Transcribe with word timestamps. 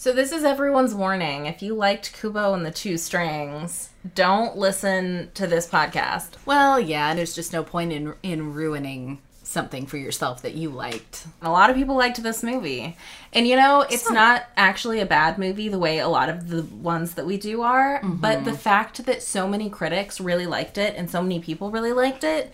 So 0.00 0.12
this 0.12 0.30
is 0.30 0.44
everyone's 0.44 0.94
warning. 0.94 1.46
If 1.46 1.60
you 1.60 1.74
liked 1.74 2.12
Kubo 2.12 2.54
and 2.54 2.64
the 2.64 2.70
Two 2.70 2.96
Strings, 2.96 3.90
don't 4.14 4.56
listen 4.56 5.32
to 5.34 5.48
this 5.48 5.66
podcast. 5.66 6.34
Well, 6.46 6.78
yeah, 6.78 7.14
there's 7.14 7.34
just 7.34 7.52
no 7.52 7.64
point 7.64 7.92
in 7.92 8.14
in 8.22 8.54
ruining 8.54 9.18
something 9.42 9.86
for 9.86 9.96
yourself 9.96 10.42
that 10.42 10.54
you 10.54 10.70
liked. 10.70 11.26
A 11.42 11.50
lot 11.50 11.68
of 11.68 11.74
people 11.74 11.96
liked 11.96 12.22
this 12.22 12.44
movie. 12.44 12.96
And 13.32 13.48
you 13.48 13.56
know, 13.56 13.80
it's 13.80 14.08
not 14.08 14.44
actually 14.56 15.00
a 15.00 15.06
bad 15.06 15.36
movie 15.36 15.68
the 15.68 15.80
way 15.80 15.98
a 15.98 16.06
lot 16.06 16.28
of 16.28 16.48
the 16.48 16.62
ones 16.62 17.14
that 17.14 17.26
we 17.26 17.36
do 17.36 17.62
are, 17.62 18.00
but 18.04 18.36
mm-hmm. 18.36 18.44
the 18.44 18.56
fact 18.56 19.04
that 19.06 19.20
so 19.20 19.48
many 19.48 19.68
critics 19.68 20.20
really 20.20 20.46
liked 20.46 20.78
it 20.78 20.94
and 20.94 21.10
so 21.10 21.22
many 21.22 21.40
people 21.40 21.72
really 21.72 21.92
liked 21.92 22.22
it, 22.22 22.52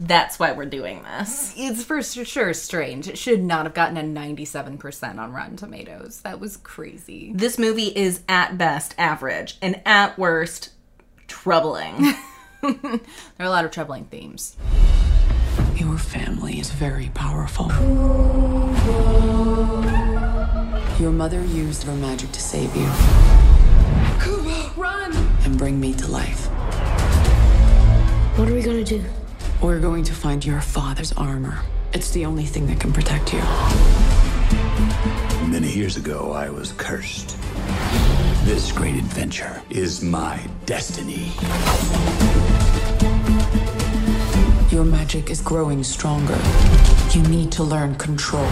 that's 0.00 0.38
why 0.38 0.52
we're 0.52 0.64
doing 0.66 1.02
this. 1.04 1.54
It's 1.56 1.84
for 1.84 2.02
sure 2.02 2.52
strange. 2.52 3.08
It 3.08 3.16
should 3.16 3.42
not 3.42 3.64
have 3.64 3.74
gotten 3.74 3.96
a 3.96 4.02
97% 4.02 5.18
on 5.18 5.32
Rotten 5.32 5.56
Tomatoes. 5.56 6.20
That 6.22 6.40
was 6.40 6.56
crazy. 6.56 7.32
This 7.34 7.58
movie 7.58 7.96
is 7.96 8.22
at 8.28 8.58
best 8.58 8.94
average 8.98 9.56
and 9.62 9.80
at 9.86 10.18
worst 10.18 10.70
troubling. 11.26 12.14
There 12.64 13.00
are 13.40 13.44
a 13.44 13.50
lot 13.50 13.66
of 13.66 13.72
troubling 13.72 14.06
themes. 14.06 14.56
Your 15.76 15.98
family 15.98 16.58
is 16.58 16.70
very 16.70 17.10
powerful. 17.12 17.66
Your 20.98 21.12
mother 21.12 21.44
used 21.44 21.82
her 21.82 21.94
magic 21.94 22.32
to 22.32 22.40
save 22.40 22.74
you. 22.74 22.86
run! 24.78 25.12
And 25.44 25.58
bring 25.58 25.78
me 25.78 25.92
to 25.92 26.08
life. 26.08 26.46
What 28.38 28.48
are 28.48 28.54
we 28.54 28.62
gonna 28.62 28.82
do? 28.82 29.04
We're 29.64 29.80
going 29.80 30.04
to 30.04 30.12
find 30.12 30.44
your 30.44 30.60
father's 30.60 31.14
armor. 31.14 31.58
It's 31.94 32.10
the 32.10 32.26
only 32.26 32.44
thing 32.44 32.66
that 32.66 32.78
can 32.78 32.92
protect 32.92 33.32
you. 33.32 33.38
Many 35.48 35.72
years 35.72 35.96
ago, 35.96 36.32
I 36.32 36.50
was 36.50 36.72
cursed. 36.72 37.38
This 38.44 38.70
great 38.72 38.96
adventure 38.96 39.62
is 39.70 40.02
my 40.02 40.38
destiny. 40.66 41.32
Your 44.70 44.84
magic 44.84 45.30
is 45.30 45.40
growing 45.40 45.82
stronger. 45.82 46.38
You 47.14 47.22
need 47.28 47.50
to 47.52 47.64
learn 47.64 47.94
control. 47.94 48.44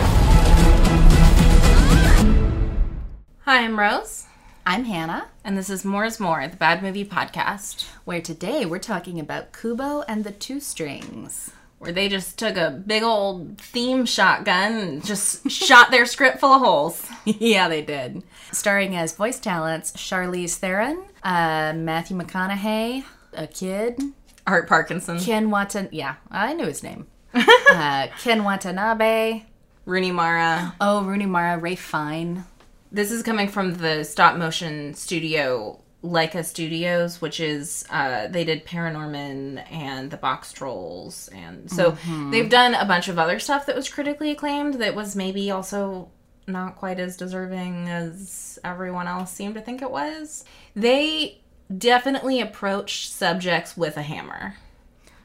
Hi, 3.40 3.64
I'm 3.64 3.78
Rose, 3.78 4.24
I'm 4.64 4.84
Hannah, 4.84 5.28
and 5.42 5.58
this 5.58 5.68
is 5.68 5.84
More 5.84 6.04
is 6.04 6.20
More, 6.20 6.46
the 6.46 6.56
Bad 6.56 6.82
Movie 6.82 7.04
Podcast, 7.04 7.84
where 8.04 8.20
today 8.20 8.64
we're 8.64 8.78
talking 8.78 9.18
about 9.18 9.52
Kubo 9.52 10.02
and 10.02 10.22
the 10.22 10.30
Two 10.30 10.60
Strings. 10.60 11.50
where 11.78 11.90
they 11.90 12.08
just 12.08 12.38
took 12.38 12.56
a 12.56 12.70
big 12.70 13.02
old 13.02 13.58
theme 13.58 14.06
shotgun 14.06 14.72
and 14.74 15.04
just 15.04 15.50
shot 15.50 15.90
their 15.90 16.06
script 16.06 16.38
full 16.38 16.52
of 16.52 16.60
holes. 16.60 17.08
yeah, 17.24 17.68
they 17.68 17.82
did. 17.82 18.22
Starring 18.52 18.94
as 18.94 19.16
voice 19.16 19.40
talents 19.40 19.90
Charlize 19.92 20.54
Theron, 20.54 21.02
uh, 21.24 21.72
Matthew 21.74 22.16
McConaughey, 22.16 23.04
a 23.32 23.48
kid, 23.48 24.00
Art 24.46 24.68
Parkinson, 24.68 25.18
Ken 25.18 25.50
Watan. 25.50 25.88
Yeah, 25.90 26.14
I 26.30 26.52
knew 26.52 26.66
his 26.66 26.84
name. 26.84 27.08
uh, 27.34 28.06
Ken 28.20 28.44
Watanabe. 28.44 29.42
Rooney 29.84 30.12
Mara. 30.12 30.76
Oh, 30.80 31.02
Rooney 31.02 31.26
Mara, 31.26 31.58
Ralph 31.58 31.80
Fiennes. 31.80 32.44
This 32.92 33.10
is 33.10 33.22
coming 33.22 33.48
from 33.48 33.74
the 33.74 34.04
stop 34.04 34.36
motion 34.36 34.92
studio 34.94 35.80
Laika 36.04 36.44
Studios, 36.44 37.20
which 37.20 37.40
is 37.40 37.84
uh, 37.88 38.26
they 38.28 38.44
did 38.44 38.66
Paranorman 38.66 39.64
and 39.72 40.10
the 40.10 40.18
Boxtrolls, 40.18 41.32
and 41.34 41.70
so 41.70 41.96
they've 42.30 42.50
done 42.50 42.74
a 42.74 42.84
bunch 42.84 43.08
of 43.08 43.18
other 43.18 43.38
stuff 43.38 43.66
that 43.66 43.76
was 43.76 43.88
critically 43.88 44.30
acclaimed 44.30 44.74
that 44.74 44.94
was 44.94 45.16
maybe 45.16 45.50
also 45.50 46.10
not 46.46 46.76
quite 46.76 46.98
as 46.98 47.16
deserving 47.16 47.88
as 47.88 48.58
everyone 48.64 49.06
else 49.06 49.32
seemed 49.32 49.54
to 49.54 49.60
think 49.60 49.80
it 49.80 49.90
was. 49.90 50.44
They 50.74 51.40
definitely 51.76 52.40
approached 52.40 53.12
subjects 53.12 53.76
with 53.76 53.96
a 53.96 54.02
hammer. 54.02 54.56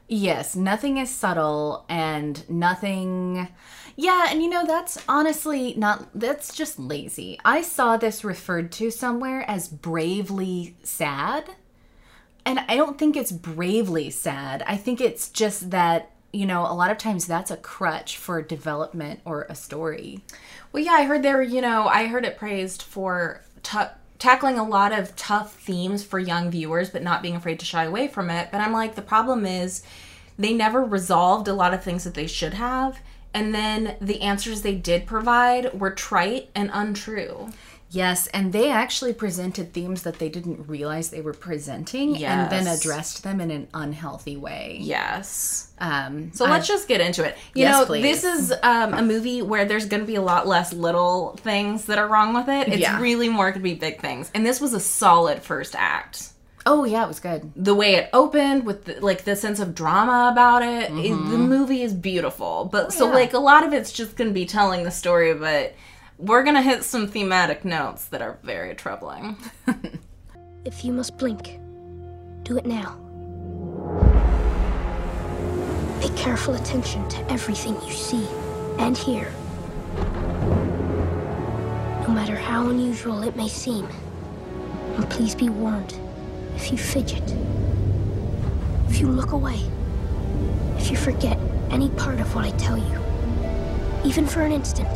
Yes, 0.08 0.56
nothing 0.56 0.98
is 0.98 1.14
subtle 1.14 1.86
and 1.90 2.48
nothing. 2.50 3.50
Yeah, 4.00 4.28
and 4.30 4.44
you 4.44 4.50
know, 4.50 4.64
that's 4.66 5.04
honestly 5.10 5.74
not. 5.76 6.08
That's 6.14 6.56
just 6.56 6.78
lazy. 6.78 7.40
I 7.44 7.64
saw 7.64 7.98
this 7.98 8.24
referred 8.24 8.72
to 8.74 8.92
somewhere 8.92 9.44
as 9.50 9.68
bravely 9.68 10.78
sad. 10.84 11.56
And 12.46 12.60
I 12.70 12.78
don't 12.78 12.98
think 12.98 13.18
it's 13.18 13.32
bravely 13.32 14.10
sad. 14.12 14.64
I 14.68 14.78
think 14.78 15.02
it's 15.02 15.30
just 15.30 15.72
that, 15.72 16.12
you 16.32 16.46
know, 16.46 16.62
a 16.62 16.72
lot 16.72 16.92
of 16.92 16.98
times 16.98 17.26
that's 17.26 17.52
a 17.52 17.58
crutch 17.58 18.18
for 18.18 18.42
development 18.42 19.20
or 19.26 19.48
a 19.50 19.56
story. 19.56 20.24
Well, 20.72 20.84
yeah, 20.84 20.94
I 20.94 21.04
heard 21.04 21.24
there, 21.24 21.42
you 21.42 21.60
know, 21.60 21.88
I 21.88 22.06
heard 22.06 22.24
it 22.24 22.38
praised 22.38 22.84
for 22.84 23.42
tou 23.64 23.88
tackling 24.20 24.58
a 24.58 24.64
lot 24.64 24.98
of 24.98 25.16
tough 25.16 25.56
themes 25.56 26.04
for 26.04 26.20
young 26.20 26.50
viewers, 26.50 26.90
but 26.90 27.04
not 27.04 27.22
being 27.22 27.36
afraid 27.36 27.60
to 27.60 27.66
shy 27.66 27.84
away 27.84 28.08
from 28.08 28.30
it. 28.30 28.50
But 28.52 28.62
I'm 28.62 28.74
like, 28.74 28.96
the 28.96 29.02
problem 29.02 29.46
is 29.46 29.84
they 30.40 30.54
never 30.54 30.84
resolved 30.84 31.48
a 31.48 31.54
lot 31.54 31.74
of 31.74 31.84
things 31.84 32.04
that 32.04 32.14
they 32.14 32.28
should 32.28 32.54
have. 32.54 33.00
And 33.34 33.54
then 33.54 33.98
the 34.02 34.22
answers 34.22 34.62
they 34.62 34.76
did 34.76 35.06
provide 35.06 35.80
were 35.80 35.92
trite 35.92 36.50
and 36.56 36.70
untrue. 36.74 37.50
Yes, 37.90 38.28
and 38.28 38.52
they 38.52 38.70
actually 38.70 39.14
presented 39.14 39.72
themes 39.74 40.02
that 40.04 40.20
they 40.20 40.28
didn't 40.28 40.68
realize 40.68 41.10
they 41.10 41.22
were 41.22 41.34
presenting 41.34 42.22
and 42.22 42.52
then 42.52 42.68
addressed 42.68 43.24
them 43.24 43.40
in 43.40 43.50
an 43.50 43.70
unhealthy 43.74 44.36
way. 44.36 44.78
Yes. 44.82 45.72
Um, 45.80 46.32
So 46.34 46.44
let's 46.46 46.68
just 46.68 46.90
get 46.90 47.00
into 47.00 47.24
it. 47.24 47.38
You 47.54 47.62
Yes, 47.64 47.80
know, 47.80 47.86
please. 47.86 48.02
this 48.22 48.24
is 48.26 48.54
um, 48.62 48.94
a 48.94 49.02
movie 49.02 49.42
where 49.42 49.64
there's 49.64 49.86
going 49.86 50.02
to 50.02 50.08
be 50.08 50.16
a 50.16 50.22
lot 50.22 50.46
less 50.46 50.74
little 50.74 51.38
things 51.38 51.86
that 51.86 51.98
are 51.98 52.08
wrong 52.10 52.34
with 52.34 52.50
it. 52.50 52.68
It's 52.68 52.80
Yeah. 52.82 53.00
really 53.00 53.30
more 53.30 53.52
going 53.52 53.62
to 53.62 53.70
be 53.70 53.76
big 53.76 54.02
things. 54.02 54.30
And 54.34 54.46
this 54.46 54.60
was 54.60 54.74
a 54.74 54.82
solid 54.82 55.42
first 55.42 55.74
act. 55.74 56.32
Oh 56.70 56.84
yeah, 56.84 57.06
it 57.06 57.08
was 57.08 57.20
good. 57.22 57.52
the 57.56 57.74
way 57.74 57.96
it 57.96 58.10
opened 58.12 58.66
with 58.66 58.84
the, 58.86 59.00
like 59.00 59.24
the 59.24 59.36
sense 59.38 59.60
of 59.62 59.74
drama 59.74 60.30
about 60.32 60.62
it, 60.64 60.92
it- 60.92 60.92
the 60.92 61.10
Mm-hmm. 61.10 61.48
movie 61.48 61.82
is 61.82 61.94
beautiful 61.94 62.68
but 62.72 62.88
Oh, 62.88 62.90
so 62.90 63.06
like 63.08 63.34
a 63.34 63.40
lot 63.40 63.64
of 63.66 63.72
it's 63.74 63.92
just 63.94 64.16
gonna 64.18 64.32
be 64.32 64.46
telling 64.46 64.84
the 64.84 64.92
story 64.92 65.34
but 65.34 65.76
we're 66.18 66.44
gonna 66.44 66.62
hit 66.62 66.84
some 66.84 67.08
thematic 67.08 67.64
notes 67.64 68.06
that 68.08 68.22
are 68.22 68.38
very 68.44 68.76
troubling 68.76 69.38
If 70.66 70.84
you 70.84 70.92
must 70.92 71.18
blink, 71.18 71.58
do 72.44 72.58
it 72.58 72.66
now. 72.66 72.98
Pay 76.02 76.10
careful 76.18 76.56
attention 76.56 77.08
to 77.10 77.32
everything 77.32 77.76
you 77.86 77.94
see 77.94 78.28
and 78.78 78.98
hear. 78.98 79.32
No 82.06 82.10
matter 82.14 82.36
how 82.36 82.70
unusual 82.70 83.24
it 83.24 83.36
may 83.38 83.48
seem. 83.48 83.88
And 84.98 85.10
please 85.10 85.36
be 85.36 85.48
warned 85.50 85.98
if 86.58 86.72
you 86.72 86.78
fidget, 86.78 87.24
if 88.90 89.00
you 89.00 89.08
look 89.08 89.32
away, 89.32 89.62
if 90.78 90.90
you 90.92 90.98
forget 90.98 91.38
any 91.70 91.90
part 91.92 92.20
of 92.20 92.34
what 92.36 92.44
I 92.46 92.50
tell 92.58 92.78
you, 92.78 93.00
even 94.04 94.26
for 94.26 94.42
an 94.42 94.52
instant, 94.52 94.92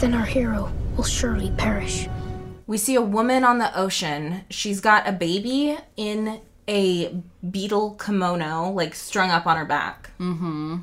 then 0.00 0.12
our 0.12 0.26
hero 0.26 0.70
will 0.96 1.04
surely 1.04 1.50
perish. 1.52 2.08
we 2.66 2.76
see 2.76 2.94
a 2.96 3.00
woman 3.00 3.44
on 3.44 3.58
the 3.58 3.78
ocean 3.78 4.42
she's 4.50 4.80
got 4.80 5.08
a 5.08 5.12
baby 5.12 5.76
in 5.96 6.40
a 6.68 7.14
beetle 7.50 7.92
kimono 7.92 8.70
like 8.70 8.94
strung 8.94 9.30
up 9.30 9.46
on 9.46 9.56
her 9.56 9.64
back 9.64 10.10
mm-hmm. 10.18 10.78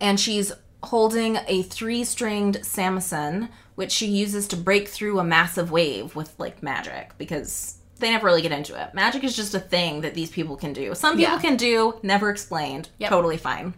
and 0.00 0.20
she's 0.20 0.52
holding 0.84 1.38
a 1.46 1.62
three-stringed 1.62 2.58
samisen 2.60 3.48
which 3.80 3.92
she 3.92 4.04
uses 4.06 4.46
to 4.48 4.56
break 4.58 4.88
through 4.88 5.18
a 5.18 5.24
massive 5.24 5.70
wave 5.70 6.14
with 6.14 6.34
like 6.38 6.62
magic 6.62 7.12
because 7.16 7.78
they 7.98 8.10
never 8.10 8.26
really 8.26 8.42
get 8.42 8.52
into 8.52 8.78
it. 8.78 8.92
Magic 8.92 9.24
is 9.24 9.34
just 9.34 9.54
a 9.54 9.58
thing 9.58 10.02
that 10.02 10.12
these 10.12 10.30
people 10.30 10.54
can 10.54 10.74
do. 10.74 10.94
Some 10.94 11.16
people 11.16 11.36
Yeah. 11.36 11.40
can 11.40 11.56
do 11.56 11.94
never 12.02 12.28
explained 12.28 12.90
totally 13.02 13.38
fine. 13.38 13.72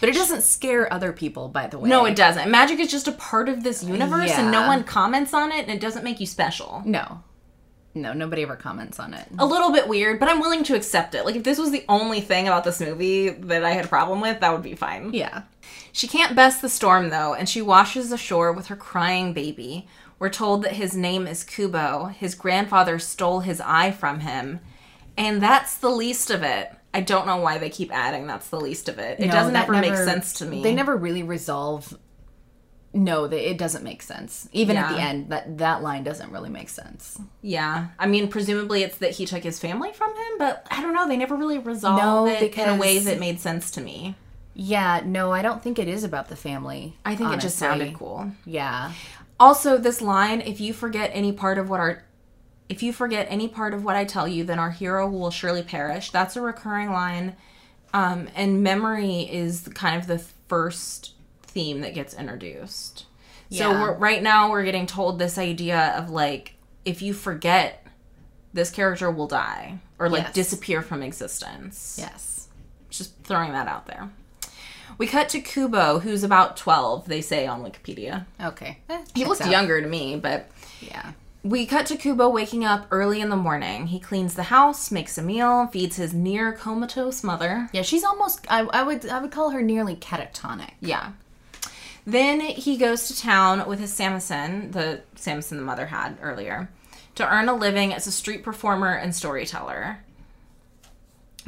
But 0.00 0.10
it 0.10 0.14
doesn't 0.14 0.42
scare 0.42 0.92
other 0.92 1.12
people, 1.14 1.48
by 1.48 1.66
the 1.66 1.78
way. 1.78 1.88
no 1.88 2.04
it 2.04 2.14
doesn't. 2.14 2.50
Magic 2.50 2.78
is 2.78 2.90
just 2.90 3.08
a 3.08 3.12
part 3.12 3.48
of 3.48 3.62
this 3.64 3.82
universe 3.82 4.32
and 4.32 4.50
no 4.52 4.66
one 4.66 4.84
comments 4.84 5.32
on 5.32 5.50
it 5.50 5.60
and 5.66 5.70
it 5.70 5.80
doesn't 5.80 6.04
make 6.04 6.20
you 6.20 6.26
special. 6.26 6.82
No. 6.84 7.22
No, 8.02 8.12
nobody 8.12 8.42
ever 8.42 8.56
comments 8.56 8.98
on 8.98 9.14
it. 9.14 9.26
a 9.38 9.46
little 9.46 9.70
bit 9.72 9.88
weird, 9.88 10.18
but 10.20 10.28
I'm 10.28 10.40
willing 10.40 10.64
to 10.64 10.76
accept 10.76 11.14
it. 11.14 11.24
Like 11.24 11.36
if 11.36 11.42
this 11.44 11.58
was 11.58 11.70
the 11.70 11.84
only 11.88 12.20
thing 12.20 12.46
about 12.46 12.64
this 12.64 12.80
movie 12.80 13.28
that 13.30 13.64
I 13.64 13.70
had 13.72 13.84
a 13.84 13.88
problem 13.88 14.20
with, 14.20 14.40
that 14.40 14.52
would 14.52 14.62
be 14.62 14.74
fine. 14.74 15.12
Yeah. 15.12 15.42
She 15.92 16.06
can't 16.08 16.36
best 16.36 16.62
the 16.62 16.68
storm 16.68 17.10
though, 17.10 17.34
and 17.34 17.48
she 17.48 17.62
washes 17.62 18.12
ashore 18.12 18.52
with 18.52 18.66
her 18.68 18.76
crying 18.76 19.32
baby. 19.32 19.86
We're 20.18 20.30
told 20.30 20.62
that 20.64 20.72
his 20.72 20.96
name 20.96 21.26
is 21.26 21.44
Kubo. 21.44 22.06
His 22.06 22.34
grandfather 22.34 22.98
stole 22.98 23.40
his 23.40 23.60
eye 23.60 23.90
from 23.92 24.20
him, 24.20 24.60
and 25.16 25.40
that's 25.42 25.76
the 25.76 25.90
least 25.90 26.30
of 26.30 26.42
it. 26.42 26.70
I 26.94 27.02
don't 27.02 27.26
know 27.26 27.36
why 27.36 27.58
they 27.58 27.70
keep 27.70 27.94
adding 27.94 28.26
that's 28.26 28.48
the 28.48 28.60
least 28.60 28.88
of 28.88 28.98
it. 28.98 29.20
It 29.20 29.26
No, 29.26 29.32
doesn't 29.32 29.54
ever 29.54 29.72
make 29.74 29.94
sense 29.94 30.32
to 30.34 30.46
me. 30.46 30.62
They 30.62 30.74
never 30.74 30.96
really 30.96 31.22
resolve. 31.22 31.96
No, 32.94 33.26
they, 33.26 33.46
it 33.46 33.58
doesn't 33.58 33.84
make 33.84 34.02
sense. 34.02 34.48
Even 34.52 34.76
at 34.76 34.90
the 34.90 35.00
end, 35.00 35.28
that 35.28 35.58
that 35.58 35.82
line 35.82 36.04
doesn't 36.04 36.32
really 36.32 36.48
make 36.48 36.70
sense. 36.70 37.20
Yeah, 37.42 37.88
I 37.98 38.06
mean, 38.06 38.28
presumably 38.28 38.82
it's 38.82 38.98
that 38.98 39.12
he 39.12 39.26
took 39.26 39.42
his 39.42 39.58
family 39.58 39.92
from 39.92 40.10
him, 40.10 40.38
but 40.38 40.66
I 40.70 40.80
don't 40.80 40.94
know. 40.94 41.06
They 41.06 41.16
never 41.16 41.36
really 41.36 41.58
resolved 41.58 42.02
No, 42.02 42.26
it 42.26 42.56
in 42.56 42.68
a 42.68 42.76
way 42.76 42.98
that 42.98 43.20
made 43.20 43.40
sense 43.40 43.70
to 43.72 43.80
me. 43.80 44.14
Yeah, 44.54 45.02
no, 45.04 45.32
I 45.32 45.42
don't 45.42 45.62
think 45.62 45.78
it 45.78 45.86
is 45.86 46.02
about 46.02 46.28
the 46.28 46.36
family. 46.36 46.96
I 47.04 47.14
think 47.14 47.30
it 47.30 47.40
just 47.40 47.62
honestly. 47.62 47.86
sounded 47.86 47.98
cool. 47.98 48.32
Yeah. 48.44 48.92
Also, 49.38 49.78
this 49.78 50.02
line, 50.02 50.40
if 50.40 50.60
you 50.60 50.72
forget 50.72 51.10
any 51.12 51.30
part 51.30 51.58
of 51.58 51.70
what 51.70 51.80
our 51.80 52.02
if 52.68 52.82
you 52.82 52.92
forget 52.92 53.26
any 53.30 53.48
part 53.48 53.72
of 53.72 53.84
what 53.84 53.96
I 53.96 54.04
tell 54.04 54.28
you, 54.28 54.44
then 54.44 54.58
our 54.58 54.70
hero 54.70 55.08
will 55.08 55.30
surely 55.30 55.62
perish. 55.62 56.10
That's 56.10 56.36
a 56.36 56.40
recurring 56.40 56.90
line. 56.90 57.34
Um, 57.94 58.28
and 58.34 58.62
memory 58.62 59.20
is 59.22 59.68
kind 59.74 59.98
of 59.98 60.06
the 60.06 60.18
first 60.18 61.12
theme 61.48 61.80
that 61.80 61.94
gets 61.94 62.14
introduced. 62.14 63.00
So 63.50 63.70
Yeah. 63.70 63.80
we're, 63.82 63.94
right 63.94 64.22
now 64.22 64.50
we're 64.50 64.64
getting 64.64 64.86
told 64.86 65.18
this 65.18 65.38
idea 65.38 65.94
of 65.96 66.10
like 66.10 66.54
if 66.84 67.02
you 67.02 67.12
forget, 67.12 67.86
this 68.54 68.70
character 68.70 69.10
will 69.10 69.26
die 69.26 69.78
or 69.98 70.08
like 70.08 70.24
Yes. 70.24 70.32
disappear 70.34 70.80
from 70.82 71.02
existence. 71.02 71.96
Yes. 71.98 72.48
Just 72.90 73.12
throwing 73.24 73.52
that 73.52 73.68
out 73.68 73.86
there. 73.86 74.08
We 74.96 75.06
cut 75.06 75.28
to 75.30 75.40
Kubo, 75.40 76.00
who's 76.00 76.24
about 76.24 76.56
12, 76.56 77.06
they 77.06 77.20
say 77.20 77.46
on 77.46 77.62
Wikipedia. 77.62 78.24
Okay. 78.42 78.78
Eh, 78.88 79.04
He 79.14 79.24
looked 79.24 79.42
out. 79.42 79.50
younger 79.50 79.80
to 79.80 79.86
me, 79.86 80.16
but 80.16 80.50
Yeah. 80.80 81.12
we 81.44 81.66
cut 81.66 81.86
to 81.86 81.96
Kubo 81.96 82.28
waking 82.30 82.64
up 82.64 82.86
early 82.90 83.20
in 83.20 83.28
the 83.28 83.36
morning. 83.36 83.88
He 83.88 84.00
cleans 84.00 84.34
the 84.34 84.44
house, 84.44 84.90
makes 84.90 85.16
a 85.18 85.22
meal, 85.22 85.68
feeds 85.68 85.96
his 85.96 86.12
near 86.14 86.52
comatose 86.52 87.22
mother. 87.22 87.68
Yeah, 87.72 87.82
she's 87.82 88.02
almost. 88.02 88.44
I, 88.50 88.60
I 88.62 88.82
would. 88.82 89.08
I 89.08 89.20
would 89.20 89.30
call 89.30 89.50
her 89.50 89.62
nearly 89.62 89.94
catatonic. 89.94 90.70
Yeah. 90.80 91.10
Then 92.08 92.40
he 92.40 92.78
goes 92.78 93.06
to 93.08 93.18
town 93.18 93.68
with 93.68 93.80
his 93.80 93.92
samisen, 93.92 94.72
the 94.72 95.02
samisen 95.14 95.50
the 95.50 95.56
mother 95.56 95.84
had 95.84 96.16
earlier, 96.22 96.70
to 97.16 97.30
earn 97.30 97.50
a 97.50 97.54
living 97.54 97.92
as 97.92 98.06
a 98.06 98.10
street 98.10 98.42
performer 98.42 98.94
and 98.94 99.14
storyteller. 99.14 99.98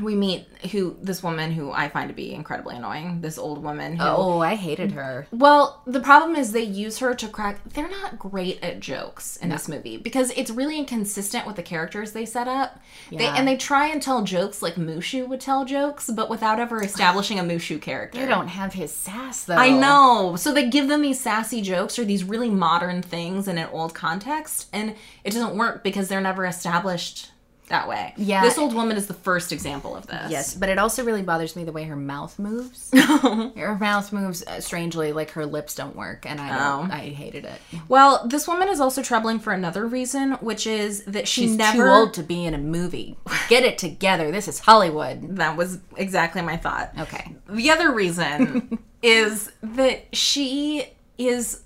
We 0.00 0.14
meet 0.14 0.46
who 0.72 0.96
this 1.02 1.22
woman 1.22 1.52
who 1.52 1.70
I 1.72 1.88
find 1.88 2.08
to 2.08 2.14
be 2.14 2.32
incredibly 2.34 2.76
annoying. 2.76 3.20
This 3.20 3.38
old 3.38 3.62
woman 3.62 3.96
who 3.96 4.04
Oh, 4.04 4.40
I 4.40 4.54
hated 4.54 4.92
her. 4.92 5.26
Well, 5.30 5.82
the 5.86 6.00
problem 6.00 6.36
is 6.36 6.52
they 6.52 6.62
use 6.62 6.98
her 6.98 7.14
to 7.14 7.28
crack. 7.28 7.60
They're 7.70 7.88
not 7.88 8.18
great 8.18 8.62
at 8.62 8.80
jokes 8.80 9.36
in 9.36 9.48
this 9.50 9.68
movie 9.68 9.96
because 9.96 10.30
it's 10.32 10.50
really 10.50 10.78
inconsistent 10.78 11.46
with 11.46 11.56
the 11.56 11.62
characters 11.62 12.12
they 12.12 12.24
set 12.26 12.48
up. 12.48 12.80
They, 13.10 13.24
Yeah. 13.24 13.34
and 13.36 13.46
they 13.48 13.56
try 13.56 13.86
and 13.88 14.02
tell 14.02 14.22
jokes 14.22 14.62
like 14.62 14.74
Mushu 14.74 15.26
would 15.28 15.40
tell 15.40 15.64
jokes, 15.64 16.10
but 16.14 16.28
without 16.30 16.58
ever 16.60 16.82
establishing 16.82 17.38
a 17.38 17.42
Mushu 17.42 17.80
character. 17.80 18.18
They 18.20 18.26
don't 18.26 18.48
have 18.48 18.72
his 18.74 18.92
sass 18.92 19.44
though. 19.44 19.56
I 19.56 19.70
know. 19.70 20.36
So 20.36 20.52
they 20.52 20.68
give 20.68 20.88
them 20.88 21.02
these 21.02 21.20
sassy 21.20 21.62
jokes 21.62 21.98
or 21.98 22.04
these 22.04 22.24
really 22.24 22.50
modern 22.50 23.02
things 23.02 23.48
in 23.48 23.58
an 23.58 23.68
old 23.72 23.94
context, 23.94 24.68
and 24.72 24.94
it 25.24 25.32
doesn't 25.32 25.56
work 25.56 25.82
because 25.84 26.08
they're 26.08 26.20
never 26.20 26.46
established 26.46 27.30
that 27.70 27.88
way. 27.88 28.12
Yeah. 28.16 28.42
This 28.42 28.58
old 28.58 28.74
woman 28.74 28.96
is 28.96 29.06
the 29.06 29.14
first 29.14 29.52
example 29.52 29.96
of 29.96 30.06
this. 30.06 30.30
Yes, 30.30 30.54
but 30.54 30.68
it 30.68 30.78
also 30.78 31.04
really 31.04 31.22
bothers 31.22 31.56
me 31.56 31.64
the 31.64 31.72
way 31.72 31.84
her 31.84 31.96
mouth 31.96 32.38
moves. 32.38 32.90
her 32.94 33.78
mouth 33.80 34.12
moves 34.12 34.44
uh, 34.46 34.60
strangely, 34.60 35.12
like 35.12 35.30
her 35.30 35.46
lips 35.46 35.74
don't 35.74 35.96
work, 35.96 36.26
and 36.26 36.40
I 36.40 36.48
don't, 36.58 36.90
I 36.90 37.08
hated 37.08 37.44
it. 37.44 37.60
Well, 37.88 38.26
this 38.28 38.46
woman 38.46 38.68
is 38.68 38.80
also 38.80 39.02
troubling 39.02 39.38
for 39.38 39.52
another 39.52 39.86
reason, 39.86 40.32
which 40.34 40.66
is 40.66 41.04
that 41.04 41.26
she 41.26 41.42
She's 41.42 41.56
never 41.56 41.78
too 41.78 41.88
old 41.88 42.14
to 42.14 42.22
be 42.22 42.44
in 42.44 42.54
a 42.54 42.58
movie. 42.58 43.16
Get 43.48 43.64
it 43.64 43.78
together. 43.78 44.30
This 44.30 44.46
is 44.48 44.58
Hollywood. 44.60 45.20
That 45.40 45.56
was 45.56 45.78
exactly 45.96 46.42
my 46.42 46.58
thought. 46.58 46.92
Okay. 46.98 47.34
The 47.48 47.70
other 47.70 47.92
reason 47.92 48.78
is 49.02 49.50
that 49.62 50.14
she 50.14 50.86
is 51.16 51.62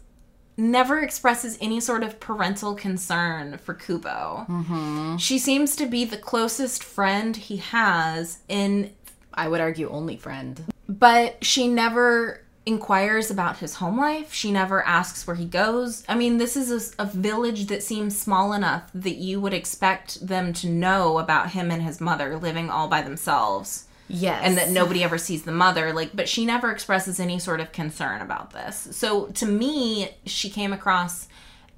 never 0.57 1.01
expresses 1.01 1.59
any 1.61 1.81
sort 1.81 2.03
of 2.03 2.21
parental 2.21 2.75
concern 2.75 3.59
for 3.59 3.75
Kubo. 3.75 4.47
Mm-hmm. 4.49 5.17
She 5.17 5.39
seems 5.39 5.77
to 5.77 5.87
be 5.87 6.05
the 6.05 6.17
closest 6.17 6.83
friend 6.85 7.37
he 7.37 7.57
has 7.59 8.39
in 8.49 8.93
I 9.35 9.49
would 9.49 9.61
argue 9.61 9.89
only 9.91 10.17
friend. 10.17 10.63
but 10.89 11.45
she 11.45 11.67
never 11.67 12.41
inquires 12.67 13.31
about 13.31 13.59
his 13.59 13.75
home 13.75 13.99
life. 13.99 14.33
She 14.33 14.51
never 14.51 14.83
asks 14.87 15.27
where 15.27 15.37
he 15.37 15.45
goes. 15.45 16.03
I 16.09 16.15
mean, 16.15 16.39
this 16.39 16.57
is 16.57 16.95
a, 16.99 17.03
a 17.03 17.07
village 17.07 17.67
that 17.67 17.83
seems 17.83 18.19
small 18.19 18.53
enough 18.55 18.91
that 18.95 19.17
you 19.17 19.41
would 19.41 19.53
expect 19.53 20.27
them 20.27 20.53
to 20.55 20.69
know 20.69 21.19
about 21.19 21.51
him 21.51 21.71
and 21.71 21.83
his 21.83 22.01
mother 22.01 22.39
living 22.39 22.71
all 22.71 22.89
by 22.89 23.03
themselves 23.03 23.87
Yes. 24.09 24.43
and 24.45 24.59
that 24.59 24.71
nobody 24.71 25.03
ever 25.03 25.17
sees 25.17 25.45
the 25.45 25.53
mother 25.53 25.93
like 25.93 26.15
but 26.15 26.29
she 26.29 26.45
never 26.45 26.71
expresses 26.71 27.19
any 27.19 27.39
sort 27.39 27.61
of 27.61 27.73
concern 27.73 28.21
about 28.21 28.53
this. 28.53 28.89
So 28.93 29.27
to 29.27 29.47
me 29.47 30.17
she 30.27 30.51
came 30.51 30.73
across 30.73 31.29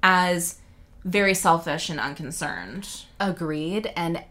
as 0.03 0.59
very 1.03 1.33
selfish 1.33 1.89
and 1.89 1.99
unconcerned. 1.99 2.87
Agreed. 3.19 3.91
And 3.95 4.23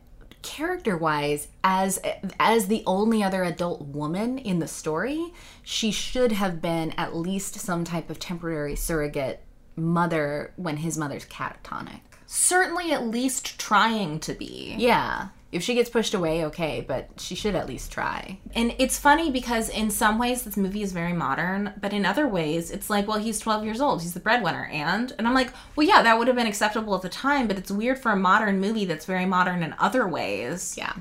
character 0.42 0.96
wise 0.96 1.48
as 1.64 2.00
as 2.38 2.68
the 2.68 2.84
only 2.86 3.20
other 3.22 3.42
adult 3.42 3.82
woman 3.82 4.38
in 4.38 4.60
the 4.60 4.68
story 4.68 5.32
she 5.64 5.90
should 5.90 6.30
have 6.30 6.62
been 6.62 6.92
at 6.92 7.16
least 7.16 7.58
some 7.58 7.82
type 7.82 8.10
of 8.10 8.20
temporary 8.20 8.76
surrogate 8.76 9.42
mother 9.74 10.52
when 10.56 10.76
his 10.76 10.96
mother's 10.96 11.24
catatonic. 11.26 12.00
Certainly 12.26 12.92
at 12.92 13.06
least 13.06 13.58
trying 13.58 14.20
to 14.20 14.34
be. 14.34 14.74
Yeah 14.78 15.28
if 15.52 15.62
she 15.62 15.74
gets 15.74 15.88
pushed 15.88 16.14
away 16.14 16.44
okay 16.44 16.84
but 16.86 17.08
she 17.18 17.34
should 17.34 17.54
at 17.54 17.68
least 17.68 17.92
try. 17.92 18.38
And 18.54 18.74
it's 18.78 18.98
funny 18.98 19.30
because 19.30 19.68
in 19.68 19.90
some 19.90 20.18
ways 20.18 20.42
this 20.42 20.56
movie 20.56 20.82
is 20.82 20.92
very 20.92 21.12
modern 21.12 21.72
but 21.80 21.92
in 21.92 22.04
other 22.04 22.26
ways 22.26 22.70
it's 22.70 22.90
like 22.90 23.06
well 23.06 23.18
he's 23.18 23.38
12 23.38 23.64
years 23.64 23.80
old 23.80 24.02
he's 24.02 24.14
the 24.14 24.20
breadwinner 24.20 24.68
and 24.72 25.12
and 25.18 25.26
i'm 25.26 25.34
like 25.34 25.52
well 25.74 25.86
yeah 25.86 26.02
that 26.02 26.18
would 26.18 26.26
have 26.26 26.36
been 26.36 26.46
acceptable 26.46 26.94
at 26.94 27.02
the 27.02 27.08
time 27.08 27.46
but 27.46 27.58
it's 27.58 27.70
weird 27.70 27.98
for 27.98 28.12
a 28.12 28.16
modern 28.16 28.60
movie 28.60 28.84
that's 28.84 29.04
very 29.04 29.26
modern 29.26 29.62
in 29.62 29.74
other 29.78 30.06
ways 30.06 30.76
yeah. 30.76 30.94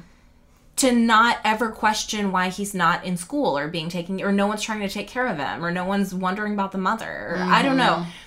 to 0.76 0.92
not 0.92 1.40
ever 1.44 1.72
question 1.72 2.32
why 2.32 2.50
he's 2.50 2.74
not 2.74 3.04
in 3.04 3.18
school 3.18 3.58
or 3.58 3.68
being 3.68 3.90
taken 3.90 4.22
or 4.22 4.32
no 4.32 4.48
one's 4.48 4.62
trying 4.62 4.80
to 4.80 4.90
take 4.90 5.08
care 5.08 5.28
of 5.28 5.38
him 5.38 5.64
or 5.64 5.72
no 5.72 5.86
one's 5.86 6.14
wondering 6.14 6.54
about 6.54 6.72
the 6.72 6.78
mother. 6.78 7.36
Or 7.36 7.38
i 7.38 7.62
don't 7.62 7.78
know 7.78 8.04
mm-hmm. 8.04 8.25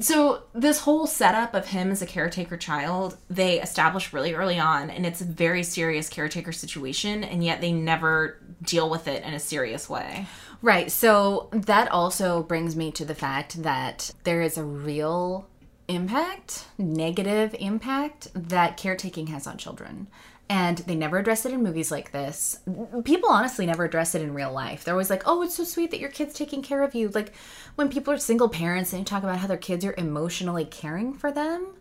So 0.00 0.42
this 0.54 0.80
whole 0.80 1.06
setup 1.06 1.54
of 1.54 1.66
him 1.66 1.90
as 1.90 2.02
a 2.02 2.06
caretaker 2.06 2.56
child 2.56 3.16
they 3.28 3.60
establish 3.60 4.12
really 4.12 4.34
early 4.34 4.58
on 4.58 4.90
and 4.90 5.04
it's 5.04 5.20
a 5.20 5.24
very 5.24 5.62
serious 5.62 6.08
caretaker 6.08 6.52
situation 6.52 7.24
and 7.24 7.44
yet 7.44 7.60
they 7.60 7.72
never 7.72 8.38
deal 8.62 8.88
with 8.88 9.08
it 9.08 9.22
in 9.24 9.34
a 9.34 9.40
serious 9.40 9.88
way 9.88 10.26
Right. 10.60 10.90
So 10.90 11.48
that 11.52 11.90
also 11.90 12.42
brings 12.42 12.74
me 12.74 12.90
to 12.92 13.04
the 13.04 13.14
fact 13.14 13.62
that 13.62 14.10
there 14.24 14.42
is 14.42 14.58
a 14.58 14.64
real 14.64 15.48
impact, 15.86 16.66
negative 16.76 17.54
impact 17.58 18.28
that 18.34 18.76
caretaking 18.76 19.28
has 19.28 19.46
on 19.46 19.56
children. 19.56 20.08
And 20.50 20.78
they 20.78 20.94
never 20.94 21.18
address 21.18 21.44
it 21.44 21.52
in 21.52 21.62
movies 21.62 21.90
like 21.90 22.10
this. 22.10 22.60
People 23.04 23.28
honestly 23.28 23.66
never 23.66 23.84
address 23.84 24.14
it 24.14 24.22
in 24.22 24.32
real 24.32 24.50
life. 24.50 24.82
They're 24.82 24.94
always 24.94 25.10
like, 25.10 25.24
oh, 25.26 25.42
it's 25.42 25.54
so 25.54 25.64
sweet 25.64 25.90
that 25.90 26.00
your 26.00 26.08
kid's 26.08 26.32
taking 26.32 26.62
care 26.62 26.82
of 26.82 26.94
you. 26.94 27.08
Like 27.08 27.34
when 27.74 27.90
people 27.90 28.14
are 28.14 28.18
single 28.18 28.48
parents 28.48 28.92
and 28.92 29.00
you 29.00 29.04
talk 29.04 29.22
about 29.22 29.38
how 29.38 29.46
their 29.46 29.58
kids 29.58 29.84
are 29.84 29.94
emotionally 29.98 30.64
caring 30.64 31.12
for 31.12 31.30
them, 31.30 31.74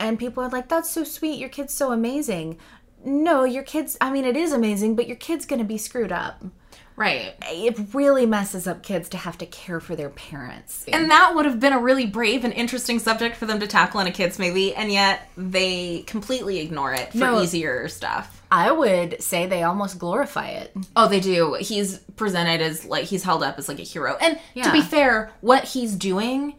and 0.00 0.18
people 0.18 0.42
are 0.42 0.48
like, 0.48 0.68
that's 0.68 0.90
so 0.90 1.04
sweet. 1.04 1.38
Your 1.38 1.48
kid's 1.50 1.72
so 1.72 1.92
amazing. 1.92 2.58
No, 3.04 3.44
your 3.44 3.62
kid's, 3.62 3.96
I 4.00 4.10
mean, 4.10 4.24
it 4.24 4.36
is 4.36 4.52
amazing, 4.52 4.96
but 4.96 5.06
your 5.06 5.16
kid's 5.16 5.46
going 5.46 5.60
to 5.60 5.64
be 5.64 5.78
screwed 5.78 6.10
up 6.10 6.42
right 7.00 7.34
it 7.46 7.76
really 7.94 8.26
messes 8.26 8.66
up 8.66 8.82
kids 8.82 9.08
to 9.08 9.16
have 9.16 9.36
to 9.38 9.46
care 9.46 9.80
for 9.80 9.96
their 9.96 10.10
parents. 10.10 10.84
and 10.92 11.10
that 11.10 11.34
would 11.34 11.44
have 11.46 11.58
been 11.58 11.72
a 11.72 11.78
really 11.80 12.06
brave 12.06 12.44
and 12.44 12.52
interesting 12.54 12.98
subject 12.98 13.34
for 13.36 13.46
them 13.46 13.58
to 13.58 13.66
tackle 13.66 13.98
in 14.00 14.06
a 14.06 14.12
kids 14.12 14.38
movie 14.38 14.74
and 14.74 14.92
yet 14.92 15.28
they 15.36 16.02
completely 16.06 16.58
ignore 16.60 16.92
it 16.94 17.10
for 17.12 17.18
No. 17.18 17.40
easier 17.42 17.88
stuff 17.88 18.36
I 18.52 18.72
would 18.72 19.22
say 19.22 19.46
they 19.46 19.62
almost 19.62 20.00
glorify 20.00 20.48
it. 20.48 20.74
Oh, 20.96 21.06
they 21.06 21.20
do. 21.20 21.54
He's 21.60 21.98
presented 22.16 22.60
as 22.60 22.84
like 22.84 23.04
he's 23.04 23.22
held 23.22 23.44
up 23.44 23.58
as 23.60 23.68
like 23.68 23.78
a 23.78 23.82
hero. 23.82 24.16
And 24.20 24.40
to 24.64 24.72
be 24.72 24.80
fair, 24.82 25.30
what 25.40 25.62
he's 25.62 25.94
doing 25.94 26.56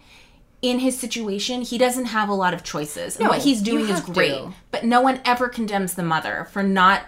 in 0.61 0.79
his 0.79 0.97
situation, 0.97 1.63
he 1.63 1.77
doesn't 1.77 2.05
have 2.05 2.29
a 2.29 2.33
lot 2.33 2.53
of 2.53 2.63
choices. 2.63 3.17
And 3.17 3.25
No, 3.25 3.31
what 3.31 3.41
he's 3.41 3.61
doing 3.61 3.89
is 3.89 3.99
great. 3.99 4.29
to. 4.29 4.53
But 4.71 4.85
no 4.85 5.01
one 5.01 5.19
ever 5.25 5.49
condemns 5.49 5.95
the 5.95 6.03
mother 6.03 6.47
for 6.51 6.63
not 6.63 7.01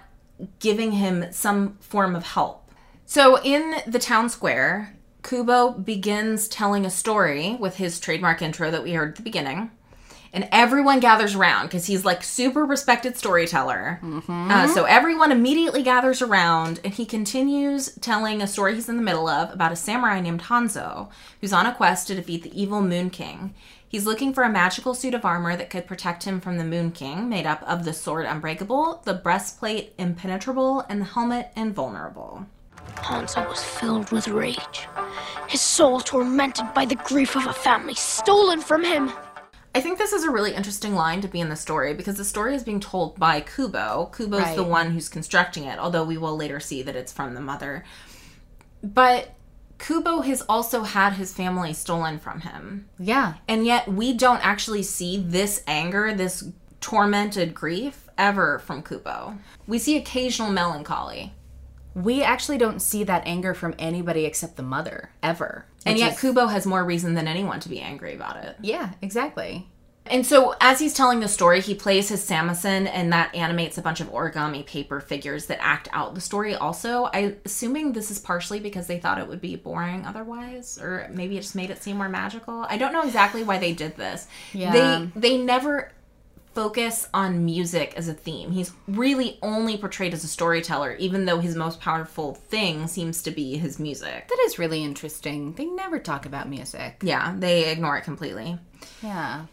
giving 0.60 0.92
him 0.92 1.32
some 1.32 1.78
form 1.80 2.14
of 2.14 2.26
help. 2.26 2.63
So 3.14 3.40
in 3.44 3.76
the 3.86 4.00
town 4.00 4.28
square, 4.30 4.96
Kubo 5.22 5.74
begins 5.74 6.48
telling 6.48 6.84
a 6.84 6.90
story 6.90 7.56
with 7.60 7.76
his 7.76 8.00
trademark 8.00 8.42
intro 8.42 8.72
that 8.72 8.82
we 8.82 8.94
heard 8.94 9.10
at 9.10 9.16
the 9.18 9.22
beginning. 9.22 9.70
And 10.34 10.50
everyone 10.52 11.00
gathers 11.00 11.36
around 11.36 11.68
because 11.68 11.86
he's 11.86 12.04
like 12.04 12.24
super 12.24 12.66
respected 12.66 13.16
storyteller. 13.16 14.00
Uh, 14.28 14.68
so 14.68 14.86
everyone 14.86 15.32
immediately 15.32 15.84
gathers 15.84 16.24
around, 16.24 16.80
and 16.84 16.92
he 16.92 17.06
continues 17.06 17.94
telling 18.02 18.42
a 18.42 18.48
story 18.48 18.74
he's 18.74 18.90
in 18.90 18.98
the 18.98 19.04
middle 19.04 19.28
of 19.28 19.54
about 19.54 19.72
a 19.72 19.76
samurai 19.76 20.20
named 20.20 20.42
Hanzo 20.42 21.12
who's 21.40 21.54
on 21.54 21.68
a 21.68 21.76
quest 21.76 22.08
to 22.08 22.16
defeat 22.16 22.42
the 22.42 22.60
evil 22.60 22.82
Moon 22.82 23.12
King. 23.12 23.54
He's 23.88 24.08
looking 24.08 24.34
for 24.34 24.42
a 24.42 24.50
magical 24.50 24.96
suit 24.96 25.14
of 25.14 25.24
armor 25.24 25.56
that 25.56 25.70
could 25.70 25.86
protect 25.86 26.24
him 26.24 26.42
from 26.42 26.58
the 26.58 26.66
Moon 26.66 26.90
King, 26.90 27.30
made 27.30 27.46
up 27.46 27.62
of 27.68 27.86
the 27.86 27.94
sword 27.94 28.26
Unbreakable, 28.26 29.04
the 29.06 29.14
breastplate 29.14 29.94
Impenetrable, 30.00 30.84
and 30.90 31.00
the 31.00 31.06
helmet 31.06 31.52
Invulnerable. 31.56 32.48
Hanzo 32.96 33.48
was 33.50 33.64
filled 33.64 34.12
with 34.12 34.28
rage, 34.28 34.88
his 35.48 35.62
soul 35.62 36.00
tormented 36.00 36.74
by 36.74 36.86
the 36.86 36.96
grief 36.96 37.36
of 37.36 37.48
a 37.48 37.54
family 37.54 37.96
stolen 37.96 38.62
from 38.62 38.84
him. 38.84 39.12
I 39.76 39.82
think 39.82 39.98
this 39.98 40.14
is 40.14 40.24
a 40.24 40.30
really 40.30 40.54
interesting 40.54 40.94
line 40.94 41.22
to 41.22 41.28
be 41.28 41.40
in 41.40 41.50
the 41.50 41.56
story 41.56 41.94
because 41.94 42.18
the 42.18 42.24
story 42.24 42.56
is 42.56 42.64
being 42.64 42.80
told 42.80 43.18
by 43.20 43.42
Kubo. 43.42 44.12
Kubo's 44.16 44.56
the 44.56 44.64
one 44.64 44.92
who's 44.92 45.10
constructing 45.10 45.64
it, 45.64 45.80
although 45.80 46.04
we 46.04 46.18
will 46.18 46.36
later 46.36 46.60
see 46.60 46.84
that 46.84 46.96
it's 46.96 47.12
from 47.12 47.34
the 47.34 47.42
mother. 47.42 47.84
But 48.84 49.34
Kubo 49.80 50.22
has 50.22 50.42
also 50.44 50.84
had 50.84 51.14
his 51.14 51.34
family 51.34 51.74
stolen 51.74 52.20
from 52.20 52.42
him. 52.42 52.88
Yeah. 53.00 53.34
And 53.48 53.66
yet 53.66 53.88
we 53.88 54.14
don't 54.14 54.46
actually 54.46 54.84
see 54.84 55.18
this 55.18 55.64
anger, 55.68 56.14
this 56.14 56.44
tormented 56.80 57.56
grief 57.56 58.08
ever 58.18 58.60
from 58.60 58.84
Kubo. 58.84 59.38
We 59.68 59.80
see 59.80 59.98
occasional 59.98 60.52
melancholy. 60.52 61.34
We 61.96 62.24
actually 62.24 62.58
don't 62.58 62.82
see 62.82 63.04
that 63.04 63.24
anger 63.26 63.54
from 63.54 63.76
anybody 63.78 64.26
except 64.26 64.56
the 64.58 64.64
mother, 64.64 65.12
ever. 65.22 65.66
And 65.86 65.98
yet 66.00 66.14
is- 66.14 66.20
Kubo 66.22 66.48
has 66.48 66.66
more 66.66 66.84
reason 66.84 67.14
than 67.14 67.28
anyone 67.28 67.60
to 67.62 67.70
be 67.70 67.80
angry 67.80 68.16
about 68.16 68.38
it. 68.44 68.56
Yeah, 68.62 68.92
exactly. 69.02 69.68
And 70.06 70.26
so, 70.26 70.54
as 70.60 70.80
he's 70.80 70.94
telling 70.94 71.22
the 71.22 71.30
story, 71.30 71.62
he 71.62 71.74
plays 71.74 72.10
his 72.10 72.28
samisen, 72.28 72.90
and 72.92 73.14
that 73.14 73.34
animates 73.34 73.78
a 73.78 73.82
bunch 73.82 74.02
of 74.02 74.12
origami 74.12 74.66
paper 74.66 75.00
figures 75.00 75.46
that 75.46 75.60
act 75.62 75.88
out 75.94 76.14
the 76.14 76.20
story. 76.20 76.56
Also, 76.56 77.06
I 77.14 77.36
assuming 77.46 77.94
this 77.94 78.12
is 78.12 78.20
partially 78.20 78.60
because 78.60 78.88
they 78.88 79.00
thought 79.00 79.18
it 79.18 79.30
would 79.30 79.40
be 79.40 79.56
boring 79.56 80.06
otherwise, 80.06 80.78
or 80.82 81.08
maybe 81.14 81.38
it 81.38 81.42
just 81.42 81.56
made 81.56 81.70
it 81.70 81.82
seem 81.82 81.96
more 81.98 82.10
magical. 82.10 82.66
I 82.68 82.78
don't 82.78 82.92
know 82.92 83.04
exactly 83.04 83.44
why 83.44 83.60
they 83.60 83.72
did 83.72 83.96
this. 83.96 84.28
Yeah. 84.52 84.74
They 84.74 85.10
they 85.16 85.38
never 85.38 85.94
focus 86.54 87.08
on 87.14 87.46
music 87.46 87.94
as 87.96 88.08
a 88.08 88.14
theme. 88.14 88.52
He's 88.52 88.72
really 88.88 89.40
only 89.42 89.78
portrayed 89.78 90.14
as 90.14 90.24
a 90.24 90.28
storyteller, 90.28 90.96
even 90.96 91.26
though 91.26 91.40
his 91.40 91.56
most 91.56 91.80
powerful 91.80 92.36
thing 92.36 92.88
seems 92.88 93.24
to 93.24 93.32
be 93.32 93.58
his 93.58 93.80
music. 93.80 94.28
That 94.28 94.40
is 94.46 94.60
really 94.60 94.84
interesting. 94.84 95.54
They 95.54 95.66
never 95.66 96.00
talk 96.00 96.26
about 96.26 96.50
music. 96.50 96.98
Yeah, 97.02 97.36
they 97.38 97.72
ignore 97.72 97.98
it 97.98 98.04
completely. 98.04 98.58
Yeah. 99.02 99.46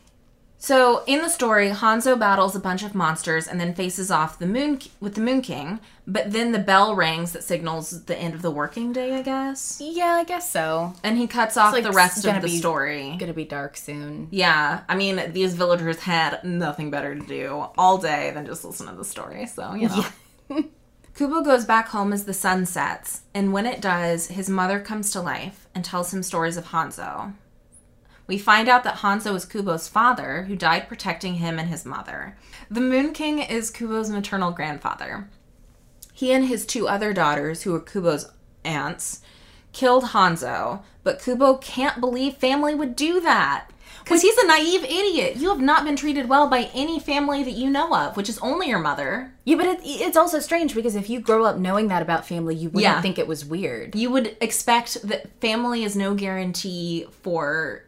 So 0.62 1.04
in 1.06 1.22
the 1.22 1.30
story, 1.30 1.70
Hanzo 1.70 2.18
battles 2.18 2.54
a 2.54 2.60
bunch 2.60 2.82
of 2.82 2.94
monsters 2.94 3.48
and 3.48 3.58
then 3.58 3.74
faces 3.74 4.10
off 4.10 4.38
the 4.38 4.46
moon 4.46 4.78
with 5.00 5.14
the 5.14 5.22
Moon 5.22 5.40
King. 5.40 5.80
But 6.06 6.32
then 6.32 6.52
the 6.52 6.58
bell 6.58 6.94
rings 6.94 7.32
that 7.32 7.42
signals 7.42 8.04
the 8.04 8.16
end 8.16 8.34
of 8.34 8.42
the 8.42 8.50
working 8.50 8.92
day, 8.92 9.14
I 9.14 9.22
guess. 9.22 9.80
Yeah, 9.82 10.16
I 10.16 10.24
guess 10.24 10.50
so. 10.50 10.92
And 11.02 11.16
he 11.16 11.26
cuts 11.26 11.56
off 11.56 11.72
like 11.72 11.84
the 11.84 11.92
rest 11.92 12.26
of 12.26 12.42
the 12.42 12.48
be- 12.48 12.58
story. 12.58 13.16
Gonna 13.18 13.32
be 13.32 13.46
dark 13.46 13.78
soon. 13.78 14.28
Yeah, 14.30 14.82
I 14.86 14.96
mean, 14.96 15.32
these 15.32 15.54
villagers 15.54 16.00
had 16.00 16.44
nothing 16.44 16.90
better 16.90 17.14
to 17.14 17.26
do 17.26 17.68
all 17.78 17.96
day 17.96 18.30
than 18.32 18.44
just 18.44 18.62
listen 18.62 18.86
to 18.88 18.94
the 18.94 19.04
story. 19.04 19.46
So 19.46 19.72
you 19.72 19.88
know. 19.88 20.04
Kubo 21.16 21.42
goes 21.42 21.64
back 21.64 21.88
home 21.88 22.12
as 22.12 22.24
the 22.24 22.34
sun 22.34 22.66
sets, 22.66 23.22
and 23.34 23.52
when 23.52 23.66
it 23.66 23.80
does, 23.80 24.28
his 24.28 24.48
mother 24.48 24.78
comes 24.78 25.10
to 25.12 25.20
life 25.20 25.68
and 25.74 25.84
tells 25.84 26.12
him 26.14 26.22
stories 26.22 26.56
of 26.56 26.66
Hanzo. 26.66 27.34
We 28.30 28.38
find 28.38 28.68
out 28.68 28.84
that 28.84 28.98
Hanzo 28.98 29.34
is 29.34 29.44
Kubo's 29.44 29.88
father, 29.88 30.44
who 30.44 30.54
died 30.54 30.86
protecting 30.86 31.34
him 31.34 31.58
and 31.58 31.68
his 31.68 31.84
mother. 31.84 32.36
The 32.70 32.80
Moon 32.80 33.12
King 33.12 33.40
is 33.40 33.72
Kubo's 33.72 34.08
maternal 34.08 34.52
grandfather. 34.52 35.28
He 36.12 36.32
and 36.32 36.46
his 36.46 36.64
two 36.64 36.86
other 36.86 37.12
daughters, 37.12 37.62
who 37.62 37.74
are 37.74 37.80
Kubo's 37.80 38.30
aunts, 38.64 39.20
killed 39.72 40.04
Hanzo, 40.04 40.82
but 41.02 41.20
Kubo 41.20 41.56
can't 41.56 41.98
believe 41.98 42.36
family 42.36 42.72
would 42.72 42.94
do 42.94 43.18
that. 43.20 43.66
Because 44.04 44.22
he's 44.22 44.38
a 44.38 44.46
naive 44.46 44.84
idiot. 44.84 45.34
You 45.36 45.48
have 45.48 45.60
not 45.60 45.84
been 45.84 45.96
treated 45.96 46.28
well 46.28 46.46
by 46.46 46.70
any 46.72 47.00
family 47.00 47.42
that 47.42 47.50
you 47.54 47.68
know 47.68 47.92
of, 47.96 48.16
which 48.16 48.28
is 48.28 48.38
only 48.38 48.68
your 48.68 48.78
mother. 48.78 49.32
Yeah, 49.44 49.56
but 49.56 49.66
it, 49.66 49.80
it's 49.82 50.16
also 50.16 50.38
strange 50.38 50.72
because 50.76 50.94
if 50.94 51.10
you 51.10 51.18
grow 51.18 51.44
up 51.46 51.58
knowing 51.58 51.88
that 51.88 52.00
about 52.00 52.28
family, 52.28 52.54
you 52.54 52.68
wouldn't 52.68 52.82
Yeah. 52.94 53.02
think 53.02 53.18
it 53.18 53.26
was 53.26 53.44
weird. 53.44 53.96
You 53.96 54.10
would 54.10 54.36
expect 54.40 55.02
that 55.08 55.40
family 55.40 55.82
is 55.82 55.96
no 55.96 56.14
guarantee 56.14 57.06
for 57.22 57.82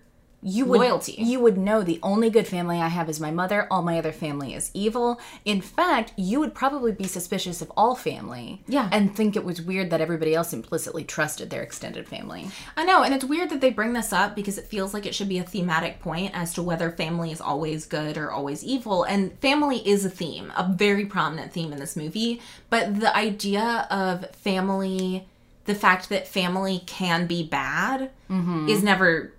You 0.45 0.65
would, 0.65 0.81
loyalty. 0.81 1.13
You 1.13 1.39
would 1.41 1.57
know 1.57 1.83
the 1.83 2.01
only 2.03 2.29
good 2.29 2.49
family 2.49 2.81
I 2.81 2.89
have 2.89 3.09
is 3.09 3.21
my 3.21 3.31
mother. 3.31 3.69
All 3.71 3.81
my 3.81 3.97
other 3.97 4.11
family 4.11 4.55
is 4.55 4.73
evil. 4.75 5.21
In 5.45 5.61
fact, 5.61 6.13
you 6.17 6.41
would 6.41 6.53
probably 6.53 6.91
be 6.91 7.05
suspicious 7.05 7.63
of 7.63 7.71
all 7.77 7.95
family. 7.95 8.61
Yeah. 8.67 8.89
And 8.91 9.15
think 9.15 9.37
it 9.37 9.45
was 9.45 9.63
weird 9.63 9.91
that 9.91 10.01
everybody 10.01 10.35
else 10.35 10.53
implicitly 10.53 11.05
trusted 11.05 11.51
their 11.51 11.63
extended 11.63 12.09
family. 12.09 12.49
I 12.77 12.85
know, 12.85 13.05
and 13.05 13.15
it's 13.15 13.25
weird 13.25 13.51
that 13.51 13.61
they 13.61 13.71
bring 13.71 13.93
this 13.93 14.13
up 14.13 14.35
because 14.35 14.59
it 14.59 14.67
feels 14.67 14.93
like 14.93 15.07
it 15.07 15.15
should 15.15 15.29
be 15.29 15.39
a 15.39 15.45
thematic 15.45 16.01
point 16.01 16.33
as 16.35 16.53
to 16.55 16.63
whether 16.63 16.91
family 16.91 17.31
is 17.31 17.41
always 17.41 17.87
good 17.87 18.19
or 18.19 18.33
always 18.33 18.65
evil. 18.65 19.05
And 19.05 19.39
family 19.39 19.87
is 19.89 20.05
a 20.05 20.11
theme, 20.11 20.53
a 20.57 20.73
very 20.75 21.07
prominent 21.07 21.53
theme 21.53 21.73
in 21.73 21.79
this 21.79 21.95
movie. 21.95 22.41
But 22.69 22.99
the 22.99 23.17
idea 23.17 23.87
of 23.91 24.29
family, 24.35 25.29
the 25.67 25.75
fact 25.77 26.09
that 26.09 26.27
family 26.27 26.83
can 26.87 27.29
be 27.29 27.45
bad, 27.45 28.11
mm-hmm. 28.29 28.69
is 28.69 28.83
never 28.83 29.33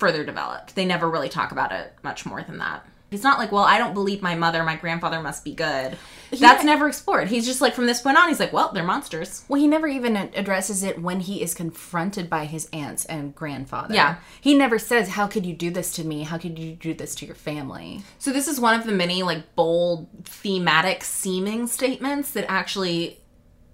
further 0.00 0.24
developed. 0.24 0.74
They 0.74 0.84
never 0.84 1.08
really 1.08 1.28
talk 1.28 1.52
about 1.52 1.70
it 1.70 1.92
much 2.02 2.26
more 2.26 2.42
than 2.42 2.58
that. 2.58 2.84
It's 3.10 3.24
not 3.24 3.38
like, 3.38 3.50
well, 3.50 3.64
I 3.64 3.78
don't 3.78 3.92
believe 3.92 4.22
my 4.22 4.36
mother, 4.36 4.62
my 4.62 4.76
grandfather 4.76 5.20
must 5.20 5.44
be 5.44 5.52
good. 5.52 5.96
That's 6.30 6.62
never 6.62 6.86
explored. 6.86 7.26
He's 7.26 7.44
just 7.44 7.60
like, 7.60 7.74
from 7.74 7.86
this 7.86 8.00
point 8.00 8.16
on, 8.16 8.28
he's 8.28 8.38
like, 8.38 8.52
well, 8.52 8.70
they're 8.72 8.84
monsters. 8.84 9.44
Well, 9.48 9.60
he 9.60 9.66
never 9.66 9.88
even 9.88 10.16
addresses 10.16 10.84
it 10.84 11.02
when 11.02 11.18
he 11.18 11.42
is 11.42 11.52
confronted 11.52 12.30
by 12.30 12.44
his 12.44 12.68
aunts 12.72 13.04
and 13.06 13.34
grandfather. 13.34 13.94
Yeah. 13.94 14.16
He 14.40 14.54
never 14.54 14.78
says, 14.78 15.08
How 15.08 15.26
could 15.26 15.44
you 15.44 15.54
do 15.54 15.70
this 15.70 15.92
to 15.94 16.04
me? 16.04 16.22
How 16.22 16.38
could 16.38 16.56
you 16.56 16.74
do 16.74 16.94
this 16.94 17.16
to 17.16 17.26
your 17.26 17.34
family? 17.34 18.02
So 18.18 18.32
this 18.32 18.46
is 18.46 18.60
one 18.60 18.78
of 18.78 18.86
the 18.86 18.92
many 18.92 19.24
like 19.24 19.56
bold 19.56 20.06
thematic 20.24 21.02
seeming 21.02 21.66
statements 21.66 22.30
that 22.32 22.48
actually 22.48 23.18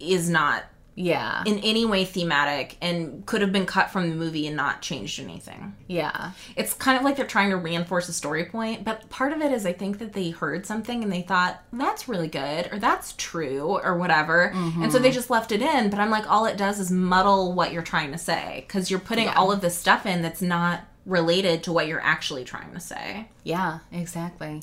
is 0.00 0.30
not 0.30 0.64
Yeah. 0.97 1.43
in 1.47 1.59
any 1.59 1.85
way 1.85 2.05
thematic 2.05 2.76
and 2.81 3.25
could 3.26 3.43
have 3.43 3.53
been 3.53 3.67
cut 3.67 3.91
from 3.91 4.09
the 4.11 4.17
movie 4.17 4.47
and 4.47 4.57
not 4.57 4.83
changed 4.83 5.21
anything. 5.21 5.76
yeah. 5.87 6.33
It's 6.57 6.73
kind 6.73 6.97
of 6.97 7.05
like 7.05 7.17
they're 7.17 7.26
trying 7.26 7.50
to 7.50 7.57
reinforce 7.57 8.09
a 8.09 8.12
story 8.12 8.47
point, 8.47 8.85
but 8.85 9.09
part 9.11 9.33
of 9.33 9.41
it 9.43 9.53
is 9.53 9.67
I 9.67 9.73
think 9.73 9.99
that 9.99 10.15
they 10.15 10.31
heard 10.31 10.67
something 10.67 11.03
and 11.03 11.12
they 11.12 11.23
thought 11.23 11.62
that's 11.73 12.09
really 12.09 12.29
good 12.29 12.73
or 12.73 12.79
that's 12.79 13.12
true 13.19 13.79
or 13.79 13.97
whatever. 13.97 14.53
And 14.55 14.91
so 14.91 14.99
they 14.99 15.09
mm-hmm. 15.09 15.15
just 15.15 15.31
left 15.31 15.53
it 15.53 15.62
in, 15.62 15.91
but 15.91 16.00
I'm 16.00 16.11
like 16.11 16.29
all 16.31 16.47
it 16.47 16.57
does 16.57 16.81
is 16.81 16.91
muddle 16.91 17.53
what 17.53 17.73
you're 17.73 17.83
trying 17.83 18.12
to 18.12 18.19
say 18.19 18.65
cuz 18.69 18.91
you're 18.91 18.99
putting 18.99 19.29
all 19.29 19.53
of 19.53 19.61
this 19.61 19.76
stuff 19.76 20.07
in 20.07 20.23
that's 20.23 20.43
not 20.43 20.81
related 21.05 21.62
to 21.62 21.73
what 21.73 21.87
you're 21.87 22.03
actually 22.03 22.45
trying 22.45 22.73
to 22.73 22.81
say. 22.81 23.29
Yeah, 23.45 23.79
exactly. 23.93 24.61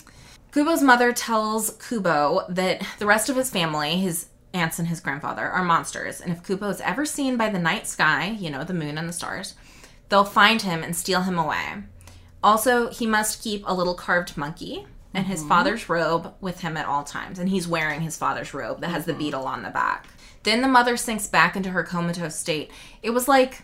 Kubo's 0.52 0.84
mother 0.84 1.12
tells 1.14 1.72
Kubo 1.78 2.46
that 2.50 2.86
the 3.00 3.08
rest 3.08 3.30
of 3.30 3.36
his 3.36 3.50
family, 3.50 3.98
his 3.98 4.28
aunts 4.54 4.80
and 4.80 4.88
his 4.88 5.00
grandfather, 5.00 5.48
are 5.48 5.64
monsters, 5.64 6.22
and 6.22 6.32
if 6.32 6.44
Kubo 6.44 6.70
is 6.70 6.82
ever 6.82 7.06
seen 7.06 7.38
by 7.38 7.50
the 7.50 7.60
night 7.60 7.88
sky, 7.88 8.36
you 8.40 8.50
know, 8.50 8.64
the 8.64 8.74
moon 8.74 8.98
and 8.98 9.10
the 9.10 9.14
stars, 9.14 9.56
they'll 10.10 10.24
find 10.24 10.62
him 10.62 10.84
and 10.84 10.96
steal 10.96 11.24
him 11.24 11.40
away. 11.40 11.84
Also, 12.44 12.90
he 12.90 13.06
must 13.06 13.42
keep 13.42 13.64
a 13.66 13.74
little 13.74 13.96
carved 13.96 14.38
monkey 14.38 14.86
and 15.14 15.28
his 15.28 15.44
mhm. 15.44 15.48
father's 15.48 15.90
robe 15.90 16.34
with 16.42 16.62
him 16.62 16.76
at 16.76 16.86
all 16.86 17.04
times, 17.04 17.40
and 17.40 17.50
he's 17.50 17.68
wearing 17.68 18.02
his 18.02 18.18
father's 18.18 18.54
robe 18.54 18.82
that 18.82 18.90
has 18.90 19.06
the 19.06 19.14
mhm. 19.14 19.20
beetle 19.20 19.46
on 19.46 19.64
the 19.64 19.70
back. 19.70 20.08
Then 20.44 20.62
the 20.62 20.68
mother 20.68 20.98
sinks 20.98 21.28
back 21.28 21.56
into 21.56 21.70
her 21.70 21.84
comatose 21.84 22.36
state. 22.36 22.70
It 23.02 23.12
was 23.12 23.28
like 23.28 23.62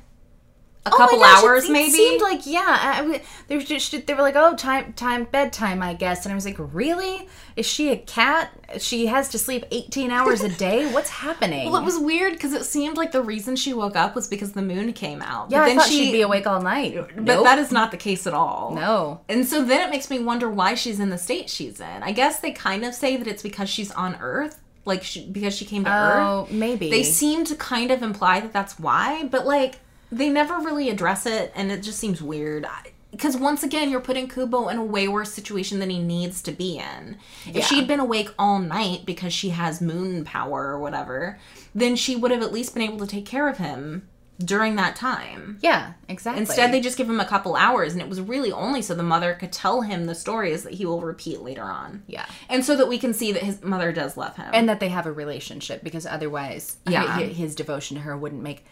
a 0.86 0.92
couple 0.92 1.18
Oh 1.18 1.22
gosh, 1.22 1.44
it 1.44 1.46
hours, 1.46 1.66
se- 1.68 1.74
maybe. 1.74 1.92
seemed 1.92 2.22
like 2.22 2.46
yeah. 2.48 2.64
I, 2.66 3.22
they 3.48 3.58
were 3.58 3.62
just 3.64 3.92
they 4.08 4.14
were 4.14 4.22
like, 4.22 4.36
oh, 4.38 4.56
time, 4.56 4.94
time, 4.94 5.26
bedtime, 5.26 5.84
I 5.84 5.94
guess. 5.94 6.26
And 6.26 6.32
I 6.32 6.36
was 6.36 6.46
like, 6.46 6.56
really? 6.58 7.28
Is 7.58 7.66
she 7.66 7.90
a 7.92 7.98
cat? 7.98 8.50
She 8.80 9.08
has 9.08 9.28
to 9.30 9.38
sleep 9.38 9.66
eighteen 9.72 10.10
hours 10.10 10.42
a 10.42 10.48
day. 10.50 10.90
What's 10.94 11.10
happening? 11.10 11.70
Well, 11.72 11.82
it 11.82 11.86
was 11.86 12.00
weird 12.00 12.34
because 12.34 12.54
it 12.54 12.64
seemed 12.64 12.96
like 12.98 13.12
the 13.12 13.22
reason 13.22 13.56
she 13.58 13.74
woke 13.74 13.98
up 13.98 14.16
was 14.16 14.28
because 14.28 14.54
the 14.54 14.62
moon 14.62 14.94
came 14.94 15.22
out. 15.22 15.52
yeah, 15.52 15.64
but 15.66 15.70
I 15.72 15.76
thought 15.76 15.88
she, 15.88 16.06
she'd 16.06 16.12
be 16.14 16.22
awake 16.22 16.48
all 16.48 16.62
night. 16.62 16.96
But 16.96 17.24
Nope. 17.24 17.44
that 17.44 17.60
is 17.60 17.72
not 17.74 17.92
the 17.92 17.98
case 17.98 18.26
at 18.26 18.34
all. 18.34 18.72
no. 18.74 19.20
And 19.28 19.46
so 19.46 19.64
then 19.64 19.86
it 19.86 19.92
makes 19.92 20.10
me 20.10 20.20
wonder 20.20 20.50
why 20.50 20.76
she's 20.76 21.00
in 21.02 21.10
the 21.10 21.18
state 21.18 21.50
she's 21.50 21.80
in. 21.82 22.04
I 22.04 22.14
guess 22.14 22.40
they 22.40 22.52
kind 22.52 22.86
of 22.86 22.94
say 22.96 23.18
that 23.18 23.28
it's 23.28 23.44
because 23.44 23.70
she's 23.70 23.92
on 23.92 24.16
Earth, 24.22 24.60
like 24.86 25.04
she, 25.04 25.26
because 25.28 25.56
she 25.58 25.66
came 25.66 25.84
to 25.84 25.92
Earth. 25.92 26.16
Oh, 26.20 26.42
Earth. 26.44 26.52
maybe 26.52 26.90
They 26.90 27.04
seem 27.04 27.44
to 27.46 27.56
kind 27.56 27.92
of 27.92 28.02
imply 28.02 28.40
that 28.40 28.54
that's 28.54 28.80
why, 28.80 29.26
but 29.26 29.46
like 29.46 29.76
they 30.12 30.30
never 30.30 30.56
really 30.58 30.90
address 30.90 31.26
it, 31.26 31.52
and 31.56 31.72
it 31.72 31.82
just 31.84 32.00
seems 32.00 32.22
weird. 32.22 32.66
Because 33.12 33.36
once 33.36 33.64
again, 33.64 33.90
you're 33.90 34.00
putting 34.02 34.28
Kubo 34.28 34.70
in 34.70 34.78
a 34.78 34.84
way 34.84 35.08
worse 35.08 35.34
situation 35.34 35.80
than 35.80 35.90
he 35.90 36.00
needs 36.00 36.42
to 36.44 36.52
be 36.52 36.78
in. 36.78 37.18
If 37.48 37.56
Yeah. 37.56 37.66
she'd 37.66 37.88
been 37.88 38.00
awake 38.00 38.30
all 38.38 38.60
night 38.60 39.06
because 39.06 39.34
she 39.34 39.50
has 39.50 39.82
moon 39.82 40.24
power 40.24 40.68
or 40.68 40.80
whatever, 40.80 41.40
then 41.74 41.96
she 41.96 42.16
would 42.16 42.30
have 42.32 42.44
at 42.44 42.54
least 42.54 42.74
been 42.76 42.84
able 42.84 43.00
to 43.00 43.08
take 43.08 43.26
care 43.26 43.48
of 43.50 43.58
him 43.58 44.08
during 44.38 44.76
that 44.76 44.96
time. 44.96 45.58
Yeah, 45.62 45.94
exactly. 46.08 46.40
Instead, 46.42 46.72
they 46.72 46.80
just 46.80 46.98
give 46.98 47.10
him 47.10 47.20
a 47.20 47.26
couple 47.26 47.56
hours, 47.56 47.94
and 47.94 48.02
it 48.02 48.08
was 48.08 48.22
really 48.22 48.52
only 48.52 48.82
so 48.84 48.94
the 48.96 49.04
mother 49.04 49.34
could 49.34 49.52
tell 49.52 49.82
him 49.82 50.06
the 50.06 50.16
stories 50.16 50.64
that 50.64 50.76
he 50.76 50.86
will 50.86 51.02
repeat 51.02 51.42
later 51.42 51.64
on. 51.64 52.04
Yeah. 52.08 52.26
And 52.48 52.64
so 52.64 52.76
that 52.78 52.88
we 52.88 53.00
can 53.00 53.14
see 53.14 53.32
that 53.34 53.44
his 53.44 53.62
mother 53.64 53.92
does 53.92 54.18
love 54.18 54.36
him. 54.38 54.50
and 54.54 54.70
that 54.70 54.80
they 54.80 54.90
have 54.90 55.06
a 55.08 55.12
relationship 55.12 55.84
because 55.84 56.06
otherwise, 56.06 56.78
Yeah. 56.88 57.06
hi- 57.08 57.24
his 57.24 57.54
devotion 57.56 57.98
to 57.98 58.04
her 58.04 58.16
wouldn't 58.16 58.42
make. 58.44 58.66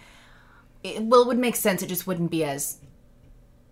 It, 0.96 1.03
well, 1.03 1.22
it 1.22 1.27
would 1.27 1.38
make 1.38 1.56
sense. 1.56 1.82
It 1.82 1.88
just 1.88 2.08
wouldn't 2.08 2.32
be 2.32 2.44
as 2.44 2.79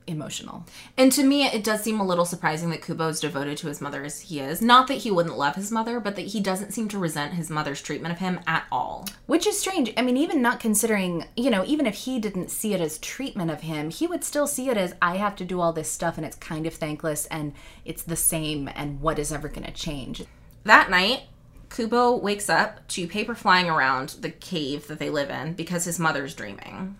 emotional. 0.07 0.65
And 0.97 1.11
to 1.11 1.23
me, 1.23 1.45
it 1.45 1.63
does 1.63 1.81
seem 1.81 1.99
a 1.99 2.05
little 2.05 2.25
surprising 2.25 2.69
that 2.69 2.81
Kubo 2.81 3.07
is 3.09 3.19
devoted 3.19 3.57
to 3.57 3.67
his 3.67 3.81
mother 3.81 4.03
as 4.03 4.21
he 4.21 4.39
is. 4.39 4.61
Not 4.61 4.87
that 4.87 4.99
he 4.99 5.11
wouldn't 5.11 5.37
love 5.37 5.55
his 5.55 5.71
mother, 5.71 5.99
but 5.99 6.15
that 6.15 6.27
he 6.27 6.39
doesn't 6.39 6.73
seem 6.73 6.87
to 6.89 6.99
resent 6.99 7.33
his 7.33 7.49
mother's 7.49 7.81
treatment 7.81 8.13
of 8.13 8.19
him 8.19 8.39
at 8.47 8.65
all. 8.71 9.07
Which 9.25 9.47
is 9.47 9.59
strange. 9.59 9.93
I 9.97 10.01
mean, 10.01 10.17
even 10.17 10.41
not 10.41 10.59
considering, 10.59 11.25
you 11.35 11.49
know, 11.49 11.63
even 11.65 11.85
if 11.85 11.95
he 11.95 12.19
didn't 12.19 12.51
see 12.51 12.73
it 12.73 12.81
as 12.81 12.97
treatment 12.99 13.51
of 13.51 13.61
him, 13.61 13.89
he 13.89 14.07
would 14.07 14.23
still 14.23 14.47
see 14.47 14.69
it 14.69 14.77
as 14.77 14.95
I 15.01 15.17
have 15.17 15.35
to 15.37 15.45
do 15.45 15.59
all 15.59 15.73
this 15.73 15.91
stuff 15.91 16.17
and 16.17 16.25
it's 16.25 16.35
kind 16.37 16.65
of 16.65 16.73
thankless 16.73 17.25
and 17.27 17.53
it's 17.83 18.03
the 18.03 18.15
same 18.15 18.69
and 18.75 19.01
what 19.01 19.19
is 19.19 19.31
ever 19.31 19.49
going 19.49 19.65
to 19.65 19.71
change. 19.71 20.23
That 20.63 20.89
night, 20.89 21.23
Kubo 21.69 22.15
wakes 22.17 22.49
up 22.49 22.87
to 22.89 23.07
paper 23.07 23.35
flying 23.35 23.69
around 23.69 24.09
the 24.21 24.29
cave 24.29 24.87
that 24.87 24.99
they 24.99 25.09
live 25.09 25.29
in 25.29 25.53
because 25.53 25.85
his 25.85 25.99
mother's 25.99 26.35
dreaming. 26.35 26.97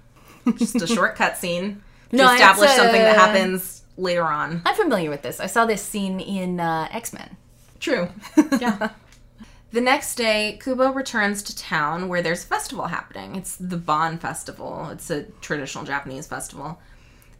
Just 0.58 0.82
a 0.82 0.88
short 0.88 1.16
cutscene 1.18 1.78
to 2.10 2.16
No, 2.16 2.32
establish 2.34 2.70
it's, 2.70 2.78
something 2.78 3.02
that 3.02 3.18
uh, 3.18 3.20
happens 3.20 3.84
later 3.98 4.24
on. 4.24 4.62
I'm 4.66 4.76
familiar 4.76 5.10
with 5.10 5.22
this. 5.22 5.40
I 5.40 5.48
saw 5.48 5.66
this 5.66 5.82
scene 5.82 6.20
in 6.20 6.60
uh, 6.60 6.88
X 6.92 7.14
Men. 7.14 7.38
True. 7.80 8.10
Yeah. 8.60 8.90
the 9.72 9.82
next 9.82 10.16
day, 10.16 10.60
Kubo 10.64 10.92
returns 10.92 11.44
to 11.44 11.56
town 11.56 12.08
where 12.08 12.22
there's 12.22 12.44
a 12.44 12.48
festival 12.48 12.86
happening. 12.88 13.36
It's 13.36 13.56
the 13.56 13.78
Bon 13.78 14.18
Festival. 14.18 14.90
It's 14.90 15.10
a 15.10 15.24
traditional 15.42 15.84
Japanese 15.84 16.28
festival. 16.28 16.80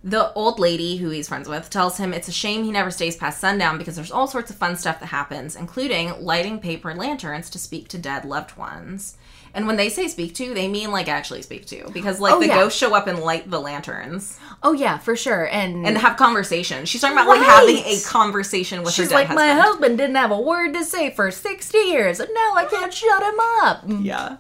The 0.04 0.32
old 0.34 0.60
lady 0.60 0.98
who 0.98 1.10
he's 1.10 1.28
friends 1.28 1.50
with 1.50 1.70
tells 1.72 1.98
him 1.98 2.14
it's 2.14 2.28
a 2.28 2.32
shame 2.32 2.64
he 2.64 2.72
never 2.72 2.92
stays 2.92 3.16
past 3.16 3.40
sundown 3.40 3.80
because 3.80 3.96
there's 3.96 4.12
all 4.12 4.28
sorts 4.28 4.52
of 4.52 4.58
fun 4.58 4.76
stuff 4.76 5.00
that 5.00 5.08
happens, 5.08 5.56
including 5.56 6.14
lighting 6.24 6.60
paper 6.60 6.94
lanterns 6.94 7.50
to 7.50 7.58
speak 7.58 7.88
to 7.88 7.98
dead 7.98 8.24
loved 8.24 8.56
ones. 8.56 9.18
And 9.56 9.66
when 9.68 9.78
they 9.78 9.90
say 9.90 10.08
speak 10.10 10.36
to, 10.36 10.54
they 10.54 10.68
mean 10.68 10.92
like 10.92 11.08
actually 11.08 11.42
speak 11.42 11.66
to 11.68 11.90
because 11.94 12.20
like 12.20 12.34
Oh, 12.36 12.40
the 12.40 12.48
yeah. 12.48 12.56
ghosts 12.60 12.78
show 12.78 12.94
up 12.94 13.08
and 13.08 13.20
light 13.20 13.50
the 13.50 13.60
lanterns 13.60 14.38
Oh 14.62 14.74
yeah, 14.74 14.98
for 14.98 15.16
sure. 15.16 15.46
And 15.50 15.88
and 15.88 15.98
have 15.98 16.18
conversations. 16.18 16.90
She's 16.90 17.02
talking 17.02 17.16
about 17.18 17.28
like 17.28 17.42
having 17.42 17.78
a 17.78 18.00
conversation 18.06 18.84
with 18.84 18.94
she's 18.94 19.06
her 19.06 19.10
dead 19.18 19.30
like, 19.30 19.36
my 19.36 19.48
husband. 19.48 19.62
husband 19.62 19.98
didn't 19.98 20.16
have 20.18 20.32
a 20.32 20.40
word 20.40 20.74
to 20.74 20.84
say 20.84 21.10
for 21.12 21.32
60 21.32 21.78
years, 21.78 22.20
and 22.20 22.30
now 22.34 22.54
I 22.56 22.66
can't 22.66 22.94
shut 22.94 23.24
him 23.24 23.40
up. 23.64 23.84
Yeah. 24.06 24.38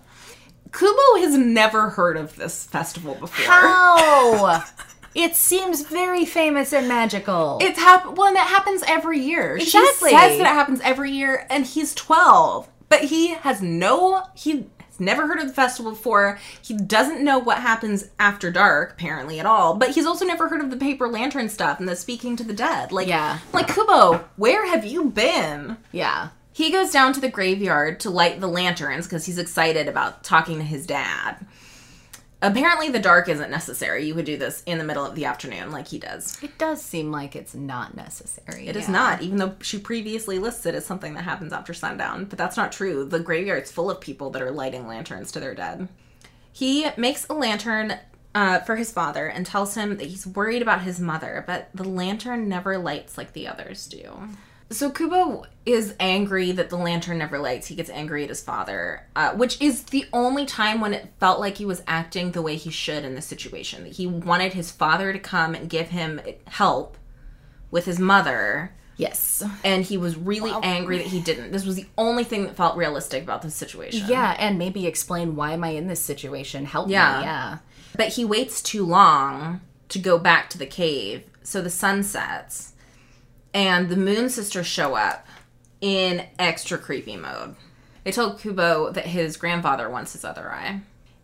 Kubo 0.72 1.22
has 1.22 1.38
never 1.38 1.91
heard 1.91 2.17
of 2.17 2.36
this 2.36 2.65
festival 2.65 3.15
before. 3.15 3.45
How? 3.45 4.63
it 5.15 5.36
seems 5.36 5.84
very 5.84 6.25
famous 6.25 6.74
and 6.74 6.88
magical. 6.89 7.60
It's 7.62 7.79
hap- 7.79 8.17
well, 8.17 8.27
and 8.27 8.36
it 8.36 8.41
happens 8.41 8.84
every 8.88 9.19
year. 9.19 9.55
Exactly. 9.55 10.10
She 10.10 10.17
says 10.17 10.38
that 10.39 10.41
it 10.41 10.45
happens 10.48 10.81
every 10.84 11.12
year, 11.12 11.45
and 11.50 11.65
he's 11.65 11.93
twelve, 11.95 12.67
but 12.89 13.05
he 13.05 13.29
has 13.36 13.62
no. 13.62 14.24
He 14.36 14.65
never 15.00 15.28
heard 15.28 15.40
of 15.40 15.48
the 15.48 15.54
festival 15.54 15.92
before. 15.92 16.40
He 16.62 16.75
doesn't 16.75 17.24
know 17.24 17.40
what 17.40 17.60
happens 17.60 18.06
after 18.20 18.52
dark, 18.52 18.94
apparently 18.94 19.40
at 19.40 19.46
all. 19.46 19.75
But 19.75 19.92
he's 19.92 20.06
also 20.06 20.25
never 20.25 20.48
heard 20.50 20.62
of 20.62 20.70
the 20.72 20.78
paper 20.78 21.08
lantern 21.08 21.50
stuff 21.50 21.80
and 21.80 21.88
the 21.88 21.96
speaking 21.96 22.36
to 22.38 22.44
the 22.44 22.54
dead. 22.54 22.92
Like, 22.92 23.08
Yeah. 23.08 23.40
like 23.54 23.68
Kubo, 23.74 24.25
where 24.38 24.68
have 24.68 24.86
you 24.86 25.06
been? 25.06 25.78
yeah. 25.92 26.30
He 26.54 26.72
goes 26.72 26.90
down 26.92 27.12
to 27.12 27.20
the 27.20 27.28
graveyard 27.28 28.00
to 28.00 28.10
light 28.10 28.40
the 28.40 28.48
lanterns 28.48 29.06
because 29.08 29.25
he's 29.25 29.38
excited 29.38 29.90
about 29.90 30.24
talking 30.24 30.58
to 30.60 30.64
his 30.64 30.86
dad. 30.86 31.36
Apparently, 32.46 32.90
the 32.90 33.00
dark 33.00 33.28
isn't 33.28 33.50
necessary. 33.50 34.06
You 34.06 34.14
could 34.14 34.25
do 34.25 34.38
this 34.38 34.62
in 34.66 34.78
the 34.78 34.84
middle 34.84 35.06
of 35.06 35.16
the 35.16 35.25
afternoon, 35.25 35.72
like 35.72 35.88
he 35.88 35.98
does. 35.98 36.42
It 36.44 36.58
does 36.58 36.82
seem 36.82 37.12
like 37.12 37.36
it's 37.36 37.56
not 37.56 37.96
necessary. 37.96 38.68
It 38.68 38.75
is 38.75 38.86
yeah. 38.86 38.94
not, 38.94 39.22
even 39.22 39.38
though 39.38 39.56
she 39.62 39.80
previously 39.80 40.38
lists 40.38 40.66
it 40.66 40.75
as 40.75 40.86
something 40.86 41.16
that 41.16 41.24
happens 41.24 41.52
after 41.52 41.74
sundown. 41.74 42.25
But 42.25 42.38
that's 42.38 42.58
not 42.58 42.72
true. 42.72 43.06
The 43.06 43.20
graveyard's 43.20 43.72
full 43.72 43.90
of 43.90 44.00
people 44.00 44.30
that 44.32 44.42
are 44.42 44.52
lighting 44.52 44.88
lanterns 44.88 45.32
to 45.32 45.40
their 45.40 45.56
dead. 45.56 45.88
He 46.52 46.88
makes 46.98 47.25
a 47.30 47.34
lantern 47.34 48.00
uh, 48.36 48.60
for 48.60 48.75
his 48.75 48.92
father 48.92 49.28
and 49.28 49.46
tells 49.46 49.75
him 49.75 49.98
that 49.98 50.08
he's 50.08 50.28
worried 50.28 50.62
about 50.62 50.82
his 50.82 51.00
mother, 51.00 51.44
but 51.48 51.70
the 51.74 51.84
lantern 51.84 52.48
never 52.48 52.78
lights 52.78 53.18
like 53.18 53.34
the 53.34 53.48
others 53.48 53.88
do. 53.88 54.30
So 54.72 54.89
Kubo 54.89 55.45
is 55.65 55.93
angry 56.00 56.51
that 56.51 56.69
the 56.69 56.75
lantern 56.75 57.19
never 57.19 57.38
lights. 57.38 57.67
He 57.67 57.75
gets 57.75 57.89
angry 57.89 58.24
at 58.24 58.29
his 58.29 58.41
father, 58.41 59.05
uh, 59.15 59.34
which 59.34 59.62
is 59.62 59.84
the 59.84 60.05
only 60.12 60.45
time 60.45 60.81
when 60.81 60.93
it 60.93 61.13
felt 61.19 61.39
like 61.39 61.57
he 61.57 61.65
was 61.65 61.84
acting 61.88 62.31
the 62.31 62.41
way 62.41 62.55
he 62.55 62.72
should 62.72 63.03
in 63.05 63.13
this 63.15 63.27
situation. 63.27 63.84
That 63.84 63.93
he 63.93 64.07
wanted 64.07 64.53
his 64.53 64.72
father 64.72 65.13
to 65.13 65.19
come 65.19 65.53
and 65.53 65.69
give 65.69 65.89
him 65.89 66.19
help 66.48 66.98
with 67.69 67.86
his 67.86 68.00
mother, 68.00 68.74
Yes. 68.98 69.43
and 69.63 69.84
he 69.84 69.98
was 69.98 70.15
really 70.17 70.51
angry 70.63 70.98
that 70.98 71.07
he 71.07 71.19
didn't. 71.19 71.51
This 71.51 71.65
was 71.65 71.75
the 71.75 71.88
only 71.98 72.24
thing 72.24 72.45
that 72.45 72.55
felt 72.55 72.77
realistic 72.77 73.22
about 73.24 73.41
this 73.41 73.55
situation. 73.55 74.07
Yeah, 74.07 74.36
and 74.39 74.57
maybe 74.57 74.88
explain 74.88 75.36
why 75.36 75.51
am 75.53 75.63
I 75.63 75.69
in 75.69 75.88
this 75.88 76.00
situation? 76.00 76.65
Help 76.65 76.89
Yeah. 76.89 77.17
me. 77.19 77.24
Yeah. 77.24 77.57
But 77.98 78.10
he 78.10 78.25
waits 78.25 78.62
too 78.62 78.86
long 78.86 79.62
to 79.89 80.00
go 80.00 80.17
back 80.17 80.50
to 80.51 80.57
the 80.57 80.65
cave, 80.65 81.24
so 81.43 81.62
the 81.62 81.69
sun 81.69 82.01
sets, 82.03 82.74
and 83.56 83.90
the 83.90 83.96
Moon 83.98 84.30
Sisters 84.30 84.68
show 84.68 84.94
up 84.96 85.26
in 85.82 86.26
extra 86.38 86.78
creepy 86.78 87.16
mode. 87.18 87.56
They 88.04 88.12
told 88.12 88.39
Kubo 88.39 88.91
that 88.91 89.08
his 89.08 89.38
grandfather 89.38 89.89
wants 89.89 90.13
his 90.13 90.24
other 90.24 90.52
eye, 90.52 90.82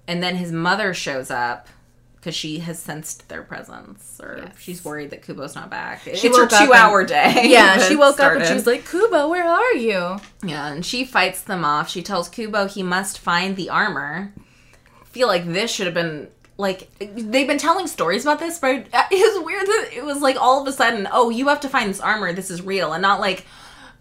and 0.07 0.23
then 0.23 0.37
his 0.37 0.51
mother 0.51 0.93
shows 0.95 1.29
up 1.29 1.67
because 2.15 2.35
she 2.35 2.59
has 2.59 2.79
sensed 2.79 3.27
their 3.29 3.41
presence, 3.41 4.19
or 4.21 4.45
she's 4.59 4.85
worried 4.85 5.09
that 5.09 5.23
Kubo's 5.23 5.55
not 5.55 5.69
back. 5.71 6.05
it's 6.07 6.21
her 6.23 6.29
woke 6.29 6.53
up 6.53 6.61
and- 6.61 6.67
two-hour 6.67 7.03
day. 7.05 7.41
Yeah, 7.49 7.77
she 7.87 7.95
woke 7.95 8.19
up 8.19 8.33
and 8.33 8.43
started. 8.43 8.47
she 8.47 8.53
was 8.53 8.67
like, 8.67 8.87
Kubo, 8.87 9.27
where 9.27 9.47
are 9.47 9.73
you? 9.73 10.17
Yeah, 10.43 10.67
and 10.71 10.85
she 10.85 11.03
fights 11.03 11.41
them 11.41 11.65
off. 11.65 11.89
She 11.89 12.01
tells 12.03 12.29
Kubo 12.29 12.67
he 12.67 12.81
must 12.83 13.19
find 13.19 13.55
the 13.55 13.69
armor. 13.69 14.33
I 15.01 15.05
feel 15.05 15.27
like 15.27 15.45
this 15.51 15.71
should 15.71 15.87
have 15.87 15.95
been 15.95 16.29
like 16.61 16.89
they've 16.99 17.47
been 17.47 17.57
telling 17.57 17.87
stories 17.87 18.23
about 18.23 18.39
this, 18.39 18.57
but 18.59 18.69
it 18.93 19.33
was 19.35 19.45
weird 19.45 19.65
that 19.67 19.89
it 19.93 20.05
was 20.05 20.21
like 20.21 20.37
all 20.39 20.61
of 20.61 20.67
a 20.67 20.71
sudden, 20.71 21.07
oh, 21.11 21.29
you 21.29 21.47
have 21.49 21.59
to 21.61 21.69
find 21.69 21.89
this 21.89 21.99
armor. 21.99 22.31
This 22.33 22.49
is 22.51 22.61
real, 22.61 22.93
and 22.93 23.01
not 23.01 23.19
like. 23.19 23.45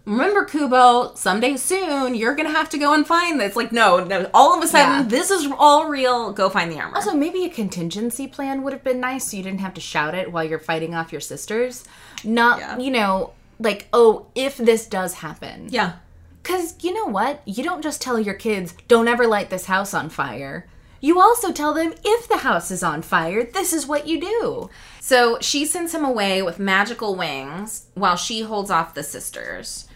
Remember, 0.03 0.45
Kubo, 0.45 1.13
someday 1.13 1.55
soon 1.57 2.15
you're 2.15 2.33
gonna 2.33 2.49
have 2.49 2.69
to 2.69 2.79
go 2.79 2.91
and 2.95 3.05
find 3.05 3.39
this. 3.39 3.55
Like, 3.55 3.71
no, 3.71 4.03
no. 4.03 4.27
All 4.33 4.57
of 4.57 4.63
a 4.63 4.67
sudden, 4.67 5.03
Yeah. 5.03 5.07
this 5.07 5.29
is 5.29 5.47
all 5.59 5.85
real. 5.89 6.31
Go 6.33 6.49
find 6.49 6.71
the 6.71 6.79
armor. 6.79 6.95
Also, 6.95 7.13
maybe 7.13 7.45
a 7.45 7.49
contingency 7.49 8.25
plan 8.25 8.63
would 8.63 8.73
have 8.73 8.83
been 8.83 8.99
nice 8.99 9.29
so 9.29 9.37
you 9.37 9.43
didn't 9.43 9.59
have 9.59 9.75
to 9.75 9.81
shout 9.81 10.15
it 10.15 10.31
while 10.31 10.43
you're 10.43 10.57
fighting 10.57 10.95
off 10.95 11.11
your 11.11 11.21
sisters. 11.21 11.83
Not, 12.23 12.57
Yeah. 12.57 12.79
you 12.79 12.89
know, 12.89 13.33
like, 13.59 13.89
oh, 13.93 14.25
if 14.33 14.57
this 14.57 14.87
does 14.87 15.13
happen. 15.15 15.67
yeah, 15.69 15.93
Because 16.41 16.73
you 16.83 16.95
know 16.95 17.05
what? 17.05 17.43
You 17.45 17.63
don't 17.63 17.83
just 17.83 18.01
tell 18.01 18.19
your 18.19 18.33
kids, 18.33 18.73
don't 18.87 19.07
ever 19.07 19.27
light 19.27 19.51
this 19.51 19.65
house 19.65 19.93
on 19.93 20.09
fire. 20.09 20.65
You 21.01 21.19
also 21.19 21.51
tell 21.51 21.73
them, 21.73 21.95
if 22.05 22.27
the 22.27 22.37
house 22.37 22.69
is 22.69 22.83
on 22.83 23.01
fire, 23.01 23.43
this 23.43 23.73
is 23.73 23.87
what 23.87 24.07
you 24.07 24.21
do. 24.21 24.69
So 24.99 25.39
she 25.41 25.65
sends 25.65 25.93
him 25.95 26.05
away 26.05 26.43
with 26.43 26.59
magical 26.59 27.15
wings 27.15 27.87
while 27.95 28.15
she 28.15 28.41
holds 28.41 28.69
off 28.69 28.93
the 28.93 29.01
sisters. 29.03 29.87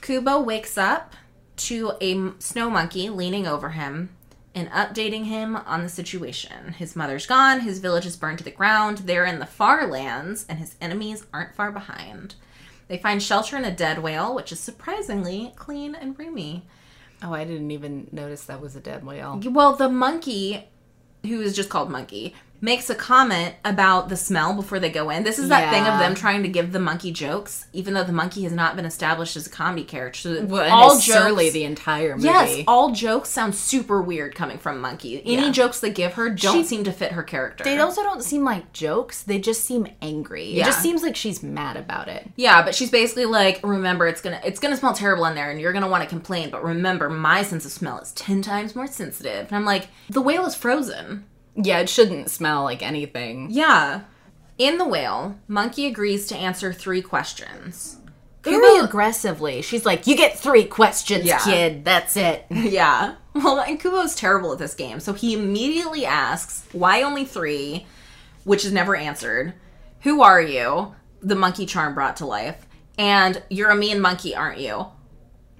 Kubo 0.00 0.40
wakes 0.40 0.78
up 0.78 1.14
to 1.56 1.92
a 2.00 2.32
snow 2.38 2.70
monkey 2.70 3.10
leaning 3.10 3.46
over 3.46 3.70
him 3.70 4.08
and 4.54 4.70
updating 4.70 5.26
him 5.26 5.54
on 5.54 5.82
the 5.82 5.88
situation. 5.88 6.72
His 6.72 6.96
mother's 6.96 7.26
gone, 7.26 7.60
his 7.60 7.78
village 7.78 8.06
is 8.06 8.16
burned 8.16 8.38
to 8.38 8.44
the 8.44 8.50
ground, 8.50 8.98
they're 8.98 9.26
in 9.26 9.40
the 9.40 9.46
far 9.46 9.86
lands, 9.86 10.46
and 10.48 10.58
his 10.58 10.76
enemies 10.80 11.26
aren't 11.32 11.54
far 11.54 11.70
behind. 11.70 12.36
They 12.88 12.96
find 12.96 13.22
shelter 13.22 13.56
in 13.56 13.64
a 13.64 13.70
dead 13.70 14.02
whale, 14.02 14.34
which 14.34 14.50
is 14.50 14.58
surprisingly 14.58 15.52
clean 15.56 15.94
and 15.94 16.18
roomy. 16.18 16.66
Oh, 17.22 17.34
I 17.34 17.44
didn't 17.44 17.70
even 17.70 18.08
notice 18.12 18.44
that 18.44 18.60
was 18.60 18.76
a 18.76 18.80
dead 18.80 19.04
whale. 19.04 19.40
Well, 19.44 19.74
the 19.74 19.88
monkey, 19.88 20.64
who 21.24 21.40
is 21.40 21.56
just 21.56 21.68
called 21.68 21.90
Monkey, 21.90 22.34
makes 22.60 22.90
a 22.90 22.94
comment 22.94 23.54
about 23.64 24.08
the 24.08 24.16
smell 24.16 24.52
before 24.54 24.80
they 24.80 24.90
go 24.90 25.10
in. 25.10 25.22
This 25.22 25.38
is 25.38 25.48
that 25.48 25.70
thing 25.72 25.86
of 25.86 25.98
them 26.00 26.14
trying 26.14 26.42
to 26.42 26.48
give 26.48 26.72
the 26.72 26.80
monkey 26.80 27.12
jokes, 27.12 27.66
even 27.72 27.94
though 27.94 28.02
the 28.04 28.12
monkey 28.12 28.42
has 28.42 28.52
not 28.52 28.74
been 28.74 28.84
established 28.84 29.36
as 29.36 29.46
a 29.46 29.50
comedy 29.50 29.84
character. 29.84 30.44
Well, 30.44 30.68
all 30.72 30.94
jokes, 30.94 31.04
surly 31.06 31.50
the 31.50 31.64
entire 31.64 32.16
movie. 32.16 32.26
yes, 32.28 32.64
all 32.66 32.90
jokes 32.92 33.28
sound 33.28 33.54
super 33.54 34.02
weird 34.02 34.34
coming 34.34 34.58
from 34.58 34.80
Monkey. 34.80 35.22
Any 35.24 35.46
Yeah. 35.46 35.50
jokes 35.52 35.78
they 35.80 35.90
give 35.90 36.14
her 36.14 36.28
don't 36.30 36.56
She- 36.56 36.64
seem 36.64 36.84
to 36.84 36.92
fit 36.92 37.12
her 37.12 37.22
character. 37.22 37.62
They 37.64 37.78
also 37.78 38.02
don't 38.02 38.22
seem 38.24 38.44
like 38.44 38.72
jokes. 38.72 39.22
They 39.22 39.38
just 39.38 39.64
seem 39.64 39.86
angry. 40.02 40.52
Yeah. 40.52 40.62
It 40.62 40.66
just 40.66 40.82
seems 40.82 41.02
like 41.02 41.14
she's 41.16 41.42
mad 41.42 41.76
about 41.76 42.08
it. 42.08 42.28
Yeah, 42.36 42.62
but 42.62 42.74
she's 42.74 42.90
basically 42.90 43.26
like, 43.26 43.60
remember, 43.62 44.06
it's 44.08 44.20
gonna 44.20 44.40
it's 44.44 44.58
gonna 44.60 44.76
smell 44.76 44.94
terrible 44.94 45.24
in 45.26 45.34
there, 45.34 45.50
and 45.50 45.60
you're 45.60 45.72
gonna 45.72 45.88
want 45.88 46.02
to 46.02 46.08
complain. 46.08 46.50
But 46.50 46.64
remember, 46.64 47.08
my 47.08 47.42
sense 47.42 47.64
of 47.64 47.70
smell 47.72 47.98
is 47.98 48.12
ten 48.12 48.42
times 48.42 48.74
more 48.74 48.86
sensitive. 48.86 49.46
And 49.48 49.56
I'm 49.56 49.64
like, 49.64 49.88
the 50.10 50.20
whale 50.20 50.44
is 50.46 50.54
frozen. 50.54 51.24
Yeah, 51.60 51.80
it 51.80 51.88
shouldn't 51.88 52.30
smell 52.30 52.62
like 52.64 52.82
anything. 52.82 53.48
Yeah. 53.50 54.02
In 54.58 54.78
the 54.78 54.86
whale, 54.86 55.36
Monkey 55.48 55.86
agrees 55.86 56.26
to 56.28 56.36
answer 56.36 56.72
three 56.72 57.02
questions. 57.02 57.96
Very 58.44 58.56
Kubo- 58.60 58.84
aggressively. 58.84 59.62
She's 59.62 59.84
like, 59.84 60.06
You 60.06 60.16
get 60.16 60.38
three 60.38 60.64
questions, 60.64 61.24
Yeah. 61.24 61.38
kid. 61.44 61.84
That's 61.84 62.16
it. 62.16 62.46
yeah. 62.50 63.14
Well, 63.34 63.60
and 63.60 63.78
Kubo's 63.80 64.14
terrible 64.14 64.52
at 64.52 64.58
this 64.58 64.74
game, 64.74 65.00
so 65.00 65.12
he 65.12 65.34
immediately 65.34 66.04
asks, 66.06 66.64
why 66.72 67.02
only 67.02 67.24
three? 67.24 67.86
Which 68.44 68.64
is 68.64 68.72
never 68.72 68.96
answered. 68.96 69.54
Who 70.02 70.22
are 70.22 70.40
you? 70.40 70.94
The 71.22 71.34
monkey 71.36 71.66
charm 71.66 71.94
brought 71.94 72.16
to 72.16 72.26
life. 72.26 72.66
And 72.96 73.42
you're 73.50 73.70
a 73.70 73.76
mean 73.76 74.00
monkey, 74.00 74.34
aren't 74.34 74.58
you? 74.60 74.86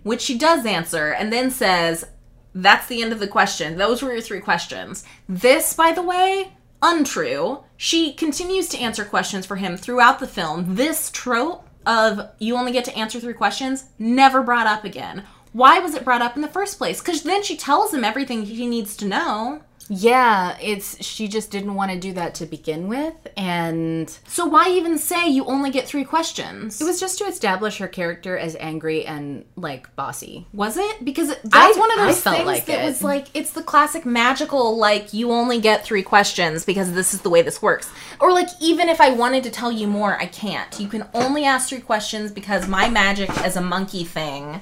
Which 0.05 0.23
she 0.23 0.39
does 0.39 0.65
answer, 0.65 1.11
and 1.13 1.33
then 1.33 1.51
says, 1.51 2.07
that's 2.55 2.87
the 2.87 3.03
end 3.03 3.13
of 3.13 3.21
the 3.21 3.29
question. 3.29 3.77
Those 3.77 4.03
were 4.03 4.13
your 4.13 4.21
three 4.21 4.41
questions. 4.41 5.05
This, 5.29 5.75
by 5.75 5.93
the 5.93 6.03
way, 6.03 6.53
untrue. 6.83 7.65
She 7.77 8.13
continues 8.13 8.69
to 8.69 8.79
answer 8.79 9.05
questions 9.05 9.47
for 9.47 9.57
him 9.57 9.77
throughout 9.77 10.19
the 10.19 10.27
film. 10.27 10.77
This 10.77 11.11
trope 11.11 11.69
of 11.87 12.31
you 12.39 12.57
only 12.57 12.73
get 12.73 12.85
to 12.85 12.97
answer 12.97 13.19
three 13.21 13.35
questions 13.35 13.87
never 13.99 14.43
brought 14.43 14.67
up 14.67 14.85
again. 14.85 15.25
Why 15.53 15.79
was 15.79 15.95
it 15.95 16.05
brought 16.05 16.23
up 16.23 16.37
in 16.37 16.43
the 16.43 16.49
first 16.49 16.79
place? 16.79 17.01
Because 17.01 17.23
then 17.23 17.43
she 17.43 17.57
tells 17.57 17.93
him 17.93 18.05
everything 18.05 18.43
he 18.43 18.67
needs 18.67 18.97
to 18.99 19.07
know. 19.07 19.63
Yeah, 19.89 20.57
it's 20.61 21.03
she 21.05 21.29
just 21.29 21.51
didn't 21.51 21.75
want 21.75 21.91
to 21.93 21.99
do 21.99 22.13
that 22.13 22.35
to 22.37 22.47
begin 22.47 22.89
with, 22.89 23.15
and 23.37 24.09
So 24.27 24.45
why 24.47 24.69
even 24.69 24.99
say 24.99 25.29
you 25.29 25.45
only 25.47 25.71
get 25.71 25.87
three 25.87 26.05
questions? 26.05 26.81
it 26.81 26.85
was 26.85 27.01
just 27.01 27.19
to 27.19 27.25
establish 27.25 27.79
her 27.79 27.89
character 27.89 28.37
as 28.37 28.55
angry 28.61 29.07
and 29.07 29.45
like 29.57 29.95
bossy. 29.97 30.47
Was 30.53 30.77
it? 30.77 31.05
Because 31.05 31.29
that's 31.29 31.47
I- 31.55 31.73
one 31.79 31.91
of 31.93 31.99
I 32.01 32.07
those 32.07 32.21
felt 32.21 32.37
things 32.37 32.47
like 32.47 32.67
that 32.67 32.83
it. 32.83 32.85
was 32.85 33.03
like 33.03 33.29
it's 33.35 33.53
the 33.53 33.63
classic 33.63 34.05
magical 34.05 34.77
like 34.77 35.13
you 35.15 35.31
only 35.33 35.61
get 35.61 35.85
three 35.85 36.03
questions 36.03 36.65
because 36.65 36.93
this 36.93 37.15
is 37.15 37.23
the 37.23 37.31
way 37.31 37.41
this 37.43 37.63
works. 37.63 37.91
Or 38.21 38.33
like 38.33 38.49
even 38.61 38.89
if 38.89 39.01
I 39.01 39.11
wanted 39.11 39.43
to 39.45 39.51
tell 39.51 39.73
you 39.73 39.87
more, 39.87 40.19
I 40.21 40.27
can't. 40.27 40.79
You 40.79 40.89
can 40.89 41.07
only 41.15 41.45
ask 41.45 41.69
three 41.71 41.81
questions 41.81 42.31
because 42.31 42.69
my 42.69 42.89
magic 42.91 43.31
as 43.43 43.57
a 43.57 43.61
monkey 43.63 44.05
thing. 44.05 44.61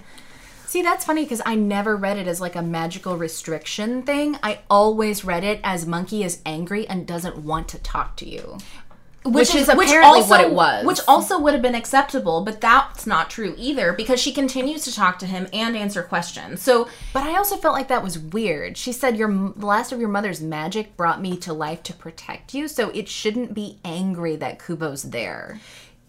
See, 0.76 0.82
that's 0.82 1.06
funny 1.06 1.22
because 1.22 1.40
I 1.46 1.54
never 1.54 1.96
read 1.96 2.18
it 2.18 2.26
as 2.26 2.38
like 2.38 2.54
a 2.54 2.60
magical 2.60 3.16
restriction 3.16 4.02
thing. 4.02 4.38
I 4.42 4.58
always 4.68 5.24
read 5.24 5.42
it 5.42 5.58
as 5.64 5.86
Monkey 5.86 6.22
is 6.22 6.42
angry 6.44 6.86
and 6.86 7.06
doesn't 7.06 7.38
want 7.38 7.66
to 7.68 7.78
talk 7.78 8.14
to 8.16 8.28
you. 8.28 8.58
Which 9.24 9.54
is 9.54 9.70
apparently 9.70 10.20
what 10.24 10.42
it 10.42 10.52
was. 10.52 10.84
Which 10.84 11.00
also 11.08 11.40
would 11.40 11.54
have 11.54 11.62
been 11.62 11.74
acceptable, 11.74 12.44
but 12.44 12.60
that's 12.60 13.06
not 13.06 13.30
true 13.30 13.54
either 13.56 13.94
because 13.94 14.20
she 14.20 14.32
continues 14.34 14.84
to 14.84 14.94
talk 14.94 15.18
to 15.20 15.26
him 15.26 15.48
and 15.50 15.78
answer 15.78 16.02
questions. 16.02 16.60
So 16.60 16.88
But 17.14 17.22
I 17.22 17.38
also 17.38 17.56
felt 17.56 17.74
like 17.74 17.88
that 17.88 18.04
was 18.04 18.18
weird. 18.18 18.76
She 18.76 18.92
said, 18.92 19.16
"Your 19.16 19.30
the 19.56 19.64
last 19.64 19.92
of 19.92 19.98
your 19.98 20.10
mother's 20.10 20.42
magic 20.42 20.94
brought 20.94 21.22
me 21.22 21.38
to 21.38 21.54
life 21.54 21.82
to 21.84 21.94
protect 21.94 22.52
you, 22.52 22.68
so 22.68 22.90
it 22.90 23.08
shouldn't 23.08 23.54
be 23.54 23.78
angry 23.82 24.36
that 24.36 24.58
Kubo's 24.58 25.04
there." 25.04 25.58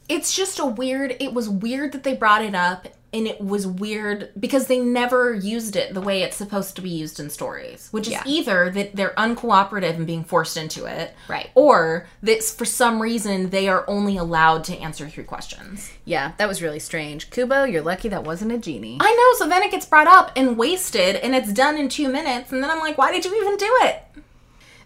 it's 0.09 0.33
just 0.33 0.59
a 0.59 0.65
weird 0.65 1.15
it 1.19 1.33
was 1.33 1.49
weird 1.49 1.91
that 1.91 2.03
they 2.03 2.15
brought 2.15 2.41
it 2.41 2.55
up 2.55 2.87
and 3.13 3.25
it 3.25 3.39
was 3.39 3.65
weird 3.65 4.29
because 4.39 4.67
they 4.67 4.79
never 4.79 5.33
used 5.33 5.75
it 5.77 5.93
the 5.93 6.01
way 6.01 6.21
it's 6.23 6.35
supposed 6.35 6.75
to 6.75 6.81
be 6.81 6.89
used 6.89 7.19
in 7.19 7.29
stories 7.29 7.87
which 7.91 8.07
is 8.07 8.13
Yeah. 8.13 8.23
either 8.25 8.69
that 8.71 8.95
they're 8.95 9.13
uncooperative 9.17 9.95
and 9.95 10.05
being 10.05 10.23
forced 10.23 10.57
into 10.57 10.85
it 10.85 11.13
Right. 11.27 11.49
or 11.55 12.07
that 12.23 12.43
for 12.43 12.65
some 12.65 13.01
reason 13.01 13.49
they 13.49 13.67
are 13.69 13.85
only 13.89 14.17
allowed 14.17 14.63
to 14.65 14.77
answer 14.77 15.07
three 15.07 15.23
questions 15.23 15.89
Yeah, 16.05 16.31
that 16.37 16.47
was 16.47 16.61
really 16.61 16.79
strange. 16.79 17.29
Kubo, 17.29 17.63
you're 17.65 17.81
lucky 17.81 18.09
that 18.09 18.23
wasn't 18.23 18.51
a 18.51 18.57
genie. 18.57 18.97
i 18.99 19.11
know 19.13 19.37
so 19.45 19.49
then 19.49 19.63
it 19.63 19.71
gets 19.71 19.85
brought 19.85 20.07
up 20.07 20.31
and 20.35 20.57
wasted 20.57 21.15
and 21.17 21.33
it's 21.33 21.53
done 21.53 21.77
in 21.77 21.89
two 21.89 22.09
minutes 22.09 22.51
and 22.51 22.61
then 22.61 22.69
i'm 22.69 22.79
like 22.79 22.97
why 22.97 23.11
did 23.11 23.23
you 23.25 23.33
even 23.41 23.55
do 23.57 23.69
it 23.83 24.03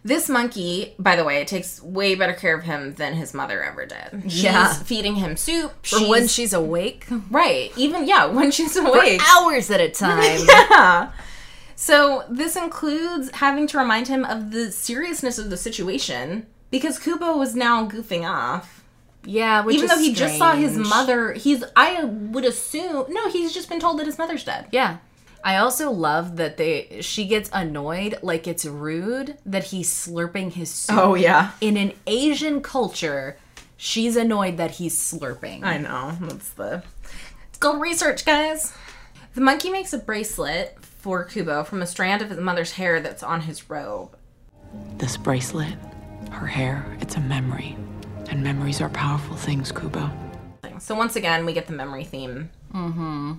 this 0.04 0.28
monkey, 0.30 0.96
by 0.98 1.16
the 1.16 1.24
way, 1.24 1.38
it 1.42 1.48
takes 1.48 1.82
way 1.82 2.16
better 2.16 2.34
care 2.34 2.56
of 2.56 2.64
him 2.64 2.96
than 2.96 3.14
his 3.14 3.34
mother 3.34 3.64
ever 3.64 3.86
did. 3.86 4.24
She's 4.32 4.44
Yeah. 4.44 4.74
feeding 4.74 5.16
him 5.16 5.38
soup. 5.38 5.86
For 5.86 6.00
when 6.10 6.28
she's 6.28 6.54
awake, 6.54 7.06
right, 7.30 7.72
even 7.78 8.08
yeah, 8.08 8.26
when 8.26 8.52
she's 8.52 8.74
for 8.80 8.88
awake. 8.88 9.22
hours 9.30 9.70
at 9.70 9.80
a 9.80 9.90
time. 10.06 10.40
Yeah. 10.48 11.12
So 11.76 12.24
this 12.30 12.56
includes 12.56 13.30
having 13.36 13.68
to 13.68 13.78
remind 13.78 14.08
him 14.08 14.24
of 14.26 14.52
the 14.52 14.72
seriousness 14.72 15.38
of 15.38 15.50
the 15.50 15.58
situation 15.58 16.46
because 16.70 17.00
Kubo 17.00 17.38
was 17.38 17.56
now 17.56 17.88
goofing 17.88 18.24
off. 18.30 18.84
Yeah, 19.24 19.64
which 19.64 19.76
Even 19.76 19.88
though 19.88 20.00
he 20.00 20.14
just 20.14 20.38
saw 20.40 20.56
his 20.56 20.76
mother, 20.78 21.34
he's 21.34 21.64
I 21.76 22.04
would 22.06 22.44
assume 22.46 23.06
no, 23.10 23.30
he's 23.30 23.54
just 23.54 23.70
been 23.70 23.80
told 23.80 24.00
that 24.00 24.08
his 24.08 24.18
mother's 24.18 24.44
dead. 24.44 24.66
Yeah. 24.72 24.98
I 25.44 25.58
also 25.58 25.92
love 25.92 26.38
that 26.38 26.58
they 26.58 27.00
she 27.02 27.26
gets 27.26 27.50
annoyed 27.54 28.20
like 28.22 28.48
it's 28.48 28.66
rude 28.66 29.38
that 29.46 29.66
he's 29.66 29.92
slurping 29.92 30.54
his 30.54 30.70
soup. 30.70 30.98
Oh, 30.98 31.16
yeah. 31.16 31.52
In 31.62 31.78
an 31.78 31.94
Asian 32.08 32.62
culture, 32.62 33.38
she's 33.78 34.16
annoyed 34.16 34.58
that 34.58 34.72
he's 34.72 34.98
slurping. 34.98 35.64
I 35.64 35.78
know. 35.78 36.18
That's 36.22 36.50
the 36.52 36.84
It's 37.50 37.58
called 37.58 37.82
research, 37.82 38.26
guys. 38.26 38.74
The 39.34 39.42
monkey 39.42 39.70
makes 39.70 39.94
a 39.94 39.98
bracelet 39.98 40.78
for 40.82 41.24
Kubo 41.24 41.64
from 41.64 41.82
a 41.82 41.88
strand 41.88 42.22
of 42.22 42.30
his 42.30 42.40
mother's 42.40 42.74
hair 42.74 43.00
that's 43.00 43.24
on 43.24 43.42
his 43.42 43.70
robe. 43.70 44.16
This 44.98 45.18
bracelet, 45.18 45.76
her 46.32 46.48
hair, 46.48 46.86
it's 47.02 47.16
a 47.16 47.22
memory. 47.22 47.78
And 48.30 48.44
memories 48.44 48.82
are 48.82 48.90
powerful 48.90 49.36
things, 49.36 49.72
Kubo. 49.72 50.10
So 50.80 50.96
once 50.96 51.16
again, 51.16 51.46
we 51.46 51.54
get 51.54 51.68
the 51.68 51.74
memory 51.74 52.04
theme. 52.04 52.50
Mm-hmm. 52.74 53.34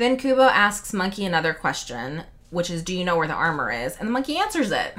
Then 0.00 0.16
Kubo 0.16 0.44
asks 0.44 0.94
Monkey 0.94 1.26
another 1.26 1.52
question, 1.52 2.22
which 2.48 2.70
is, 2.70 2.82
"Do 2.82 2.96
you 2.96 3.04
know 3.04 3.18
where 3.18 3.28
the 3.28 3.34
armor 3.34 3.70
is?" 3.70 3.98
And 3.98 4.08
the 4.08 4.12
monkey 4.12 4.38
answers 4.38 4.70
it. 4.70 4.96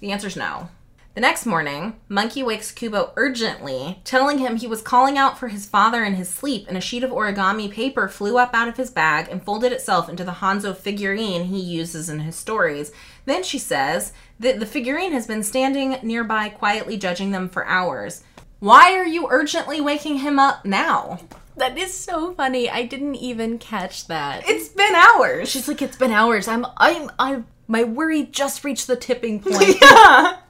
The 0.00 0.10
answer's 0.10 0.38
no. 0.38 0.70
The 1.14 1.20
next 1.20 1.44
morning, 1.44 2.00
Monkey 2.08 2.42
wakes 2.42 2.72
Kubo 2.72 3.12
urgently, 3.16 4.00
telling 4.04 4.38
him 4.38 4.56
he 4.56 4.66
was 4.66 4.80
calling 4.80 5.18
out 5.18 5.38
for 5.38 5.48
his 5.48 5.66
father 5.66 6.02
in 6.02 6.14
his 6.14 6.30
sleep, 6.30 6.64
and 6.66 6.78
a 6.78 6.80
sheet 6.80 7.04
of 7.04 7.10
origami 7.10 7.70
paper 7.70 8.08
flew 8.08 8.38
up 8.38 8.54
out 8.54 8.68
of 8.68 8.78
his 8.78 8.88
bag 8.88 9.28
and 9.30 9.44
folded 9.44 9.70
itself 9.70 10.08
into 10.08 10.24
the 10.24 10.38
Hanzo 10.40 10.74
figurine 10.74 11.44
he 11.44 11.60
uses 11.60 12.08
in 12.08 12.20
his 12.20 12.34
stories. 12.34 12.90
Then 13.26 13.42
she 13.42 13.58
says 13.58 14.14
that 14.40 14.60
the 14.60 14.64
figurine 14.64 15.12
has 15.12 15.26
been 15.26 15.42
standing 15.42 15.98
nearby, 16.02 16.48
quietly 16.48 16.96
judging 16.96 17.32
them 17.32 17.50
for 17.50 17.66
hours. 17.66 18.24
Why 18.60 18.94
are 18.94 19.04
you 19.04 19.28
urgently 19.28 19.82
waking 19.82 20.20
him 20.20 20.38
up 20.38 20.64
now? 20.64 21.20
That 21.56 21.76
is 21.76 21.92
so 21.92 22.32
funny. 22.34 22.70
I 22.70 22.84
didn't 22.84 23.16
even 23.16 23.58
catch 23.58 24.06
that. 24.06 24.48
It's 24.48 24.68
been 24.68 24.94
hours. 24.94 25.48
She's 25.50 25.68
like, 25.68 25.82
it's 25.82 25.96
been 25.96 26.12
hours. 26.12 26.48
I'm 26.48 26.66
I'm 26.76 27.10
I'm 27.18 27.46
my 27.72 27.84
worry 27.84 28.24
just 28.24 28.64
reached 28.64 28.86
the 28.86 28.96
tipping 28.96 29.40
point. 29.44 29.80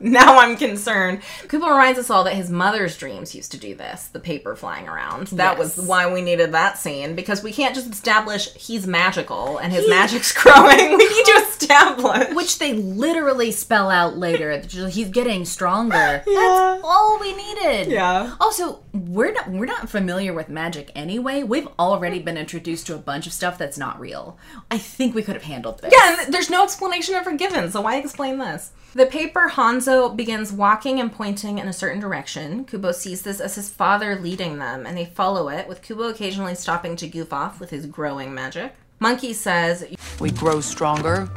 now 0.01 0.39
I'm 0.41 0.57
concerned. 0.57 1.23
Kubo 1.49 1.69
reminds 1.69 2.01
us 2.01 2.11
all 2.11 2.25
that 2.25 2.35
his 2.35 2.51
mother's 2.51 2.97
dreams 2.97 3.33
used 3.33 3.53
to 3.53 3.59
do 3.59 3.77
this, 3.77 4.09
the 4.09 4.19
paper 4.19 4.57
flying 4.57 4.89
around. 4.89 5.29
That 5.29 5.57
was 5.57 5.77
why 5.77 6.13
we 6.13 6.21
needed 6.21 6.51
that 6.51 6.79
scene, 6.79 7.15
because 7.15 7.45
we 7.45 7.53
can't 7.53 7.77
just 7.77 7.91
establish 7.93 8.53
he's 8.55 8.89
magical 8.89 9.59
and 9.59 9.73
his 9.73 9.89
magic's 9.89 10.33
growing. 10.43 10.99
We 11.03 11.09
need 11.09 11.25
to 11.25 11.45
establish. 11.49 12.35
Which 12.35 12.59
they 12.59 12.75
literally 12.75 13.51
spell 13.53 13.89
out 13.89 14.17
later. 14.17 14.61
He's 14.89 15.09
getting 15.09 15.45
stronger. 15.45 16.23
That's 16.27 16.81
all 16.85 17.19
we 17.21 17.35
needed. 17.35 17.87
Yeah. 17.89 18.35
Also, 18.41 18.81
we're 18.93 19.33
not 19.33 19.49
we're 19.51 19.67
not 19.67 19.89
familiar 19.89 20.33
with 20.33 20.49
magic 20.49 20.91
anyway. 20.95 21.43
We've 21.45 21.69
already 21.79 22.19
been 22.19 22.37
introduced 22.37 22.87
to 22.89 22.95
a 22.95 22.99
bunch 22.99 23.27
of 23.27 23.33
stuff 23.33 23.59
that's 23.59 23.79
not 23.79 23.99
real. 24.01 24.39
I 24.71 24.79
think 24.79 25.15
we 25.15 25.23
could 25.23 25.35
have 25.35 25.45
handled 25.45 25.81
this. 25.81 25.93
Yeah, 25.97 26.27
there's 26.29 26.51
no 26.51 26.63
explanation 26.65 27.12
ever 27.15 27.33
given, 27.37 27.71
so 27.71 27.81
why 27.81 27.97
explain 27.97 28.39
this? 28.39 28.73
The 28.95 29.07
paper 29.07 29.51
Hanzo 29.55 30.15
begins 30.15 30.53
walking 30.53 31.01
and 31.01 31.11
pointing 31.13 31.59
in 31.59 31.67
a 31.67 31.73
certain 31.73 32.01
direction. 32.01 32.65
Kubo 32.65 32.93
sees 32.93 33.23
this 33.23 33.41
as 33.41 33.55
his 33.55 33.71
father 33.71 34.17
leading 34.17 34.59
them, 34.59 34.85
and 34.87 34.97
they 34.97 35.07
follow 35.07 35.49
it, 35.49 35.67
with 35.67 35.83
Kubo 35.83 36.09
occasionally 36.11 36.55
stopping 36.55 36.97
to 36.97 37.09
goof 37.09 37.33
off 37.33 37.59
with 37.59 37.71
his 37.71 37.87
growing 37.87 38.35
magic. 38.35 38.75
Monkey 39.01 39.33
says, 39.33 39.85
We 40.21 40.31
grow 40.31 40.61
stronger, 40.61 41.29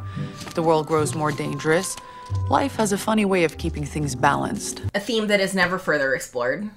the 0.54 0.62
world 0.64 0.88
grows 0.88 1.16
more 1.16 1.32
dangerous. 1.32 1.96
Life 2.50 2.76
has 2.76 2.92
a 2.92 2.98
funny 2.98 3.24
way 3.26 3.44
of 3.44 3.58
keeping 3.58 3.86
things 3.86 4.16
balanced. 4.16 4.82
a 4.94 5.00
theme 5.00 5.28
that 5.28 5.40
is 5.40 5.56
never 5.56 5.78
further 5.80 6.14
explored. 6.14 6.70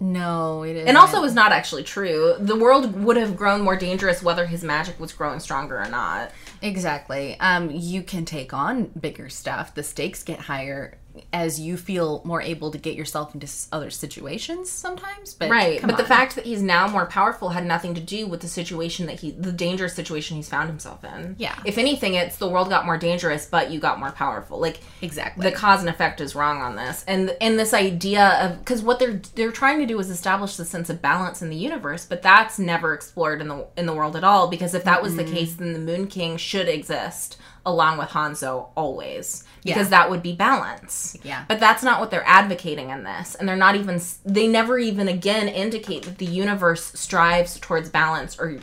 No, 0.00 0.64
it 0.64 0.76
is. 0.76 0.86
And 0.86 0.96
also 0.96 1.22
is 1.22 1.34
not 1.34 1.52
actually 1.52 1.84
true. 1.84 2.34
The 2.38 2.56
world 2.56 3.04
would 3.04 3.16
have 3.16 3.36
grown 3.36 3.60
more 3.62 3.76
dangerous 3.76 4.22
whether 4.22 4.44
his 4.46 4.64
magic 4.64 4.98
was 4.98 5.12
growing 5.12 5.40
stronger 5.40 5.80
or 5.80 5.88
not. 5.88 6.32
Exactly. 6.62 7.38
Um, 7.40 7.70
you 7.70 8.02
can 8.02 8.24
take 8.24 8.52
on 8.52 8.84
bigger 8.98 9.28
stuff. 9.28 9.74
The 9.74 9.82
stakes 9.82 10.22
get 10.22 10.40
higher 10.40 10.98
as 11.32 11.60
you 11.60 11.76
feel 11.76 12.22
more 12.24 12.42
able 12.42 12.70
to 12.70 12.78
get 12.78 12.96
yourself 12.96 13.34
into 13.34 13.48
other 13.72 13.90
situations 13.90 14.70
sometimes. 14.70 15.34
But 15.34 15.50
Right. 15.50 15.80
But 15.80 15.96
the 15.96 16.04
fact 16.04 16.34
that 16.34 16.44
he's 16.44 16.62
now 16.62 16.88
more 16.88 17.06
powerful 17.06 17.50
had 17.50 17.64
nothing 17.66 17.94
to 17.94 18.00
do 18.00 18.26
with 18.26 18.40
the 18.40 18.48
situation 18.48 19.06
that 19.06 19.20
he 19.20 19.30
the 19.30 19.52
dangerous 19.52 19.94
situation 19.94 20.36
he's 20.36 20.48
found 20.48 20.68
himself 20.68 21.04
in. 21.04 21.36
Yeah. 21.38 21.58
If 21.64 21.78
anything, 21.78 22.14
it's 22.14 22.36
the 22.36 22.48
world 22.48 22.68
got 22.68 22.84
more 22.84 22.98
dangerous, 22.98 23.46
but 23.46 23.70
you 23.70 23.78
got 23.78 23.98
more 23.98 24.10
powerful. 24.10 24.58
Like 24.58 24.80
Exactly. 25.02 25.48
the 25.48 25.54
cause 25.54 25.80
and 25.80 25.88
effect 25.88 26.20
is 26.20 26.34
wrong 26.34 26.60
on 26.60 26.76
this. 26.76 27.04
And 27.06 27.36
and 27.40 27.58
this 27.58 27.72
idea 27.74 28.26
of 28.40 28.58
because 28.58 28.82
what 28.82 28.98
they're 28.98 29.20
they're 29.34 29.52
trying 29.52 29.78
to 29.80 29.86
do 29.86 29.98
is 29.98 30.10
establish 30.10 30.56
the 30.56 30.64
sense 30.64 30.90
of 30.90 31.00
balance 31.00 31.42
in 31.42 31.50
the 31.50 31.56
universe, 31.56 32.04
but 32.04 32.22
that's 32.22 32.58
never 32.58 32.92
explored 32.94 33.40
in 33.40 33.48
the 33.48 33.66
in 33.76 33.86
the 33.86 33.94
world 33.94 34.16
at 34.16 34.24
all. 34.24 34.48
Because 34.48 34.74
if 34.74 34.84
that 34.84 35.02
was 35.02 35.16
the 35.16 35.24
case, 35.24 35.54
then 35.54 35.72
the 35.72 35.78
Moon 35.78 36.06
King 36.06 36.36
should 36.36 36.68
exist 36.68 37.36
along 37.66 37.98
with 37.98 38.08
Hanzo 38.10 38.68
always. 38.76 39.44
Because 39.64 39.86
Yeah. 39.86 39.90
that 39.98 40.10
would 40.10 40.22
be 40.22 40.34
balance. 40.34 41.16
Yeah. 41.22 41.44
But 41.48 41.58
that's 41.60 41.82
not 41.82 42.00
what 42.00 42.10
they're 42.10 42.26
advocating 42.26 42.90
in 42.90 43.04
this. 43.04 43.34
And 43.34 43.48
they're 43.48 43.56
not 43.56 43.76
even, 43.76 44.00
they 44.24 44.46
never 44.46 44.78
even 44.78 45.08
again 45.08 45.48
indicate 45.48 46.02
that 46.04 46.18
the 46.18 46.26
universe 46.26 46.92
strives 46.98 47.58
towards 47.58 47.88
balance 47.88 48.38
or 48.38 48.58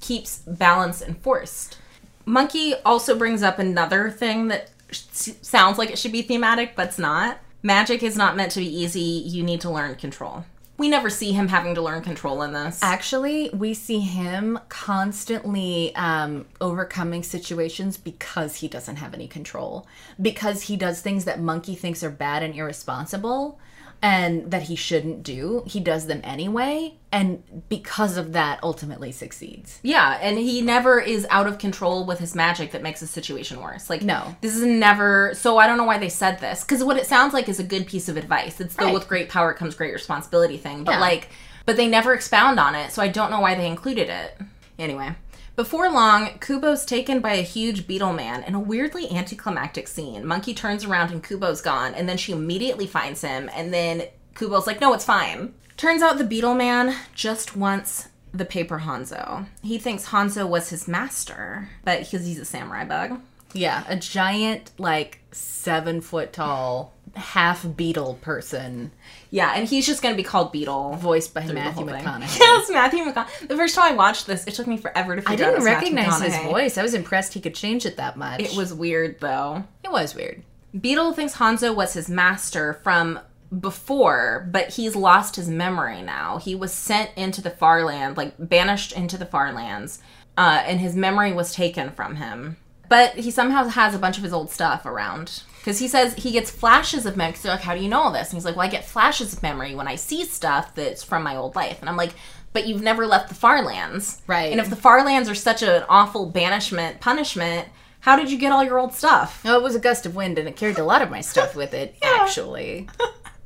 keeps 0.00 0.38
balance 0.38 1.00
enforced. 1.00 1.78
Monkey 2.24 2.74
also 2.84 3.16
brings 3.16 3.42
up 3.42 3.58
another 3.58 4.10
thing 4.10 4.48
that 4.48 4.70
sounds 4.90 5.78
like 5.78 5.90
it 5.90 5.98
should 5.98 6.12
be 6.12 6.22
thematic, 6.22 6.74
but 6.76 6.88
it's 6.88 6.98
not. 6.98 7.38
Magic 7.62 8.02
is 8.02 8.16
not 8.16 8.36
meant 8.36 8.50
to 8.52 8.60
be 8.60 8.66
easy. 8.82 9.00
You 9.00 9.42
need 9.44 9.60
to 9.62 9.70
learn 9.70 9.94
control. 9.94 10.44
We 10.82 10.88
never 10.88 11.10
see 11.10 11.30
him 11.30 11.46
having 11.46 11.76
to 11.76 11.80
learn 11.80 12.02
control 12.02 12.42
in 12.42 12.54
this. 12.54 12.80
Actually, 12.82 13.50
we 13.50 13.72
see 13.72 14.00
him 14.00 14.58
constantly 14.68 15.94
um, 15.94 16.44
overcoming 16.60 17.22
situations 17.22 17.96
because 17.96 18.56
he 18.56 18.66
doesn't 18.66 18.96
have 18.96 19.14
any 19.14 19.28
control. 19.28 19.86
Because 20.20 20.62
he 20.62 20.76
does 20.76 21.00
things 21.00 21.24
that 21.24 21.38
Monkey 21.40 21.76
thinks 21.76 22.02
are 22.02 22.10
bad 22.10 22.42
and 22.42 22.52
irresponsible. 22.52 23.60
And 24.02 24.50
that 24.50 24.62
he 24.64 24.74
shouldn't 24.74 25.22
do, 25.22 25.62
he 25.64 25.78
does 25.78 26.06
them 26.06 26.20
anyway, 26.24 26.94
and 27.12 27.42
because 27.68 28.16
of 28.16 28.32
that, 28.32 28.58
ultimately 28.62 29.12
succeeds. 29.12 29.78
Yeah, 29.82 30.18
and 30.20 30.36
he 30.38 30.60
never 30.60 31.00
is 31.00 31.24
out 31.30 31.46
of 31.46 31.58
control 31.58 32.04
with 32.04 32.18
his 32.18 32.34
magic 32.34 32.72
that 32.72 32.82
makes 32.82 32.98
the 33.00 33.06
situation 33.06 33.60
worse. 33.60 33.88
Like, 33.88 34.02
No. 34.02 34.34
this 34.40 34.56
is 34.56 34.64
never. 34.64 35.32
So 35.34 35.56
I 35.58 35.66
don't 35.68 35.76
know 35.78 35.84
why 35.84 35.98
they 35.98 36.08
said 36.08 36.40
this 36.40 36.62
because 36.62 36.82
what 36.82 36.96
it 36.96 37.06
sounds 37.06 37.32
like 37.32 37.48
is 37.48 37.60
a 37.60 37.64
good 37.64 37.86
piece 37.86 38.08
of 38.08 38.16
advice. 38.16 38.60
It's 38.60 38.74
the 38.74 38.86
Right. 38.86 38.94
with 38.94 39.06
great 39.08 39.28
power 39.28 39.54
comes 39.54 39.74
great 39.76 39.92
responsibility 39.92 40.56
thing, 40.58 40.82
but 40.84 40.92
Yeah. 40.92 41.00
like, 41.00 41.28
but 41.64 41.76
they 41.76 41.86
never 41.86 42.12
expound 42.12 42.58
on 42.58 42.74
it, 42.74 42.90
so 42.90 43.00
I 43.02 43.08
don't 43.08 43.30
know 43.30 43.40
why 43.40 43.54
they 43.54 43.68
included 43.68 44.08
it. 44.08 44.36
Anyway. 44.78 45.14
Before 45.54 45.90
long, 45.90 46.38
Kubo's 46.38 46.86
taken 46.86 47.20
by 47.20 47.34
a 47.34 47.42
huge 47.42 47.86
beetle 47.86 48.14
man 48.14 48.42
in 48.44 48.54
a 48.54 48.60
weirdly 48.60 49.10
anticlimactic 49.10 49.86
scene. 49.86 50.24
Monkey 50.24 50.54
turns 50.54 50.84
around 50.84 51.10
and 51.10 51.22
Kubo's 51.22 51.60
gone, 51.60 51.94
and 51.94 52.08
then 52.08 52.16
she 52.16 52.32
immediately 52.32 52.86
finds 52.86 53.20
him, 53.20 53.50
and 53.54 53.72
then 53.72 54.04
Kubo's 54.34 54.66
like, 54.66 54.80
no, 54.80 54.94
it's 54.94 55.04
fine. 55.04 55.52
Turns 55.76 56.00
out 56.00 56.16
the 56.16 56.24
beetle 56.24 56.54
man 56.54 56.96
just 57.14 57.54
wants 57.54 58.08
the 58.32 58.46
paper 58.46 58.80
Hanzo. 58.80 59.46
He 59.62 59.78
thinks 59.78 60.06
Hanzo 60.06 60.48
was 60.48 60.70
his 60.70 60.88
master, 60.88 61.68
but 61.84 62.00
because 62.00 62.24
he's 62.24 62.38
a 62.38 62.46
samurai 62.46 62.86
bug. 62.86 63.20
Yeah, 63.52 63.84
a 63.86 63.96
giant, 63.96 64.70
like 64.78 65.20
seven 65.32 66.00
foot 66.00 66.32
tall, 66.32 66.94
half 67.14 67.66
beetle 67.76 68.14
person, 68.22 68.90
Yeah, 69.32 69.54
and 69.56 69.66
he's 69.66 69.86
just 69.86 70.02
gonna 70.02 70.14
be 70.14 70.22
called 70.22 70.52
Beetle. 70.52 70.96
voiced 70.96 71.32
by 71.32 71.44
Matthew. 71.46 71.86
McConaughey. 71.86 72.38
Yes, 72.38 72.70
Matthew 72.70 73.02
McConaughey. 73.02 73.48
The 73.48 73.56
first 73.56 73.74
time 73.74 73.92
I 73.92 73.96
watched 73.96 74.26
this, 74.26 74.46
it 74.46 74.52
took 74.54 74.66
me 74.66 74.76
forever 74.76 75.16
to 75.16 75.22
I 75.22 75.30
figure 75.30 75.46
out 75.46 75.48
didn't 75.48 75.54
it 75.54 75.56
was 75.56 75.64
recognize 75.64 76.20
his 76.20 76.36
voice. 76.44 76.76
I 76.76 76.82
was 76.82 76.92
impressed 76.92 77.32
he 77.32 77.40
could 77.40 77.54
change 77.54 77.86
it 77.86 77.96
that 77.96 78.16
much. 78.18 78.40
It 78.40 78.54
was 78.54 78.74
weird 78.74 79.18
though. 79.20 79.64
It 79.82 79.90
was 79.90 80.14
weird. 80.14 80.42
Beetle 80.78 81.14
thinks 81.14 81.34
Hanzo 81.36 81.74
was 81.74 81.94
his 81.94 82.10
master 82.10 82.74
from 82.82 83.18
before, 83.58 84.48
but 84.50 84.70
he's 84.70 84.94
lost 84.94 85.36
his 85.36 85.48
memory 85.48 86.02
now. 86.02 86.38
He 86.38 86.54
was 86.54 86.72
sent 86.72 87.10
into 87.16 87.40
the 87.40 87.50
far 87.50 87.84
land, 87.84 88.16
like 88.18 88.34
banished 88.38 88.92
into 88.92 89.16
the 89.16 89.26
far 89.26 89.52
lands, 89.52 90.00
uh, 90.36 90.62
and 90.66 90.78
his 90.80 90.94
memory 90.94 91.32
was 91.32 91.54
taken 91.54 91.90
from 91.90 92.16
him. 92.16 92.56
But 92.88 93.14
he 93.14 93.30
somehow 93.30 93.64
has 93.68 93.94
a 93.94 93.98
bunch 93.98 94.18
of 94.18 94.24
his 94.24 94.32
old 94.34 94.50
stuff 94.50 94.84
around. 94.84 95.42
Because 95.62 95.78
he 95.78 95.86
says 95.86 96.14
he 96.14 96.32
gets 96.32 96.50
flashes 96.50 97.06
of 97.06 97.16
memory. 97.16 97.36
So 97.36 97.50
like, 97.50 97.60
how 97.60 97.76
do 97.76 97.80
you 97.80 97.88
know 97.88 98.00
all 98.00 98.12
this? 98.12 98.30
And 98.30 98.36
he's 98.36 98.44
like, 98.44 98.56
well, 98.56 98.66
I 98.66 98.70
get 98.70 98.84
flashes 98.84 99.32
of 99.32 99.44
memory 99.44 99.76
when 99.76 99.86
I 99.86 99.94
see 99.94 100.24
stuff 100.24 100.74
that's 100.74 101.04
from 101.04 101.22
my 101.22 101.36
old 101.36 101.54
life. 101.54 101.78
And 101.80 101.88
I'm 101.88 101.96
like, 101.96 102.14
but 102.52 102.66
you've 102.66 102.82
never 102.82 103.06
left 103.06 103.28
the 103.28 103.36
far 103.36 103.62
lands. 103.62 104.20
Right. 104.26 104.50
And 104.50 104.60
if 104.60 104.70
the 104.70 104.76
far 104.76 105.04
lands 105.04 105.28
are 105.28 105.36
such 105.36 105.62
an 105.62 105.84
awful 105.88 106.26
banishment 106.26 107.00
punishment, 107.00 107.68
how 108.00 108.16
did 108.16 108.28
you 108.28 108.38
get 108.38 108.50
all 108.50 108.64
your 108.64 108.80
old 108.80 108.92
stuff? 108.92 109.44
No, 109.44 109.56
it 109.56 109.62
was 109.62 109.76
a 109.76 109.80
gust 109.80 110.04
of 110.04 110.16
wind 110.16 110.36
and 110.36 110.48
it 110.48 110.56
carried 110.56 110.78
a 110.78 110.84
lot 110.84 111.00
of 111.00 111.10
my 111.10 111.20
stuff 111.20 111.54
with 111.54 111.72
it, 111.74 111.94
actually. 112.02 112.88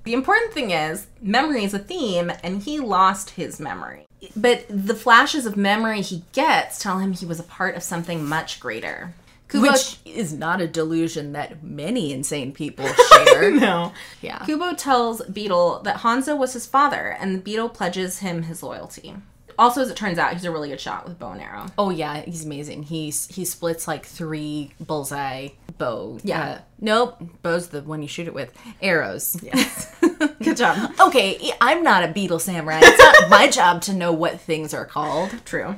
The 0.06 0.12
important 0.12 0.52
thing 0.52 0.70
is, 0.70 1.08
memory 1.20 1.64
is 1.64 1.74
a 1.74 1.80
theme, 1.80 2.30
and 2.44 2.62
he 2.62 2.78
lost 2.78 3.30
his 3.30 3.58
memory. 3.58 4.06
But 4.36 4.64
the 4.68 4.94
flashes 4.94 5.46
of 5.46 5.56
memory 5.56 6.00
he 6.00 6.22
gets 6.32 6.78
tell 6.78 7.00
him 7.00 7.12
he 7.12 7.26
was 7.26 7.40
a 7.40 7.42
part 7.42 7.74
of 7.74 7.82
something 7.82 8.24
much 8.24 8.60
greater. 8.60 9.14
Kubo, 9.48 9.70
Which 9.72 9.98
is 10.04 10.32
not 10.32 10.60
a 10.60 10.66
delusion 10.66 11.32
that 11.32 11.62
many 11.62 12.12
insane 12.12 12.52
people 12.52 12.86
share. 13.12 13.50
no. 13.52 13.92
Yeah. 14.20 14.44
Kubo 14.44 14.74
tells 14.74 15.22
Beetle 15.26 15.82
that 15.84 15.98
Hanzo 15.98 16.36
was 16.36 16.52
his 16.52 16.66
father, 16.66 17.16
and 17.20 17.34
the 17.36 17.40
Beetle 17.40 17.68
pledges 17.68 18.18
him 18.18 18.42
his 18.42 18.62
loyalty. 18.62 19.14
Also, 19.58 19.80
as 19.80 19.88
it 19.88 19.96
turns 19.96 20.18
out, 20.18 20.34
he's 20.34 20.44
a 20.44 20.50
really 20.50 20.68
good 20.68 20.80
shot 20.80 21.06
with 21.08 21.18
bow 21.18 21.30
and 21.32 21.40
arrow. 21.40 21.64
Oh 21.78 21.88
yeah, 21.90 22.20
he's 22.20 22.44
amazing. 22.44 22.82
He's 22.82 23.26
he 23.28 23.44
splits 23.46 23.88
like 23.88 24.04
three 24.04 24.72
bullseye 24.80 25.48
bow. 25.78 26.18
Yeah. 26.22 26.42
uh, 26.42 26.58
nope, 26.78 27.22
bow's 27.42 27.68
the 27.68 27.80
one 27.82 28.02
you 28.02 28.08
shoot 28.08 28.26
it 28.26 28.34
with. 28.34 28.52
Arrows. 28.82 29.36
Good 30.42 30.58
job. 30.58 30.92
Okay, 31.00 31.52
I'm 31.60 31.82
not 31.82 32.04
a 32.04 32.08
beetle 32.08 32.38
samurai. 32.38 32.80
It's 32.82 32.98
not 32.98 33.30
my 33.30 33.48
job 33.50 33.80
to 33.82 33.94
know 33.94 34.12
what 34.12 34.40
things 34.40 34.74
are 34.74 34.84
called. 34.84 35.30
True. 35.46 35.76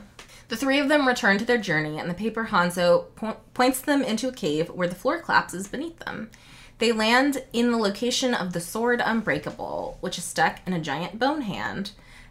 The 0.48 0.56
three 0.56 0.78
of 0.78 0.88
them 0.88 1.06
return 1.06 1.38
to 1.38 1.44
their 1.44 1.58
journey, 1.58 1.98
and 1.98 2.08
the 2.08 2.14
paper 2.14 2.48
Hanzo 2.50 3.06
po- 3.16 3.36
points 3.54 3.80
them 3.80 4.02
into 4.02 4.28
a 4.28 4.32
cave 4.32 4.70
where 4.70 4.88
the 4.88 4.94
floor 4.94 5.20
collapses 5.20 5.68
beneath 5.68 5.98
them. 6.00 6.30
They 6.78 6.92
land 6.92 7.42
in 7.52 7.70
the 7.70 7.76
location 7.76 8.34
of 8.34 8.52
the 8.52 8.60
sword 8.60 9.02
Unbreakable, 9.04 9.98
which 10.00 10.16
is 10.16 10.24
stuck 10.24 10.60
in 10.66 10.72
a 10.72 10.80
giant 10.80 11.18
bone 11.18 11.42
hand. 11.42 11.90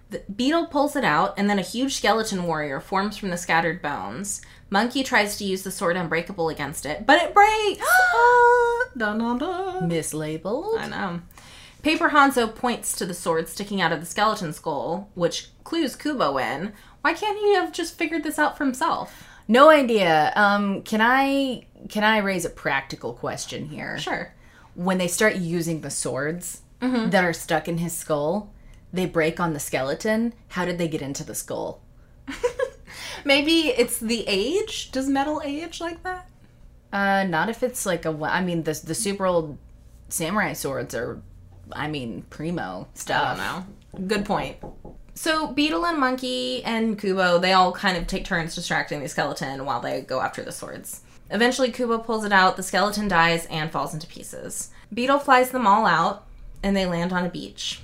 The 0.09 0.23
beetle 0.33 0.67
pulls 0.67 0.95
it 0.95 1.03
out, 1.03 1.33
and 1.37 1.49
then 1.49 1.59
a 1.59 1.63
huge 1.63 1.95
skeleton 1.97 2.43
warrior 2.43 2.79
forms 2.79 3.17
from 3.17 3.29
the 3.29 3.37
scattered 3.37 3.81
bones. 3.81 4.41
Monkey 4.69 5.03
tries 5.03 5.37
to 5.37 5.43
use 5.43 5.63
the 5.63 5.71
sword 5.71 5.97
Unbreakable 5.97 6.49
against 6.49 6.85
it, 6.85 7.05
but 7.05 7.21
it 7.21 7.33
breaks! 7.33 7.85
Ah, 8.15 8.83
dun, 8.95 9.17
dun, 9.19 9.37
dun. 9.37 9.89
Mislabeled. 9.89 10.79
I 10.79 10.87
know. 10.87 11.21
Paper 11.83 12.09
Hanzo 12.09 12.53
points 12.53 12.95
to 12.97 13.05
the 13.05 13.13
sword 13.13 13.47
sticking 13.47 13.81
out 13.81 13.91
of 13.91 13.99
the 13.99 14.05
skeleton 14.05 14.53
skull, 14.53 15.09
which 15.13 15.49
clues 15.63 15.95
Kubo 15.95 16.37
in. 16.37 16.73
Why 17.07 17.13
can't 17.13 17.39
he 17.39 17.53
have 17.53 17.71
just 17.71 17.97
figured 17.97 18.23
this 18.23 18.37
out 18.37 18.57
for 18.57 18.65
himself? 18.65 19.25
No 19.47 19.69
idea. 19.69 20.33
Um, 20.35 20.81
can 20.81 20.99
I 20.99 21.65
can 21.87 22.03
I 22.03 22.17
raise 22.17 22.43
a 22.43 22.49
practical 22.49 23.13
question 23.13 23.69
here? 23.69 23.97
Sure. 23.97 24.33
When 24.75 24.97
they 24.97 25.07
start 25.07 25.37
using 25.37 25.79
the 25.79 25.89
swords 25.89 26.63
that 26.81 27.23
are 27.23 27.31
stuck 27.31 27.69
in 27.69 27.77
his 27.77 27.95
skull, 27.95 28.53
they 28.91 29.05
break 29.05 29.39
on 29.39 29.53
the 29.53 29.59
skeleton. 29.61 30.33
How 30.49 30.65
did 30.65 30.77
they 30.77 30.89
get 30.89 31.01
into 31.01 31.23
the 31.23 31.33
skull? 31.33 31.79
Maybe 33.23 33.69
it's 33.69 34.01
the 34.01 34.25
age. 34.27 34.91
Does 34.91 35.07
metal 35.07 35.41
age 35.45 35.79
like 35.79 36.03
that? 36.03 36.29
Uh, 36.91 37.23
not 37.23 37.47
if 37.47 37.63
it's 37.63 37.85
like 37.85 38.03
a. 38.03 38.09
I 38.21 38.43
mean, 38.43 38.63
the 38.63 38.77
the 38.83 38.93
super 38.93 39.25
old 39.25 39.57
samurai 40.09 40.51
swords 40.51 40.93
are, 40.93 41.21
I 41.71 41.87
mean, 41.87 42.23
primo 42.29 42.89
stuff. 42.95 43.39
I 43.39 43.63
don't 43.93 44.01
know. 44.01 44.07
Good 44.07 44.25
point. 44.25 44.57
So 45.17 45.47
Beetle 45.47 45.83
and 45.83 45.97
Monkey 45.97 46.63
and 46.63 46.97
Kubo, 46.97 47.39
they 47.39 47.53
all 47.53 47.71
kind 47.71 47.97
of 47.97 48.05
take 48.05 48.23
turns 48.23 48.53
distracting 48.53 48.99
the 49.01 49.09
skeleton 49.09 49.65
while 49.65 49.81
they 49.81 50.01
go 50.01 50.21
after 50.21 50.43
the 50.43 50.51
swords. 50.51 51.01
Eventually, 51.31 51.71
Kubo 51.71 51.97
pulls 51.97 52.23
it 52.23 52.31
out, 52.31 52.55
the 52.55 52.61
skeleton 52.61 53.07
dies 53.07 53.47
and 53.47 53.71
falls 53.71 53.95
into 53.95 54.05
pieces. 54.05 54.69
Beetle 54.93 55.17
flies 55.17 55.49
them 55.49 55.65
all 55.65 55.87
out, 55.87 56.27
and 56.61 56.77
they 56.77 56.85
land 56.85 57.11
on 57.13 57.25
a 57.25 57.29
beach. 57.29 57.81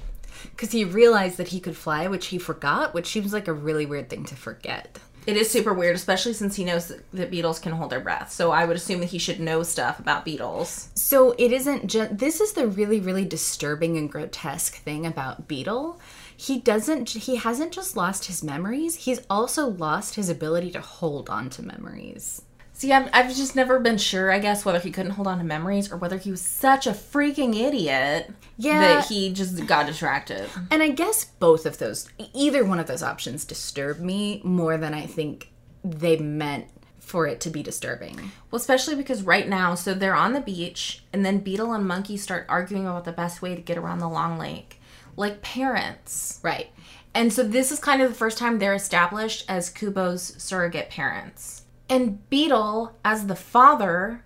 Because 0.52 0.72
he 0.72 0.86
realized 0.86 1.38
that 1.38 1.48
he 1.48 1.60
could 1.60 1.76
fly, 1.76 2.08
which 2.08 2.28
he 2.28 2.38
forgot, 2.38 2.94
which 2.94 3.08
seems 3.08 3.34
like 3.34 3.48
a 3.48 3.54
really 3.54 3.88
weird 3.88 4.12
thing 4.12 4.26
to 4.26 4.36
forget. 4.36 5.00
It 5.26 5.36
is 5.36 5.50
super 5.50 5.74
weird, 5.74 5.96
especially 5.96 6.34
since 6.34 6.56
he 6.56 6.66
knows 6.66 6.92
that, 7.14 7.32
beetles 7.32 7.58
can 7.58 7.72
hold 7.72 7.90
their 7.90 8.00
breath. 8.00 8.32
So 8.32 8.52
I 8.52 8.66
would 8.66 8.78
assume 8.78 9.00
that 9.00 9.10
he 9.10 9.18
should 9.18 9.40
know 9.40 9.64
stuff 9.64 9.98
about 9.98 10.24
beetles. 10.24 10.90
So 10.94 11.34
it 11.40 11.52
isn't 11.52 11.88
just. 11.88 12.18
This 12.18 12.42
is 12.42 12.54
the 12.54 12.68
really, 12.68 13.00
really 13.00 13.26
disturbing 13.26 13.98
and 13.98 14.12
grotesque 14.12 14.76
thing 14.76 15.08
about 15.08 15.48
Beetle. 15.48 16.00
He 16.36 16.60
doesn't. 16.60 17.10
He 17.10 17.36
hasn't 17.38 17.72
just 17.72 17.96
lost 17.96 18.26
his 18.26 18.44
memories. 18.44 18.96
He's 18.96 19.22
also 19.30 19.68
lost 19.68 20.16
his 20.16 20.30
ability 20.30 20.72
to 20.72 20.82
hold 20.82 21.30
on 21.30 21.50
to 21.52 21.64
memories. 21.64 22.42
See, 22.76 22.92
I've, 22.92 23.08
I've 23.14 23.34
just 23.36 23.56
never 23.56 23.80
been 23.80 23.98
sure, 24.00 24.32
I 24.32 24.40
guess, 24.40 24.66
whether 24.66 24.80
he 24.80 24.90
couldn't 24.92 25.12
hold 25.12 25.28
on 25.28 25.38
to 25.38 25.44
memories 25.44 25.92
or 25.92 25.98
whether 25.98 26.18
he 26.18 26.32
was 26.32 26.42
such 26.42 26.88
a 26.88 26.92
freaking 26.92 27.56
idiot 27.56 28.32
Yeah. 28.58 28.80
that 28.80 29.06
he 29.06 29.32
just 29.32 29.66
got 29.68 29.86
distracted. 29.86 30.50
And 30.72 30.82
I 30.82 30.90
guess 30.90 31.24
both 31.24 31.68
of 31.68 31.78
those, 31.78 32.10
either 32.34 32.66
one 32.66 32.80
of 32.80 32.88
those 32.88 33.04
options, 33.04 33.46
disturb 33.46 34.00
me 34.00 34.42
more 34.44 34.76
than 34.78 34.94
I 34.94 35.06
think 35.06 35.52
they 35.84 36.18
meant 36.18 36.66
for 37.00 37.28
it 37.28 37.40
to 37.42 37.50
be 37.52 37.62
disturbing. 37.62 38.32
Well, 38.50 38.58
especially 38.60 38.96
because 38.96 39.22
right 39.22 39.48
now, 39.48 39.76
so 39.76 39.94
they're 39.94 40.16
on 40.16 40.34
the 40.34 40.42
beach, 40.42 41.04
and 41.14 41.24
then 41.24 41.40
Beetle 41.40 41.74
and 41.74 41.86
Monkey 41.88 42.18
start 42.18 42.46
arguing 42.50 42.88
about 42.88 43.06
the 43.06 43.12
best 43.12 43.42
way 43.42 43.54
to 43.56 43.62
get 43.62 43.78
around 43.78 44.00
the 44.00 44.10
Long 44.10 44.40
Lake. 44.40 44.80
Like 45.16 45.42
parents. 45.42 46.40
Right. 46.44 46.68
And 47.14 47.32
so 47.32 47.44
this 47.44 47.72
is 47.72 47.80
kind 47.80 48.02
of 48.02 48.10
the 48.10 48.16
first 48.16 48.38
time 48.38 48.58
they're 48.58 48.74
established 48.74 49.46
as 49.48 49.70
Kubo's 49.70 50.42
surrogate 50.42 50.90
parents. 50.90 51.64
And 51.90 52.28
Beetle, 52.30 52.98
as 53.06 53.28
the 53.28 53.36
father, 53.36 54.24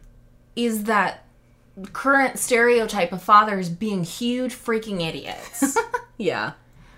is 0.56 0.86
that 0.86 1.26
current 1.94 2.40
stereotype 2.40 3.12
of 3.12 3.22
fathers 3.22 3.70
being 3.70 4.04
huge 4.04 4.56
freaking 4.56 5.06
idiots. 5.06 5.78
Yeah. 6.18 6.54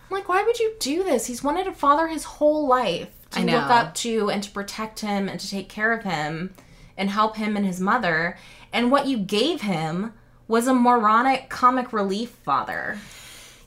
I'm 0.10 0.18
like, 0.18 0.30
why 0.30 0.44
would 0.44 0.60
you 0.60 0.76
do 0.80 1.04
this? 1.04 1.26
He's 1.26 1.44
wanted 1.44 1.68
a 1.68 1.74
father 1.74 2.08
his 2.08 2.24
whole 2.24 2.68
life 2.68 3.10
to 3.32 3.42
look 3.42 3.70
up 3.70 3.94
to 3.96 4.32
and 4.32 4.42
to 4.42 4.50
protect 4.50 5.02
him 5.02 5.28
and 5.28 5.40
to 5.40 5.50
take 5.50 5.70
care 5.70 5.94
of 5.94 6.04
him 6.04 6.54
and 6.98 7.10
help 7.10 7.36
him 7.36 7.56
and 7.56 7.66
his 7.66 7.80
mother. 7.80 8.38
And 8.74 8.92
what 8.92 9.08
you 9.08 9.18
gave 9.18 9.62
him 9.62 10.14
was 10.48 10.68
a 10.68 10.74
moronic 10.74 11.50
comic 11.50 11.94
relief 11.94 12.30
father. 12.30 12.98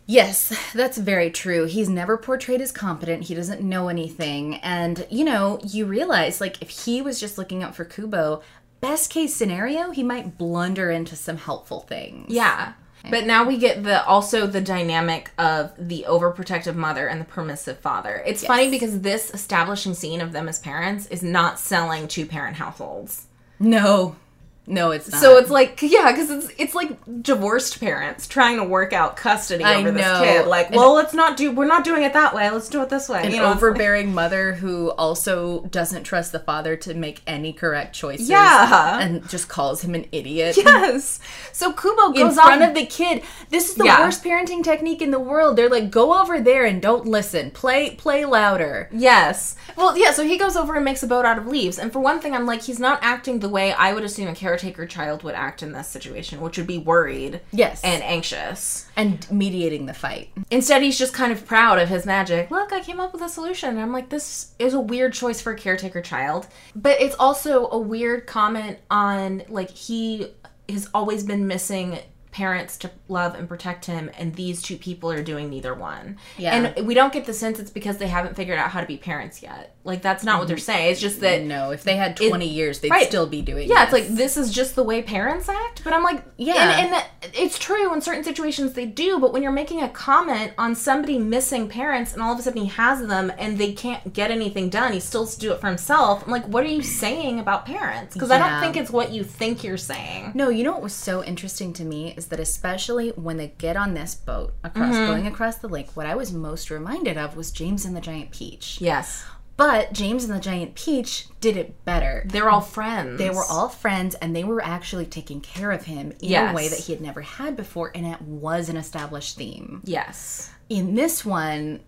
Yes, 0.06 0.52
that's 0.74 0.98
very 0.98 1.30
true. 1.30 1.64
He's 1.66 1.88
never 1.88 2.16
portrayed 2.16 2.60
as 2.60 2.72
competent. 2.72 3.24
He 3.24 3.34
doesn't 3.34 3.62
know 3.62 3.88
anything. 3.88 4.56
And, 4.56 5.06
you 5.10 5.24
know, 5.24 5.60
you 5.64 5.86
realize, 5.86 6.40
like, 6.40 6.60
if 6.60 6.70
he 6.70 7.00
was 7.00 7.20
just 7.20 7.38
looking 7.38 7.62
out 7.62 7.76
for 7.76 7.84
Kubo, 7.84 8.42
best 8.80 9.10
case 9.10 9.34
scenario, 9.34 9.90
he 9.90 10.02
might 10.02 10.36
blunder 10.36 10.90
into 10.90 11.14
some 11.16 11.36
helpful 11.36 11.80
things. 11.80 12.26
Yeah. 12.28 12.72
But 13.10 13.26
now 13.26 13.44
we 13.44 13.58
get 13.58 13.82
the 13.82 14.04
also 14.04 14.46
the 14.46 14.60
dynamic 14.60 15.32
of 15.36 15.72
the 15.76 16.04
overprotective 16.08 16.76
mother 16.76 17.08
and 17.08 17.20
the 17.20 17.24
permissive 17.24 17.78
father. 17.78 18.22
It's 18.24 18.44
funny 18.44 18.70
because 18.70 19.00
this 19.00 19.34
establishing 19.34 19.94
scene 19.94 20.20
of 20.20 20.32
them 20.32 20.48
as 20.48 20.60
parents 20.60 21.06
is 21.06 21.20
not 21.22 21.58
selling 21.58 22.06
two 22.06 22.26
parent 22.26 22.56
households. 22.56 23.26
No. 23.58 24.14
No, 24.64 24.92
it's 24.92 25.10
not. 25.10 25.20
So 25.20 25.38
it's 25.38 25.50
like, 25.50 25.80
yeah, 25.82 26.12
because 26.12 26.30
it's 26.30 26.48
it's 26.56 26.74
like 26.74 26.96
divorced 27.22 27.80
parents 27.80 28.28
trying 28.28 28.58
to 28.58 28.64
work 28.64 28.92
out 28.92 29.16
custody 29.16 29.64
I 29.64 29.76
over 29.76 29.90
this 29.90 30.06
kid. 30.20 30.46
Like, 30.46 30.68
And- 30.68 30.76
well, 30.76 30.94
let's 30.94 31.12
not 31.12 31.36
do. 31.36 31.50
We're 31.50 31.66
not 31.66 31.82
doing 31.82 32.04
it 32.04 32.12
that 32.12 32.32
way. 32.32 32.48
Let's 32.48 32.68
do 32.68 32.80
it 32.80 32.88
this 32.88 33.08
way. 33.08 33.24
an 33.24 33.32
you 33.32 33.38
know, 33.38 33.50
overbearing 33.52 34.14
mother 34.14 34.52
who 34.54 34.90
also 34.92 35.62
doesn't 35.62 36.04
trust 36.04 36.30
the 36.30 36.38
father 36.38 36.76
to 36.76 36.94
make 36.94 37.22
any 37.26 37.52
correct 37.52 37.92
choices. 37.94 38.28
Yeah. 38.30 39.00
and 39.00 39.28
just 39.28 39.48
calls 39.48 39.82
him 39.82 39.94
an 39.94 40.06
idiot. 40.12 40.56
Yes. 40.62 41.18
So 41.52 41.72
Kubo 41.72 42.12
goes 42.12 42.18
in 42.20 42.34
front 42.34 42.62
off 42.62 42.68
of 42.68 42.74
the 42.74 42.86
kid. 42.86 43.22
This 43.50 43.68
is 43.70 43.74
the 43.74 43.84
Yeah. 43.84 44.00
worst 44.00 44.22
parenting 44.22 44.62
technique 44.62 45.02
in 45.02 45.10
the 45.10 45.18
world. 45.18 45.56
They're 45.56 45.68
like, 45.68 45.90
go 45.90 46.20
over 46.20 46.40
there 46.40 46.64
and 46.64 46.80
don't 46.80 47.04
listen. 47.06 47.50
Play, 47.50 47.90
play 47.96 48.24
louder. 48.24 48.88
Yes. 48.92 49.56
Well, 49.76 49.98
yeah, 49.98 50.12
so 50.12 50.24
he 50.24 50.38
goes 50.38 50.56
over 50.56 50.76
and 50.76 50.84
makes 50.84 51.02
a 51.02 51.06
boat 51.06 51.24
out 51.24 51.36
of 51.38 51.46
leaves. 51.46 51.78
And 51.78 51.92
for 51.92 51.98
one 52.00 52.20
thing, 52.20 52.34
I'm 52.34 52.46
like, 52.46 52.62
he's 52.62 52.78
not 52.78 53.00
acting 53.02 53.40
the 53.40 53.48
way 53.48 53.72
I 53.72 53.92
would 53.92 54.04
assume 54.04 54.28
a 54.28 54.34
caretaker 54.52 54.84
child 54.86 55.22
would 55.22 55.34
act 55.34 55.62
in 55.62 55.72
this 55.72 55.88
situation, 55.88 56.38
which 56.40 56.58
would 56.58 56.66
be 56.66 56.76
worried 56.76 57.40
Yes. 57.52 57.80
and 57.82 58.02
anxious. 58.02 58.86
And 58.96 59.26
mediating 59.30 59.86
the 59.86 59.94
fight. 59.94 60.28
Instead, 60.50 60.82
he's 60.82 60.98
just 60.98 61.14
kind 61.14 61.32
of 61.32 61.46
proud 61.46 61.78
of 61.78 61.88
his 61.88 62.04
magic. 62.04 62.50
Look, 62.50 62.70
I 62.70 62.80
came 62.80 63.00
up 63.00 63.14
with 63.14 63.22
a 63.22 63.28
solution. 63.30 63.70
And 63.70 63.80
I'm 63.80 63.92
like, 63.92 64.10
this 64.10 64.52
is 64.58 64.74
a 64.74 64.80
weird 64.80 65.14
choice 65.14 65.40
for 65.40 65.52
a 65.52 65.56
caretaker 65.56 66.02
child. 66.02 66.48
But 66.76 67.00
it's 67.00 67.16
also 67.18 67.68
a 67.70 67.78
weird 67.78 68.26
comment 68.26 68.78
on, 68.90 69.42
like, 69.48 69.70
he 69.70 70.34
has 70.68 70.88
always 70.92 71.24
been 71.24 71.46
missing 71.46 71.98
parents 72.32 72.78
to 72.78 72.90
love 73.08 73.34
and 73.34 73.48
protect 73.48 73.84
him, 73.84 74.10
and 74.18 74.34
these 74.34 74.62
two 74.62 74.76
people 74.76 75.10
are 75.10 75.22
doing 75.22 75.50
neither 75.50 75.74
one. 75.74 76.16
Yeah. 76.38 76.54
And 76.54 76.86
we 76.86 76.94
don't 76.94 77.12
get 77.12 77.26
the 77.26 77.34
sense 77.34 77.60
it's 77.60 77.70
because 77.70 77.98
they 77.98 78.08
haven't 78.08 78.34
figured 78.34 78.58
out 78.58 78.70
how 78.70 78.80
to 78.80 78.86
be 78.86 78.96
parents 78.96 79.42
yet. 79.42 79.76
Like, 79.84 80.00
that's 80.00 80.24
not 80.24 80.38
what 80.38 80.48
they're 80.48 80.56
mm-hmm. 80.56 80.64
saying. 80.64 80.92
It's 80.92 81.00
just 81.00 81.20
that. 81.20 81.42
No, 81.42 81.70
if 81.70 81.84
they 81.84 81.96
had 81.96 82.16
20 82.16 82.48
years, 82.48 82.80
they'd 82.80 82.90
right. 82.90 83.06
still 83.06 83.26
be 83.26 83.42
doing 83.42 83.64
it. 83.64 83.70
Yeah, 83.70 83.84
it's 83.84 83.92
like 83.92 84.08
this 84.08 84.36
is 84.36 84.50
just 84.52 84.74
the 84.74 84.82
way 84.82 85.02
parents 85.02 85.48
act. 85.48 85.84
But 85.84 85.92
I'm 85.92 86.02
like, 86.02 86.24
Yeah. 86.38 86.54
and, 86.54 86.86
and 86.86 86.92
that, 86.94 87.08
it's 87.34 87.58
true 87.58 87.92
in 87.92 88.00
certain 88.00 88.24
situations 88.24 88.72
they 88.72 88.86
do. 88.86 89.18
But 89.18 89.32
when 89.32 89.42
you're 89.42 89.52
making 89.52 89.82
a 89.82 89.88
comment 89.88 90.52
on 90.56 90.74
somebody 90.74 91.18
missing 91.18 91.68
parents, 91.68 92.14
and 92.14 92.22
all 92.22 92.32
of 92.32 92.38
a 92.38 92.42
sudden 92.42 92.62
he 92.62 92.68
has 92.68 93.06
them, 93.06 93.30
and 93.38 93.58
they 93.58 93.72
can't 93.72 94.12
get 94.12 94.30
anything 94.30 94.70
done, 94.70 94.92
he 94.92 95.00
still 95.00 95.26
has 95.26 95.34
to 95.34 95.40
do 95.40 95.52
it 95.52 95.60
for 95.60 95.66
himself. 95.66 96.24
I'm 96.24 96.32
like, 96.32 96.46
what 96.46 96.64
are 96.64 96.68
you 96.68 96.82
saying 96.82 97.40
about 97.40 97.66
parents? 97.66 98.14
Because 98.14 98.30
I 98.30 98.38
don't 98.38 98.60
think 98.60 98.76
it's 98.76 98.90
what 98.90 99.12
you 99.12 99.22
think 99.22 99.62
you're 99.62 99.76
saying. 99.76 100.32
No, 100.34 100.48
you 100.48 100.64
know 100.64 100.72
what 100.72 100.82
was 100.82 100.94
so 100.94 101.22
interesting 101.22 101.72
to 101.74 101.84
me 101.84 102.14
is 102.22 102.28
that 102.28 102.40
especially 102.40 103.10
when 103.10 103.36
they 103.36 103.48
get 103.58 103.76
on 103.76 103.94
this 103.94 104.14
boat 104.14 104.54
across 104.62 104.94
Mm-hmm. 104.94 105.06
going 105.12 105.26
across 105.26 105.56
the 105.56 105.68
lake, 105.68 105.88
what 105.94 106.06
I 106.06 106.14
was 106.14 106.32
most 106.32 106.70
reminded 106.70 107.16
of 107.18 107.36
was 107.36 107.50
James 107.50 107.84
and 107.84 107.96
the 107.96 108.00
Giant 108.00 108.30
Peach. 108.30 108.78
Yes, 108.80 109.24
But 109.56 109.92
James 109.92 110.24
and 110.24 110.32
the 110.34 110.40
Giant 110.40 110.74
Peach 110.74 111.26
did 111.40 111.56
it 111.56 111.84
better. 111.84 112.22
they're 112.26 112.48
all 112.50 112.60
friends. 112.62 113.18
They 113.18 113.28
were 113.30 113.44
all 113.50 113.68
friends 113.68 114.14
and 114.16 114.34
they 114.34 114.44
were 114.44 114.62
actually 114.64 115.06
taking 115.06 115.40
care 115.40 115.70
of 115.72 115.84
him 115.84 116.12
in 116.20 116.30
Yes. 116.30 116.52
a 116.52 116.54
way 116.56 116.68
that 116.68 116.78
he 116.78 116.92
had 116.92 117.02
never 117.02 117.20
had 117.20 117.56
before, 117.56 117.90
and 117.94 118.06
it 118.06 118.20
was 118.22 118.68
an 118.68 118.76
established 118.76 119.36
theme. 119.36 119.80
yes. 119.84 120.50
In 120.68 120.94
this 120.94 121.22
one, 121.24 121.80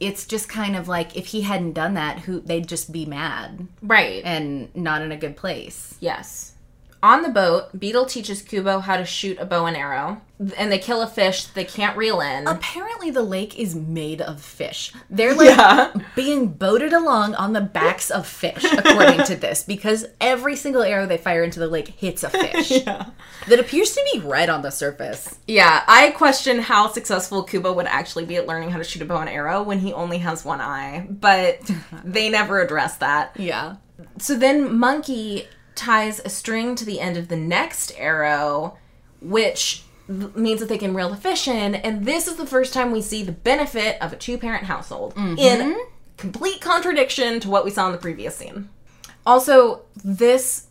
it's 0.00 0.26
just 0.26 0.48
kind 0.48 0.74
of 0.76 0.88
like 0.88 1.16
if 1.16 1.26
he 1.26 1.42
hadn't 1.42 1.72
done 1.72 1.94
that, 1.94 2.20
who 2.20 2.40
they'd 2.40 2.68
just 2.68 2.90
be 2.92 3.04
mad 3.06 3.66
Right. 3.82 4.22
and 4.24 4.74
not 4.74 5.02
in 5.02 5.12
a 5.12 5.16
good 5.16 5.36
place. 5.36 5.94
Yes. 6.00 6.52
On 7.02 7.22
the 7.22 7.28
boat, 7.28 7.78
Beetle 7.78 8.06
teaches 8.06 8.42
Kubo 8.42 8.80
how 8.80 8.96
to 8.96 9.04
shoot 9.04 9.38
a 9.38 9.46
bow 9.46 9.66
and 9.66 9.76
arrow, 9.76 10.20
and 10.56 10.72
they 10.72 10.78
kill 10.78 11.00
a 11.00 11.06
fish 11.06 11.44
they 11.44 11.64
can't 11.64 11.96
reel 11.96 12.20
in. 12.20 12.48
Apparently, 12.48 13.10
the 13.10 13.22
lake 13.22 13.56
is 13.56 13.76
made 13.76 14.20
of 14.20 14.40
fish. 14.40 14.92
They're 15.08 15.34
like 15.34 15.94
being 16.16 16.48
boated 16.48 16.92
along 16.92 17.36
on 17.36 17.52
the 17.52 17.60
backs 17.60 18.10
of 18.10 18.26
fish, 18.26 18.64
according 18.64 19.24
to 19.26 19.36
this, 19.36 19.62
because 19.62 20.06
every 20.20 20.56
single 20.56 20.82
arrow 20.82 21.06
they 21.06 21.18
fire 21.18 21.44
into 21.44 21.60
the 21.60 21.68
lake 21.68 21.88
hits 21.88 22.24
a 22.24 22.30
fish 22.30 22.68
that 22.84 23.60
appears 23.60 23.92
to 23.92 24.08
be 24.12 24.18
red 24.18 24.48
on 24.48 24.62
the 24.62 24.70
surface. 24.70 25.38
Yeah, 25.46 25.84
I 25.86 26.10
question 26.10 26.58
how 26.58 26.88
successful 26.88 27.44
Kubo 27.44 27.72
would 27.74 27.86
actually 27.86 28.24
be 28.24 28.36
at 28.36 28.48
learning 28.48 28.70
how 28.70 28.78
to 28.78 28.84
shoot 28.84 29.02
a 29.02 29.04
bow 29.04 29.18
and 29.18 29.30
arrow 29.30 29.62
when 29.62 29.78
he 29.78 29.92
only 29.92 30.18
has 30.18 30.44
one 30.44 30.60
eye, 30.60 31.06
but 31.08 31.60
they 32.04 32.28
never 32.28 32.60
address 32.60 32.96
that. 32.96 33.36
Yeah. 33.38 33.76
So 34.18 34.36
then 34.36 34.76
Monkey 34.78 35.46
ties 35.78 36.20
a 36.24 36.28
string 36.28 36.74
to 36.74 36.84
the 36.84 37.00
end 37.00 37.16
of 37.16 37.28
the 37.28 37.36
next 37.36 37.92
arrow, 37.96 38.76
which 39.22 39.84
means 40.08 40.60
that 40.60 40.68
they 40.68 40.78
can 40.78 40.94
reel 40.94 41.08
the 41.10 41.16
fish 41.16 41.46
in, 41.48 41.74
and 41.74 42.04
this 42.04 42.26
is 42.26 42.36
the 42.36 42.46
first 42.46 42.72
time 42.74 42.90
we 42.90 43.00
see 43.02 43.22
the 43.22 43.32
benefit 43.32 43.96
of 44.02 44.12
a 44.12 44.16
two-parent 44.16 44.64
household 44.64 45.14
in 45.16 45.78
complete 46.16 46.60
contradiction 46.60 47.38
to 47.40 47.48
what 47.50 47.64
we 47.64 47.70
saw 47.70 47.86
in 47.86 47.92
the 47.92 47.98
previous 47.98 48.34
scene. 48.36 48.68
Also, 49.26 49.82
this 50.04 50.66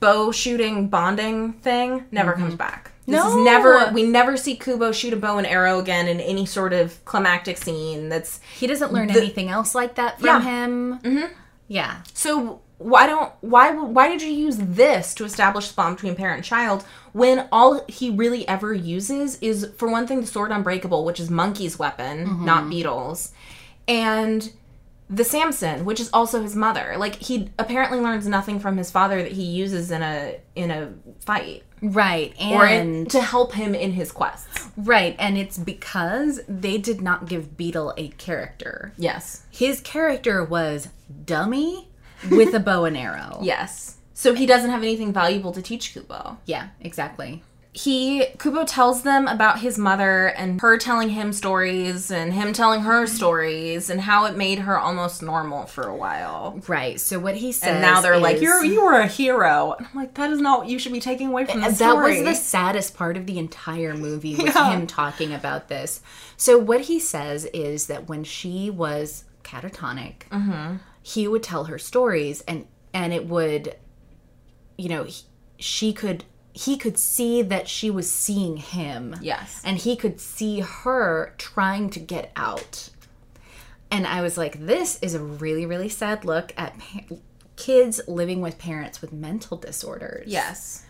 bow 0.00 0.30
shooting 0.32 0.88
bonding 0.88 1.52
thing 1.54 2.04
never 2.10 2.32
comes 2.32 2.54
back. 2.54 2.92
This 3.06 3.24
is 3.24 3.34
No. 3.34 3.42
never 3.42 3.90
we 3.92 4.02
never 4.02 4.36
see 4.36 4.54
Kubo 4.56 4.92
shoot 4.92 5.12
a 5.12 5.16
bow 5.16 5.38
and 5.38 5.46
arrow 5.46 5.78
again 5.78 6.06
in 6.08 6.20
any 6.20 6.44
sort 6.46 6.72
of 6.72 7.02
climactic 7.04 7.56
scene 7.56 8.08
that's 8.08 8.38
He 8.58 8.66
doesn't 8.66 8.92
learn 8.92 9.08
The- 9.08 9.18
anything 9.20 9.48
else 9.48 9.74
like 9.74 9.94
that 9.96 10.18
from 10.18 10.26
Yeah. 10.26 10.40
him. 10.42 10.98
Mm-hmm. 11.02 11.32
Yeah. 11.68 11.96
So 12.12 12.60
why 12.78 13.06
don't 13.06 13.32
why 13.40 13.72
why 13.72 14.08
did 14.08 14.22
you 14.22 14.30
use 14.30 14.56
this 14.56 15.12
to 15.14 15.24
establish 15.24 15.68
the 15.68 15.74
bond 15.74 15.96
between 15.96 16.14
parent 16.14 16.36
and 16.36 16.44
child 16.44 16.84
when 17.12 17.48
all 17.50 17.84
he 17.88 18.10
really 18.10 18.46
ever 18.46 18.72
uses 18.72 19.36
is 19.40 19.70
for 19.76 19.90
one 19.90 20.06
thing 20.06 20.20
the 20.20 20.26
sword 20.26 20.52
unbreakable, 20.52 21.04
which 21.04 21.18
is 21.18 21.28
Monkey's 21.30 21.78
weapon, 21.78 22.26
mm-hmm. 22.26 22.44
not 22.44 22.70
Beetle's, 22.70 23.32
and 23.88 24.52
the 25.10 25.22
samisen, 25.24 25.84
which 25.84 25.98
is 26.00 26.10
also 26.12 26.42
his 26.42 26.54
mother. 26.54 26.94
Like 26.98 27.16
he 27.16 27.50
apparently 27.58 27.98
learns 27.98 28.28
nothing 28.28 28.60
from 28.60 28.76
his 28.76 28.90
father 28.90 29.22
that 29.22 29.32
he 29.32 29.42
uses 29.42 29.90
in 29.90 30.02
a 30.02 30.38
in 30.54 30.70
a 30.70 30.92
fight 31.24 31.64
Right. 31.80 32.34
or 32.40 32.66
in, 32.66 32.88
And 32.88 33.10
to 33.10 33.20
help 33.20 33.52
him 33.54 33.74
in 33.74 33.92
his 33.92 34.10
quests. 34.12 34.68
right, 34.76 35.14
and 35.18 35.38
it's 35.38 35.56
because 35.58 36.40
they 36.48 36.76
did 36.78 37.00
not 37.00 37.26
give 37.26 37.56
Beetle 37.56 37.94
a 37.96 38.08
character. 38.08 38.92
Yes. 38.98 39.44
His 39.50 39.80
character 39.80 40.44
was 40.44 40.88
dummy 41.24 41.87
with 42.30 42.54
a 42.54 42.60
bow 42.60 42.84
and 42.84 42.96
arrow. 42.96 43.38
Yes. 43.42 43.96
So 44.14 44.34
he 44.34 44.46
doesn't 44.46 44.70
have 44.70 44.82
anything 44.82 45.12
valuable 45.12 45.52
to 45.52 45.62
teach 45.62 45.92
Kubo. 45.94 46.38
Yeah, 46.44 46.68
exactly. 46.80 47.42
he 47.72 48.24
Kubo 48.40 48.64
tells 48.64 49.02
them 49.02 49.28
about 49.28 49.60
his 49.60 49.78
mother 49.78 50.26
and 50.26 50.60
her 50.60 50.76
telling 50.76 51.10
him 51.10 51.32
stories 51.32 52.10
and 52.10 52.32
him 52.32 52.52
telling 52.52 52.80
her 52.80 53.06
stories 53.06 53.88
and 53.90 54.00
how 54.00 54.24
it 54.24 54.36
made 54.36 54.58
her 54.60 54.76
almost 54.76 55.22
normal 55.22 55.66
for 55.66 55.84
a 55.86 55.94
while. 55.94 56.60
Right. 56.66 56.98
So 56.98 57.20
what 57.20 57.36
he 57.36 57.52
says 57.52 57.68
And 57.74 57.80
now 57.80 58.00
they're 58.00 58.18
like, 58.18 58.40
"You're 58.40 58.64
you 58.64 58.82
were 58.84 58.98
a 58.98 59.06
hero." 59.06 59.74
And 59.78 59.86
I'm 59.86 59.94
like, 59.94 60.14
"That 60.14 60.30
is 60.32 60.40
not 60.40 60.60
what 60.60 60.68
you 60.68 60.80
should 60.80 60.92
be 60.92 60.98
taking 61.00 61.28
away 61.28 61.44
from 61.44 61.60
the 61.60 61.68
that 61.68 61.76
story." 61.76 62.22
was 62.24 62.24
the 62.24 62.34
saddest 62.42 62.96
part 62.96 63.16
of 63.16 63.26
the 63.26 63.38
entire 63.38 63.94
movie 63.94 64.34
was 64.42 64.52
Yeah. 64.56 64.72
him 64.72 64.88
talking 64.88 65.32
about 65.32 65.68
this. 65.68 66.00
So 66.36 66.58
what 66.58 66.80
he 66.82 66.98
says 66.98 67.44
is 67.54 67.86
that 67.86 68.08
when 68.08 68.24
she 68.24 68.68
was 68.70 69.22
catatonic, 69.44 70.26
Mm-hmm. 70.32 70.76
He 71.08 71.26
would 71.26 71.42
tell 71.42 71.64
her 71.64 71.78
stories, 71.78 72.42
and 72.42 72.66
and 72.92 73.14
it 73.14 73.26
would, 73.26 73.76
you 74.76 74.90
know, 74.90 75.04
he, 75.04 75.22
she 75.58 75.92
could 75.92 76.24
he 76.52 76.76
could 76.76 76.98
see 76.98 77.40
that 77.40 77.66
she 77.66 77.88
was 77.90 78.10
seeing 78.10 78.58
him. 78.58 79.16
Yes. 79.22 79.62
and 79.64 79.78
he 79.78 79.96
could 79.96 80.20
see 80.20 80.60
her 80.60 81.34
trying 81.38 81.88
to 81.90 82.00
get 82.00 82.30
out. 82.36 82.90
And 83.90 84.06
I 84.06 84.20
was 84.20 84.36
like, 84.36 84.66
this 84.66 84.98
is 85.00 85.14
a 85.14 85.20
really 85.20 85.64
really 85.64 85.88
sad 85.88 86.26
look 86.26 86.52
at 86.58 86.78
pa- 86.78 87.16
kids 87.56 88.02
living 88.06 88.42
with 88.42 88.58
parents 88.58 89.00
with 89.00 89.12
mental 89.12 89.56
disorders 89.56 90.28
yes. 90.28 90.84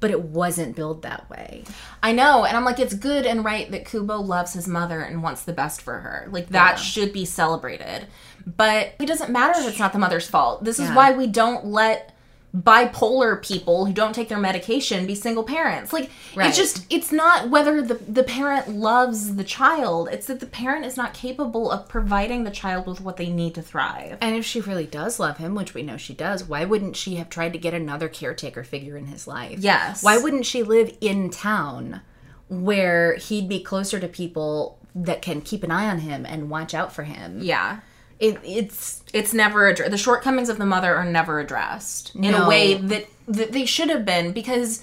but 0.00 0.10
it 0.10 0.20
wasn't 0.20 0.74
billed 0.76 1.02
that 1.02 1.30
way. 1.30 1.64
I 2.02 2.12
know, 2.12 2.44
and 2.44 2.56
I'm 2.56 2.64
like, 2.64 2.78
it's 2.78 2.92
good 2.94 3.24
and 3.24 3.44
right 3.44 3.70
that 3.70 3.86
Kubo 3.86 4.18
loves 4.18 4.52
his 4.52 4.66
mother 4.66 5.00
and 5.00 5.22
wants 5.22 5.44
the 5.44 5.52
best 5.54 5.80
for 5.80 6.00
her. 6.00 6.28
Like 6.30 6.48
that 6.48 6.78
should 6.78 7.12
be 7.12 7.24
celebrated. 7.24 8.06
But 8.46 8.94
it 9.00 9.06
doesn't 9.06 9.30
matter 9.30 9.58
if 9.60 9.68
it's 9.68 9.78
not 9.78 9.92
the 9.92 9.98
mother's 9.98 10.28
fault. 10.28 10.64
This 10.64 10.78
is 10.78 10.90
why 10.90 11.12
we 11.12 11.26
don't 11.26 11.66
let 11.66 12.10
bipolar 12.56 13.42
people 13.42 13.84
who 13.84 13.92
don't 13.92 14.14
take 14.14 14.28
their 14.28 14.38
medication 14.38 15.06
be 15.06 15.14
single 15.16 15.42
parents. 15.42 15.92
Like 15.92 16.08
Right. 16.36 16.46
it's 16.48 16.56
just 16.56 16.86
it's 16.88 17.10
not 17.10 17.50
whether 17.50 17.82
the 17.82 17.94
the 17.94 18.22
parent 18.22 18.68
loves 18.68 19.34
the 19.34 19.42
child. 19.42 20.08
It's 20.12 20.28
that 20.28 20.38
the 20.38 20.46
parent 20.46 20.84
is 20.84 20.96
not 20.96 21.14
capable 21.14 21.68
of 21.70 21.88
providing 21.88 22.44
the 22.44 22.52
child 22.52 22.86
with 22.86 23.00
what 23.00 23.16
they 23.16 23.28
need 23.28 23.54
to 23.56 23.62
thrive. 23.62 24.18
And 24.20 24.36
if 24.36 24.44
she 24.44 24.60
really 24.60 24.86
does 24.86 25.18
love 25.18 25.38
him, 25.38 25.56
which 25.56 25.74
we 25.74 25.82
know 25.82 25.96
she 25.96 26.14
does, 26.14 26.44
why 26.44 26.64
wouldn't 26.64 26.94
she 26.94 27.16
have 27.16 27.28
tried 27.28 27.52
to 27.54 27.58
get 27.58 27.74
another 27.74 28.08
caretaker 28.08 28.62
figure 28.62 28.96
in 28.96 29.06
his 29.06 29.26
life? 29.26 29.58
Yes. 29.58 30.02
Why 30.04 30.18
wouldn't 30.18 30.46
she 30.46 30.62
live 30.62 30.96
in 31.00 31.30
town 31.30 32.02
where 32.48 33.16
he'd 33.16 33.48
be 33.48 33.60
closer 33.60 33.98
to 33.98 34.06
people 34.06 34.78
that 34.94 35.22
can 35.22 35.40
keep 35.40 35.64
an 35.64 35.72
eye 35.72 35.88
on 35.90 35.98
him 36.00 36.24
and 36.24 36.50
watch 36.50 36.72
out 36.72 36.92
for 36.92 37.02
him? 37.02 37.40
Yeah. 37.42 37.80
It, 38.26 38.38
it's 38.44 39.02
it's 39.12 39.32
never 39.34 39.66
addressed. 39.68 39.90
The 39.90 39.98
shortcomings 39.98 40.48
of 40.48 40.58
the 40.58 40.66
mother 40.66 40.94
are 40.94 41.04
never 41.04 41.40
addressed 41.40 42.14
in 42.14 42.22
No. 42.32 42.44
a 42.44 42.48
way 42.48 42.74
that, 42.74 43.06
that 43.28 43.52
they 43.52 43.66
should 43.66 43.90
have 43.90 44.04
been 44.04 44.32
because 44.32 44.82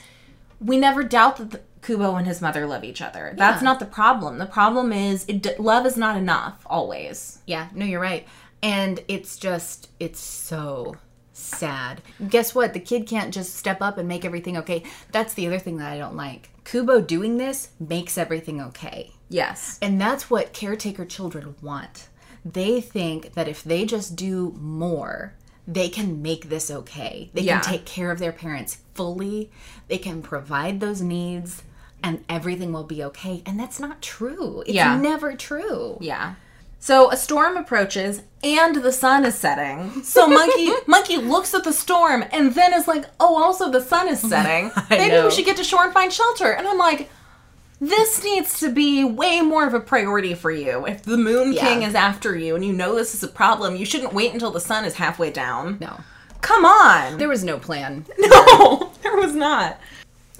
we 0.59 0.77
never 0.77 1.03
doubt 1.03 1.37
that 1.37 1.51
the, 1.51 1.61
Kubo 1.81 2.15
and 2.15 2.27
his 2.27 2.41
mother 2.41 2.67
love 2.67 2.83
each 2.83 3.01
other. 3.01 3.33
That's 3.35 3.61
Yeah. 3.61 3.65
not 3.69 3.79
the 3.79 3.87
problem. 3.87 4.37
The 4.37 4.45
problem 4.45 4.93
is 4.93 5.25
it, 5.27 5.59
love 5.59 5.85
is 5.87 5.97
not 5.97 6.15
enough 6.17 6.61
always. 6.67 7.39
yeah, 7.47 7.69
no, 7.73 7.85
you're 7.85 7.99
right. 7.99 8.27
And 8.61 8.99
it's 9.07 9.37
just 9.37 9.89
it's 9.99 10.19
so 10.19 10.95
sad. 11.33 12.01
Guess 12.29 12.53
what? 12.53 12.73
The 12.73 12.79
kid 12.79 13.07
can't 13.07 13.33
just 13.33 13.55
step 13.55 13.81
up 13.81 13.97
and 13.97 14.07
make 14.07 14.23
everything 14.23 14.55
okay. 14.57 14.83
That's 15.11 15.33
the 15.33 15.47
other 15.47 15.57
thing 15.59 15.77
that 15.77 15.91
I 15.91 15.97
don't 15.97 16.15
like. 16.15 16.49
Kubo 16.63 17.01
doing 17.01 17.37
this 17.37 17.69
makes 17.79 18.17
everything 18.19 18.61
okay. 18.61 19.11
Yes. 19.29 19.79
And 19.81 19.99
that's 19.99 20.29
what 20.29 20.53
caretaker 20.53 21.05
children 21.05 21.55
want. 21.61 22.07
They 22.43 22.81
think 22.81 23.33
that 23.33 23.47
if 23.47 23.63
they 23.63 23.85
just 23.85 24.15
do 24.15 24.55
more, 24.59 25.33
they 25.67 25.89
can 25.89 26.21
make 26.21 26.49
this 26.49 26.71
okay. 26.71 27.29
They 27.33 27.41
Yeah. 27.41 27.59
can 27.61 27.71
take 27.71 27.85
care 27.85 28.11
of 28.11 28.19
their 28.19 28.31
parents 28.31 28.77
fully. 28.95 29.51
They 29.87 29.97
can 29.97 30.21
provide 30.21 30.79
those 30.79 31.01
needs 31.01 31.61
and 32.03 32.23
everything 32.27 32.73
will 32.73 32.83
be 32.83 33.03
okay. 33.03 33.43
And 33.45 33.59
that's 33.59 33.79
not 33.79 34.01
true. 34.01 34.63
It's 34.65 34.73
Yeah. 34.73 34.97
never 34.97 35.33
true. 35.35 35.97
Yeah. 36.01 36.33
So 36.79 37.11
a 37.11 37.15
storm 37.15 37.57
approaches 37.57 38.23
and 38.43 38.77
the 38.77 38.91
sun 38.91 39.23
is 39.23 39.35
setting. 39.35 40.01
So 40.03 40.25
Monkey 40.27 40.71
Monkey 40.87 41.17
looks 41.17 41.53
at 41.53 41.63
the 41.63 41.71
storm 41.73 42.25
and 42.31 42.55
then 42.55 42.73
is 42.73 42.87
like, 42.87 43.05
"Oh, 43.19 43.41
also 43.41 43.69
the 43.69 43.81
sun 43.83 44.07
is 44.07 44.19
setting. 44.33 44.71
Maybe 44.89 45.21
we 45.23 45.29
should 45.29 45.45
get 45.45 45.57
to 45.57 45.63
shore 45.63 45.83
and 45.83 45.93
find 45.93 46.11
shelter." 46.11 46.51
And 46.51 46.67
I'm 46.67 46.79
like, 46.79 47.07
this 47.81 48.23
needs 48.23 48.59
to 48.59 48.71
be 48.71 49.03
way 49.03 49.41
more 49.41 49.67
of 49.67 49.73
a 49.73 49.79
priority 49.79 50.35
for 50.35 50.51
you. 50.51 50.85
If 50.85 51.01
the 51.01 51.17
Moon 51.17 51.51
Yeah. 51.51 51.67
King 51.67 51.81
is 51.81 51.95
after 51.95 52.37
you 52.37 52.55
and 52.55 52.63
you 52.63 52.71
know 52.71 52.95
this 52.95 53.15
is 53.15 53.23
a 53.23 53.27
problem, 53.27 53.75
you 53.75 53.85
shouldn't 53.85 54.13
wait 54.13 54.31
until 54.33 54.51
the 54.51 54.59
sun 54.61 54.85
is 54.85 54.93
halfway 54.95 55.31
down. 55.31 55.79
No. 55.81 55.99
Come 56.41 56.63
on. 56.63 57.17
There 57.17 57.27
was 57.27 57.43
no 57.43 57.57
plan. 57.57 58.05
No, 58.19 58.91
there 59.01 59.15
was 59.17 59.33
not. 59.33 59.79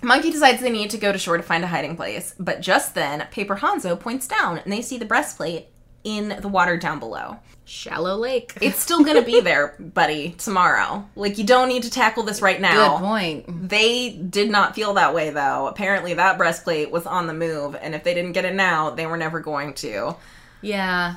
Monkey 0.04 0.32
decides 0.32 0.62
they 0.62 0.70
need 0.72 0.92
to 0.92 0.98
go 0.98 1.12
to 1.12 1.18
shore 1.18 1.38
to 1.38 1.44
find 1.44 1.64
a 1.64 1.68
hiding 1.68 1.96
place, 1.96 2.34
but 2.40 2.62
just 2.62 2.96
then, 2.96 3.28
Paper 3.32 3.58
Hanzo 3.58 4.00
points 4.00 4.28
down 4.28 4.58
and 4.60 4.72
they 4.72 4.82
see 4.82 4.98
the 4.98 5.06
breastplate 5.06 5.68
in 6.04 6.38
the 6.42 6.48
water 6.48 6.78
down 6.78 7.00
below. 7.00 7.38
Shallow 7.66 8.18
lake. 8.18 8.54
It's 8.62 8.80
still 8.80 9.04
gonna 9.04 9.22
be 9.22 9.40
there, 9.40 9.76
buddy, 9.80 10.32
tomorrow. 10.38 11.08
Like, 11.16 11.38
you 11.38 11.44
don't 11.46 11.70
need 11.70 11.84
to 11.84 11.90
tackle 11.90 12.24
this 12.24 12.42
right 12.42 12.60
now. 12.60 12.98
Good 12.98 13.04
point. 13.06 13.70
They 13.70 14.10
did 14.12 14.50
not 14.50 14.76
feel 14.76 14.94
that 14.96 15.14
way, 15.14 15.30
though. 15.30 15.68
Apparently, 15.68 16.14
that 16.16 16.38
breastplate 16.38 16.92
was 16.92 17.06
on 17.06 17.28
the 17.28 17.34
move, 17.34 17.76
and 17.80 17.96
if 17.96 18.04
they 18.04 18.14
didn't 18.14 18.34
get 18.34 18.46
it 18.46 18.56
now, 18.56 18.90
they 18.90 19.06
were 19.06 19.18
never 19.18 19.40
going 19.40 19.74
to. 19.76 20.16
Yeah. 20.62 21.16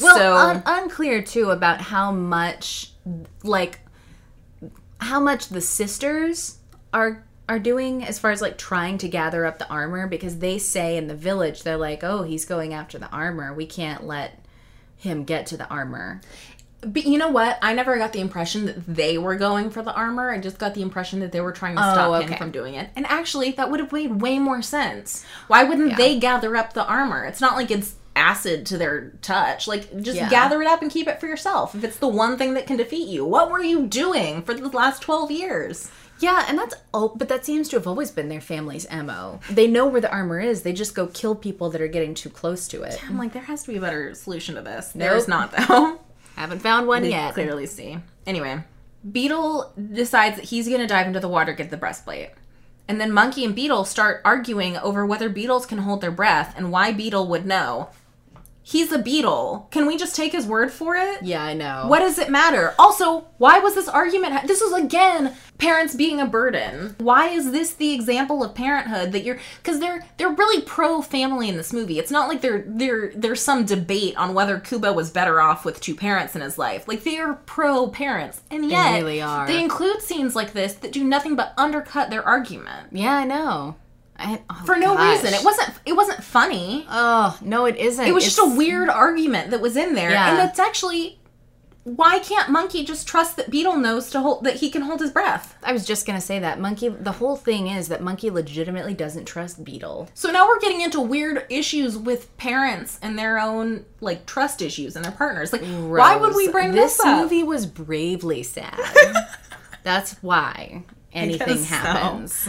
Well, 0.00 0.16
So- 0.16 0.36
un- 0.36 0.62
unclear 0.64 1.22
too 1.22 1.50
about 1.50 1.80
how 1.80 2.10
much, 2.10 2.92
like, 3.42 3.80
how 4.98 5.20
much 5.20 5.48
the 5.48 5.60
sisters 5.60 6.58
are 6.92 7.24
are 7.48 7.58
doing 7.58 8.04
as 8.04 8.18
far 8.20 8.30
as 8.30 8.40
like 8.40 8.56
trying 8.56 8.96
to 8.96 9.08
gather 9.08 9.44
up 9.44 9.58
the 9.58 9.68
armor 9.68 10.06
because 10.06 10.38
they 10.38 10.56
say 10.58 10.96
in 10.96 11.08
the 11.08 11.14
village 11.14 11.64
they're 11.64 11.76
like, 11.76 12.02
oh, 12.04 12.22
he's 12.22 12.44
going 12.44 12.72
after 12.72 12.98
the 12.98 13.08
armor. 13.10 13.52
We 13.52 13.66
can't 13.66 14.06
let 14.06 14.41
him 15.02 15.24
get 15.24 15.46
to 15.46 15.56
the 15.56 15.68
armor. 15.68 16.20
But 16.80 17.06
you 17.06 17.18
know 17.18 17.28
what? 17.28 17.58
I 17.60 17.74
never 17.74 17.96
got 17.98 18.12
the 18.12 18.20
impression 18.20 18.66
that 18.66 18.86
they 18.86 19.18
were 19.18 19.36
going 19.36 19.70
for 19.70 19.82
the 19.82 19.92
armor. 19.92 20.30
I 20.30 20.38
just 20.38 20.58
got 20.58 20.74
the 20.74 20.82
impression 20.82 21.20
that 21.20 21.32
they 21.32 21.40
were 21.40 21.52
trying 21.52 21.76
to 21.76 21.82
oh, 21.82 21.92
stop 21.92 22.22
him 22.22 22.28
okay. 22.28 22.38
from 22.38 22.52
doing 22.52 22.74
it. 22.74 22.90
And 22.96 23.04
actually, 23.06 23.50
that 23.52 23.70
would 23.70 23.80
have 23.80 23.92
made 23.92 24.20
way 24.20 24.38
more 24.38 24.62
sense. 24.62 25.24
Why 25.48 25.64
wouldn't 25.64 25.96
they 25.96 26.18
gather 26.18 26.56
up 26.56 26.72
the 26.72 26.86
armor? 26.86 27.24
It's 27.24 27.40
not 27.40 27.56
like 27.56 27.70
it's 27.70 27.94
acid 28.14 28.66
to 28.66 28.78
their 28.78 29.10
touch. 29.22 29.66
Like, 29.66 30.02
just 30.02 30.16
Yeah. 30.16 30.28
gather 30.28 30.60
it 30.62 30.68
up 30.68 30.82
and 30.82 30.90
keep 30.90 31.08
it 31.08 31.20
for 31.20 31.26
yourself. 31.26 31.74
If 31.74 31.82
it's 31.82 31.98
the 31.98 32.08
one 32.08 32.36
thing 32.36 32.54
that 32.54 32.66
can 32.66 32.76
defeat 32.76 33.08
you, 33.08 33.24
what 33.24 33.50
were 33.50 33.62
you 33.62 33.86
doing 33.86 34.42
for 34.42 34.54
the 34.54 34.68
last 34.68 35.02
12 35.02 35.30
years? 35.30 35.88
Yeah, 36.22 36.44
and 36.48 36.56
that's 36.56 36.74
oh, 36.94 37.12
but 37.16 37.28
that 37.28 37.44
seems 37.44 37.68
to 37.70 37.76
have 37.76 37.86
always 37.86 38.10
been 38.12 38.28
their 38.28 38.40
family's 38.40 38.86
mo. 38.90 39.40
They 39.50 39.66
know 39.66 39.86
where 39.86 40.00
the 40.00 40.10
armor 40.10 40.38
is. 40.38 40.62
They 40.62 40.72
just 40.72 40.94
go 40.94 41.08
kill 41.08 41.34
people 41.34 41.70
that 41.70 41.80
are 41.80 41.88
getting 41.88 42.14
too 42.14 42.30
close 42.30 42.68
to 42.68 42.82
it. 42.84 42.98
I'm 43.08 43.18
like, 43.18 43.32
there 43.32 43.42
has 43.42 43.62
to 43.64 43.72
be 43.72 43.76
a 43.76 43.80
better 43.80 44.14
solution 44.14 44.54
to 44.54 44.62
this. 44.62 44.92
There's 44.94 45.26
not, 45.26 45.50
though. 45.52 45.98
Haven't 46.36 46.60
found 46.60 46.86
one 46.86 47.02
We 47.02 47.10
yet. 47.10 47.34
clearly 47.34 47.66
see. 47.66 47.98
Anyway, 48.26 48.62
Beetle 49.10 49.72
decides 49.92 50.36
that 50.36 50.46
he's 50.46 50.68
going 50.68 50.80
to 50.80 50.86
dive 50.86 51.06
into 51.08 51.20
the 51.20 51.28
water, 51.28 51.52
get 51.52 51.70
the 51.70 51.76
breastplate. 51.76 52.30
And 52.88 53.00
then 53.00 53.12
Monkey 53.12 53.44
and 53.44 53.54
Beetle 53.54 53.84
start 53.84 54.22
arguing 54.24 54.76
over 54.76 55.04
whether 55.04 55.28
beetles 55.28 55.66
can 55.66 55.78
hold 55.78 56.00
their 56.00 56.10
breath 56.10 56.54
and 56.56 56.70
why 56.72 56.92
Beetle 56.92 57.26
would 57.28 57.46
know. 57.46 57.90
He's 58.64 58.92
a 58.92 58.98
beetle. 58.98 59.66
Can 59.72 59.86
we 59.86 59.96
just 59.96 60.14
take 60.14 60.30
his 60.32 60.46
word 60.46 60.70
for 60.70 60.94
it? 60.94 61.22
Yeah, 61.24 61.42
I 61.42 61.52
know. 61.52 61.86
What 61.88 61.98
does 61.98 62.18
it 62.18 62.30
matter? 62.30 62.74
Also, 62.78 63.26
why 63.38 63.58
was 63.58 63.74
this 63.74 63.88
argument? 63.88 64.32
Ha- 64.34 64.42
this 64.46 64.60
was 64.60 64.72
again 64.72 65.34
parents 65.62 65.94
being 65.94 66.20
a 66.20 66.26
burden. 66.26 66.94
Why 66.98 67.28
is 67.28 67.52
this 67.52 67.72
the 67.74 67.92
example 67.94 68.42
of 68.42 68.54
parenthood 68.54 69.12
that 69.12 69.24
you're? 69.24 69.38
Because 69.62 69.78
they're 69.80 70.04
they're 70.18 70.28
really 70.30 70.62
pro 70.62 71.00
family 71.02 71.48
in 71.48 71.56
this 71.56 71.72
movie. 71.72 71.98
It's 71.98 72.10
not 72.10 72.28
like 72.28 72.40
there 72.40 72.64
there 72.66 73.12
there's 73.14 73.40
some 73.40 73.64
debate 73.64 74.16
on 74.16 74.34
whether 74.34 74.58
Kubo 74.58 74.92
was 74.92 75.10
better 75.10 75.40
off 75.40 75.64
with 75.64 75.80
two 75.80 75.94
parents 75.94 76.34
in 76.34 76.42
his 76.42 76.58
life. 76.58 76.88
Like 76.88 77.04
they 77.04 77.18
are 77.18 77.34
pro 77.46 77.88
parents, 77.88 78.42
and 78.50 78.68
yet 78.68 78.94
really 78.98 79.22
are. 79.22 79.46
They 79.46 79.62
include 79.62 80.02
scenes 80.02 80.34
like 80.34 80.52
this 80.52 80.74
that 80.74 80.92
do 80.92 81.04
nothing 81.04 81.36
but 81.36 81.54
undercut 81.56 82.10
their 82.10 82.24
argument 82.26 82.88
Yeah, 82.92 83.14
I 83.14 83.24
know. 83.24 83.76
I, 84.16 84.40
oh, 84.50 84.62
for 84.66 84.76
no 84.76 84.94
gosh. 84.94 85.22
reason. 85.22 85.34
It 85.34 85.44
wasn't 85.44 85.70
it 85.86 85.94
wasn't 85.94 86.22
funny. 86.22 86.86
Oh 86.90 87.38
no, 87.40 87.64
it 87.66 87.76
isn't. 87.76 88.04
It 88.06 88.12
was 88.12 88.24
just 88.24 88.38
a 88.38 88.54
weird 88.56 88.88
argument 88.88 89.50
that 89.50 89.60
was 89.60 89.76
in 89.76 89.94
there, 89.94 90.10
Yeah. 90.10 90.30
and 90.30 90.38
that's 90.38 90.58
actually 90.58 91.18
why 91.84 92.20
can't 92.20 92.48
Monkey 92.48 92.84
just 92.84 93.08
trust 93.08 93.36
that 93.36 93.50
Beetle 93.50 93.76
knows 93.76 94.08
to 94.10 94.20
hold 94.20 94.44
that 94.44 94.56
he 94.56 94.70
can 94.70 94.82
hold 94.82 95.00
his 95.00 95.10
breath? 95.10 95.56
I 95.64 95.72
was 95.72 95.84
just 95.84 96.06
gonna 96.06 96.20
say 96.20 96.38
that 96.38 96.60
Monkey. 96.60 96.88
The 96.88 97.12
whole 97.12 97.34
thing 97.34 97.66
is 97.66 97.88
that 97.88 98.00
Monkey 98.00 98.30
legitimately 98.30 98.94
doesn't 98.94 99.24
trust 99.24 99.64
Beetle. 99.64 100.08
So 100.14 100.30
now 100.30 100.46
we're 100.46 100.60
getting 100.60 100.80
into 100.80 101.00
weird 101.00 101.44
issues 101.50 101.98
with 101.98 102.36
parents 102.36 103.00
and 103.02 103.18
their 103.18 103.38
own 103.38 103.84
like 104.00 104.26
trust 104.26 104.62
issues 104.62 104.94
and 104.94 105.04
their 105.04 105.12
partners. 105.12 105.52
Like, 105.52 105.62
why 105.62 106.16
would 106.16 106.36
we 106.36 106.48
bring 106.48 106.70
this 106.70 106.96
this, 106.96 107.04
movie? 107.06 107.42
Was 107.42 107.66
bravely 107.66 108.44
sad. 108.44 108.78
That's 109.82 110.22
why 110.22 110.84
anything 111.12 111.48
guess 111.48 111.68
so. 111.68 111.74
happens. 111.74 112.48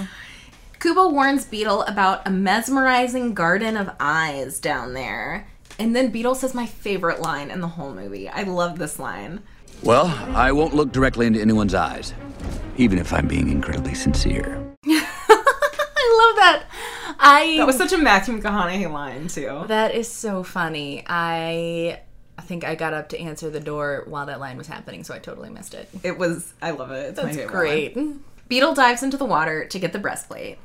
Kubo 0.80 1.10
warns 1.10 1.46
Beetle 1.46 1.84
about 1.84 2.28
a 2.28 2.30
mesmerizing 2.30 3.34
garden 3.34 3.78
of 3.78 3.90
eyes 4.00 4.60
down 4.60 4.94
there. 4.94 5.48
And 5.80 5.96
then 5.96 6.10
Beetle 6.12 6.36
says 6.36 6.54
my 6.54 6.66
favorite 6.66 7.20
line 7.22 7.50
in 7.52 7.62
the 7.62 7.68
whole 7.68 7.94
movie. 7.94 8.30
I 8.30 8.44
love 8.44 8.78
this 8.80 9.00
line. 9.00 9.42
Well, 9.82 10.08
I 10.36 10.52
won't 10.52 10.74
look 10.74 10.92
directly 10.92 11.26
into 11.28 11.42
anyone's 11.42 11.74
eyes, 11.74 12.14
even 12.78 13.00
if 13.00 13.12
I'm 13.12 13.28
being 13.28 13.50
incredibly 13.50 13.94
sincere. 13.96 14.64
I 14.86 16.28
love 16.30 16.36
that. 16.38 16.64
I 17.20 17.56
That 17.58 17.68
was 17.68 17.78
such 17.78 17.92
a 17.92 17.98
Matthew 17.98 18.40
McConaughey 18.40 18.92
line 18.92 19.28
too. 19.28 19.66
That 19.68 19.94
is 19.96 20.08
so 20.08 20.44
funny. 20.44 21.04
I 21.08 22.00
I 22.38 22.42
think 22.42 22.64
I 22.64 22.76
got 22.76 22.94
up 22.94 23.10
to 23.10 23.20
answer 23.20 23.50
the 23.50 23.60
door 23.60 24.04
while 24.08 24.26
that 24.26 24.40
line 24.40 24.58
was 24.58 24.68
happening, 24.68 25.04
so 25.04 25.14
I 25.14 25.20
totally 25.20 25.50
missed 25.50 25.74
it. 25.74 25.90
It 26.04 26.18
was 26.18 26.54
I 26.62 26.72
love 26.72 26.92
it. 26.92 27.10
It's 27.10 27.18
my 27.18 27.26
That's 27.26 27.38
favorite 27.38 27.54
line. 27.54 27.94
great. 27.94 28.48
Beetle 28.50 28.74
dives 28.76 29.04
into 29.04 29.18
the 29.18 29.26
water 29.26 29.66
to 29.66 29.80
get 29.80 29.94
the 29.94 30.00
breastplate. 30.00 30.60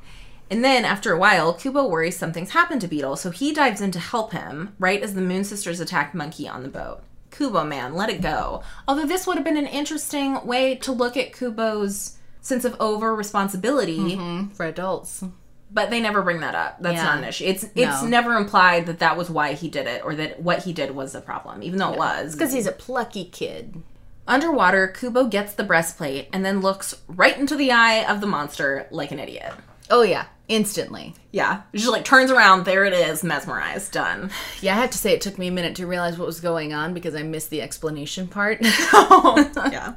And 0.50 0.64
then, 0.64 0.84
after 0.84 1.12
a 1.12 1.18
while, 1.18 1.52
Kubo 1.54 1.86
worries 1.86 2.16
something's 2.18 2.50
happened 2.50 2.80
to 2.80 2.88
Beetle, 2.88 3.16
so 3.16 3.30
he 3.30 3.52
dives 3.52 3.80
in 3.80 3.90
to 3.92 3.98
help 3.98 4.32
him, 4.32 4.74
right 4.78 5.02
as 5.02 5.14
the 5.14 5.20
Moon 5.20 5.44
Sisters 5.44 5.78
attack 5.80 6.14
Monkey 6.14 6.48
on 6.48 6.62
the 6.62 6.68
boat. 6.68 7.02
Kubo, 7.30 7.64
man, 7.64 7.94
let 7.94 8.08
it 8.08 8.22
go. 8.22 8.62
Although 8.86 9.04
this 9.06 9.26
would 9.26 9.36
have 9.36 9.44
been 9.44 9.58
an 9.58 9.66
interesting 9.66 10.44
way 10.46 10.74
to 10.76 10.90
look 10.92 11.16
at 11.18 11.34
Kubo's 11.34 12.16
sense 12.40 12.64
of 12.64 12.74
over 12.80 13.14
responsibility, 13.14 13.98
mm-hmm. 14.16 14.48
For 14.54 14.64
adults. 14.64 15.22
but 15.70 15.90
they 15.90 16.00
never 16.00 16.22
bring 16.22 16.40
that 16.40 16.54
up. 16.54 16.80
That's 16.80 16.96
Yeah. 16.96 17.04
not 17.04 17.18
an 17.18 17.24
issue. 17.24 17.44
It's 17.44 17.64
it's 17.74 18.02
No. 18.02 18.08
never 18.08 18.34
implied 18.36 18.86
that 18.86 19.00
that 19.00 19.18
was 19.18 19.28
why 19.28 19.52
he 19.52 19.68
did 19.68 19.86
it 19.86 20.02
or 20.02 20.14
that 20.14 20.40
what 20.40 20.62
he 20.62 20.72
did 20.72 20.94
was 20.96 21.14
a 21.14 21.20
problem, 21.20 21.62
even 21.62 21.78
though 21.78 21.92
it 21.92 21.98
was. 21.98 22.32
Because 22.32 22.54
he's 22.54 22.66
a 22.66 22.72
plucky 22.72 23.26
kid. 23.26 23.82
Underwater, 24.26 24.88
Kubo 24.88 25.24
gets 25.26 25.52
the 25.52 25.64
breastplate 25.64 26.28
and 26.32 26.42
then 26.44 26.60
looks 26.62 26.94
right 27.06 27.36
into 27.36 27.54
the 27.56 27.70
eye 27.70 28.02
of 28.10 28.22
the 28.22 28.26
monster 28.26 28.86
like 28.90 29.10
an 29.12 29.18
idiot. 29.18 29.52
Oh 29.90 30.02
yeah, 30.02 30.24
instantly. 30.48 31.14
Yeah. 31.30 31.62
Just 31.74 31.88
like 31.88 32.04
turns 32.04 32.30
around, 32.30 32.64
there 32.64 32.84
it 32.84 32.92
is, 32.92 33.22
mesmerized, 33.22 33.92
done. 33.92 34.30
Yeah, 34.60 34.76
I 34.76 34.80
have 34.80 34.90
to 34.90 34.98
say 34.98 35.12
it 35.12 35.20
took 35.20 35.38
me 35.38 35.48
a 35.48 35.52
minute 35.52 35.76
to 35.76 35.86
realize 35.86 36.18
what 36.18 36.26
was 36.26 36.40
going 36.40 36.72
on 36.72 36.94
because 36.94 37.14
I 37.14 37.22
missed 37.22 37.50
the 37.50 37.62
explanation 37.62 38.26
part. 38.26 38.58
yeah. 38.62 39.94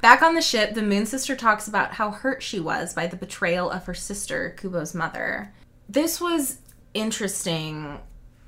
Back 0.00 0.22
on 0.22 0.34
the 0.34 0.42
ship, 0.42 0.74
the 0.74 0.82
Moon 0.82 1.06
Sister 1.06 1.36
talks 1.36 1.68
about 1.68 1.92
how 1.92 2.10
hurt 2.10 2.42
she 2.42 2.58
was 2.58 2.94
by 2.94 3.06
the 3.06 3.16
betrayal 3.16 3.70
of 3.70 3.84
her 3.84 3.94
sister, 3.94 4.56
Kubo's 4.58 4.94
mother. 4.94 5.52
This 5.88 6.20
was 6.20 6.58
interesting, 6.94 8.00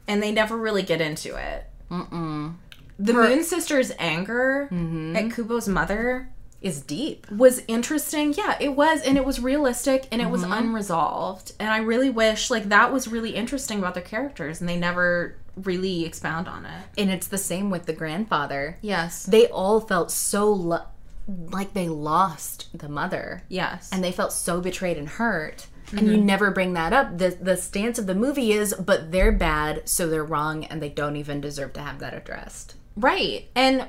and 0.08 0.22
they 0.22 0.32
never 0.32 0.56
really 0.56 0.82
get 0.82 1.00
into 1.00 1.36
it. 1.36 1.66
Mm-mm. 1.90 2.54
The 2.98 3.12
Moon 3.12 3.44
Sister's 3.44 3.92
anger 3.98 4.68
mm-hmm. 4.72 5.14
at 5.14 5.24
Kubo's 5.24 5.68
mother 5.68 6.31
is 6.62 6.80
deep. 6.80 7.30
was 7.30 7.62
interesting. 7.68 8.34
Yeah, 8.36 8.56
it 8.60 8.70
was, 8.70 9.02
and 9.02 9.16
it 9.16 9.24
was 9.24 9.40
realistic, 9.40 10.06
and 10.10 10.20
it 10.22 10.30
was 10.30 10.42
mm-hmm. 10.42 10.52
unresolved. 10.52 11.52
And 11.58 11.70
I 11.70 11.78
really 11.78 12.10
wish, 12.10 12.50
like, 12.50 12.68
that 12.68 12.92
was 12.92 13.08
really 13.08 13.34
interesting 13.34 13.78
about 13.78 13.94
their 13.94 14.02
characters, 14.02 14.60
and 14.60 14.68
they 14.68 14.76
never 14.76 15.36
really 15.56 16.04
expound 16.04 16.48
on 16.48 16.64
it. 16.64 16.84
And 16.96 17.10
it's 17.10 17.28
the 17.28 17.38
same 17.38 17.70
with 17.70 17.86
the 17.86 17.92
grandfather. 17.92 18.78
Yes. 18.80 19.24
They 19.24 19.48
all 19.48 19.80
felt 19.80 20.10
so 20.10 20.50
lo- 20.50 20.86
like 21.28 21.74
they 21.74 21.88
lost 21.88 22.68
the 22.76 22.88
mother. 22.88 23.42
Yes. 23.48 23.90
and 23.92 24.02
they 24.02 24.12
felt 24.12 24.32
so 24.32 24.60
betrayed 24.60 24.96
and 24.96 25.08
hurt 25.08 25.66
and 25.92 26.06
you 26.06 26.16
mm-hmm. 26.16 26.26
never 26.26 26.50
bring 26.50 26.72
that 26.72 26.92
up 26.94 27.18
the 27.18 27.36
the 27.40 27.56
stance 27.56 27.98
of 27.98 28.06
the 28.06 28.14
movie 28.14 28.52
is 28.52 28.72
but 28.74 29.12
they're 29.12 29.32
bad 29.32 29.86
so 29.86 30.08
they're 30.08 30.24
wrong 30.24 30.64
and 30.64 30.80
they 30.80 30.88
don't 30.88 31.16
even 31.16 31.40
deserve 31.40 31.72
to 31.74 31.80
have 31.80 31.98
that 31.98 32.14
addressed 32.14 32.76
Right. 32.96 33.48
And 33.54 33.88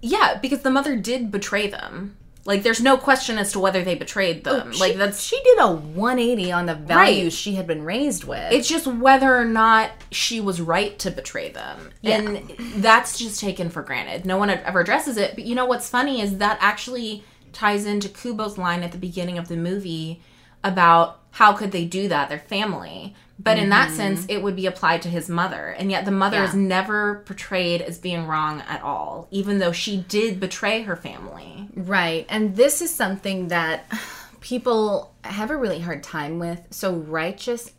Yeah, 0.00 0.38
because 0.40 0.60
the 0.62 0.70
mother 0.70 0.96
did 0.96 1.30
betray 1.30 1.66
them. 1.68 2.16
Like, 2.44 2.62
there's 2.62 2.80
no 2.80 2.96
question 2.96 3.36
as 3.36 3.52
to 3.52 3.58
whether 3.58 3.84
they 3.84 3.94
betrayed 3.94 4.46
oh, 4.48 4.56
them. 4.56 4.72
like, 4.72 4.92
She- 4.92 4.98
that's 4.98 5.22
she 5.22 5.42
did 5.42 5.58
a 5.58 5.70
180 5.70 6.50
on 6.50 6.64
the 6.66 6.74
values 6.74 7.24
Right. 7.24 7.32
she 7.32 7.54
had 7.56 7.66
been 7.66 7.84
raised 7.84 8.24
with. 8.24 8.50
It's 8.52 8.68
just 8.68 8.86
whether 8.86 9.36
or 9.36 9.44
not 9.44 9.90
she 10.10 10.40
was 10.40 10.58
right 10.60 10.98
to 11.00 11.10
betray 11.10 11.50
them. 11.50 11.90
And 12.02 12.50
that's 12.76 13.18
just 13.18 13.38
taken 13.40 13.68
for 13.68 13.82
granted. 13.82 14.24
No 14.24 14.38
one 14.38 14.48
ever 14.48 14.80
addresses 14.80 15.18
it. 15.18 15.34
But 15.34 15.44
you 15.44 15.54
know 15.54 15.66
what's 15.66 15.90
funny 15.90 16.22
is 16.22 16.38
that 16.38 16.56
actually 16.62 17.22
ties 17.52 17.84
into 17.84 18.08
Kubo's 18.08 18.56
line 18.56 18.82
at 18.82 18.92
the 18.92 18.98
beginning 18.98 19.36
of 19.36 19.48
the 19.48 19.56
movie 19.56 20.22
about 20.64 21.20
how 21.32 21.52
could 21.52 21.70
they 21.72 21.84
do 21.84 22.08
that, 22.08 22.30
their 22.30 22.38
family. 22.38 23.14
But 23.38 23.58
in 23.58 23.68
that 23.68 23.88
mm-hmm. 23.88 23.96
sense, 23.96 24.26
it 24.28 24.42
would 24.42 24.56
be 24.56 24.66
applied 24.66 25.02
to 25.02 25.08
his 25.08 25.28
mother. 25.28 25.68
And 25.68 25.90
yet 25.90 26.04
the 26.04 26.10
mother 26.10 26.42
is 26.42 26.54
never 26.54 27.22
portrayed 27.24 27.80
as 27.80 27.98
being 27.98 28.26
wrong 28.26 28.62
at 28.62 28.82
all, 28.82 29.28
even 29.30 29.58
though 29.58 29.70
she 29.70 29.98
did 30.08 30.40
betray 30.40 30.82
her 30.82 30.96
family. 30.96 31.68
Right. 31.74 32.26
And 32.28 32.56
this 32.56 32.82
is 32.82 32.92
something 32.92 33.48
that 33.48 33.84
people 34.40 35.14
have 35.22 35.50
a 35.50 35.56
really 35.56 35.78
hard 35.78 36.02
time 36.02 36.38
with. 36.38 36.60
So 36.70 36.94
righteous 36.94 37.72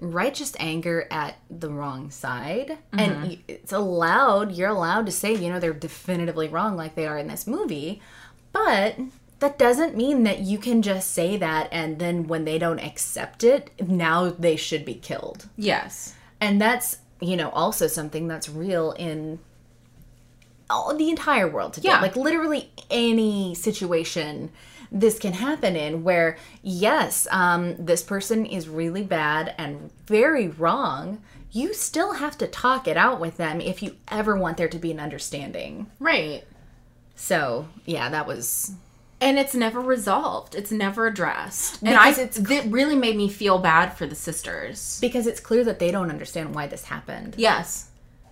righteous 0.00 0.54
anger 0.60 1.08
at 1.10 1.36
the 1.50 1.68
wrong 1.68 2.08
side 2.08 2.78
and 2.92 3.12
mm-hmm. 3.16 3.40
it's 3.48 3.72
allowed 3.72 4.52
you're 4.52 4.68
allowed 4.68 5.04
to 5.06 5.10
say 5.10 5.34
you 5.34 5.50
know 5.50 5.58
they're 5.58 5.72
definitively 5.72 6.46
wrong 6.46 6.76
like 6.76 6.94
they 6.94 7.04
are 7.04 7.18
in 7.18 7.26
this 7.26 7.48
movie 7.48 8.00
but 8.52 8.96
that 9.40 9.58
doesn't 9.58 9.96
mean 9.96 10.24
that 10.24 10.40
you 10.40 10.58
can 10.58 10.82
just 10.82 11.12
say 11.12 11.36
that 11.36 11.68
and 11.70 11.98
then 11.98 12.26
when 12.26 12.44
they 12.44 12.58
don't 12.58 12.80
accept 12.80 13.44
it 13.44 13.70
now 13.86 14.30
they 14.30 14.56
should 14.56 14.84
be 14.84 14.94
killed 14.94 15.48
Yes. 15.56 16.14
and 16.40 16.60
that's 16.60 16.98
you 17.20 17.36
know 17.36 17.50
also 17.50 17.86
something 17.86 18.28
that's 18.28 18.48
real 18.48 18.92
in 18.92 19.38
all 20.70 20.94
the 20.94 21.08
entire 21.10 21.48
world 21.48 21.72
today 21.72 21.88
Yeah. 21.88 22.00
like 22.00 22.16
literally 22.16 22.70
any 22.90 23.54
situation 23.54 24.50
this 24.90 25.18
can 25.18 25.34
happen 25.34 25.76
in 25.76 26.02
where 26.02 26.36
yes 26.62 27.26
um, 27.30 27.76
this 27.78 28.02
person 28.02 28.46
is 28.46 28.68
really 28.68 29.02
bad 29.02 29.54
and 29.58 29.90
very 30.06 30.48
wrong 30.48 31.20
you 31.50 31.72
still 31.74 32.14
have 32.14 32.36
to 32.38 32.46
talk 32.46 32.86
it 32.86 32.96
out 32.96 33.20
with 33.20 33.36
them 33.38 33.60
if 33.60 33.82
you 33.82 33.96
ever 34.08 34.36
want 34.36 34.56
there 34.58 34.68
to 34.68 34.78
be 34.78 34.90
an 34.90 35.00
understanding 35.00 35.86
Right. 35.98 36.44
so 37.16 37.68
yeah 37.86 38.08
that 38.10 38.26
was 38.26 38.72
and 39.20 39.38
it's 39.38 39.54
never 39.54 39.80
resolved. 39.80 40.54
It's 40.54 40.70
never 40.70 41.06
addressed. 41.06 41.82
And 41.82 41.96
I, 41.96 42.10
it 42.10 42.64
really 42.70 42.94
made 42.96 43.16
me 43.16 43.28
feel 43.28 43.58
bad 43.58 43.90
for 43.96 44.06
the 44.06 44.14
sisters. 44.14 44.98
because 45.00 45.26
it's 45.26 45.40
clear 45.40 45.64
that 45.64 45.78
they 45.78 45.90
don't 45.90 46.10
understand 46.10 46.54
why 46.54 46.66
this 46.66 46.84
happened 46.84 47.34
Yes. 47.36 47.90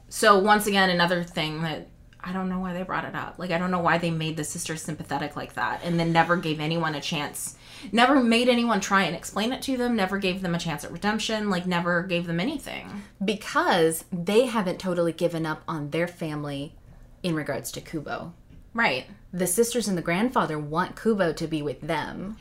So 0.08 0.38
once 0.38 0.66
again, 0.66 0.88
another 0.90 1.24
thing 1.24 1.62
that 1.62 1.88
I 2.20 2.32
don't 2.32 2.48
know 2.48 2.58
why 2.60 2.72
they 2.72 2.82
brought 2.82 3.04
it 3.04 3.14
up. 3.14 3.34
Like 3.38 3.50
I 3.50 3.58
don't 3.58 3.70
know 3.70 3.80
why 3.80 3.98
they 3.98 4.10
made 4.10 4.36
the 4.36 4.44
sisters 4.44 4.82
sympathetic 4.82 5.36
like 5.36 5.54
that, 5.54 5.80
and 5.84 5.98
then 5.98 6.12
never 6.12 6.36
gave 6.36 6.58
anyone 6.60 6.94
a 6.94 7.00
chance. 7.00 7.56
Never 7.92 8.20
made 8.22 8.48
anyone 8.48 8.80
try 8.80 9.02
and 9.04 9.14
explain 9.14 9.52
it 9.52 9.62
to 9.62 9.76
them. 9.76 9.94
Never 9.94 10.18
gave 10.18 10.42
them 10.42 10.54
a 10.54 10.58
chance 10.58 10.84
at 10.84 10.90
redemption. 10.92 11.50
Like 11.50 11.66
never 11.66 12.02
gave 12.02 12.26
them 12.26 12.40
anything. 12.40 13.02
because 13.24 14.04
they 14.12 14.46
haven't 14.46 14.78
totally 14.80 15.12
given 15.12 15.44
up 15.46 15.62
on 15.68 15.90
their 15.90 16.08
family 16.08 16.74
in 17.22 17.34
regards 17.34 17.70
to 17.72 17.80
kubo 17.80 18.32
Right. 18.74 19.06
The 19.36 19.46
sisters 19.46 19.86
and 19.88 19.96
the 19.98 20.02
grandfather 20.02 20.58
want 20.58 21.00
Kubo 21.00 21.32
to 21.34 21.46
be 21.46 21.62
with 21.62 21.80
them. 21.80 22.36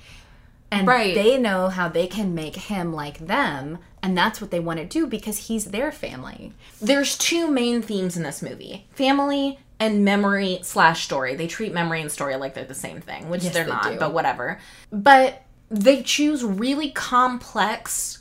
And 0.71 0.87
Right. 0.87 1.13
they 1.13 1.37
know 1.37 1.69
how 1.69 1.87
they 1.89 2.07
can 2.07 2.33
make 2.33 2.55
him 2.55 2.91
like 2.93 3.19
them, 3.27 3.77
and 4.01 4.17
that's 4.17 4.41
what 4.41 4.49
they 4.51 4.59
want 4.59 4.79
to 4.79 4.85
do 4.85 5.05
because 5.07 5.47
he's 5.47 5.65
their 5.65 5.91
family. 5.91 6.53
There's 6.81 7.17
two 7.17 7.49
main 7.49 7.81
themes 7.81 8.17
in 8.17 8.23
this 8.23 8.41
movie: 8.41 8.87
family 8.93 9.59
and 9.79 10.03
memory 10.03 10.59
slash 10.63 11.03
story. 11.05 11.35
They 11.35 11.47
treat 11.47 11.73
memory 11.73 12.01
and 12.01 12.11
story 12.11 12.35
like 12.35 12.53
they're 12.55 12.63
the 12.65 12.73
same 12.73 12.99
thing, 13.01 13.29
which 13.29 13.43
Yes, 13.43 13.53
they're 13.53 13.65
they 13.65 13.71
not. 13.71 13.83
do. 13.83 13.99
But 13.99 14.13
whatever. 14.13 14.59
But 14.91 15.43
they 15.69 16.01
choose 16.01 16.43
really 16.43 16.89
complex 16.91 18.19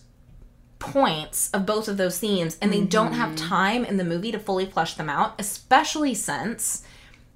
points 0.79 1.51
of 1.53 1.65
both 1.65 1.89
of 1.89 1.97
those 1.97 2.19
themes 2.19 2.59
and 2.61 2.73
they 2.73 2.83
don't 2.83 3.13
have 3.15 3.31
Mm-hmm. 3.31 3.49
time 3.49 3.85
in 3.87 3.97
the 3.97 4.05
movie 4.05 4.33
to 4.33 4.39
fully 4.39 4.67
flesh 4.67 4.95
them 4.95 5.09
out 5.09 5.35
especially 5.39 6.15
since 6.15 6.83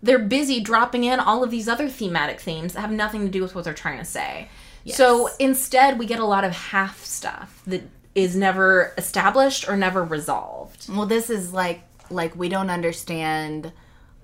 they're 0.03 0.18
busy 0.18 0.61
dropping 0.61 1.05
in 1.05 1.20
all 1.20 1.42
of 1.42 1.51
these 1.51 1.68
other 1.68 1.88
thematic 1.88 2.40
themes 2.40 2.72
that 2.72 2.80
have 2.80 2.92
nothing 2.92 3.24
to 3.24 3.30
do 3.30 3.42
with 3.42 3.55
what 3.55 3.64
they're 3.64 3.74
trying 3.74 3.99
to 3.99 4.05
say. 4.05 4.49
So 4.86 5.28
instead 5.38 5.99
we 5.99 6.07
get 6.07 6.18
a 6.18 6.24
lot 6.24 6.44
of 6.44 6.53
half 6.53 7.05
stuff 7.05 7.62
that 7.66 7.82
is 8.14 8.34
never 8.34 8.94
established 8.96 9.68
or 9.68 9.76
never 9.76 10.03
resolved. 10.03 10.88
Well, 10.88 11.07
this 11.07 11.30
is 11.30 11.53
like 11.53 11.82
like 12.11 12.34
we 12.34 12.49
don't 12.49 12.70
understand 12.70 13.72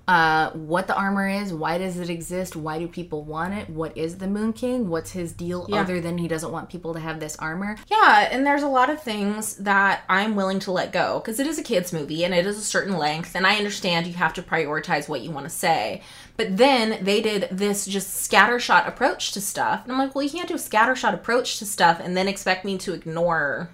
uh, 0.06 0.50
what 0.50 0.86
the 0.86 0.94
armor 0.94 1.28
is. 1.28 1.52
Why 1.52 1.78
does 1.78 1.98
it 1.98 2.10
exist? 2.10 2.56
Why 2.56 2.78
do 2.78 2.86
people 2.86 3.22
want 3.22 3.54
it? 3.54 3.70
What 3.70 3.96
is 3.96 4.18
the 4.18 4.26
Moon 4.26 4.52
King? 4.52 4.88
What's 4.88 5.12
his 5.12 5.32
deal 5.32 5.66
other 5.72 6.00
than 6.00 6.18
he 6.18 6.28
doesn't 6.28 6.52
want 6.52 6.68
people 6.68 6.92
to 6.94 7.00
have 7.00 7.20
this 7.20 7.36
armor? 7.36 7.76
Yeah, 7.90 8.28
and 8.30 8.46
there's 8.46 8.62
a 8.62 8.68
lot 8.68 8.90
of 8.90 9.02
things 9.02 9.56
that 9.56 10.02
I'm 10.08 10.36
willing 10.36 10.58
to 10.60 10.72
let 10.72 10.92
go 10.92 11.20
because 11.20 11.40
it 11.40 11.46
is 11.46 11.58
a 11.58 11.62
kids 11.62 11.92
movie 11.92 12.24
and 12.24 12.34
it 12.34 12.46
is 12.46 12.58
a 12.58 12.62
certain 12.62 12.98
length 12.98 13.34
and 13.34 13.46
I 13.46 13.56
understand 13.56 14.06
you 14.06 14.12
have 14.14 14.34
to 14.34 14.42
prioritize 14.42 15.08
what 15.08 15.22
you 15.22 15.30
want 15.30 15.46
to 15.46 15.50
say. 15.50 16.02
But 16.36 16.56
then 16.56 17.02
they 17.02 17.22
did 17.22 17.48
this 17.50 17.86
just 17.86 18.30
scattershot 18.30 18.86
approach 18.86 19.32
to 19.32 19.40
stuff. 19.40 19.84
And 19.84 19.92
I'm 19.92 19.98
like, 19.98 20.14
well, 20.14 20.24
you 20.24 20.30
can't 20.30 20.48
do 20.48 20.54
a 20.54 20.58
scattershot 20.58 21.14
approach 21.14 21.58
to 21.60 21.66
stuff 21.66 22.00
and 22.02 22.16
then 22.16 22.28
expect 22.28 22.64
me 22.64 22.76
to 22.78 22.92
ignore 22.92 23.70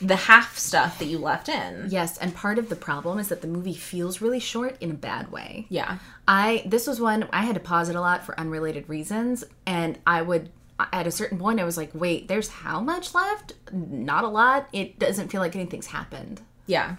the 0.00 0.16
half 0.16 0.58
stuff 0.58 0.98
that 0.98 1.06
you 1.06 1.18
left 1.18 1.48
in. 1.48 1.86
Yes, 1.88 2.18
and 2.18 2.34
part 2.34 2.58
of 2.58 2.68
the 2.68 2.76
problem 2.76 3.18
is 3.18 3.28
that 3.28 3.40
the 3.40 3.46
movie 3.46 3.74
feels 3.74 4.20
really 4.20 4.40
short 4.40 4.76
in 4.80 4.90
a 4.90 4.94
bad 4.94 5.30
way. 5.32 5.66
Yeah. 5.68 5.98
I 6.28 6.62
this 6.66 6.86
was 6.86 7.00
one 7.00 7.28
I 7.32 7.42
had 7.42 7.54
to 7.54 7.60
pause 7.60 7.88
it 7.88 7.96
a 7.96 8.00
lot 8.00 8.24
for 8.24 8.38
unrelated 8.38 8.88
reasons, 8.88 9.44
and 9.66 9.98
I 10.06 10.22
would 10.22 10.50
at 10.92 11.06
a 11.06 11.10
certain 11.10 11.38
point 11.38 11.58
I 11.60 11.64
was 11.64 11.76
like, 11.78 11.90
wait, 11.94 12.28
there's 12.28 12.48
how 12.48 12.80
much 12.80 13.14
left? 13.14 13.54
Not 13.72 14.24
a 14.24 14.28
lot. 14.28 14.68
It 14.72 14.98
doesn't 14.98 15.28
feel 15.30 15.40
like 15.40 15.56
anything's 15.56 15.86
happened. 15.86 16.42
Yeah. 16.66 16.96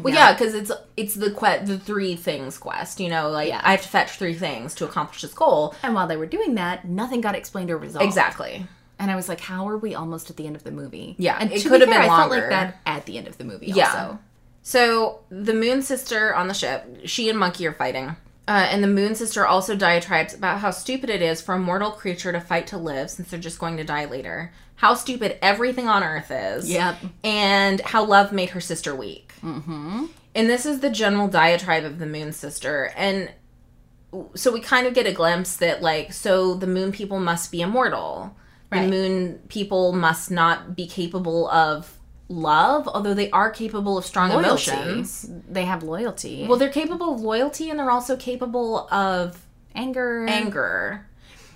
Well, 0.00 0.14
yeah, 0.14 0.32
because 0.32 0.54
it's 0.54 0.70
it's 0.96 1.14
the 1.14 1.30
que- 1.30 1.64
the 1.64 1.78
three 1.78 2.14
things 2.16 2.56
quest. 2.58 2.98
You 3.00 3.08
know, 3.08 3.30
like 3.30 3.48
Yeah. 3.48 3.60
I 3.64 3.72
have 3.72 3.82
to 3.82 3.88
fetch 3.88 4.12
three 4.12 4.34
things 4.34 4.74
to 4.76 4.84
accomplish 4.84 5.22
this 5.22 5.34
goal. 5.34 5.74
And 5.82 5.94
while 5.94 6.06
they 6.06 6.16
were 6.16 6.26
doing 6.26 6.54
that, 6.56 6.84
nothing 6.84 7.20
got 7.20 7.34
explained 7.34 7.70
or 7.70 7.78
resolved. 7.78 8.04
Exactly. 8.06 8.66
And 9.02 9.10
I 9.10 9.16
was 9.16 9.28
like, 9.28 9.40
how 9.40 9.68
are 9.68 9.76
we 9.76 9.96
almost 9.96 10.30
at 10.30 10.36
the 10.36 10.46
end 10.46 10.54
of 10.54 10.62
the 10.62 10.70
movie? 10.70 11.16
Yeah, 11.18 11.36
and 11.40 11.50
it 11.50 11.64
could 11.64 11.72
be 11.72 11.80
have 11.80 11.88
fair, 11.88 12.02
been 12.02 12.10
I 12.10 12.16
felt 12.16 12.30
like 12.30 12.48
that 12.50 12.80
at 12.86 13.04
the 13.04 13.18
end 13.18 13.26
of 13.26 13.36
the 13.36 13.42
movie. 13.42 13.66
Yeah. 13.66 13.88
Also. 13.88 14.18
So 14.62 15.24
the 15.28 15.52
Moon 15.52 15.82
Sister 15.82 16.32
on 16.32 16.46
the 16.46 16.54
ship, 16.54 17.00
she 17.04 17.28
and 17.28 17.36
Monkey 17.36 17.66
are 17.66 17.72
fighting. 17.72 18.14
Uh, 18.46 18.68
and 18.70 18.80
the 18.80 18.88
Moon 18.88 19.16
Sister 19.16 19.44
also 19.44 19.74
diatribes 19.74 20.34
about 20.34 20.60
how 20.60 20.70
stupid 20.70 21.10
it 21.10 21.20
is 21.20 21.40
for 21.40 21.56
a 21.56 21.58
mortal 21.58 21.90
creature 21.90 22.30
to 22.30 22.40
fight 22.40 22.68
to 22.68 22.78
live 22.78 23.10
since 23.10 23.28
they're 23.28 23.40
just 23.40 23.58
going 23.58 23.76
to 23.76 23.84
die 23.84 24.04
later. 24.04 24.52
How 24.76 24.94
stupid 24.94 25.36
everything 25.42 25.88
on 25.88 26.04
Earth 26.04 26.30
is. 26.30 26.70
Yep. 26.70 26.98
And 27.24 27.80
how 27.80 28.04
love 28.04 28.32
made 28.32 28.50
her 28.50 28.60
sister 28.60 28.94
weak. 28.94 29.32
Mm-hmm. 29.42 30.06
And 30.36 30.48
this 30.48 30.64
is 30.64 30.78
the 30.78 30.90
general 30.90 31.26
diatribe 31.26 31.84
of 31.84 31.98
the 31.98 32.06
Moon 32.06 32.32
Sister. 32.32 32.92
And 32.96 33.32
so 34.36 34.52
we 34.52 34.60
kind 34.60 34.86
of 34.86 34.94
get 34.94 35.06
a 35.06 35.12
glimpse 35.12 35.56
that, 35.56 35.82
like, 35.82 36.12
so 36.12 36.54
the 36.54 36.68
Moon 36.68 36.92
people 36.92 37.18
must 37.18 37.50
be 37.50 37.62
immortal. 37.62 38.36
The 38.72 38.78
Right. 38.78 38.88
Moon 38.90 39.38
people 39.48 39.92
must 39.92 40.30
not 40.30 40.74
be 40.74 40.86
capable 40.86 41.48
of 41.50 41.98
love, 42.28 42.88
although 42.88 43.12
they 43.12 43.30
are 43.30 43.50
capable 43.50 43.98
of 43.98 44.06
strong 44.06 44.30
Loyalty. 44.30 44.70
emotions. 44.72 45.28
They 45.48 45.66
have 45.66 45.82
loyalty. 45.82 46.46
Well, 46.48 46.58
they're 46.58 46.70
capable 46.70 47.14
of 47.14 47.20
loyalty 47.20 47.68
and 47.68 47.78
they're 47.78 47.90
also 47.90 48.16
capable 48.16 48.88
of 48.90 49.44
anger. 49.74 50.24
anger. 50.26 51.06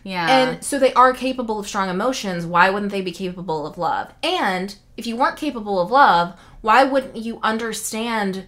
Yeah. 0.05 0.29
And 0.29 0.63
so 0.63 0.79
they 0.79 0.93
are 0.93 1.13
capable 1.15 1.59
of 1.59 1.67
strong 1.67 1.89
emotions. 1.89 2.45
Why 2.45 2.69
wouldn't 2.71 2.93
they 2.93 3.01
be 3.01 3.13
capable 3.13 3.67
of 3.67 3.79
love? 3.79 4.13
And 4.23 4.77
if 4.99 5.07
you 5.07 5.17
weren't 5.17 5.37
capable 5.39 5.81
of 5.81 5.91
love, 5.91 6.35
why 6.61 6.85
wouldn't 6.85 7.17
you 7.17 7.41
understand 7.43 8.45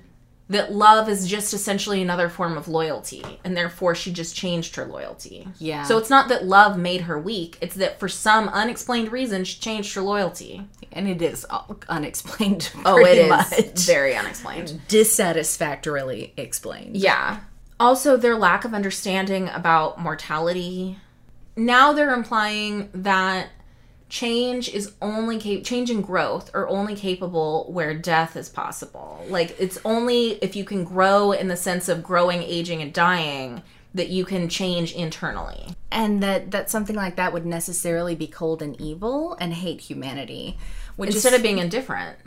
that 0.50 0.72
love 0.72 1.08
is 1.08 1.26
just 1.28 1.52
essentially 1.52 2.00
another 2.00 2.28
form 2.28 2.56
of 2.56 2.68
loyalty 2.68 3.22
and 3.44 3.56
therefore 3.56 3.94
she 3.94 4.12
just 4.12 4.34
changed 4.34 4.76
her 4.76 4.84
loyalty? 4.86 5.46
Yeah. 5.58 5.82
So 5.84 5.98
it's 5.98 6.08
not 6.10 6.28
that 6.30 6.46
love 6.46 6.78
made 6.78 7.02
her 7.02 7.18
weak, 7.18 7.58
it's 7.60 7.74
that 7.76 8.00
for 8.00 8.08
some 8.08 8.48
unexplained 8.48 9.12
reason 9.12 9.44
she 9.44 9.60
changed 9.60 9.94
her 9.94 10.00
loyalty. 10.00 10.66
and 10.92 11.06
it 11.08 11.20
is 11.20 11.44
unexplained. 11.88 12.70
Oh, 12.86 12.98
it 13.04 13.18
is 13.18 13.28
much. 13.28 13.80
very 13.86 14.14
unexplained. 14.16 14.80
dissatisfactorily 14.88 16.32
explained. 16.36 16.96
Yeah. 16.96 17.40
Also, 17.80 18.16
their 18.16 18.36
lack 18.36 18.64
of 18.64 18.74
understanding 18.74 19.48
about 19.50 20.00
mortality. 20.00 20.98
Now 21.56 21.92
they're 21.92 22.14
implying 22.14 22.88
that 22.94 23.48
change 24.08 24.68
is 24.70 24.92
only 25.02 25.38
cap- 25.38 25.64
change 25.64 25.90
and 25.90 26.02
growth 26.04 26.50
are 26.54 26.66
only 26.68 26.94
capable 26.96 27.66
where 27.70 27.94
death 27.94 28.36
is 28.36 28.48
possible. 28.48 29.24
Like 29.28 29.54
it's 29.58 29.78
only 29.84 30.32
if 30.42 30.56
you 30.56 30.64
can 30.64 30.84
grow 30.84 31.32
in 31.32 31.48
the 31.48 31.56
sense 31.56 31.88
of 31.88 32.02
growing, 32.02 32.42
aging, 32.42 32.80
and 32.82 32.92
dying 32.92 33.62
that 33.94 34.08
you 34.08 34.24
can 34.24 34.48
change 34.48 34.92
internally. 34.92 35.74
and 35.90 36.22
that 36.22 36.50
that 36.50 36.68
something 36.70 36.94
like 36.94 37.16
that 37.16 37.32
would 37.32 37.46
necessarily 37.46 38.14
be 38.14 38.26
cold 38.26 38.60
and 38.62 38.78
evil 38.80 39.34
and 39.40 39.54
hate 39.54 39.80
humanity, 39.80 40.58
which 40.96 41.14
Instead 41.14 41.32
is 41.32 41.38
of 41.38 41.42
being 41.42 41.58
indifferent. 41.58 42.18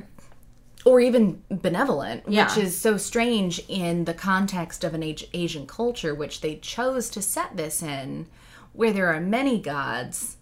or 0.84 0.99
even 0.99 1.43
benevolent, 1.49 2.23
Yeah. 2.27 2.45
which 2.47 2.57
is 2.65 2.75
so 2.75 2.97
strange 2.97 3.61
in 3.67 4.05
the 4.05 4.15
context 4.15 4.84
of 4.84 4.95
an 4.95 5.03
Asi- 5.03 5.29
Asian 5.34 5.67
culture, 5.67 6.15
which 6.15 6.41
they 6.41 6.55
chose 6.55 7.07
to 7.11 7.21
set 7.21 7.55
this 7.55 7.84
in, 7.84 8.25
where 8.73 8.91
there 8.91 9.13
are 9.13 9.19
many 9.21 9.59
gods 9.59 10.38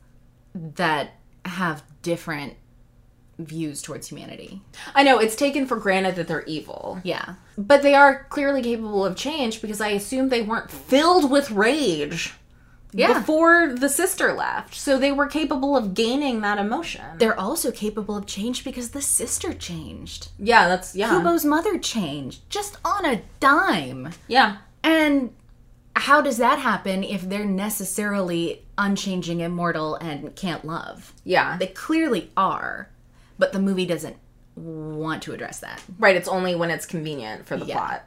that 0.55 1.11
have 1.49 1.83
different 2.01 2.53
views 3.37 3.81
towards 3.81 4.07
humanity. 4.07 4.61
I 4.93 5.03
know 5.03 5.17
it's 5.19 5.35
taken 5.35 5.65
for 5.65 5.77
granted 5.77 6.15
that 6.17 6.27
they're 6.27 6.43
evil. 6.43 6.99
Yeah. 7.03 7.35
But 7.57 7.81
they 7.83 7.95
are 7.95 8.25
clearly 8.29 8.61
capable 8.61 9.05
of 9.05 9.15
change 9.15 9.61
because 9.61 9.79
I 9.79 9.89
assume 9.89 10.27
they 10.29 10.41
weren't 10.41 10.69
filled 10.69 11.31
with 11.31 11.49
rage 11.51 12.33
Yeah. 12.91 13.13
before 13.13 13.73
the 13.73 13.87
sister 13.87 14.33
left. 14.33 14.75
So 14.75 14.97
they 14.97 15.13
were 15.13 15.27
capable 15.27 15.77
of 15.77 15.93
gaining 15.93 16.41
that 16.41 16.57
emotion. 16.57 17.05
They're 17.17 17.39
also 17.39 17.71
capable 17.71 18.17
of 18.17 18.25
change 18.25 18.65
because 18.65 18.89
the 18.89 19.01
sister 19.01 19.53
changed. 19.53 20.29
yeah, 20.37 20.67
that's 20.67 20.93
yeah. 20.95 21.09
Kubo's 21.09 21.45
mother 21.45 21.77
changed 21.77 22.41
just 22.49 22.75
on 22.83 23.05
a 23.05 23.21
dime. 23.39 24.11
Yeah. 24.27 24.57
And 24.83 25.33
how 25.99 26.21
does 26.21 26.37
that 26.37 26.59
happen 26.59 27.03
if 27.03 27.21
they're 27.21 27.45
necessarily 27.45 28.65
unchanging, 28.77 29.41
immortal, 29.41 29.95
and 29.95 30.35
can't 30.35 30.65
love? 30.65 31.13
Yeah. 31.23 31.57
They 31.57 31.67
clearly 31.67 32.31
are, 32.37 32.89
but 33.37 33.51
the 33.53 33.59
movie 33.59 33.85
doesn't 33.85 34.15
want 34.55 35.21
to 35.23 35.33
address 35.33 35.59
that. 35.59 35.83
Right, 35.97 36.15
it's 36.15 36.27
only 36.27 36.55
when 36.55 36.69
it's 36.71 36.85
convenient 36.85 37.45
for 37.45 37.57
the 37.57 37.65
Yeah. 37.65 37.75
plot. 37.77 38.03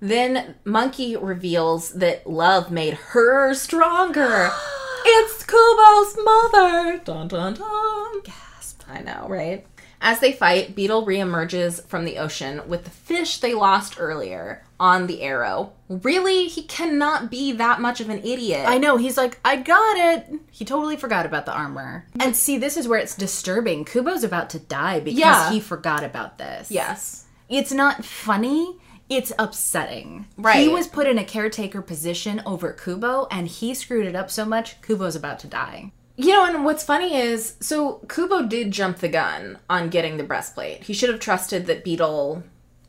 Then 0.00 0.56
Monkey 0.64 1.16
reveals 1.16 1.90
that 1.90 2.26
love 2.26 2.70
made 2.70 2.94
her 2.94 3.54
stronger. 3.54 4.50
it's 5.04 5.44
Kubo's 5.44 6.16
mother. 6.24 6.98
Dun 7.04 7.28
dun 7.28 7.54
dun. 7.54 8.20
Gasp. 8.24 8.82
I 8.88 9.00
know, 9.00 9.26
right? 9.28 9.64
As 10.00 10.18
they 10.18 10.32
fight, 10.32 10.74
Beetle 10.74 11.06
reemerges 11.06 11.86
from 11.86 12.04
the 12.04 12.18
ocean 12.18 12.62
with 12.66 12.82
the 12.84 12.90
fish 12.90 13.38
they 13.38 13.54
lost 13.54 13.94
earlier 13.98 14.64
on 14.82 15.06
the 15.06 15.22
arrow. 15.22 15.72
Really? 15.88 16.48
He 16.48 16.64
cannot 16.64 17.30
be 17.30 17.52
that 17.52 17.80
much 17.80 18.00
of 18.00 18.10
an 18.10 18.18
idiot. 18.24 18.64
I 18.68 18.78
know, 18.78 18.96
he's 18.96 19.16
like, 19.16 19.38
I 19.44 19.56
got 19.56 19.96
it. 19.96 20.26
He 20.50 20.64
totally 20.64 20.96
forgot 20.96 21.24
about 21.24 21.46
the 21.46 21.52
armor. 21.54 22.04
And 22.18 22.34
see, 22.36 22.58
this 22.58 22.76
is 22.76 22.88
where 22.88 22.98
it's 22.98 23.14
disturbing. 23.14 23.84
Kubo's 23.84 24.24
about 24.24 24.50
to 24.50 24.58
die 24.58 24.98
because 24.98 25.20
Yeah. 25.20 25.50
he 25.50 25.60
forgot 25.60 26.02
about 26.02 26.36
this. 26.38 26.70
yes. 26.70 27.24
It's 27.48 27.70
not 27.72 28.04
funny. 28.04 28.76
It's 29.08 29.32
upsetting. 29.38 30.26
Right. 30.38 30.56
He 30.62 30.68
was 30.68 30.88
put 30.88 31.06
in 31.06 31.18
a 31.18 31.24
caretaker 31.24 31.82
position 31.82 32.42
over 32.46 32.72
Kubo, 32.72 33.26
and 33.30 33.46
he 33.46 33.74
screwed 33.74 34.06
it 34.06 34.16
up 34.16 34.30
so 34.30 34.44
much, 34.46 34.80
Kubo's 34.80 35.14
about 35.14 35.38
to 35.40 35.46
die. 35.46 35.92
You 36.16 36.28
know, 36.32 36.44
and 36.46 36.64
what's 36.64 36.82
funny 36.84 37.14
is 37.16 37.54
so 37.60 38.00
Kubo 38.08 38.42
did 38.46 38.70
jump 38.70 38.98
the 38.98 39.08
gun 39.08 39.58
on 39.68 39.90
getting 39.90 40.16
the 40.16 40.24
breastplate. 40.24 40.84
He 40.84 40.92
should 40.94 41.10
have 41.10 41.20
trusted 41.20 41.66
that 41.66 41.84
Beetle 41.84 42.42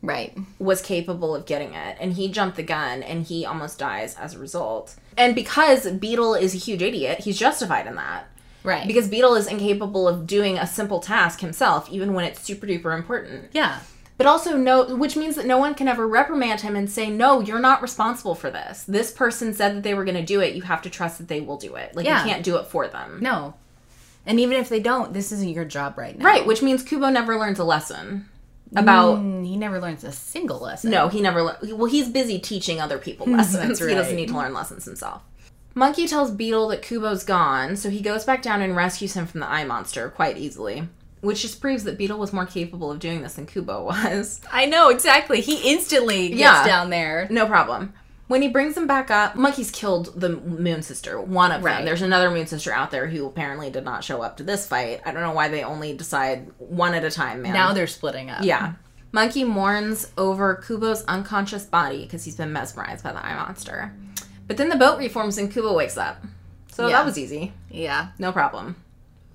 Right. 0.04 0.38
was 0.60 0.82
capable 0.82 1.34
of 1.34 1.46
getting 1.46 1.74
it 1.74 1.98
and 2.00 2.14
he 2.14 2.28
jumped 2.28 2.58
the 2.58 2.64
gun 2.64 3.02
and 3.02 3.24
he 3.24 3.46
almost 3.46 3.80
dies 3.80 4.16
as 4.20 4.36
a 4.36 4.40
result. 4.40 4.96
And 5.18 5.34
because 5.34 5.90
Beetle 5.90 6.36
is 6.36 6.54
a 6.54 6.58
huge 6.58 6.82
idiot, 6.82 7.20
he's 7.22 7.40
justified 7.40 7.88
in 7.88 7.96
that. 7.96 8.28
Right. 8.64 8.86
Because 8.86 9.08
Beetle 9.08 9.36
is 9.36 9.48
incapable 9.48 10.08
of 10.08 10.28
doing 10.28 10.58
a 10.58 10.68
simple 10.68 11.00
task 11.00 11.40
himself 11.40 11.90
even 11.90 12.14
when 12.14 12.26
it's 12.26 12.42
super 12.42 12.68
duper 12.68 12.94
important. 12.94 13.50
yeah. 13.54 13.80
But 14.18 14.28
also 14.28 14.56
no 14.58 14.96
which 14.96 15.16
means 15.18 15.36
that 15.38 15.46
no 15.48 15.58
one 15.58 15.74
can 15.74 15.88
ever 15.88 16.08
reprimand 16.08 16.62
him 16.62 16.76
and 16.76 16.88
say, 16.90 17.10
"No, 17.10 17.40
you're 17.40 17.60
not 17.60 17.82
responsible 17.82 18.36
for 18.36 18.52
this. 18.52 18.84
This 18.84 19.12
person 19.12 19.54
said 19.56 19.76
that 19.76 19.82
they 19.84 19.96
were 19.96 20.06
going 20.06 20.16
to 20.18 20.24
do 20.24 20.40
it. 20.40 20.54
You 20.54 20.62
have 20.62 20.84
to 20.84 20.90
trust 20.90 21.18
that 21.18 21.28
they 21.30 21.42
will 21.42 21.58
do 21.58 21.76
it. 21.76 21.96
Like 21.96 22.06
Yeah. 22.06 22.24
you 22.24 22.30
can't 22.30 22.44
do 22.44 22.58
it 22.58 22.68
for 22.68 22.88
them." 22.88 23.18
No. 23.22 23.56
And 24.26 24.40
even 24.40 24.58
if 24.58 24.70
they 24.70 24.80
don't, 24.80 25.14
this 25.14 25.32
isn't 25.32 25.50
your 25.50 25.66
job 25.66 25.98
right 25.98 26.18
now. 26.18 26.26
Right, 26.26 26.46
which 26.46 26.62
means 26.62 26.84
Kubo 26.84 27.10
never 27.10 27.38
learns 27.40 27.58
a 27.58 27.64
lesson 27.64 28.30
about 28.76 29.20
Mm, 29.20 29.46
He 29.46 29.58
never 29.58 29.80
learns 29.80 30.04
a 30.04 30.12
single 30.12 30.60
lesson. 30.60 30.92
No, 30.92 31.08
he 31.10 31.22
never. 31.22 31.42
Le- 31.44 31.58
well, 31.76 31.86
he's 31.86 32.10
busy 32.10 32.40
teaching 32.40 32.80
other 32.82 32.98
people 32.98 33.26
lessons. 33.32 33.80
He 33.80 33.94
doesn't 33.94 34.16
need 34.16 34.30
to 34.30 34.38
learn 34.38 34.54
lessons 34.54 34.86
himself. 34.86 35.22
Monkey 35.76 36.08
tells 36.08 36.30
Beetle 36.32 36.68
that 36.68 36.82
Kubo's 36.84 37.24
gone, 37.24 37.76
so 37.76 37.90
he 37.90 38.02
goes 38.02 38.26
back 38.26 38.42
down 38.44 38.62
and 38.62 38.76
rescues 38.76 39.14
him 39.16 39.26
from 39.26 39.40
the 39.40 39.50
eye 39.50 39.64
monster 39.64 40.10
quite 40.10 40.38
easily. 40.38 40.88
Which 41.22 41.42
just 41.42 41.62
proves 41.62 41.86
that 41.86 41.98
Beetle 41.98 42.20
was 42.20 42.34
more 42.34 42.46
capable 42.46 42.92
of 42.92 43.00
doing 43.00 43.22
this 43.24 43.36
than 43.36 43.46
Kubo 43.46 43.84
was. 43.86 44.42
I 44.52 44.66
know, 44.66 44.90
exactly. 44.90 45.40
He 45.42 45.72
instantly 45.72 46.30
gets 46.30 46.42
Yeah. 46.42 46.66
down 46.66 46.90
there. 46.90 47.28
No 47.32 47.46
problem. 47.48 47.94
When 48.34 48.42
he 48.42 48.48
brings 48.48 48.74
them 48.74 48.88
back 48.88 49.12
up, 49.12 49.36
Monkey's 49.36 49.70
killed 49.70 50.20
the 50.20 50.30
Moon 50.30 50.82
Sister, 50.82 51.22
one 51.22 51.52
of 51.52 51.62
them. 51.62 51.86
There's 51.86 52.02
another 52.02 52.32
Moon 52.32 52.48
Sister 52.48 52.74
out 52.74 52.90
there 52.90 53.06
who 53.06 53.28
apparently 53.28 53.70
did 53.70 53.86
not 53.86 54.04
show 54.04 54.24
up 54.24 54.38
to 54.38 54.44
this 54.44 54.66
fight. 54.66 55.02
I 55.06 55.12
don't 55.12 55.22
know 55.22 55.34
why 55.34 55.50
they 55.50 55.64
only 55.64 55.96
decide 55.96 56.50
one 56.58 56.96
at 56.96 57.06
a 57.06 57.12
time, 57.12 57.44
man. 57.44 57.54
Now 57.54 57.74
they're 57.74 57.86
splitting 57.86 58.32
up. 58.32 58.42
Yeah. 58.44 58.74
Monkey 59.12 59.44
mourns 59.44 60.12
over 60.18 60.56
Kubo's 60.56 61.04
unconscious 61.04 61.66
body 61.66 62.06
because 62.06 62.26
he's 62.26 62.36
been 62.36 62.52
mesmerized 62.52 63.04
by 63.04 63.12
the 63.12 63.24
eye 63.24 63.36
monster. 63.36 63.94
But 64.48 64.58
then 64.58 64.70
the 64.70 64.78
boat 64.78 64.98
reforms 64.98 65.38
and 65.38 65.54
Kubo 65.54 65.76
wakes 65.76 65.96
up. 65.96 66.18
So 66.72 66.88
Yeah. 66.88 66.94
that 66.94 67.06
was 67.06 67.20
easy. 67.20 67.54
Yeah. 67.70 68.08
No 68.18 68.32
problem. 68.32 68.78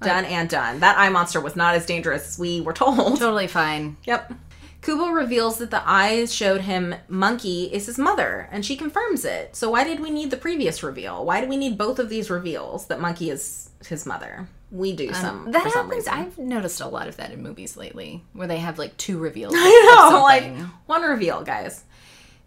Done 0.02 0.24
and 0.24 0.50
done. 0.50 0.80
That 0.80 0.98
eye 0.98 1.08
monster 1.08 1.40
was 1.40 1.54
not 1.54 1.76
as 1.76 1.86
dangerous 1.86 2.26
as 2.30 2.38
we 2.40 2.62
were 2.62 2.72
told. 2.72 3.20
Totally 3.20 3.46
fine. 3.46 3.96
Yep. 4.06 4.32
Kubo 4.80 5.08
reveals 5.10 5.58
that 5.58 5.70
the 5.70 5.82
eyes 5.88 6.32
showed 6.34 6.60
him 6.62 6.94
Monkey 7.08 7.64
is 7.64 7.86
his 7.86 7.98
mother, 7.98 8.48
and 8.52 8.64
she 8.64 8.76
confirms 8.76 9.24
it. 9.24 9.56
So 9.56 9.70
why 9.70 9.84
did 9.84 10.00
we 10.00 10.10
need 10.10 10.30
the 10.30 10.36
previous 10.36 10.82
reveal? 10.82 11.24
Why 11.24 11.40
do 11.40 11.48
we 11.48 11.56
need 11.56 11.76
both 11.76 11.98
of 11.98 12.08
these 12.08 12.30
reveals 12.30 12.86
that 12.86 13.00
Monkey 13.00 13.30
is 13.30 13.70
his 13.86 14.06
mother? 14.06 14.48
We 14.70 14.94
do 14.94 15.08
um, 15.08 15.14
some. 15.14 15.50
That 15.52 15.62
some 15.64 15.72
happens. 15.72 15.92
reason. 15.92 16.12
I've 16.14 16.38
noticed 16.38 16.80
a 16.80 16.86
lot 16.88 17.08
of 17.08 17.16
that 17.16 17.32
in 17.32 17.42
movies 17.42 17.76
lately, 17.76 18.22
where 18.34 18.46
they 18.46 18.58
have 18.58 18.78
like 18.78 18.96
two 18.96 19.18
reveals. 19.18 19.54
I 19.56 20.10
know, 20.12 20.22
like 20.22 20.52
one 20.86 21.02
reveal, 21.02 21.42
guys. 21.42 21.84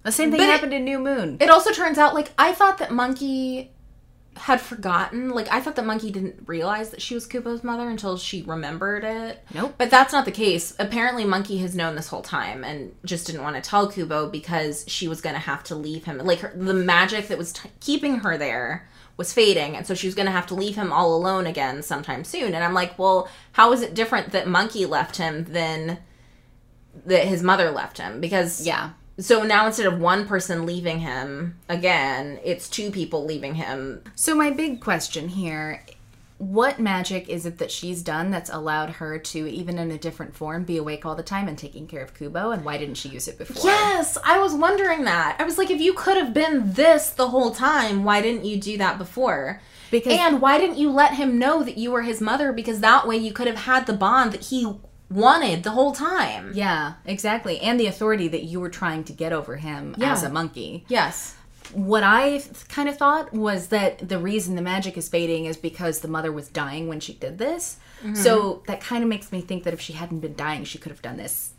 the 0.04 0.12
same 0.12 0.32
thing 0.32 0.40
but 0.40 0.48
it- 0.48 0.52
happened 0.52 0.74
in 0.74 0.86
New 0.86 1.00
Moon. 1.00 1.38
It 1.42 1.50
also 1.50 1.72
turns 1.72 1.98
out, 1.98 2.14
like, 2.14 2.32
I 2.38 2.54
thought 2.54 2.78
that 2.78 2.92
Monkey 2.92 3.72
had 4.38 4.62
forgotten. 4.62 5.30
Like, 5.30 5.52
I 5.52 5.60
thought 5.60 5.76
that 5.76 5.86
Monkey 5.86 6.12
didn't 6.12 6.44
realize 6.48 6.90
that 6.92 7.02
she 7.02 7.14
was 7.14 7.28
Kubo's 7.28 7.64
mother 7.64 7.90
until 7.90 8.18
she 8.18 8.42
remembered 8.44 9.04
it. 9.04 9.44
Nope. 9.54 9.76
But 9.78 9.92
that's 9.92 10.14
not 10.14 10.26
the 10.26 10.32
case. 10.32 10.74
Apparently, 10.80 11.26
Monkey 11.26 11.58
has 11.60 11.76
known 11.76 11.96
this 11.96 12.08
whole 12.08 12.22
time 12.22 12.64
and 12.64 12.96
just 13.06 13.28
didn't 13.28 13.44
want 13.44 13.56
to 13.56 13.62
tell 13.62 13.92
Kubo 13.92 14.30
because 14.30 14.86
she 14.88 15.08
was 15.08 15.22
going 15.22 15.36
to 15.36 15.40
have 15.40 15.64
to 15.66 15.76
leave 15.76 16.06
him. 16.06 16.18
Like, 16.20 16.40
her, 16.40 16.54
the 16.56 16.74
magic 16.74 17.28
that 17.28 17.38
was 17.38 17.54
t- 17.54 17.70
keeping 17.80 18.20
her 18.20 18.38
there 18.38 18.88
was 19.18 19.34
fading, 19.34 19.76
and 19.76 19.86
so 19.86 19.94
she 19.94 20.08
was 20.08 20.16
going 20.16 20.26
to 20.26 20.32
have 20.32 20.48
to 20.48 20.56
leave 20.56 20.76
him 20.76 20.92
all 20.94 21.14
alone 21.14 21.46
again 21.46 21.84
sometime 21.84 22.24
soon. 22.24 22.56
And 22.56 22.64
I'm 22.64 22.74
like, 22.74 22.98
well, 22.98 23.30
how 23.52 23.74
is 23.74 23.82
it 23.82 23.94
different 23.94 24.32
that 24.32 24.48
Monkey 24.48 24.86
left 24.86 25.18
him 25.18 25.44
than 25.44 26.00
that 27.06 27.28
his 27.28 27.44
mother 27.44 27.70
left 27.70 27.98
him? 27.98 28.22
Because 28.22 28.66
yeah. 28.66 28.92
So 29.22 29.44
now 29.44 29.68
instead 29.68 29.86
of 29.86 30.00
one 30.00 30.28
person 30.28 30.66
leaving 30.66 31.00
him 31.00 31.58
again, 31.70 32.40
it's 32.44 32.70
two 32.70 32.92
people 32.92 33.24
leaving 33.26 33.56
him. 33.56 34.04
So 34.16 34.36
my 34.36 34.50
big 34.50 34.82
question 34.82 35.30
here, 35.30 35.84
what 36.38 36.80
magic 36.80 37.30
is 37.30 37.46
it 37.46 37.60
that 37.60 37.70
she's 37.70 38.02
done 38.02 38.32
that's 38.32 38.50
allowed 38.50 38.90
her 38.90 39.20
to, 39.20 39.48
even 39.48 39.78
in 39.78 39.92
a 39.92 39.98
different 39.98 40.36
form, 40.36 40.64
be 40.64 40.78
awake 40.78 41.06
all 41.06 41.14
the 41.14 41.22
time 41.22 41.48
and 41.48 41.56
taking 41.56 41.86
care 41.88 42.02
of 42.02 42.16
Kubo? 42.16 42.50
And 42.50 42.66
why 42.66 42.78
didn't 42.80 42.96
she 42.96 43.10
use 43.10 43.28
it 43.28 43.38
before? 43.38 43.70
Yes, 43.70 44.18
I 44.26 44.40
was 44.40 44.54
wondering 44.56 45.04
that. 45.04 45.36
I 45.38 45.44
was 45.44 45.60
like, 45.60 45.70
if 45.70 45.80
you 45.80 45.94
could 45.94 46.18
have 46.18 46.34
been 46.34 46.74
this 46.74 47.12
the 47.12 47.28
whole 47.28 47.52
time, 47.52 48.04
why 48.04 48.22
didn't 48.24 48.46
you 48.46 48.60
do 48.60 48.76
that 48.80 48.98
before? 48.98 49.62
Because- 49.92 50.18
and 50.18 50.42
why 50.42 50.58
didn't 50.58 50.78
you 50.80 50.90
let 50.90 51.14
him 51.14 51.38
know 51.38 51.64
that 51.64 51.78
you 51.78 51.92
were 51.92 52.02
his 52.02 52.22
mother? 52.22 52.52
Because 52.52 52.80
that 52.80 53.08
way 53.08 53.18
you 53.18 53.34
could 53.34 53.46
have 53.48 53.58
had 53.58 53.86
the 53.86 53.94
bond 53.94 54.32
that 54.32 54.46
he 54.46 54.74
wanted 55.12 55.64
the 55.64 55.72
whole 55.72 55.92
time. 55.92 56.52
Yeah, 56.54 56.94
exactly. 57.06 57.60
And 57.60 57.80
the 57.80 57.88
authority 57.88 58.28
that 58.30 58.44
you 58.44 58.60
were 58.60 58.70
trying 58.70 59.04
to 59.06 59.14
get 59.14 59.34
over 59.34 59.58
him 59.58 59.96
Yeah. 59.98 60.14
as 60.14 60.24
a 60.24 60.30
monkey. 60.30 60.86
Yes. 60.88 61.36
What 61.74 62.04
I 62.04 62.42
kind 62.70 62.90
of 62.90 62.98
thought 62.98 63.34
was 63.34 63.68
that 63.68 64.10
the 64.10 64.18
reason 64.18 64.56
the 64.56 64.62
magic 64.62 64.98
is 64.98 65.08
fading 65.08 65.46
is 65.46 65.58
because 65.58 66.00
the 66.00 66.08
mother 66.08 66.32
was 66.32 66.48
dying 66.48 66.88
when 66.88 67.00
she 67.00 67.14
did 67.14 67.38
this. 67.38 67.78
So 68.16 68.54
mm-hmm. 68.54 68.66
that 68.66 68.82
kind 68.82 69.04
of 69.04 69.10
makes 69.10 69.32
me 69.32 69.42
think 69.42 69.64
that 69.64 69.74
if 69.74 69.80
she 69.80 69.94
hadn't 69.94 70.22
been 70.22 70.36
dying, 70.36 70.64
she 70.64 70.80
could 70.80 70.92
have 70.92 71.02
done 71.02 71.18
this 71.18 71.54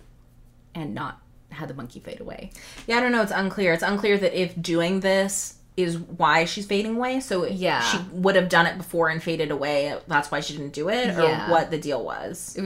and 0.74 0.94
not 0.94 1.22
had 1.50 1.68
the 1.68 1.74
monkey 1.74 2.00
fade 2.00 2.20
away. 2.20 2.50
Yeah, 2.86 2.96
I 2.96 3.00
don't 3.00 3.12
know. 3.12 3.22
It's 3.22 3.32
unclear. 3.32 3.72
It's 3.72 3.82
unclear 3.82 4.18
that 4.18 4.34
if 4.34 4.60
doing 4.60 5.00
this 5.00 5.58
is 5.82 5.98
why 5.98 6.44
she's 6.44 6.66
fading 6.66 6.96
away. 6.96 7.20
So 7.20 7.44
Yeah. 7.46 7.80
she 7.82 7.98
would 8.12 8.36
have 8.36 8.48
done 8.48 8.66
it 8.66 8.76
before 8.78 9.08
and 9.08 9.22
faded 9.22 9.50
away. 9.50 9.96
That's 10.08 10.30
why 10.30 10.40
she 10.40 10.56
didn't 10.56 10.72
do 10.72 10.88
it, 10.88 11.16
or 11.16 11.22
Yeah. 11.22 11.50
what 11.50 11.70
the 11.70 11.78
deal 11.78 12.02
was. 12.04 12.56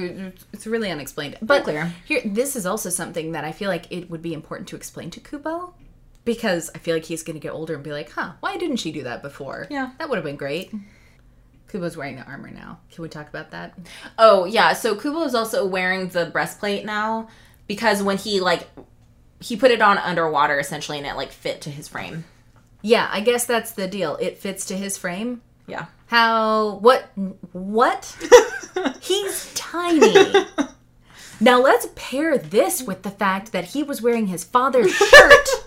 It's 0.53 0.67
really 0.67 0.91
unexplained. 0.91 1.39
But 1.43 1.59
Unclear. 1.59 1.93
here, 2.05 2.21
this 2.25 2.57
is 2.57 2.67
also 2.67 2.91
something 2.91 3.33
that 3.33 3.45
I 3.45 3.53
feel 3.53 3.69
like 3.69 3.87
it 3.91 4.11
would 4.11 4.23
be 4.23 4.33
important 4.35 4.69
to 4.69 4.77
explain 4.77 5.11
to 5.11 5.21
Kubo. 5.21 5.75
Because 6.25 6.71
I 6.75 6.79
feel 6.79 6.97
like 6.97 7.05
he's 7.05 7.23
going 7.23 7.35
to 7.37 7.41
get 7.41 7.53
older 7.53 7.75
and 7.75 7.85
be 7.85 7.93
like, 7.93 8.11
huh, 8.11 8.33
why 8.41 8.57
didn't 8.57 8.79
she 8.79 8.91
do 8.91 9.05
that 9.05 9.23
before? 9.23 9.69
Yeah. 9.71 9.91
That 9.99 10.09
would 10.09 10.17
have 10.17 10.25
been 10.25 10.35
great. 10.37 10.73
Kubo's 11.71 11.97
wearing 11.97 12.17
the 12.17 12.23
armor 12.25 12.51
now. 12.51 12.79
Can 12.93 13.03
we 13.03 13.09
talk 13.09 13.29
about 13.29 13.51
that? 13.53 13.79
Oh 14.19 14.45
yeah, 14.45 14.73
so 14.73 14.97
Kubo 14.97 15.23
is 15.23 15.35
also 15.35 15.65
wearing 15.67 16.09
the 16.09 16.27
breastplate 16.27 16.85
now 16.85 17.29
because 17.67 18.03
when 18.03 18.17
he 18.17 18.41
like 18.41 18.69
he 19.41 19.57
put 19.57 19.71
it 19.71 19.83
on 19.83 19.99
underwater 19.99 20.59
essentially 20.59 20.99
and 20.99 21.07
it 21.07 21.15
like 21.15 21.31
fit 21.31 21.61
to 21.63 21.71
his 21.71 21.89
frame. 21.89 22.25
Yeah, 22.83 23.09
I 23.11 23.21
guess 23.21 23.45
that's 23.47 23.73
the 23.73 23.87
deal. 23.89 24.17
It 24.17 24.39
fits 24.39 24.65
to 24.67 24.77
his 24.77 24.97
frame. 24.99 25.43
Yeah. 25.67 25.87
How? 26.07 26.77
What? 26.77 27.09
What? 27.53 28.17
He's 29.01 29.53
tiny. 29.55 30.47
Now 31.41 31.61
let's 31.61 31.89
pair 31.97 32.39
this 32.39 32.83
with 32.83 33.03
the 33.03 33.11
fact 33.11 33.53
that 33.53 33.67
he 33.67 33.83
was 33.83 34.01
wearing 34.01 34.29
his 34.29 34.45
father's 34.45 34.93
shirt. 34.95 35.49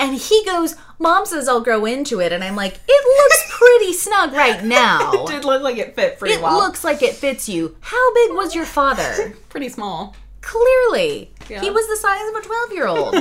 And 0.00 0.16
he 0.16 0.42
goes, 0.44 0.74
Mom 0.98 1.26
says 1.26 1.46
I'll 1.46 1.60
grow 1.60 1.84
into 1.84 2.20
it. 2.20 2.32
And 2.32 2.42
I'm 2.42 2.56
like, 2.56 2.80
it 2.88 3.20
looks 3.22 3.56
pretty 3.56 3.92
snug 3.92 4.32
right 4.32 4.64
now. 4.64 5.12
It 5.12 5.26
did 5.28 5.44
look 5.44 5.62
like 5.62 5.76
it 5.76 5.94
fit 5.94 6.18
pretty 6.18 6.34
It 6.34 6.42
well. 6.42 6.56
looks 6.58 6.82
like 6.82 7.02
it 7.04 7.14
fits 7.14 7.48
you. 7.48 7.76
How 7.78 8.12
big 8.14 8.32
was 8.34 8.52
your 8.52 8.64
father? 8.64 9.36
pretty 9.48 9.68
small. 9.68 10.16
Clearly. 10.40 11.30
Yeah. 11.48 11.60
He 11.60 11.70
was 11.70 11.86
the 11.86 11.96
size 11.98 12.28
of 12.30 12.34
a 12.34 12.40
12 12.40 12.72
year 12.72 12.88
old. 12.88 13.14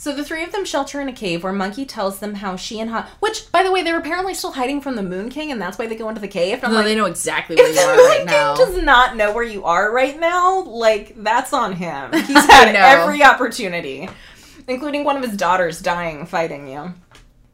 So 0.00 0.14
the 0.14 0.24
three 0.24 0.44
of 0.44 0.52
them 0.52 0.64
shelter 0.64 1.00
in 1.00 1.08
a 1.08 1.12
cave 1.12 1.42
where 1.42 1.52
Monkey 1.52 1.84
tells 1.84 2.20
them 2.20 2.34
how 2.34 2.54
she 2.54 2.78
and 2.78 2.88
Han, 2.88 3.04
which 3.18 3.50
by 3.50 3.64
the 3.64 3.72
way, 3.72 3.82
they're 3.82 3.98
apparently 3.98 4.32
still 4.32 4.52
hiding 4.52 4.80
from 4.80 4.94
the 4.94 5.02
Moon 5.02 5.28
King, 5.28 5.50
and 5.50 5.60
that's 5.60 5.76
why 5.76 5.88
they 5.88 5.96
go 5.96 6.08
into 6.08 6.20
the 6.20 6.28
cave. 6.28 6.62
No, 6.62 6.70
like, 6.70 6.84
they 6.84 6.94
know 6.94 7.06
exactly 7.06 7.56
where 7.56 7.66
you 7.68 7.74
the 7.74 7.80
are 7.80 7.96
Moon 7.96 8.06
right 8.06 8.16
King 8.18 8.26
now. 8.26 8.54
does 8.54 8.80
not 8.80 9.16
know 9.16 9.32
where 9.34 9.42
you 9.42 9.64
are 9.64 9.92
right 9.92 10.18
now, 10.18 10.62
like 10.62 11.20
that's 11.22 11.52
on 11.52 11.72
him. 11.72 12.12
He's 12.26 12.46
had 12.46 12.76
every 12.76 13.24
opportunity, 13.24 14.08
including 14.68 15.02
one 15.02 15.16
of 15.16 15.24
his 15.24 15.36
daughters 15.36 15.80
dying 15.80 16.26
fighting 16.26 16.68
you. 16.68 16.94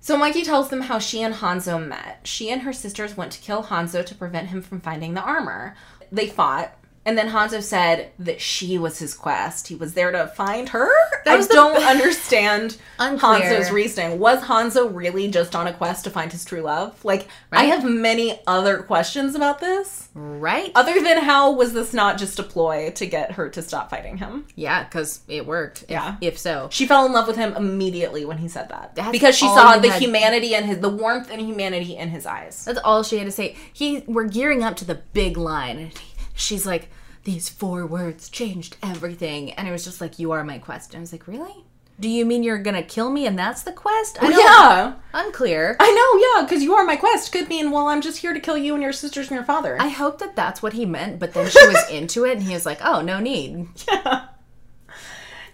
So 0.01 0.19
Monkey 0.19 0.45
tells 0.45 0.69
them 0.69 0.83
how 0.83 0.99
she 0.99 1.23
and 1.23 1.35
Hanzo 1.35 1.83
met. 1.83 2.21
She 2.25 2.51
and 2.51 2.61
her 2.61 2.75
sisters 2.75 3.17
went 3.17 3.33
to 3.33 3.41
kill 3.41 3.63
Hanzo 3.65 4.05
to 4.05 4.15
prevent 4.15 4.49
him 4.49 4.61
from 4.61 4.83
finding 4.83 5.15
the 5.15 5.23
armor. 5.23 5.77
They 6.13 6.27
fought. 6.27 6.77
And 7.07 7.19
then 7.19 7.29
Hanzo 7.29 7.63
said 7.63 8.11
that 8.19 8.41
she 8.41 8.79
was 8.79 8.99
his 8.99 9.13
quest. 9.15 9.69
He 9.69 9.75
was 9.75 9.93
there 9.95 10.11
to 10.11 10.27
find 10.29 10.71
her. 10.71 10.89
I 11.27 11.47
don't 11.47 11.77
understand 11.83 12.79
Unclear. 12.99 13.41
Hanzo's 13.41 13.71
reasoning. 13.71 14.19
Was 14.19 14.41
Hanzo 14.43 14.89
really 14.95 15.29
just 15.29 15.55
on 15.55 15.67
a 15.67 15.73
quest 15.75 16.05
to 16.05 16.11
find 16.11 16.33
his 16.33 16.45
true 16.45 16.63
love? 16.63 17.05
Like, 17.05 17.29
I 17.53 17.65
have 17.65 17.85
many 17.85 18.41
other 18.47 18.79
questions 18.79 19.35
about 19.35 19.61
this. 19.61 20.09
right? 20.15 20.73
Other 20.75 21.01
than 21.03 21.19
how 21.19 21.53
was 21.53 21.73
this 21.75 21.93
not 21.93 22.17
just 22.19 22.39
a 22.39 22.43
ploy 22.43 22.91
to 22.93 23.07
get 23.07 23.33
her 23.33 23.49
to 23.51 23.61
stop 23.63 23.91
fighting 23.91 24.17
him? 24.17 24.47
yeah, 24.55 24.85
because 24.85 25.21
it 25.29 25.47
worked. 25.47 25.83
if- 25.85 25.91
Yeah. 25.91 26.17
If, 26.21 26.39
so. 26.39 26.69
She 26.71 26.87
fell 26.87 27.05
in 27.07 27.13
love 27.13 27.27
with 27.27 27.37
him 27.37 27.55
immediately 27.55 28.25
when 28.25 28.39
he 28.39 28.49
said 28.49 28.69
that. 28.71 28.95
That's 28.95 29.11
because 29.13 29.37
she 29.37 29.47
saw 29.47 29.77
the 29.79 29.91
had- 29.91 30.01
humanity 30.03 30.55
and 30.55 30.65
his 30.67 30.79
the 30.79 30.89
warmth 30.89 31.31
and 31.31 31.41
humanity 31.41 31.97
in 31.97 32.09
his 32.09 32.25
eyes. 32.27 32.65
That's 32.65 32.79
all 32.85 33.03
she 33.03 33.19
had 33.19 33.27
to 33.27 33.31
say. 33.33 33.57
He, 33.73 34.05
we're 34.07 34.25
gearing 34.29 34.63
up 34.63 34.77
to 34.77 34.85
the 34.85 34.97
big 35.13 35.37
line. 35.37 35.93
She's 36.35 36.67
like, 36.67 36.91
these 37.25 37.49
four 37.49 37.87
words 37.87 38.29
changed 38.29 38.77
everything. 38.83 39.53
And 39.53 39.67
it 39.67 39.73
was 39.73 39.85
just 39.85 40.01
like, 40.01 40.19
you 40.19 40.33
are 40.33 40.45
my 40.45 40.59
quest. 40.59 40.93
And 40.93 40.99
I 40.99 41.01
was 41.01 41.13
like, 41.13 41.27
really? 41.27 41.65
Do 41.99 42.09
you 42.09 42.25
mean 42.25 42.43
you're 42.43 42.59
gonna 42.59 42.83
kill 42.83 43.09
me 43.09 43.27
and 43.27 43.39
that's 43.39 43.63
the 43.63 43.73
quest? 43.73 44.19
I 44.21 44.31
yeah. 44.31 44.95
Unclear. 45.13 45.77
I 45.79 45.91
know, 45.93 46.41
yeah, 46.41 46.47
because 46.47 46.63
you 46.63 46.75
are 46.75 46.85
my 46.85 46.97
quest. 46.97 47.31
Could 47.31 47.49
mean, 47.49 47.71
well, 47.71 47.87
I'm 47.87 48.01
just 48.01 48.19
here 48.19 48.35
to 48.35 48.41
kill 48.41 48.59
you 48.59 48.75
and 48.75 48.83
your 48.83 48.93
sisters 48.93 49.29
and 49.29 49.37
your 49.37 49.45
father. 49.45 49.77
I 49.81 49.89
hope 49.89 50.19
that 50.19 50.35
that's 50.35 50.61
what 50.61 50.73
he 50.73 50.87
meant, 50.87 51.21
but 51.21 51.35
then 51.35 51.49
she 51.49 51.67
was 51.67 51.89
into 51.91 52.25
it 52.25 52.33
and 52.33 52.43
he 52.43 52.55
was 52.55 52.67
like, 52.67 52.81
oh, 52.85 53.01
no 53.01 53.21
need. 53.21 53.69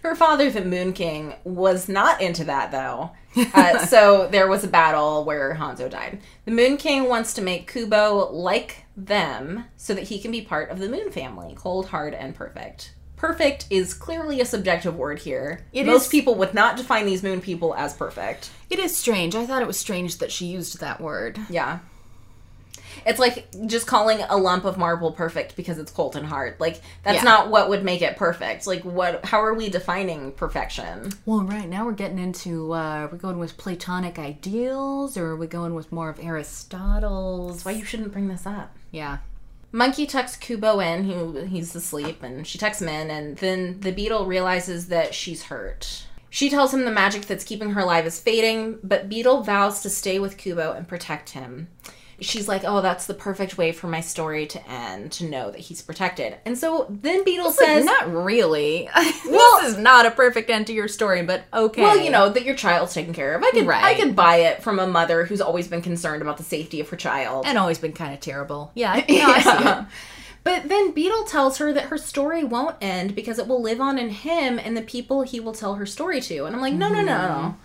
Her 0.03 0.15
father, 0.15 0.49
the 0.49 0.65
Moon 0.65 0.93
King, 0.93 1.35
was 1.43 1.87
not 1.87 2.21
into 2.21 2.43
that 2.45 2.71
though. 2.71 3.11
Uh, 3.53 3.77
so 3.85 4.27
there 4.27 4.49
was 4.49 4.65
a 4.65 4.67
battle 4.67 5.23
where 5.23 5.55
Hanzo 5.55 5.89
died. 5.89 6.19
The 6.43 6.51
Moon 6.51 6.75
King 6.75 7.07
wants 7.07 7.33
to 7.35 7.41
make 7.41 7.71
Kubo 7.71 8.29
like 8.33 8.83
them 8.97 9.63
so 9.77 9.93
that 9.93 10.03
he 10.09 10.19
can 10.19 10.31
be 10.31 10.41
part 10.41 10.69
of 10.69 10.79
the 10.79 10.89
Moon 10.89 11.11
family 11.11 11.55
cold, 11.57 11.87
hard, 11.87 12.13
and 12.13 12.35
perfect. 12.35 12.93
Perfect 13.15 13.67
is 13.69 13.93
clearly 13.93 14.41
a 14.41 14.45
subjective 14.45 14.97
word 14.97 15.19
here. 15.19 15.65
It 15.71 15.85
Most 15.85 16.07
is- 16.07 16.09
people 16.09 16.35
would 16.35 16.53
not 16.53 16.75
define 16.75 17.05
these 17.05 17.23
Moon 17.23 17.39
people 17.39 17.73
as 17.75 17.93
perfect. 17.93 18.49
It 18.69 18.79
is 18.79 18.97
strange. 18.97 19.33
I 19.33 19.45
thought 19.45 19.61
it 19.61 19.67
was 19.67 19.79
strange 19.79 20.17
that 20.17 20.31
she 20.31 20.47
used 20.47 20.81
that 20.81 20.99
word. 20.99 21.39
Yeah. 21.49 21.79
It's 23.05 23.19
like 23.19 23.47
just 23.67 23.87
calling 23.87 24.19
a 24.29 24.37
lump 24.37 24.65
of 24.65 24.77
marble 24.77 25.11
perfect 25.11 25.55
because 25.55 25.77
it's 25.77 25.91
cold 25.91 26.15
and 26.15 26.25
hard. 26.25 26.55
Like 26.59 26.81
that's 27.03 27.17
Yeah. 27.17 27.23
not 27.23 27.49
what 27.49 27.69
would 27.69 27.83
make 27.83 28.01
it 28.01 28.17
perfect. 28.17 28.67
Like 28.67 28.83
what 28.83 29.25
how 29.25 29.41
are 29.43 29.53
we 29.53 29.69
defining 29.69 30.31
perfection? 30.33 31.11
Well, 31.25 31.43
right 31.43 31.67
now 31.67 31.85
we're 31.85 31.93
getting 31.93 32.19
into, 32.19 32.73
uh, 32.73 32.77
are 32.77 33.07
we 33.07 33.17
going 33.17 33.39
with 33.39 33.57
Platonic 33.57 34.19
ideals 34.19 35.17
or 35.17 35.27
are 35.27 35.35
we 35.35 35.47
going 35.47 35.73
with 35.75 35.91
more 35.91 36.09
of 36.09 36.19
Aristotle's? 36.19 37.65
Why 37.65 37.71
you 37.71 37.83
shouldn't 37.85 38.11
bring 38.11 38.27
this 38.27 38.45
up. 38.45 38.75
Yeah. 38.91 39.17
Monkey 39.73 40.05
tucks 40.05 40.35
Kubo 40.35 40.79
in, 40.81 41.05
who 41.05 41.45
he's 41.45 41.73
asleep, 41.73 42.21
and 42.23 42.45
she 42.45 42.57
tucks 42.57 42.81
him 42.81 42.89
in, 42.89 43.09
and 43.09 43.37
then 43.37 43.79
the 43.79 43.93
beetle 43.93 44.25
realizes 44.25 44.87
that 44.87 45.13
she's 45.15 45.43
hurt. 45.43 46.05
She 46.29 46.49
tells 46.49 46.73
him 46.73 46.83
the 46.83 46.91
magic 46.91 47.23
that's 47.25 47.43
keeping 47.45 47.71
her 47.71 47.81
alive 47.81 48.05
is 48.05 48.19
fading, 48.19 48.79
but 48.83 49.07
Beetle 49.09 49.43
vows 49.43 49.81
to 49.81 49.89
stay 49.89 50.17
with 50.19 50.37
Kubo 50.37 50.73
and 50.73 50.87
protect 50.87 51.29
him. 51.31 51.67
She's 52.21 52.47
like, 52.47 52.61
"Oh, 52.63 52.81
that's 52.81 53.07
the 53.07 53.13
perfect 53.13 53.57
way 53.57 53.71
for 53.71 53.87
my 53.87 53.99
story 54.01 54.45
to 54.47 54.69
end, 54.69 55.11
to 55.13 55.25
know 55.25 55.51
that 55.51 55.59
he's 55.59 55.81
protected." 55.81 56.37
And 56.45 56.57
so 56.57 56.85
then 56.89 57.23
Beetle 57.25 57.51
says, 57.51 57.83
not 57.83 58.13
really. 58.13 58.87
this 58.95 59.63
is 59.65 59.77
not 59.77 60.05
a 60.05 60.11
perfect 60.11 60.49
end 60.49 60.67
to 60.67 60.73
your 60.73 60.87
story, 60.87 61.23
but 61.23 61.43
okay. 61.53 61.81
Well, 61.81 61.99
you 61.99 62.09
know 62.11 62.29
that 62.29 62.43
your 62.45 62.55
child's 62.55 62.93
taken 62.93 63.13
care 63.13 63.35
of. 63.35 63.43
I 63.43 63.51
could, 63.51 63.63
I 63.63 63.67
Right. 63.67 63.97
could 63.97 64.15
buy 64.15 64.35
it 64.37 64.61
from 64.63 64.79
a 64.79 64.85
mother 64.87 65.25
who's 65.25 65.41
always 65.41 65.67
been 65.67 65.81
concerned 65.81 66.21
about 66.21 66.37
the 66.37 66.43
safety 66.43 66.79
of 66.79 66.89
her 66.89 66.95
child. 66.97 67.45
and 67.47 67.57
always 67.57 67.79
been 67.79 67.93
kind 67.93 68.13
of 68.13 68.19
terrible. 68.19 68.71
Yeah, 68.75 68.91
I, 68.95 69.05
no, 69.09 69.25
I. 69.71 69.85
But 70.43 70.69
then 70.69 70.91
Beetle 70.91 71.25
tells 71.25 71.57
her 71.59 71.71
that 71.73 71.85
her 71.85 71.97
story 71.99 72.43
won't 72.43 72.75
end 72.81 73.13
because 73.13 73.37
it 73.37 73.47
will 73.47 73.61
live 73.61 73.79
on 73.79 73.99
in 73.99 74.09
him 74.09 74.57
and 74.57 74.75
the 74.75 74.81
people 74.81 75.21
he 75.21 75.39
will 75.39 75.53
tell 75.53 75.75
her 75.75 75.85
story 75.85 76.19
to. 76.21 76.45
And 76.45 76.55
I'm 76.55 76.61
like, 76.61 76.73
no, 76.73 76.89
no, 76.89 77.01
no, 77.01 77.03
no. 77.03 77.11
Mm-hmm. 77.11 77.57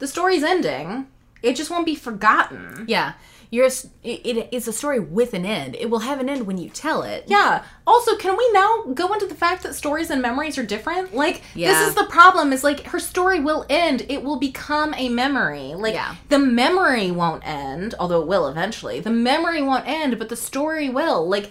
The 0.00 0.06
story's 0.06 0.42
ending. 0.42 1.06
It 1.42 1.56
just 1.56 1.70
won't 1.70 1.86
be 1.86 1.94
forgotten. 1.94 2.84
Yeah, 2.88 3.14
you're. 3.50 3.64
a 3.64 3.68
s- 3.68 3.88
It, 4.02 4.20
it 4.24 4.48
is 4.52 4.66
a 4.68 4.72
story 4.72 4.98
with 5.00 5.34
an 5.34 5.44
end. 5.44 5.76
It 5.78 5.90
will 5.90 5.98
have 6.00 6.20
an 6.20 6.28
end 6.28 6.46
when 6.46 6.56
you 6.58 6.70
tell 6.70 7.02
it. 7.02 7.24
Yeah. 7.26 7.62
Also, 7.86 8.16
can 8.16 8.36
we 8.36 8.50
now 8.52 8.84
go 8.94 9.12
into 9.12 9.26
the 9.26 9.34
fact 9.34 9.62
that 9.64 9.74
stories 9.74 10.08
and 10.10 10.22
memories 10.22 10.56
are 10.58 10.62
different? 10.64 11.14
Like, 11.14 11.42
Yeah. 11.54 11.68
this 11.72 11.88
is 11.88 11.94
the 11.94 12.04
problem 12.04 12.52
is 12.52 12.62
like 12.64 12.84
her 12.86 12.98
story 13.00 13.40
will 13.40 13.66
end. 13.68 14.06
It 14.08 14.22
will 14.22 14.38
become 14.38 14.94
a 14.94 15.08
memory. 15.08 15.74
Like, 15.74 15.94
Yeah. 15.94 16.14
the 16.28 16.38
memory 16.38 17.10
won't 17.10 17.46
end, 17.46 17.94
although 17.98 18.20
it 18.22 18.26
will 18.28 18.46
eventually. 18.46 19.00
The 19.00 19.10
memory 19.10 19.62
won't 19.62 19.86
end, 19.86 20.18
but 20.18 20.28
the 20.28 20.36
story 20.36 20.88
will. 20.88 21.28
Like, 21.28 21.50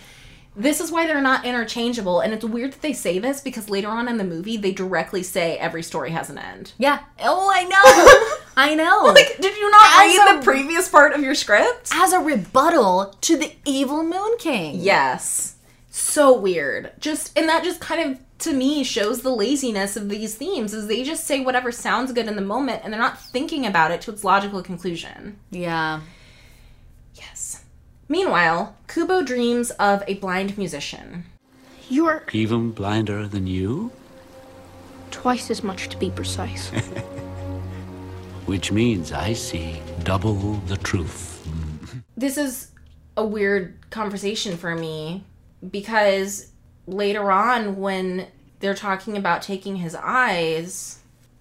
this 0.59 0.79
is 0.81 0.91
why 0.91 1.07
they're 1.07 1.21
not 1.21 1.45
interchangeable. 1.45 2.19
And 2.19 2.33
it's 2.33 2.45
weird 2.45 2.73
that 2.73 2.81
they 2.81 2.93
say 2.93 3.17
this 3.17 3.41
because 3.41 3.69
later 3.69 3.87
on 3.87 4.07
in 4.07 4.17
the 4.17 4.23
movie, 4.23 4.57
they 4.57 4.71
directly 4.71 5.23
say 5.23 5.57
every 5.57 5.81
story 5.81 6.11
has 6.11 6.29
an 6.29 6.37
end. 6.37 6.73
Yeah. 6.77 6.99
Oh, 7.23 7.49
I 7.53 7.63
know. 7.63 8.45
I 8.57 8.75
know. 8.75 9.11
Like, 9.13 9.37
did 9.39 9.55
you 9.57 9.71
not 9.71 10.05
As 10.05 10.17
read 10.17 10.35
a- 10.35 10.37
the 10.39 10.43
previous 10.43 10.89
part 10.89 11.13
of 11.13 11.21
your 11.21 11.33
script? 11.35 11.89
as 11.93 12.11
a 12.13 12.19
rebuttal 12.19 13.15
to 13.21 13.37
the 13.37 13.53
evil 13.65 14.03
Moon 14.03 14.37
King. 14.37 14.75
Yes. 14.79 15.55
So 15.89 16.37
weird. 16.37 16.91
Just 16.99 17.37
and 17.37 17.47
that 17.49 17.63
just 17.63 17.79
kind 17.79 18.11
of 18.11 18.19
to 18.39 18.53
me 18.53 18.83
shows 18.83 19.21
the 19.21 19.31
laziness 19.31 19.97
of 19.97 20.07
these 20.07 20.35
themes 20.35 20.73
is 20.73 20.87
they 20.87 21.03
just 21.03 21.25
say 21.25 21.41
whatever 21.41 21.71
sounds 21.73 22.13
good 22.13 22.27
in 22.27 22.35
the 22.37 22.41
moment 22.41 22.81
and 22.83 22.93
they're 22.93 22.99
not 23.01 23.19
thinking 23.21 23.65
about 23.65 23.91
it 23.91 23.99
to 24.01 24.11
its 24.11 24.23
logical 24.23 24.61
conclusion. 24.61 25.37
Yeah. 25.51 25.99
Yes. 27.15 27.63
Meanwhile, 28.11 28.75
Kubo 28.87 29.21
dreams 29.21 29.69
of 29.71 30.03
a 30.07 30.15
blind 30.15 30.57
musician. 30.57 31.25
You're 31.89 32.23
Even 32.33 32.71
blinder 32.71 33.27
than 33.27 33.45
you? 33.47 33.91
twice 35.11 35.49
as 35.49 35.63
much 35.63 35.89
to 35.89 35.97
be 35.97 36.09
precise. 36.11 36.69
Which 38.45 38.71
means 38.71 39.11
I 39.11 39.33
see 39.33 39.81
double 40.03 40.53
the 40.67 40.77
truth. 40.77 41.47
This 42.15 42.37
is 42.37 42.71
a 43.17 43.25
weird 43.25 43.89
conversation 43.89 44.55
for 44.55 44.75
me 44.75 45.23
because 45.71 46.51
later 46.87 47.31
on 47.31 47.77
when 47.77 48.27
they're 48.59 48.75
talking 48.75 49.17
about 49.17 49.41
taking 49.41 49.77
his 49.77 49.95
eyes, 49.95 50.98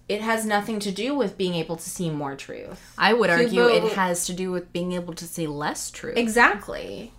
it 0.09 0.21
has 0.21 0.43
nothing 0.45 0.79
to 0.79 0.91
do 0.91 1.13
with 1.13 1.37
being 1.37 1.53
able 1.53 1.75
to 1.75 1.89
see 1.89 2.09
more 2.09 2.35
truth. 2.35 2.93
I 2.97 3.13
would 3.13 3.29
argue 3.29 3.67
Kubo- 3.67 3.87
it 3.87 3.93
has 3.93 4.25
to 4.25 4.33
do 4.33 4.51
with 4.51 4.73
being 4.73 4.93
able 4.93 5.13
to 5.13 5.25
see 5.25 5.45
less 5.45 5.91
truth. 5.91 6.17
Exactly. 6.17 7.13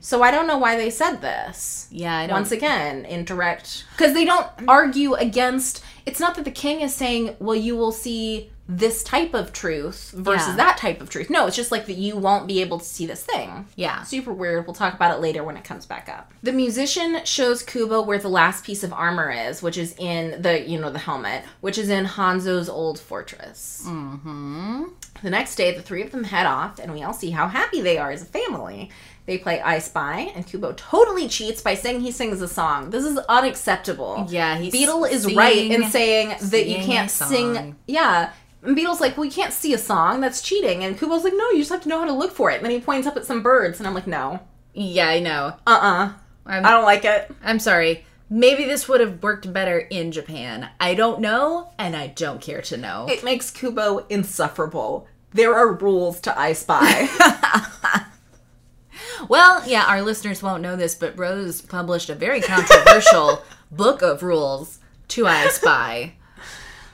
So 0.00 0.22
I 0.22 0.30
don't 0.30 0.46
know 0.46 0.56
why 0.56 0.76
they 0.76 0.88
said 0.88 1.16
this. 1.20 1.86
Yeah, 1.90 2.16
I 2.16 2.26
don't- 2.26 2.36
Once 2.36 2.50
again, 2.50 3.04
indirect. 3.04 3.84
Because 3.92 4.14
they 4.14 4.24
don't 4.24 4.46
mm. 4.56 4.64
argue 4.66 5.12
against. 5.14 5.82
It's 6.06 6.18
not 6.18 6.34
that 6.36 6.46
the 6.46 6.50
king 6.50 6.80
is 6.80 6.94
saying, 6.94 7.36
well, 7.38 7.54
you 7.54 7.76
will 7.76 7.92
see 7.92 8.50
this 8.72 9.02
type 9.02 9.34
of 9.34 9.52
truth 9.52 10.12
versus 10.14 10.48
Yeah. 10.50 10.56
that 10.56 10.76
type 10.78 11.00
of 11.00 11.10
truth. 11.10 11.28
No, 11.28 11.46
it's 11.46 11.56
just 11.56 11.72
like 11.72 11.86
that 11.86 11.96
you 11.96 12.16
won't 12.16 12.46
be 12.46 12.60
able 12.60 12.78
to 12.78 12.84
see 12.84 13.04
this 13.04 13.22
thing. 13.24 13.66
Yeah. 13.74 14.02
Super 14.04 14.32
weird. 14.32 14.64
We'll 14.66 14.74
talk 14.74 14.94
about 14.94 15.12
it 15.12 15.20
later 15.20 15.42
when 15.42 15.56
it 15.56 15.64
comes 15.64 15.86
back 15.86 16.08
up. 16.08 16.30
The 16.44 16.52
musician 16.52 17.24
shows 17.24 17.62
Kubo 17.64 18.02
where 18.02 18.18
the 18.18 18.28
last 18.28 18.64
piece 18.64 18.84
of 18.84 18.92
armor 18.92 19.30
is, 19.30 19.60
which 19.60 19.76
is 19.76 19.94
in 19.98 20.40
the, 20.40 20.60
you 20.68 20.78
know, 20.78 20.90
the 20.90 21.00
helmet, 21.00 21.42
which 21.60 21.78
is 21.78 21.88
in 21.88 22.04
Hanzo's 22.04 22.68
old 22.68 23.00
fortress. 23.00 23.82
Mm-hmm. 23.86 24.84
The 25.22 25.30
next 25.30 25.56
day, 25.56 25.74
the 25.74 25.82
three 25.82 26.02
of 26.02 26.12
them 26.12 26.24
head 26.24 26.46
off, 26.46 26.78
and 26.78 26.92
we 26.92 27.02
all 27.02 27.12
see 27.12 27.30
how 27.30 27.48
happy 27.48 27.80
they 27.80 27.98
are 27.98 28.10
as 28.12 28.22
a 28.22 28.26
family. 28.26 28.90
They 29.26 29.38
play 29.38 29.60
I 29.60 29.78
Spy, 29.78 30.32
and 30.34 30.46
Kubo 30.46 30.72
totally 30.72 31.28
cheats 31.28 31.62
by 31.62 31.74
saying 31.74 32.00
he 32.00 32.10
sings 32.10 32.40
a 32.40 32.48
song. 32.48 32.90
This 32.90 33.04
is 33.04 33.18
unacceptable. 33.28 34.26
Yeah, 34.28 34.58
he's 34.58 34.72
Beetle 34.72 35.04
is 35.04 35.32
right 35.34 35.70
in 35.70 35.90
saying 35.90 36.34
that 36.40 36.66
you 36.66 36.76
can't 36.78 37.10
sing. 37.10 37.76
Yeah. 37.86 38.32
And 38.62 38.76
Beetle's 38.76 39.00
like, 39.00 39.16
well, 39.16 39.24
you 39.24 39.30
can't 39.30 39.52
see 39.52 39.72
a 39.72 39.78
song. 39.78 40.20
That's 40.20 40.42
cheating. 40.42 40.84
And 40.84 40.98
Kubo's 40.98 41.24
like, 41.24 41.32
no, 41.34 41.50
you 41.50 41.58
just 41.58 41.70
have 41.70 41.82
to 41.82 41.88
know 41.88 42.00
how 42.00 42.06
to 42.06 42.12
look 42.12 42.32
for 42.32 42.50
it. 42.50 42.56
And 42.56 42.64
then 42.64 42.72
he 42.72 42.80
points 42.80 43.06
up 43.06 43.16
at 43.16 43.24
some 43.24 43.42
birds, 43.42 43.78
and 43.78 43.86
I'm 43.86 43.94
like, 43.94 44.06
no. 44.06 44.40
Yeah, 44.74 45.08
I 45.08 45.20
know. 45.20 45.54
Uh 45.66 45.70
uh 45.70 46.12
I'm, 46.46 46.66
I 46.66 46.70
don't 46.70 46.84
like 46.84 47.04
it. 47.04 47.30
I'm 47.42 47.58
sorry. 47.58 48.04
Maybe 48.28 48.64
this 48.64 48.88
would 48.88 49.00
have 49.00 49.22
worked 49.22 49.52
better 49.52 49.78
in 49.78 50.12
Japan. 50.12 50.68
I 50.78 50.94
don't 50.94 51.20
know, 51.20 51.72
and 51.78 51.96
I 51.96 52.08
don't 52.08 52.40
care 52.40 52.62
to 52.62 52.76
know. 52.76 53.06
It 53.08 53.24
makes 53.24 53.50
Kubo 53.50 54.06
insufferable. 54.08 55.08
There 55.32 55.54
are 55.54 55.72
rules 55.72 56.20
to 56.22 56.38
I 56.38 56.52
Spy. 56.52 57.08
Well, 59.28 59.62
yeah, 59.68 59.84
our 59.86 60.02
listeners 60.02 60.42
won't 60.42 60.62
know 60.62 60.76
this, 60.76 60.94
but 60.94 61.18
Rose 61.18 61.60
published 61.60 62.10
a 62.10 62.14
very 62.14 62.40
controversial 62.40 63.42
book 63.70 64.02
of 64.02 64.22
rules 64.22 64.78
to 65.08 65.26
I 65.26 65.48
Spy. 65.48 66.14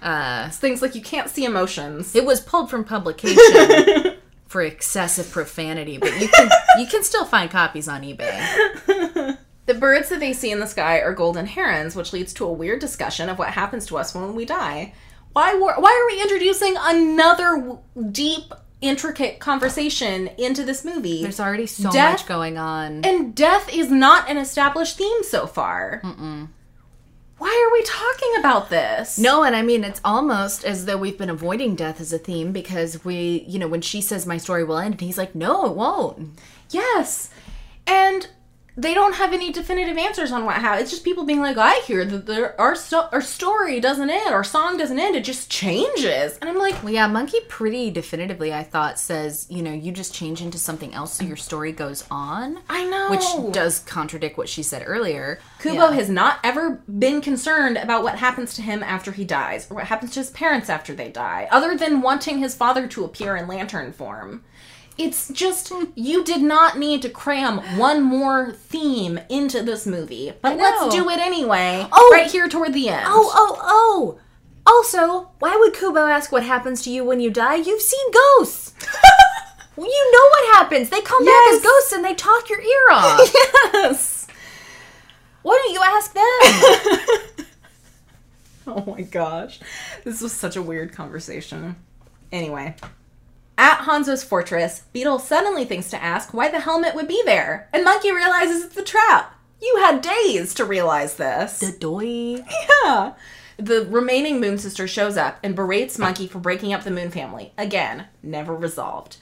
Uh, 0.02 0.50
things 0.50 0.82
like 0.82 0.94
you 0.94 1.02
can't 1.02 1.30
see 1.30 1.44
emotions. 1.44 2.14
It 2.14 2.24
was 2.24 2.40
pulled 2.40 2.70
from 2.70 2.84
publication 2.84 4.16
for 4.46 4.62
excessive 4.62 5.30
profanity, 5.30 5.98
but 5.98 6.20
you 6.20 6.28
can 6.28 6.50
you 6.78 6.86
can 6.86 7.02
still 7.02 7.24
find 7.24 7.50
copies 7.50 7.88
on 7.88 8.02
eBay. 8.02 9.36
The 9.66 9.74
birds 9.74 10.10
that 10.10 10.20
they 10.20 10.32
see 10.32 10.52
in 10.52 10.60
the 10.60 10.66
sky 10.66 11.00
are 11.00 11.12
golden 11.12 11.46
herons, 11.46 11.96
which 11.96 12.12
leads 12.12 12.32
to 12.34 12.44
a 12.44 12.52
weird 12.52 12.78
discussion 12.80 13.28
of 13.28 13.38
what 13.38 13.48
happens 13.48 13.86
to 13.86 13.96
us 13.98 14.14
when 14.14 14.34
we 14.36 14.44
die. 14.44 14.92
Why, 15.32 15.54
were- 15.54 15.74
why 15.80 15.90
are 15.92 16.14
we 16.14 16.22
introducing 16.22 16.76
another 16.78 17.56
w- 17.56 17.78
deep, 18.12 18.54
intricate 18.80 19.38
conversation 19.38 20.28
into 20.38 20.64
this 20.64 20.84
movie? 20.84 21.22
There's 21.22 21.40
already 21.40 21.66
so 21.66 21.90
Death- 21.90 22.20
much 22.20 22.26
going 22.28 22.58
on. 22.58 23.04
And 23.04 23.34
death 23.34 23.72
is 23.72 23.90
not 23.90 24.28
an 24.30 24.36
established 24.36 24.98
theme 24.98 25.22
so 25.22 25.46
far. 25.46 26.00
Why 27.38 27.66
are 27.68 27.72
we 27.72 27.82
talking 27.82 28.32
about 28.38 28.70
this? 28.70 29.18
No, 29.18 29.42
and 29.42 29.54
I 29.54 29.60
mean 29.60 29.84
it's 29.84 30.00
almost 30.02 30.64
as 30.64 30.86
though 30.86 30.96
we've 30.96 31.18
been 31.18 31.28
avoiding 31.28 31.74
death 31.74 32.00
as 32.00 32.10
a 32.12 32.18
theme 32.18 32.50
because 32.50 33.04
we, 33.04 33.44
you 33.46 33.58
know, 33.58 33.68
when 33.68 33.82
she 33.82 34.00
says 34.00 34.24
my 34.26 34.38
story 34.38 34.64
will 34.64 34.78
end, 34.78 34.94
and 34.94 35.00
he's 35.02 35.18
like, 35.18 35.34
no, 35.34 35.66
it 35.66 35.74
won't. 35.74 36.38
Yes. 36.70 37.28
And 37.86 38.28
they 38.76 38.92
don't 38.92 39.14
have 39.14 39.32
any 39.32 39.50
definitive 39.52 39.96
answers 39.96 40.32
on 40.32 40.44
what 40.44 40.56
happened. 40.56 40.82
It's 40.82 40.90
just 40.90 41.04
people 41.04 41.24
being 41.24 41.40
like, 41.40 41.56
I 41.56 41.80
hear 41.86 42.04
that 42.04 42.26
there, 42.26 42.60
our, 42.60 42.76
our 43.12 43.22
story 43.22 43.80
doesn't 43.80 44.10
end, 44.10 44.34
our 44.34 44.44
song 44.44 44.76
doesn't 44.76 44.98
end, 44.98 45.16
it 45.16 45.24
just 45.24 45.50
changes. 45.50 46.36
And 46.38 46.50
I'm 46.50 46.58
like, 46.58 46.82
Well, 46.82 46.92
yeah, 46.92 47.06
Monkey 47.06 47.38
pretty 47.48 47.90
definitively, 47.90 48.52
I 48.52 48.62
thought, 48.62 48.98
says, 48.98 49.46
you 49.48 49.62
know, 49.62 49.72
you 49.72 49.92
just 49.92 50.14
change 50.14 50.42
into 50.42 50.58
something 50.58 50.92
else 50.92 51.14
so 51.14 51.24
your 51.24 51.36
story 51.36 51.72
goes 51.72 52.04
on. 52.10 52.58
I 52.68 52.84
know. 52.84 53.10
Which 53.10 53.52
does 53.54 53.78
contradict 53.80 54.36
what 54.36 54.48
she 54.48 54.62
said 54.62 54.82
earlier. 54.86 55.38
Kubo 55.60 55.74
Yeah. 55.88 55.92
has 55.92 56.10
not 56.10 56.38
ever 56.44 56.82
been 56.98 57.20
concerned 57.20 57.78
about 57.78 58.02
what 58.02 58.16
happens 58.18 58.54
to 58.54 58.62
him 58.62 58.82
after 58.82 59.12
he 59.12 59.24
dies, 59.24 59.70
or 59.70 59.76
what 59.76 59.84
happens 59.84 60.12
to 60.12 60.20
his 60.20 60.30
parents 60.30 60.68
after 60.68 60.94
they 60.94 61.08
die, 61.08 61.48
other 61.50 61.76
than 61.76 62.02
wanting 62.02 62.38
his 62.38 62.54
father 62.54 62.86
to 62.88 63.04
appear 63.04 63.36
in 63.36 63.48
lantern 63.48 63.92
form. 63.92 64.44
It's 64.98 65.28
just, 65.28 65.72
you 65.94 66.24
did 66.24 66.40
not 66.40 66.78
need 66.78 67.02
to 67.02 67.10
cram 67.10 67.58
one 67.78 68.02
more 68.02 68.52
theme 68.52 69.20
into 69.28 69.62
this 69.62 69.86
movie. 69.86 70.32
But 70.40 70.56
let's 70.56 70.94
do 70.94 71.10
it 71.10 71.18
anyway, 71.18 71.86
Oh! 71.92 72.10
right 72.12 72.30
here 72.30 72.48
toward 72.48 72.72
the 72.72 72.88
end. 72.88 73.04
Oh, 73.06 73.30
oh, 73.34 73.58
oh! 73.62 74.18
Also, 74.66 75.30
why 75.38 75.54
would 75.56 75.74
Kubo 75.74 76.06
ask 76.06 76.32
what 76.32 76.42
happens 76.44 76.82
to 76.82 76.90
you 76.90 77.04
when 77.04 77.20
you 77.20 77.30
die? 77.30 77.56
You've 77.56 77.82
seen 77.82 78.10
ghosts! 78.10 78.74
Well, 79.76 79.86
you 79.90 80.12
know 80.12 80.28
what 80.30 80.56
happens. 80.56 80.88
They 80.88 81.02
come 81.02 81.24
back 81.24 81.48
as 81.52 81.62
ghosts 81.62 81.92
and 81.92 82.04
they 82.04 82.14
talk 82.14 82.48
your 82.48 82.60
ear 82.60 82.86
off. 82.92 83.30
yes! 83.74 84.26
Why 85.42 85.60
don't 85.62 85.72
you 85.74 85.82
ask 85.84 86.12
them? 86.14 87.46
Oh 88.68 88.84
my 88.84 89.02
gosh. 89.02 89.60
This 90.02 90.20
was 90.20 90.32
such 90.32 90.56
a 90.56 90.62
weird 90.62 90.92
conversation. 90.92 91.76
Anyway. 92.32 92.74
At 93.58 93.80
Hanzo's 93.80 94.22
fortress, 94.22 94.82
Beetle 94.92 95.18
suddenly 95.18 95.64
thinks 95.64 95.88
to 95.90 96.02
ask 96.02 96.34
why 96.34 96.48
the 96.48 96.60
helmet 96.60 96.94
would 96.94 97.08
be 97.08 97.22
there, 97.24 97.68
and 97.72 97.84
Monkey 97.84 98.12
realizes 98.12 98.64
it's 98.64 98.76
a 98.76 98.82
trap. 98.82 99.34
You 99.62 99.78
had 99.78 100.02
days 100.02 100.52
to 100.54 100.64
realize 100.64 101.14
this. 101.14 101.60
the 101.60 101.72
doy. 101.72 102.44
yeah. 102.84 103.14
The 103.56 103.86
remaining 103.88 104.38
Moon 104.38 104.58
Sister 104.58 104.86
shows 104.86 105.16
up 105.16 105.38
and 105.42 105.56
berates 105.56 105.98
Monkey 105.98 106.26
for 106.26 106.38
breaking 106.38 106.74
up 106.74 106.84
the 106.84 106.90
Moon 106.90 107.10
family. 107.10 107.52
Again, 107.56 108.06
never 108.22 108.54
resolved. 108.54 109.16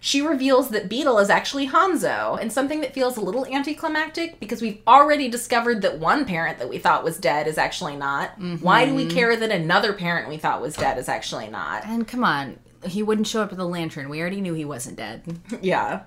She 0.00 0.20
reveals 0.20 0.70
that 0.70 0.88
Beetle 0.88 1.18
is 1.18 1.30
actually 1.30 1.68
Hanzo, 1.68 2.40
and 2.40 2.52
something 2.52 2.80
that 2.80 2.94
feels 2.94 3.16
a 3.16 3.20
little 3.20 3.46
anticlimactic 3.46 4.38
because 4.38 4.62
we've 4.62 4.80
already 4.86 5.28
discovered 5.28 5.82
that 5.82 5.98
one 5.98 6.24
parent 6.24 6.58
that 6.58 6.68
we 6.68 6.78
thought 6.78 7.04
was 7.04 7.18
dead 7.18 7.46
is 7.46 7.58
actually 7.58 7.96
not. 7.96 8.30
Why 8.60 8.84
do 8.84 8.94
we 8.94 9.06
mm-hmm. 9.06 9.16
care 9.16 9.36
that 9.36 9.50
another 9.50 9.92
parent 9.92 10.28
we 10.28 10.36
thought 10.36 10.60
was 10.60 10.76
dead 10.76 10.98
is 10.98 11.08
actually 11.08 11.48
not? 11.48 11.84
And 11.84 12.06
come 12.06 12.22
on, 12.22 12.58
he 12.84 13.02
wouldn't 13.02 13.26
show 13.26 13.42
up 13.42 13.50
with 13.50 13.60
a 13.60 13.64
lantern. 13.64 14.08
We 14.08 14.20
already 14.20 14.40
knew 14.40 14.54
he 14.54 14.64
wasn't 14.64 14.96
dead. 14.96 15.22
Yeah. 15.62 16.02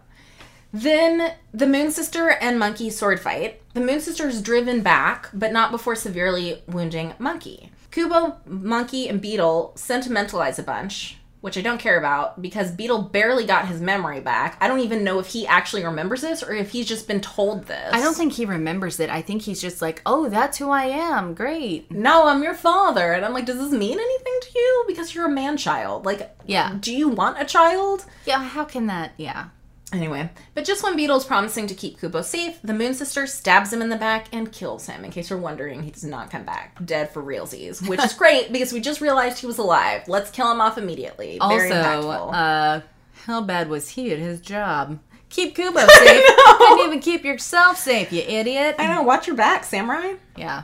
Then 0.74 1.34
the 1.54 1.68
Moon 1.68 1.92
Sister 1.92 2.30
and 2.30 2.58
Monkey 2.58 2.90
sword 2.90 3.20
fight. 3.20 3.62
The 3.74 3.82
Moon 3.82 4.00
Sister 4.00 4.30
is 4.30 4.42
driven 4.42 4.82
back, 4.82 5.30
but 5.34 5.52
not 5.52 5.70
before 5.72 5.96
severely 5.96 6.64
wounding 6.66 7.14
Monkey. 7.20 7.72
Kubo, 7.92 8.38
Monkey, 8.46 9.10
and 9.10 9.20
Beetle 9.20 9.74
sentimentalize 9.76 10.58
a 10.60 10.64
bunch, 10.64 11.18
which 11.42 11.58
I 11.58 11.62
don't 11.62 11.80
care 11.80 11.98
about 11.98 12.42
because 12.42 12.72
Beetle 12.72 13.04
barely 13.04 13.46
got 13.46 13.68
his 13.68 13.82
memory 13.82 14.20
back. 14.20 14.58
I 14.62 14.68
don't 14.68 14.80
even 14.82 15.04
know 15.04 15.20
if 15.20 15.28
he 15.28 15.46
actually 15.48 15.84
remembers 15.84 16.22
this 16.22 16.42
or 16.44 16.54
if 16.54 16.72
he's 16.72 16.88
just 16.88 17.08
been 17.08 17.20
told 17.22 17.66
this. 17.66 17.90
I 17.94 18.00
don't 18.00 18.16
think 18.16 18.34
he 18.34 18.46
remembers 18.46 19.00
it. 19.00 19.10
I 19.10 19.22
think 19.22 19.42
he's 19.42 19.60
just 19.62 19.82
like, 19.82 20.02
oh, 20.06 20.30
that's 20.30 20.58
who 20.60 20.70
I 20.70 20.86
am. 20.86 21.34
Great. 21.34 21.92
No, 21.92 22.28
I'm 22.28 22.44
your 22.44 22.54
father. 22.54 23.14
And 23.14 23.26
I'm 23.26 23.34
like, 23.34 23.46
does 23.46 23.58
this 23.58 23.72
mean 23.72 24.00
anything 24.00 24.40
to 24.42 24.50
you? 24.56 24.84
Because 24.88 25.14
you're 25.14 25.26
a 25.26 25.30
man 25.30 25.58
child. 25.58 26.06
Like, 26.06 26.36
Yeah. 26.46 26.78
do 26.80 26.94
you 26.96 27.10
want 27.10 27.42
a 27.42 27.46
child? 27.46 28.06
Yeah, 28.26 28.44
how 28.44 28.64
can 28.64 28.88
that? 28.88 29.14
Yeah. 29.18 29.48
Anyway, 29.94 30.30
but 30.54 30.64
just 30.64 30.84
when 30.84 30.96
Beetle's 30.96 31.26
promising 31.26 31.68
to 31.68 31.76
keep 31.76 32.00
Kubo 32.00 32.22
safe, 32.22 32.60
the 32.64 32.74
Moon 32.74 32.94
Sister 32.94 33.28
stabs 33.28 33.74
him 33.74 33.82
in 33.82 33.90
the 33.90 33.98
back 33.98 34.28
and 34.32 34.52
kills 34.52 34.86
him. 34.88 35.04
In 35.04 35.12
case 35.12 35.30
you're 35.30 35.40
wondering, 35.40 35.84
he 35.84 35.92
does 35.92 36.06
not 36.06 36.32
come 36.32 36.46
back. 36.46 36.78
Dead 36.86 37.10
for 37.10 37.22
realsies. 37.22 37.86
Which 37.88 38.04
is 38.04 38.14
great 38.18 38.54
because 38.54 38.72
we 38.72 38.80
just 38.80 39.02
realized 39.02 39.40
he 39.40 39.48
was 39.48 39.58
alive. 39.58 40.08
Let's 40.08 40.32
kill 40.32 40.50
him 40.50 40.62
off 40.62 40.78
immediately. 40.78 41.40
Also, 41.40 42.10
uh, 42.30 42.82
how 43.26 43.42
bad 43.42 43.70
was 43.70 43.90
he 43.90 44.12
at 44.14 44.20
his 44.20 44.40
job? 44.40 44.98
Keep 45.30 45.56
Kubo 45.56 45.80
safe. 45.88 46.26
Couldn't 46.58 46.86
even 46.88 47.00
keep 47.00 47.24
yourself 47.26 47.78
safe, 47.78 48.12
you 48.12 48.22
idiot. 48.22 48.76
I 48.80 48.88
know, 48.88 49.02
watch 49.02 49.28
your 49.28 49.36
back, 49.36 49.64
samurai. 49.64 50.14
Yeah. 50.38 50.64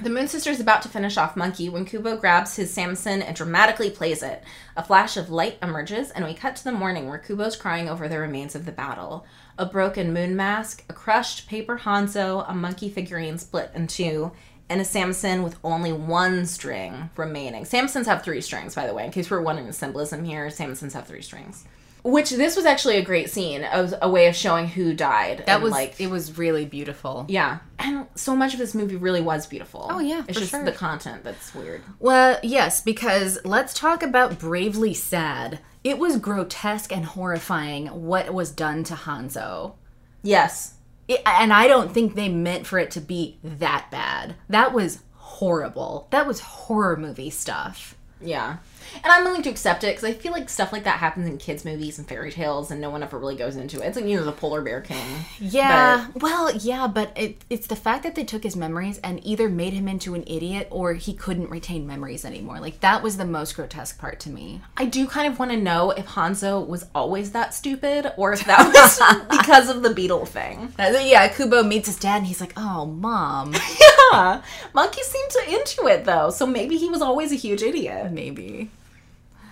The 0.00 0.10
Moon 0.10 0.28
Sister 0.28 0.50
is 0.50 0.60
about 0.60 0.82
to 0.82 0.88
finish 0.88 1.16
off 1.16 1.34
Monkey 1.34 1.68
when 1.68 1.84
Kubo 1.84 2.18
grabs 2.18 2.54
his 2.54 2.72
samisen 2.72 3.20
and 3.20 3.34
dramatically 3.34 3.90
plays 3.90 4.22
it. 4.22 4.44
A 4.76 4.84
flash 4.84 5.16
of 5.16 5.28
light 5.28 5.58
emerges, 5.60 6.12
and 6.12 6.24
we 6.24 6.34
cut 6.34 6.54
to 6.54 6.62
the 6.62 6.70
morning 6.70 7.08
where 7.08 7.18
Kubo's 7.18 7.56
crying 7.56 7.88
over 7.88 8.06
the 8.06 8.20
remains 8.20 8.54
of 8.54 8.64
the 8.64 8.70
battle. 8.70 9.26
A 9.58 9.66
broken 9.66 10.12
moon 10.12 10.36
mask, 10.36 10.84
a 10.88 10.92
crushed 10.92 11.48
paper 11.48 11.78
Hanzo, 11.78 12.48
a 12.48 12.54
monkey 12.54 12.88
figurine 12.88 13.38
split 13.38 13.72
in 13.74 13.88
two, 13.88 14.30
and 14.68 14.80
a 14.80 14.84
samisen 14.84 15.42
with 15.42 15.58
only 15.64 15.92
one 15.92 16.46
string 16.46 17.10
remaining. 17.16 17.64
samisens 17.64 18.06
have 18.06 18.22
three 18.22 18.40
strings, 18.40 18.76
by 18.76 18.86
the 18.86 18.94
way, 18.94 19.04
in 19.04 19.10
case 19.10 19.28
we're 19.28 19.40
wondering 19.40 19.66
the 19.66 19.72
symbolism 19.72 20.22
here. 20.22 20.46
samisens 20.46 20.92
have 20.92 21.08
three 21.08 21.22
strings. 21.22 21.64
Which 22.04 22.30
this 22.30 22.56
was 22.56 22.64
actually 22.64 22.96
a 22.96 23.02
great 23.02 23.28
scene, 23.30 23.64
of 23.64 23.94
a 24.00 24.08
way 24.08 24.26
of 24.28 24.36
showing 24.36 24.68
who 24.68 24.94
died. 24.94 25.44
That 25.46 25.60
was 25.60 25.72
like 25.72 26.00
it 26.00 26.08
was 26.08 26.38
really 26.38 26.64
beautiful. 26.64 27.26
yeah, 27.28 27.58
and 27.78 28.06
so 28.14 28.34
much 28.36 28.52
of 28.52 28.58
this 28.58 28.74
movie 28.74 28.96
really 28.96 29.20
was 29.20 29.46
beautiful. 29.46 29.86
Oh, 29.90 29.98
yeah, 29.98 30.24
it's 30.28 30.38
just 30.38 30.50
sure. 30.52 30.64
the 30.64 30.72
content 30.72 31.24
that's 31.24 31.54
weird. 31.54 31.82
Well, 31.98 32.38
yes, 32.42 32.80
because 32.80 33.38
let's 33.44 33.74
talk 33.74 34.02
about 34.02 34.38
Bravely 34.38 34.94
Sad. 34.94 35.60
It 35.84 35.98
was 35.98 36.16
grotesque 36.18 36.92
and 36.92 37.04
horrifying 37.04 37.86
what 37.86 38.32
was 38.32 38.50
done 38.50 38.84
to 38.84 38.94
Hanzo. 38.94 39.74
Yes, 40.22 40.74
It, 41.06 41.22
and 41.24 41.52
I 41.52 41.68
don't 41.68 41.92
think 41.92 42.14
they 42.14 42.28
meant 42.28 42.66
for 42.66 42.78
it 42.78 42.90
to 42.92 43.00
be 43.00 43.38
that 43.42 43.86
bad. 43.90 44.34
That 44.48 44.72
was 44.72 45.00
horrible. 45.14 46.08
That 46.10 46.26
was 46.26 46.40
horror 46.40 46.96
movie 46.96 47.30
stuff. 47.30 47.94
yeah, 48.20 48.56
and 48.94 49.12
I'm 49.12 49.24
willing 49.24 49.42
to 49.42 49.50
accept 49.50 49.84
it 49.84 49.88
because 49.96 50.04
I 50.04 50.12
feel 50.12 50.32
like 50.32 50.48
stuff 50.48 50.72
like 50.72 50.84
that 50.84 50.98
happens 50.98 51.26
in 51.28 51.38
kids' 51.38 51.64
movies 51.64 51.98
and 51.98 52.08
fairy 52.08 52.30
tales, 52.32 52.70
and 52.70 52.80
no 52.80 52.90
one 52.90 53.02
ever 53.02 53.18
really 53.18 53.36
goes 53.36 53.56
into 53.56 53.80
it. 53.82 53.86
It's 53.86 53.96
like 53.96 54.06
you 54.06 54.16
know 54.16 54.24
the 54.24 54.32
Polar 54.32 54.62
Bear 54.62 54.80
King. 54.80 54.98
Yeah. 55.40 56.08
well, 56.14 56.54
yeah, 56.54 56.86
but 56.86 57.12
it, 57.16 57.44
it's 57.48 57.66
the 57.68 57.76
fact 57.76 58.02
that 58.02 58.14
they 58.14 58.24
took 58.24 58.42
his 58.42 58.56
memories 58.56 58.98
and 58.98 59.24
either 59.24 59.48
made 59.48 59.72
him 59.72 59.88
into 59.88 60.14
an 60.14 60.24
idiot 60.26 60.68
or 60.70 60.94
he 60.94 61.14
couldn't 61.14 61.48
retain 61.50 61.86
memories 61.86 62.24
anymore. 62.24 62.60
Like 62.60 62.80
that 62.80 63.02
was 63.02 63.16
the 63.16 63.24
most 63.24 63.56
grotesque 63.56 63.98
part 63.98 64.20
to 64.20 64.30
me. 64.30 64.60
I 64.76 64.84
do 64.84 65.06
kind 65.06 65.30
of 65.32 65.38
want 65.38 65.50
to 65.52 65.56
know 65.56 65.90
if 65.92 66.06
Hanzo 66.06 66.66
was 66.66 66.86
always 66.94 67.32
that 67.32 67.54
stupid, 67.54 68.12
or 68.16 68.32
if 68.32 68.44
that 68.44 68.72
was 68.72 69.28
because 69.38 69.68
of 69.68 69.82
the 69.82 69.94
beetle 69.94 70.26
thing. 70.26 70.72
Yeah, 70.78 71.28
Kubo 71.28 71.62
meets 71.62 71.86
his 71.88 71.96
dad 71.96 72.18
and 72.18 72.26
he's 72.26 72.40
like, 72.40 72.52
"Oh, 72.56 72.84
mom." 72.86 73.54
Yeah, 74.12 74.42
Monkey 74.72 75.02
seemed 75.02 75.30
to 75.30 75.54
into 75.58 75.86
it 75.86 76.04
though, 76.04 76.30
so 76.30 76.46
maybe 76.46 76.76
he 76.76 76.88
was 76.88 77.02
always 77.02 77.30
a 77.32 77.34
huge 77.36 77.62
idiot. 77.62 78.10
Maybe. 78.10 78.70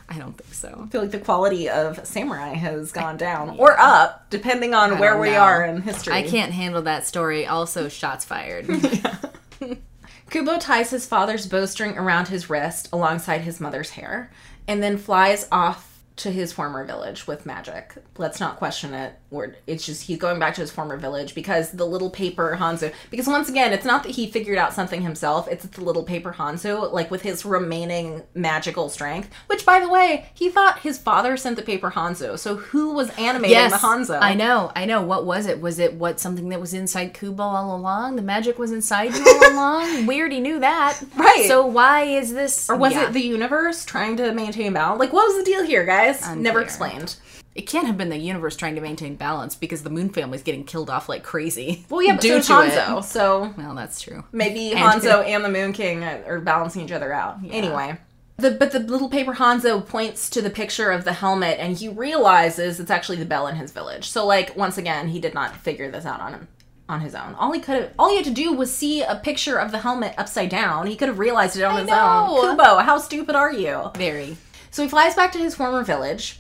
I 0.09 0.19
don't 0.19 0.37
think 0.37 0.55
so. 0.55 0.83
I 0.87 0.89
feel 0.89 1.01
like 1.01 1.11
the 1.11 1.19
quality 1.19 1.69
of 1.69 2.07
samurai 2.07 2.55
has 2.55 2.93
gone 2.93 3.17
down 3.17 3.59
or 3.59 3.79
up, 3.79 4.31
depending 4.31 4.73
on 4.73 4.99
where 4.99 5.19
we 5.19 5.31
know. 5.31 5.39
are 5.39 5.65
in 5.65 5.83
history. 5.83 6.15
I 6.15 6.23
can't 6.23 6.53
handle 6.53 6.83
that 6.83 7.07
story. 7.07 7.47
Also, 7.47 7.89
shots 7.89 8.25
fired. 8.25 8.69
Kubo 10.31 10.59
ties 10.59 10.91
his 10.91 11.07
father's 11.07 11.47
bowstring 11.47 11.97
around 11.97 12.29
his 12.29 12.51
wrist 12.51 12.89
alongside 12.93 13.43
his 13.43 13.61
mother's 13.61 13.91
hair 13.91 14.31
and 14.69 14.83
then 14.83 14.99
flies 14.99 15.47
off 15.53 15.86
to 16.17 16.31
his 16.31 16.51
former 16.51 16.83
village 16.85 17.27
with 17.27 17.45
magic. 17.45 17.95
Let's 18.17 18.41
not 18.41 18.57
question 18.57 18.95
it. 18.95 19.19
Or 19.31 19.55
it's 19.67 19.85
just 19.85 20.05
he's 20.05 20.17
going 20.17 20.39
back 20.39 20.55
to 20.55 20.63
his 20.63 20.71
former 20.71 20.97
village 20.97 21.35
because 21.35 21.73
the 21.73 21.85
little 21.85 22.09
paper 22.09 22.57
Hanzo. 22.59 22.91
Because 23.11 23.27
once 23.27 23.51
again, 23.51 23.75
it's 23.75 23.85
not 23.85 24.03
that 24.05 24.13
he 24.13 24.27
figured 24.31 24.57
out 24.57 24.73
something 24.73 25.03
himself. 25.03 25.47
It's 25.47 25.67
the 25.67 25.85
little 25.85 26.05
paper 26.05 26.33
Hanzo, 26.39 26.91
like 26.91 27.11
with 27.11 27.21
his 27.21 27.45
remaining 27.45 28.23
magical 28.35 28.89
strength. 28.89 29.29
Which, 29.49 29.67
by 29.67 29.79
the 29.79 29.91
way, 29.91 30.31
he 30.33 30.49
thought 30.49 30.79
his 30.79 30.97
father 30.97 31.37
sent 31.37 31.57
the 31.57 31.63
paper 31.63 31.91
Hanzo. 31.91 32.39
So 32.39 32.57
who 32.57 32.95
was 32.95 33.11
animating 33.19 33.69
the 33.69 33.77
Hanzo? 33.77 34.19
I 34.23 34.33
know, 34.33 34.73
I 34.75 34.87
know. 34.87 35.03
What 35.03 35.27
was 35.27 35.45
it? 35.47 35.61
Was 35.61 35.79
it 35.79 35.95
what 35.95 36.19
something 36.19 36.49
that 36.49 36.61
was 36.61 36.73
inside 36.73 37.13
Kubo 37.13 37.43
all 37.43 37.77
along? 37.77 38.17
The 38.17 38.23
magic 38.23 38.59
was 38.59 38.73
inside 38.73 39.13
you 39.15 39.23
all 39.27 39.53
along. 39.53 40.07
We 40.07 40.21
already 40.21 40.41
knew 40.41 40.61
that, 40.61 40.99
Right. 41.17 41.45
So 41.49 41.67
why 41.67 42.05
is 42.05 42.33
this? 42.33 42.71
Or 42.71 42.77
was 42.77 42.93
Yeah. 42.95 43.09
it 43.09 43.13
the 43.13 43.21
universe 43.21 43.85
trying 43.85 44.17
to 44.19 44.33
maintain 44.33 44.73
balance? 44.73 44.99
Like, 45.01 45.13
what 45.13 45.27
was 45.27 45.37
the 45.37 45.45
deal 45.45 45.63
here, 45.65 45.85
guys? 45.85 46.06
Never 46.07 46.61
Unclear. 46.61 46.61
explained. 46.61 47.17
It 47.55 47.63
can't 47.67 47.87
have 47.87 47.97
been 47.97 48.11
the 48.11 48.19
universe 48.19 48.55
trying 48.55 48.75
to 48.75 48.83
maintain 48.83 49.17
balance 49.17 49.55
because 49.55 49.83
the 49.83 49.89
Moon 49.91 50.11
family's 50.11 50.43
getting 50.43 50.65
killed 50.65 50.91
off 50.91 51.09
like 51.09 51.23
crazy. 51.23 51.87
Well, 51.89 52.03
yeah, 52.03 52.13
but 52.13 52.21
due 52.21 52.43
so 52.43 52.63
to 52.63 52.69
Hanzo. 52.71 52.99
it. 52.99 53.05
So 53.05 53.55
Well, 53.57 53.75
that's 53.75 54.01
true. 54.01 54.25
maybe 54.33 54.73
And- 54.73 54.79
Hanzo 55.03 55.25
and 55.27 55.43
the 55.45 55.49
Moon 55.49 55.73
King 55.73 56.05
are 56.05 56.41
balancing 56.41 56.83
each 56.85 56.93
other 56.93 57.13
out. 57.13 57.39
Anyway. 57.51 57.97
The, 58.39 58.51
but 58.51 58.73
the 58.73 58.81
little 58.81 59.09
paper 59.09 59.33
Hanzo 59.33 59.87
points 59.87 60.29
to 60.31 60.43
the 60.43 60.51
picture 60.51 60.91
of 60.91 61.05
the 61.05 61.15
helmet 61.15 61.57
and 61.59 61.75
he 61.79 61.89
realizes 61.89 62.79
it's 62.79 62.91
actually 62.91 63.17
the 63.17 63.25
bell 63.25 63.47
in 63.47 63.57
his 63.57 63.73
village. 63.73 64.11
So 64.11 64.27
like 64.27 64.55
once 64.55 64.77
again, 64.77 65.09
he 65.09 65.19
did 65.19 65.33
not 65.33 65.57
figure 65.57 65.91
this 65.91 66.05
out 66.05 66.21
on 66.21 66.35
him 66.35 66.49
on 66.91 67.01
his 67.01 67.15
own. 67.15 67.35
All 67.37 67.53
he 67.53 67.61
could 67.61 67.77
have 67.83 67.91
all 67.99 68.11
he 68.11 68.17
had 68.17 68.27
to 68.27 68.31
do 68.31 68.53
was 68.53 68.75
see 68.77 69.01
a 69.03 69.17
picture 69.17 69.57
of 69.57 69.73
the 69.73 69.79
helmet 69.79 70.15
upside 70.19 70.51
down. 70.51 70.87
He 70.87 70.97
could 70.97 71.09
have 71.09 71.19
realized 71.19 71.57
it 71.57 71.63
on 71.63 71.79
his 71.79 71.89
know. 71.89 72.37
own. 72.43 72.51
Kubo, 72.51 72.79
how 72.81 72.99
stupid 72.99 73.35
are 73.35 73.51
you? 73.53 73.91
Very. 73.97 74.37
So 74.77 74.83
he 74.83 74.91
flies 74.91 75.15
back 75.15 75.33
to 75.33 75.39
his 75.39 75.55
former 75.55 75.83
village. 75.83 76.39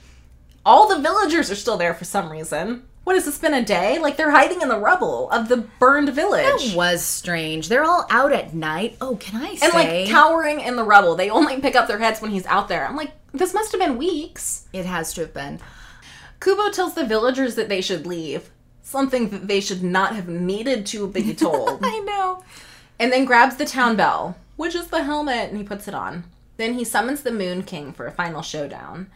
All 0.62 0.88
the 0.88 1.00
villagers 1.00 1.50
are 1.50 1.54
still 1.54 1.78
there 1.78 1.94
for 1.94 2.04
some 2.04 2.30
reason. 2.30 2.86
What 3.04 3.16
has 3.16 3.24
this 3.24 3.38
been 3.38 3.54
a 3.54 3.64
day? 3.64 3.98
Like 3.98 4.18
they're 4.18 4.30
hiding 4.30 4.60
in 4.60 4.68
the 4.68 4.78
rubble 4.78 5.30
of 5.30 5.48
the 5.48 5.56
burned 5.56 6.10
village. 6.10 6.44
That 6.72 6.76
was 6.76 7.02
strange. 7.02 7.70
They're 7.70 7.86
all 7.86 8.04
out 8.10 8.34
at 8.34 8.52
night. 8.52 8.98
Oh, 9.00 9.16
can 9.16 9.40
I 9.40 9.54
say? 9.54 9.64
and 9.64 9.72
like 9.72 10.08
cowering 10.08 10.60
in 10.60 10.76
the 10.76 10.84
rubble. 10.84 11.14
They 11.14 11.30
only 11.30 11.62
pick 11.62 11.76
up 11.76 11.88
their 11.88 11.98
heads 11.98 12.20
when 12.20 12.30
he's 12.30 12.44
out 12.44 12.68
there. 12.68 12.86
I'm 12.86 12.94
like, 12.94 13.12
this 13.32 13.54
must 13.54 13.72
have 13.72 13.80
been 13.80 13.96
weeks. 13.96 14.68
it 14.74 14.84
has 14.84 15.14
to 15.14 15.22
have 15.22 15.32
been. 15.32 15.58
Kubo 16.38 16.68
tells 16.72 16.92
the 16.92 17.06
villagers 17.06 17.54
that 17.54 17.70
they 17.70 17.80
should 17.80 18.06
leave, 18.06 18.50
something 18.82 19.30
that 19.30 19.48
they 19.48 19.62
should 19.62 19.82
not 19.82 20.14
have 20.14 20.28
needed 20.28 20.84
to 20.88 21.08
be 21.08 21.32
told, 21.34 21.78
I 21.82 22.00
know. 22.00 22.44
and 22.98 23.10
then 23.10 23.24
grabs 23.24 23.56
the 23.56 23.64
town 23.64 23.96
bell, 23.96 24.36
which 24.56 24.74
is 24.74 24.88
the 24.88 25.04
helmet, 25.04 25.48
and 25.48 25.56
he 25.56 25.64
puts 25.64 25.88
it 25.88 25.94
on. 25.94 26.24
Then 26.56 26.74
he 26.74 26.84
summons 26.84 27.22
the 27.22 27.32
Moon 27.32 27.62
King 27.62 27.92
for 27.92 28.06
a 28.06 28.12
final 28.12 28.42
showdown. 28.42 29.08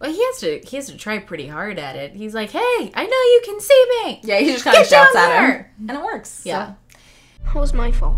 Well, 0.00 0.10
he 0.10 0.22
has 0.24 0.38
to. 0.40 0.60
He 0.66 0.76
has 0.76 0.86
to 0.86 0.96
try 0.96 1.18
pretty 1.18 1.46
hard 1.46 1.78
at 1.78 1.94
it. 1.96 2.14
He's 2.14 2.34
like, 2.34 2.50
"Hey, 2.50 2.90
I 2.94 3.04
know 3.04 3.10
you 3.10 3.42
can 3.44 3.60
see 3.60 3.86
me." 4.04 4.20
Yeah, 4.24 4.38
he 4.40 4.46
just 4.52 4.64
kind 4.64 4.76
of 4.76 4.82
Get 4.82 4.90
down 4.90 5.04
shouts 5.06 5.16
at 5.16 5.50
him, 5.50 5.64
and 5.88 5.98
it 5.98 6.02
works. 6.04 6.42
Yeah. 6.44 6.66
So- 6.66 6.98
That 7.44 7.54
was 7.54 7.72
my 7.72 7.92
fault. 7.92 8.16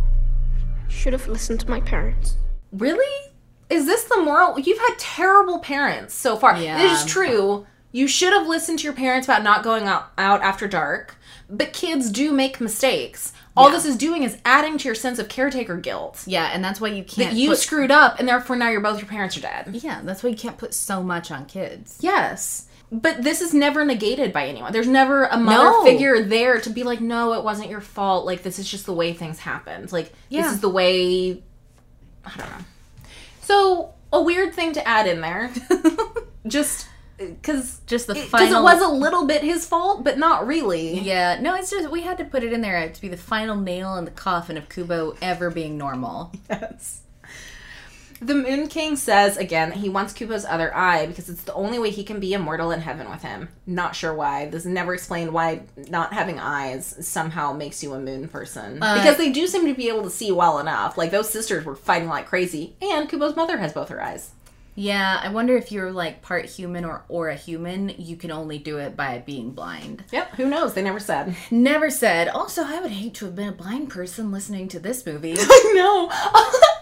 Should 0.89 1.13
have 1.13 1.29
listened 1.29 1.61
to 1.61 1.69
my 1.71 1.81
parents. 1.81 2.37
Really? 2.73 3.31
Is 3.69 3.85
this 3.85 4.05
the 4.05 4.17
moral? 4.23 4.59
You've 4.59 4.79
had 4.79 4.95
terrible 4.99 5.59
parents 5.59 6.15
so 6.15 6.37
far. 6.37 6.57
Yeah. 6.57 6.79
It 6.81 6.91
is 6.91 7.05
true. 7.05 7.67
You 7.93 8.09
should 8.09 8.33
have 8.33 8.47
listened 8.47 8.79
to 8.79 8.85
your 8.85 8.93
parents 8.95 9.27
about 9.29 9.43
not 9.43 9.63
going 9.63 9.85
out, 9.85 10.11
out 10.17 10.41
after 10.43 10.67
dark. 10.67 11.17
But 11.51 11.73
kids 11.75 12.11
do 12.11 12.33
make 12.33 12.61
mistakes. 12.63 13.34
All 13.57 13.69
Yeah. 13.69 13.77
this 13.77 13.85
is 13.85 13.97
doing 13.97 14.23
is 14.25 14.37
adding 14.45 14.79
to 14.79 14.85
your 14.87 14.95
sense 14.97 15.19
of 15.19 15.29
caretaker 15.29 15.77
guilt. 15.77 16.23
Yeah, 16.27 16.51
and 16.53 16.65
that's 16.65 16.81
why 16.81 16.89
you 16.89 17.05
can't. 17.05 17.31
That 17.31 17.37
you 17.39 17.51
put- 17.51 17.59
screwed 17.59 17.91
up, 17.91 18.19
and 18.19 18.27
therefore 18.29 18.57
now 18.57 18.69
you're 18.69 18.81
both 18.81 18.99
your 18.99 19.07
parents 19.09 19.37
are 19.37 19.41
dead. 19.43 19.71
Yeah, 19.83 20.01
that's 20.03 20.23
why 20.23 20.31
you 20.31 20.37
can't 20.37 20.59
put 20.59 20.75
so 20.75 21.03
much 21.03 21.31
on 21.31 21.47
kids. 21.47 21.99
Yes. 22.01 22.67
But 22.93 23.23
this 23.23 23.41
is 23.41 23.55
never 23.55 23.85
negated 23.85 24.33
by 24.33 24.47
anyone. 24.47 24.73
There's 24.73 24.87
never 24.89 25.25
a 25.25 25.37
mother 25.37 25.65
No. 25.71 25.85
figure 25.85 26.23
there 26.23 26.61
to 26.61 26.71
be 26.71 26.83
like, 26.83 27.01
no, 27.01 27.33
it 27.35 27.43
wasn't 27.43 27.71
your 27.71 27.81
fault. 27.81 28.25
Like, 28.27 28.43
this 28.43 28.59
is 28.59 28.69
just 28.69 28.87
the 28.87 28.93
way 28.93 29.13
things 29.13 29.39
happened. 29.41 29.91
Like, 29.93 30.13
Yeah. 30.29 30.43
this 30.43 30.53
is 30.53 30.61
the 30.61 30.69
way. 30.69 31.43
I 32.25 32.31
don't 32.37 32.51
know. 32.51 32.65
So, 33.43 33.95
a 34.13 34.21
weird 34.23 34.55
thing 34.55 34.73
to 34.75 34.87
add 34.87 35.07
in 35.09 35.21
there. 35.21 35.51
just 36.47 36.87
because. 37.19 37.81
Just 37.87 38.07
the 38.07 38.15
Because 38.15 38.31
final. 38.31 38.61
it 38.61 38.63
was 38.63 38.83
a 38.83 38.89
little 38.89 39.27
bit 39.27 39.43
his 39.43 39.67
fault, 39.67 40.05
but 40.05 40.19
not 40.19 40.47
really. 40.47 40.99
Yeah, 41.01 41.39
no, 41.41 41.55
it's 41.55 41.71
just 41.71 41.91
we 41.91 42.03
had 42.03 42.19
to 42.19 42.25
put 42.25 42.43
it 42.43 42.53
in 42.53 42.61
there 42.61 42.89
to 42.89 43.01
be 43.01 43.09
the 43.09 43.17
final 43.17 43.57
nail 43.57 43.97
in 43.97 44.05
the 44.05 44.11
coffin 44.11 44.57
of 44.57 44.69
Kubo 44.69 45.17
ever 45.23 45.51
being 45.51 45.77
normal. 45.79 46.33
Yes. 46.51 47.01
The 48.21 48.35
Moon 48.35 48.69
King 48.69 48.97
says 48.97 49.37
again 49.37 49.71
that 49.71 49.79
he 49.79 49.89
wants 49.91 50.15
Kubo's 50.15 50.47
other 50.47 50.75
eye 50.75 51.05
because 51.07 51.29
it's 51.29 51.43
the 51.43 51.53
only 51.53 51.79
way 51.79 51.91
he 51.91 52.05
can 52.05 52.21
be 52.21 52.33
immortal 52.33 52.71
in 52.71 52.81
heaven 52.81 53.11
with 53.11 53.21
him. 53.23 53.49
Not 53.67 53.95
sure 53.97 54.15
why. 54.15 54.47
This 54.47 54.65
never 54.65 54.95
explained 54.95 55.33
why 55.33 55.63
not 55.91 56.15
having 56.15 56.39
eyes 56.39 56.95
somehow 57.07 57.53
makes 57.53 57.83
you 57.83 57.93
a 57.93 58.01
moon 58.01 58.29
person. 58.29 58.75
because 58.77 59.19
they 59.19 59.31
do 59.31 59.47
seem 59.47 59.67
to 59.67 59.75
be 59.75 59.89
able 59.89 60.05
to 60.05 60.11
see 60.11 60.31
well 60.33 60.59
enough. 60.59 60.97
Like 60.97 61.11
those 61.11 61.29
sisters 61.29 61.65
were 61.67 61.75
fighting 61.77 62.09
like 62.09 62.27
crazy, 62.27 62.77
and 62.81 63.11
Kubo's 63.11 63.37
mother 63.37 63.59
has 63.59 63.73
both 63.75 63.91
her 63.91 64.03
eyes. 64.03 64.31
Yeah, 64.77 65.21
I 65.23 65.29
wonder 65.29 65.57
if 65.57 65.71
you're 65.71 65.93
like 65.93 66.21
part 66.21 66.47
human 66.47 66.85
or 66.85 67.05
or 67.09 67.29
a 67.29 67.37
human, 67.37 67.91
you 67.97 68.17
can 68.17 68.33
only 68.33 68.59
do 68.59 68.79
it 68.79 68.97
by 68.97 69.19
being 69.19 69.53
blind. 69.53 70.03
Yep, 70.11 70.35
who 70.35 70.49
knows? 70.49 70.75
They 70.75 70.83
never 70.83 70.99
said. 70.99 71.37
Never 71.51 71.91
said. 71.91 72.27
Also, 72.29 72.63
I 72.65 72.81
would 72.81 72.91
hate 72.91 73.15
to 73.15 73.27
have 73.27 73.37
been 73.37 73.49
a 73.49 73.53
blind 73.53 73.91
person 73.91 74.33
listening 74.33 74.67
to 74.69 74.81
this 74.81 75.07
movie. 75.07 75.37
I 75.39 75.73
know. 75.75 76.11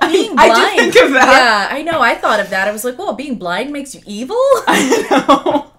Being 0.10 0.38
I 0.38 0.48
blind. 0.48 0.76
did 0.78 0.92
think 0.94 1.06
of 1.06 1.12
that. 1.12 1.68
Yeah, 1.70 1.76
I 1.76 1.82
know. 1.82 2.00
I 2.02 2.14
thought 2.16 2.40
of 2.40 2.50
that. 2.50 2.66
I 2.68 2.72
was 2.72 2.84
like, 2.84 2.98
well, 2.98 3.14
being 3.14 3.38
blind 3.38 3.72
makes 3.72 3.94
you 3.94 4.02
evil? 4.04 4.36
I 4.66 5.06
know. 5.10 5.70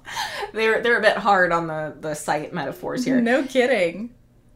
They're 0.53 0.81
they're 0.81 0.97
a 0.97 1.01
bit 1.01 1.17
hard 1.17 1.51
on 1.51 1.67
the 1.67 1.95
the 1.99 2.13
sight 2.15 2.53
metaphors 2.53 3.03
here. 3.05 3.19
no 3.21 3.43
kidding. 3.43 4.11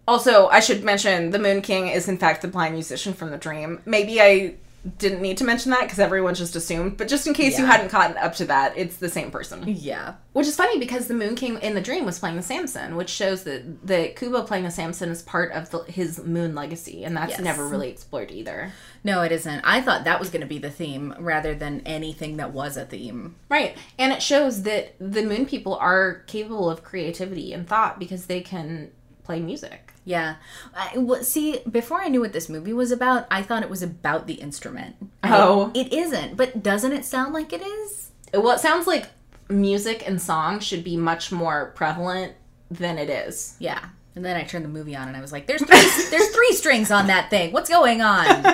Also, 0.07 0.47
I 0.47 0.61
should 0.61 0.83
mention 0.83 1.31
the 1.31 1.39
Moon 1.39 1.61
King 1.61 1.89
is 1.89 2.07
in 2.07 2.17
fact 2.17 2.41
the 2.41 2.47
blind 2.47 2.75
musician 2.75 3.13
from 3.13 3.29
the 3.29 3.37
dream. 3.37 3.81
Maybe 3.85 4.21
I 4.21 4.55
didn't 4.97 5.21
need 5.21 5.37
to 5.37 5.43
mention 5.43 5.71
that 5.71 5.81
because 5.81 5.99
everyone 5.99 6.33
just 6.33 6.55
assumed, 6.55 6.95
but 6.97 7.07
just 7.09 7.27
in 7.27 7.33
case 7.33 7.59
you 7.59 7.65
hadn't 7.65 7.89
caught 7.89 8.15
up 8.17 8.35
to 8.35 8.45
that, 8.45 8.77
it's 8.77 8.97
the 8.97 9.09
same 9.09 9.31
person. 9.31 9.63
Yeah. 9.67 10.13
Which 10.33 10.47
is 10.47 10.55
funny 10.55 10.79
because 10.79 11.07
the 11.07 11.13
Moon 11.13 11.35
King 11.35 11.57
in 11.61 11.73
the 11.75 11.81
dream 11.81 12.05
was 12.05 12.19
playing 12.19 12.37
the 12.37 12.41
samisen, 12.41 12.95
which 12.95 13.09
shows 13.09 13.43
that 13.43 13.85
that 13.87 14.15
Kubo 14.15 14.43
playing 14.43 14.63
the 14.63 14.69
samisen 14.69 15.09
is 15.09 15.21
part 15.23 15.51
of 15.51 15.69
the, 15.71 15.79
his 15.83 16.23
Moon 16.23 16.55
legacy, 16.55 17.03
and 17.03 17.17
that's 17.17 17.31
Yes. 17.31 17.41
never 17.41 17.67
really 17.67 17.89
explored 17.89 18.31
either. 18.31 18.71
No, 19.03 19.23
it 19.23 19.31
isn't. 19.31 19.61
I 19.65 19.81
thought 19.81 20.05
that 20.05 20.19
was 20.19 20.29
going 20.29 20.41
to 20.41 20.47
be 20.47 20.59
the 20.59 20.69
theme 20.71 21.15
rather 21.19 21.53
than 21.53 21.81
anything 21.85 22.37
that 22.37 22.53
was 22.53 22.77
a 22.77 22.85
theme. 22.85 23.35
Right, 23.49 23.75
and 23.99 24.13
it 24.13 24.21
shows 24.21 24.63
that 24.63 24.95
the 24.99 25.23
Moon 25.23 25.45
people 25.45 25.75
are 25.75 26.23
capable 26.27 26.69
of 26.69 26.83
creativity 26.83 27.51
and 27.51 27.67
thought 27.67 27.99
because 27.99 28.27
they 28.27 28.41
can 28.41 28.91
play 29.23 29.41
music. 29.41 29.91
Yeah. 30.07 30.35
I, 30.73 30.97
well, 30.97 31.21
see, 31.21 31.59
before 31.69 31.99
I 32.01 32.07
knew 32.07 32.21
what 32.21 32.31
this 32.31 32.47
movie 32.47 32.71
was 32.71 32.91
about, 32.93 33.27
I 33.29 33.41
thought 33.41 33.61
it 33.61 33.69
was 33.69 33.83
about 33.83 34.25
the 34.25 34.35
instrument. 34.35 34.95
And 35.21 35.33
Oh. 35.33 35.69
It, 35.73 35.87
it 35.87 35.93
isn't, 35.93 36.37
but 36.37 36.63
doesn't 36.63 36.93
it 36.93 37.03
sound 37.03 37.33
like 37.33 37.51
it 37.51 37.61
is? 37.61 38.09
Well, 38.33 38.51
it 38.51 38.61
sounds 38.61 38.87
like 38.87 39.09
music 39.49 40.07
and 40.07 40.21
song 40.21 40.61
should 40.61 40.85
be 40.85 40.95
much 40.95 41.33
more 41.33 41.73
prevalent 41.75 42.35
than 42.71 42.97
it 42.97 43.09
is. 43.09 43.57
Yeah. 43.59 43.83
And 44.15 44.23
then 44.23 44.37
I 44.37 44.43
turned 44.45 44.63
the 44.63 44.69
movie 44.69 44.95
on 44.95 45.09
and 45.09 45.17
I 45.17 45.19
was 45.19 45.33
like, 45.33 45.45
there's 45.45 45.61
three, 45.61 45.77
there's 46.09 46.29
three 46.33 46.53
strings 46.53 46.89
on 46.89 47.07
that 47.07 47.29
thing. 47.29 47.51
What's 47.51 47.69
going 47.69 48.01
on? 48.01 48.45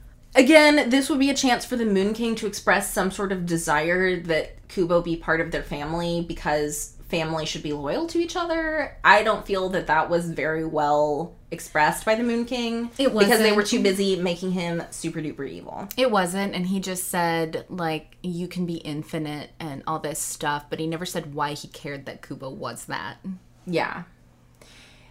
Again, 0.36 0.88
this 0.88 1.10
would 1.10 1.18
be 1.18 1.30
a 1.30 1.34
chance 1.34 1.64
for 1.64 1.74
the 1.74 1.84
Moon 1.84 2.14
King 2.14 2.36
to 2.36 2.46
express 2.46 2.92
some 2.92 3.10
sort 3.10 3.32
of 3.32 3.44
desire 3.44 4.20
that 4.20 4.68
Kubo 4.68 5.02
be 5.02 5.16
part 5.16 5.40
of 5.40 5.50
their 5.50 5.64
family 5.64 6.22
because 6.22 6.94
family 7.12 7.44
should 7.44 7.62
be 7.62 7.74
loyal 7.74 8.06
to 8.06 8.18
each 8.18 8.36
other. 8.36 8.96
I 9.04 9.22
don't 9.22 9.46
feel 9.46 9.68
that 9.68 9.86
that 9.88 10.08
was 10.08 10.30
very 10.30 10.64
well 10.64 11.36
expressed 11.50 12.06
by 12.06 12.14
the 12.14 12.22
Moon 12.22 12.46
King 12.46 12.90
It 12.96 13.12
was 13.12 13.26
because 13.26 13.40
they 13.40 13.52
were 13.52 13.62
too 13.62 13.82
busy 13.82 14.16
making 14.16 14.52
him 14.52 14.82
super 14.90 15.20
duper 15.20 15.46
evil. 15.46 15.86
It 15.98 16.10
wasn't, 16.10 16.54
and 16.54 16.66
he 16.66 16.80
just 16.80 17.08
said 17.08 17.66
like 17.68 18.16
you 18.22 18.48
can 18.48 18.64
be 18.64 18.76
infinite 18.76 19.50
and 19.60 19.82
all 19.86 19.98
this 19.98 20.18
stuff, 20.18 20.64
but 20.70 20.80
he 20.80 20.86
never 20.86 21.04
said 21.04 21.34
why 21.34 21.52
he 21.52 21.68
cared 21.68 22.06
that 22.06 22.26
Kubo 22.26 22.48
was 22.48 22.86
that. 22.86 23.18
Yeah. 23.66 24.04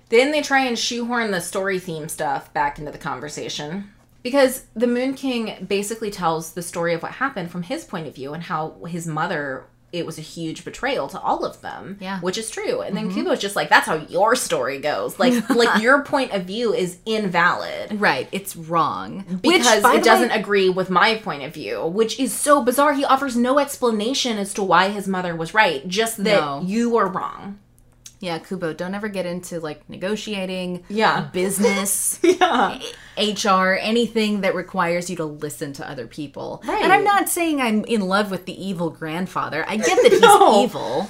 Then 0.09 0.31
they 0.31 0.41
try 0.41 0.65
and 0.65 0.77
shoehorn 0.77 1.29
the 1.29 1.39
story 1.39 1.77
theme 1.77 2.09
stuff 2.09 2.51
back 2.51 2.79
into 2.79 2.91
the 2.91 2.97
conversation. 2.97 3.91
Because 4.23 4.65
the 4.75 4.87
Moon 4.87 5.13
King 5.13 5.67
basically 5.67 6.09
tells 6.09 6.53
the 6.53 6.63
story 6.63 6.95
of 6.95 7.03
what 7.03 7.13
happened 7.13 7.51
from 7.51 7.61
his 7.63 7.85
point 7.85 8.07
of 8.07 8.15
view 8.15 8.33
and 8.33 8.43
how 8.43 8.83
his 8.85 9.05
mother, 9.05 9.67
it 9.91 10.05
was 10.05 10.17
a 10.17 10.21
huge 10.21 10.63
betrayal 10.63 11.07
to 11.09 11.19
all 11.19 11.43
of 11.43 11.61
them. 11.61 11.97
Yeah. 11.99 12.19
Which 12.21 12.37
is 12.37 12.49
true. 12.49 12.81
And 12.81 12.95
then 12.95 13.09
mm-hmm. 13.09 13.27
Kubo's 13.27 13.39
just 13.39 13.55
like, 13.55 13.69
that's 13.69 13.87
how 13.87 13.95
your 13.95 14.35
story 14.35 14.79
goes. 14.79 15.19
Like 15.19 15.49
like 15.49 15.81
your 15.81 16.03
point 16.03 16.31
of 16.31 16.45
view 16.45 16.73
is 16.73 16.97
invalid. 17.05 17.99
Right, 17.99 18.27
it's 18.31 18.55
wrong 18.55 19.39
Because 19.41 19.83
by 19.83 19.95
it 19.95 20.03
doesn't 20.03 20.31
agree 20.31 20.69
with 20.69 20.89
my 20.89 21.15
point 21.15 21.43
of 21.43 21.53
view, 21.53 21.85
which 21.85 22.19
is 22.19 22.33
so 22.33 22.63
bizarre. 22.63 22.93
He 22.93 23.05
offers 23.05 23.35
no 23.35 23.59
explanation 23.59 24.37
as 24.37 24.53
to 24.55 24.63
why 24.63 24.89
his 24.89 25.07
mother 25.07 25.35
was 25.35 25.53
right, 25.53 25.87
just 25.87 26.23
that 26.23 26.39
No. 26.39 26.61
you 26.65 26.95
are 26.97 27.07
wrong. 27.07 27.59
Yeah, 28.21 28.37
Kubo, 28.37 28.73
don't 28.73 28.93
ever 28.93 29.07
get 29.09 29.25
into 29.25 29.59
like 29.59 29.89
negotiating, 29.89 30.83
Yeah. 30.89 31.21
business, 31.33 32.19
Yeah. 32.23 32.79
HR, 33.17 33.73
anything 33.81 34.41
that 34.41 34.53
requires 34.55 35.09
you 35.09 35.15
to 35.17 35.25
listen 35.25 35.73
to 35.73 35.89
other 35.89 36.05
people. 36.07 36.61
Right. 36.65 36.83
And 36.83 36.93
I'm 36.93 37.03
not 37.03 37.29
saying 37.29 37.59
I'm 37.59 37.83
in 37.85 38.01
love 38.01 38.29
with 38.31 38.45
the 38.45 38.53
evil 38.63 38.91
grandfather. 38.91 39.65
I 39.67 39.77
get 39.77 39.97
that 40.03 40.11
he's 40.11 40.21
No. 40.21 40.63
evil. 40.63 41.09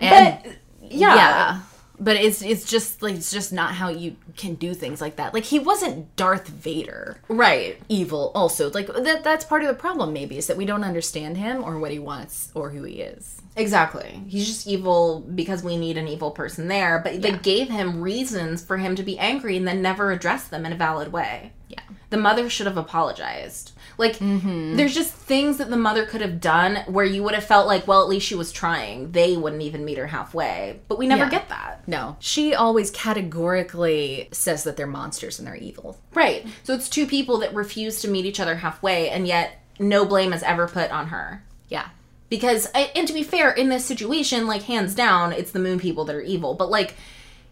And 0.00 0.38
But 0.42 0.52
yeah. 0.90 1.14
yeah. 1.14 1.60
But 2.02 2.16
it's 2.16 2.42
it's 2.42 2.64
just 2.68 3.00
like 3.00 3.14
it's 3.14 3.30
just 3.30 3.52
not 3.52 3.74
how 3.74 3.88
you 3.88 4.16
can 4.36 4.54
do 4.54 4.74
things 4.74 5.00
like 5.00 5.16
that. 5.16 5.32
Like 5.32 5.44
he 5.44 5.60
wasn't 5.60 6.14
Darth 6.16 6.48
Vader 6.48 7.18
Right. 7.28 7.78
evil 7.88 8.32
also. 8.34 8.70
Like 8.72 8.88
that 8.88 9.22
that's 9.22 9.44
part 9.44 9.62
of 9.62 9.68
the 9.68 9.74
problem 9.74 10.12
maybe 10.12 10.36
is 10.36 10.48
that 10.48 10.56
we 10.56 10.66
don't 10.66 10.82
understand 10.82 11.36
him 11.36 11.62
or 11.62 11.78
what 11.78 11.92
he 11.92 12.00
wants 12.00 12.50
or 12.54 12.70
who 12.70 12.82
he 12.82 12.94
is. 13.02 13.40
Exactly. 13.54 14.22
He's 14.26 14.46
just 14.48 14.66
evil 14.66 15.20
because 15.20 15.62
we 15.62 15.76
need 15.76 15.96
an 15.96 16.08
evil 16.08 16.30
person 16.32 16.66
there, 16.68 16.98
but 17.04 17.22
they 17.22 17.32
gave 17.32 17.68
him 17.68 18.00
reasons 18.00 18.64
for 18.64 18.78
him 18.78 18.96
to 18.96 19.02
be 19.02 19.18
angry 19.18 19.56
and 19.56 19.68
then 19.68 19.80
never 19.82 20.10
addressed 20.10 20.50
them 20.50 20.66
in 20.66 20.72
a 20.72 20.76
valid 20.76 21.12
way. 21.12 21.52
Yeah. 21.68 21.80
The 22.10 22.16
mother 22.16 22.48
should 22.50 22.66
have 22.66 22.78
apologized. 22.78 23.71
Like, 23.98 24.18
mm-hmm. 24.18 24.76
there's 24.76 24.94
just 24.94 25.12
things 25.12 25.58
that 25.58 25.70
the 25.70 25.76
mother 25.76 26.06
could 26.06 26.20
have 26.20 26.40
done 26.40 26.76
where 26.86 27.04
you 27.04 27.22
would 27.22 27.34
have 27.34 27.44
felt 27.44 27.66
like, 27.66 27.86
well, 27.86 28.02
at 28.02 28.08
least 28.08 28.26
she 28.26 28.34
was 28.34 28.52
trying. 28.52 29.12
They 29.12 29.36
wouldn't 29.36 29.62
even 29.62 29.84
meet 29.84 29.98
her 29.98 30.06
halfway. 30.06 30.80
But 30.88 30.98
we 30.98 31.06
never 31.06 31.24
Yeah. 31.24 31.30
get 31.30 31.48
that. 31.48 31.86
No. 31.86 32.16
She 32.20 32.54
always 32.54 32.90
categorically 32.90 34.28
says 34.32 34.64
that 34.64 34.76
they're 34.76 34.86
monsters 34.86 35.38
and 35.38 35.46
they're 35.46 35.56
evil. 35.56 35.98
Right. 36.14 36.46
So 36.62 36.74
it's 36.74 36.88
two 36.88 37.06
people 37.06 37.38
that 37.38 37.54
refuse 37.54 38.00
to 38.02 38.08
meet 38.08 38.24
each 38.26 38.40
other 38.40 38.56
halfway, 38.56 39.08
and 39.10 39.26
yet 39.26 39.58
no 39.78 40.04
blame 40.04 40.32
is 40.32 40.42
ever 40.42 40.68
put 40.68 40.90
on 40.90 41.08
her. 41.08 41.42
Yeah. 41.68 41.88
because 42.28 42.66
I- 42.74 42.90
and 42.96 43.06
to 43.08 43.12
be 43.12 43.22
fair 43.22 43.50
in 43.50 43.68
this 43.68 43.84
situation 43.84 44.46
like 44.46 44.62
hands 44.62 44.94
down 44.94 45.32
it's 45.34 45.50
the 45.50 45.58
moon 45.58 45.78
people 45.78 46.06
that 46.06 46.16
are 46.16 46.20
evil 46.22 46.54
but 46.54 46.70
like 46.70 46.94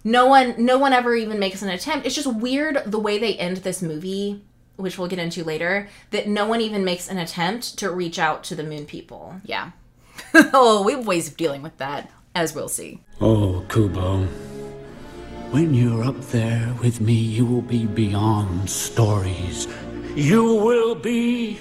no 0.05 0.25
one 0.27 0.55
no 0.57 0.79
one 0.79 0.95
ever 0.95 1.15
even 1.15 1.39
makes 1.39 1.61
an 1.61 1.69
attempt 1.69 2.07
it's 2.07 2.15
just 2.15 2.35
weird 2.35 2.83
the 2.87 2.99
way 2.99 3.19
they 3.19 3.35
end 3.37 3.59
this 3.59 3.83
movie 3.83 4.43
which 4.81 4.99
we'll 4.99 5.09
get 5.09 5.19
into 5.19 5.45
later 5.45 5.89
that 6.11 6.29
no 6.29 6.47
one 6.47 6.61
even 6.61 6.85
makes 6.85 7.09
an 7.09 7.19
attempt 7.19 7.79
to 7.79 7.91
reach 7.91 8.19
out 8.19 8.43
to 8.45 8.55
the 8.55 8.65
moon 8.65 8.87
people 8.87 9.41
Yeah. 9.45 9.71
oh, 10.35 10.83
we 10.83 10.93
have 10.93 11.07
ways 11.07 11.29
of 11.29 11.37
dealing 11.37 11.63
with 11.63 11.77
that, 11.79 12.11
as 12.35 12.55
we'll 12.55 12.69
see. 12.69 13.01
Oh, 13.21 13.65
Kubo. 13.69 14.27
When 15.51 15.75
you're 15.75 16.05
up 16.05 16.21
there 16.27 16.75
with 16.81 17.01
me, 17.01 17.15
you 17.15 17.45
will 17.45 17.63
be 17.63 17.87
beyond 17.87 18.71
stories. 18.71 19.67
You 20.15 20.55
will 20.55 20.95
be 20.95 21.59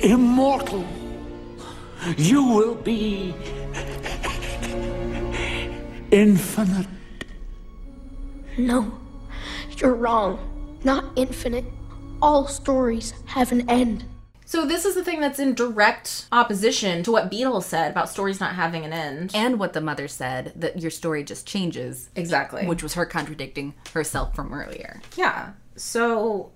immortal. 0.00 0.84
You 2.18 2.44
will 2.44 2.74
be 2.74 3.34
infinite. 6.10 6.86
No, 8.58 8.92
you're 9.78 9.94
wrong. 9.94 10.38
Not 10.84 11.04
infinite. 11.16 11.64
All 12.22 12.46
stories 12.46 13.12
have 13.26 13.52
an 13.52 13.68
end. 13.68 14.04
so 14.46 14.64
this 14.66 14.84
is 14.84 14.94
the 14.94 15.02
thing 15.04 15.20
that's 15.20 15.38
in 15.38 15.54
direct 15.54 16.26
opposition 16.30 17.02
to 17.02 17.10
what 17.12 17.30
beetle 17.30 17.60
said 17.60 17.90
about 17.90 18.08
stories 18.10 18.40
not 18.40 18.54
having 18.54 18.84
an 18.84 18.92
end 18.92 19.30
And 19.34 19.58
what 19.58 19.72
the 19.72 19.80
mother 19.80 20.06
said 20.08 20.52
that 20.56 20.80
your 20.80 20.90
story 20.90 21.24
just 21.24 21.46
changes, 21.46 22.10
exactly 22.14 22.66
which 22.66 22.82
was 22.82 22.94
her 22.94 23.06
contradicting 23.06 23.74
herself 23.92 24.34
from 24.34 24.52
earlier. 24.52 25.00
Yeah. 25.16 25.52
So 25.76 26.52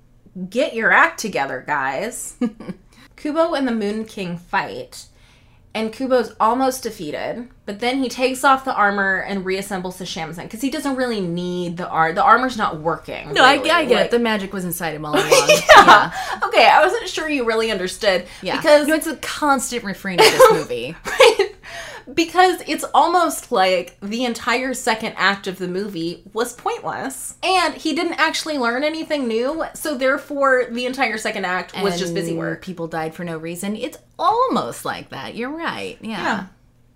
get 0.48 0.74
your 0.74 0.92
act 0.92 1.18
together, 1.18 1.64
guys. 1.66 2.36
Kubo 3.16 3.54
and 3.54 3.66
the 3.66 3.72
Moon 3.72 4.04
King 4.04 4.38
fight, 4.38 5.06
and 5.78 5.92
Kubo's 5.92 6.34
almost 6.40 6.82
defeated, 6.82 7.48
but 7.66 7.80
then 7.80 8.02
he 8.02 8.08
takes 8.08 8.44
off 8.44 8.64
the 8.64 8.74
armor 8.74 9.18
and 9.18 9.44
reassembles 9.44 9.98
the 9.98 10.04
shamisen 10.04 10.42
because 10.44 10.60
he 10.60 10.70
doesn't 10.70 10.96
really 10.96 11.20
need 11.20 11.76
the 11.76 11.88
armor. 11.88 12.14
The 12.14 12.22
armor's 12.22 12.56
not 12.56 12.80
working. 12.80 13.32
No, 13.32 13.44
I, 13.44 13.54
really. 13.54 13.70
I 13.70 13.84
get 13.84 13.94
Like- 13.96 14.04
it. 14.06 14.10
The 14.10 14.18
magic 14.18 14.52
was 14.52 14.64
inside 14.64 14.94
him 14.94 15.04
all 15.04 15.12
along. 15.18 15.24
yeah. 15.26 16.12
Okay, 16.44 16.66
I 16.66 16.82
wasn't 16.84 17.08
sure 17.08 17.28
you 17.28 17.44
really 17.44 17.70
understood. 17.70 18.26
Yeah. 18.42 18.56
Because 18.56 18.88
no, 18.88 18.94
it's 18.94 19.06
a 19.06 19.16
constant 19.16 19.84
refrain 19.84 20.18
of 20.20 20.26
this 20.26 20.42
movie. 20.52 20.96
Because 22.14 22.62
it's 22.66 22.84
almost 22.94 23.52
like 23.52 23.96
the 24.00 24.24
entire 24.24 24.74
second 24.74 25.14
act 25.16 25.46
of 25.46 25.58
the 25.58 25.68
movie 25.68 26.22
was 26.32 26.52
pointless 26.54 27.36
and 27.42 27.74
he 27.74 27.94
didn't 27.94 28.14
actually 28.14 28.56
learn 28.58 28.82
anything 28.84 29.28
new 29.28 29.64
so 29.74 29.96
therefore 29.96 30.66
the 30.70 30.86
entire 30.86 31.18
second 31.18 31.44
act 31.44 31.74
was 31.82 31.98
just 31.98 32.14
busy 32.14 32.34
work 32.34 32.62
People 32.62 32.86
died 32.86 33.14
for 33.14 33.24
no 33.24 33.36
reason. 33.38 33.76
It's 33.76 33.98
almost 34.18 34.84
like 34.84 35.10
that. 35.10 35.34
You're 35.34 35.50
right. 35.50 35.98
Yeah. 36.00 36.10
yeah 36.22 36.46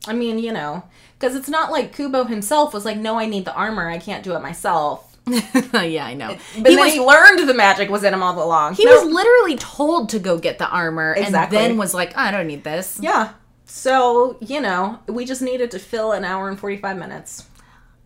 i 0.08 0.12
mean 0.12 0.36
you 0.40 0.52
know 0.52 0.82
because 1.16 1.36
it's 1.36 1.48
not 1.48 1.70
like 1.70 1.94
kubo 1.94 2.24
himself 2.24 2.74
was 2.74 2.84
like 2.84 2.96
no 2.96 3.20
i 3.20 3.24
need 3.26 3.44
the 3.44 3.54
armor 3.54 3.88
i 3.88 3.98
can't 3.98 4.24
do 4.24 4.34
it 4.34 4.40
myself 4.42 5.16
Yeah, 5.72 6.04
I 6.06 6.14
know. 6.14 6.36
but 6.58 6.70
he 6.70 6.74
then 6.74 6.78
was 6.84 6.92
he 6.92 6.98
learned 7.00 7.48
the 7.48 7.54
magic 7.54 7.88
was 7.88 8.02
in 8.02 8.12
him 8.12 8.20
all 8.20 8.42
along 8.42 8.74
he 8.74 8.84
was 8.84 9.04
literally 9.04 9.54
told 9.56 10.08
to 10.08 10.18
go 10.18 10.38
get 10.38 10.58
the 10.58 10.68
armor 10.68 11.14
Exactly. 11.14 11.56
and 11.58 11.66
then 11.72 11.76
was 11.78 11.94
like, 11.94 12.16
I 12.16 12.32
don't 12.32 12.48
need 12.48 12.64
this. 12.64 12.98
yeah 13.00 13.34
so 13.64 14.36
you 14.40 14.60
know 14.60 14.98
we 15.06 15.24
just 15.24 15.42
needed 15.42 15.70
to 15.70 15.78
fill 15.78 16.12
an 16.12 16.24
hour 16.24 16.48
and 16.48 16.58
45 16.58 16.96
minutes 16.96 17.46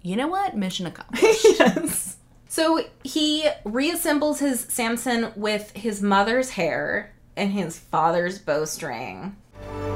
You 0.03 0.15
know 0.17 0.29
what? 0.29 0.57
Mission 0.57 0.87
accomplished. 0.87 1.45
yes. 1.59 2.17
So 2.49 2.85
he 3.03 3.49
reassembles 3.65 4.39
his 4.39 4.65
samisen 4.67 5.37
with 5.37 5.73
his 5.73 6.01
mother's 6.01 6.51
hair 6.51 7.13
and 7.37 7.51
his 7.53 7.77
father's 7.79 8.39
bowstring. 8.39 9.35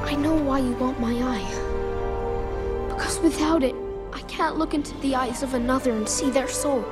I 0.02 0.16
know 0.16 0.34
why 0.34 0.58
you 0.58 0.72
want 0.72 0.98
my 0.98 1.14
eye. 1.14 2.88
Because 2.88 3.20
without 3.20 3.62
it, 3.62 3.74
I 4.12 4.20
can't 4.22 4.58
look 4.58 4.74
into 4.74 4.94
the 4.98 5.14
eyes 5.14 5.44
of 5.44 5.54
another 5.54 5.92
and 5.92 6.08
see 6.08 6.28
their 6.30 6.48
soul. 6.48 6.84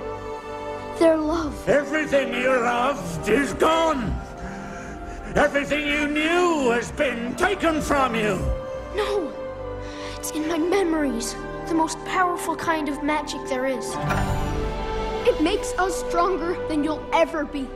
Their 1.01 1.17
love. 1.17 1.69
Everything 1.69 2.33
you 2.33 2.51
loved 2.51 3.29
is 3.29 3.53
gone. 3.55 4.15
Everything 5.37 5.87
you 5.87 6.09
knew 6.09 6.71
has 6.71 6.91
been 6.93 7.35
taken 7.37 7.81
from 7.83 8.15
you. 8.15 8.39
No! 8.95 9.33
It's 10.17 10.31
in 10.31 10.49
my 10.49 10.59
memories. 10.59 11.37
The 11.69 11.75
most 11.75 12.03
powerful 12.07 12.57
kind 12.57 12.89
of 12.89 13.03
magic 13.03 13.41
there 13.49 13.67
is. 13.67 13.95
It 15.29 15.43
makes 15.43 15.73
us 15.79 16.01
stronger 16.09 16.57
than 16.69 16.83
you'll 16.83 17.05
ever 17.13 17.45
be. 17.45 17.69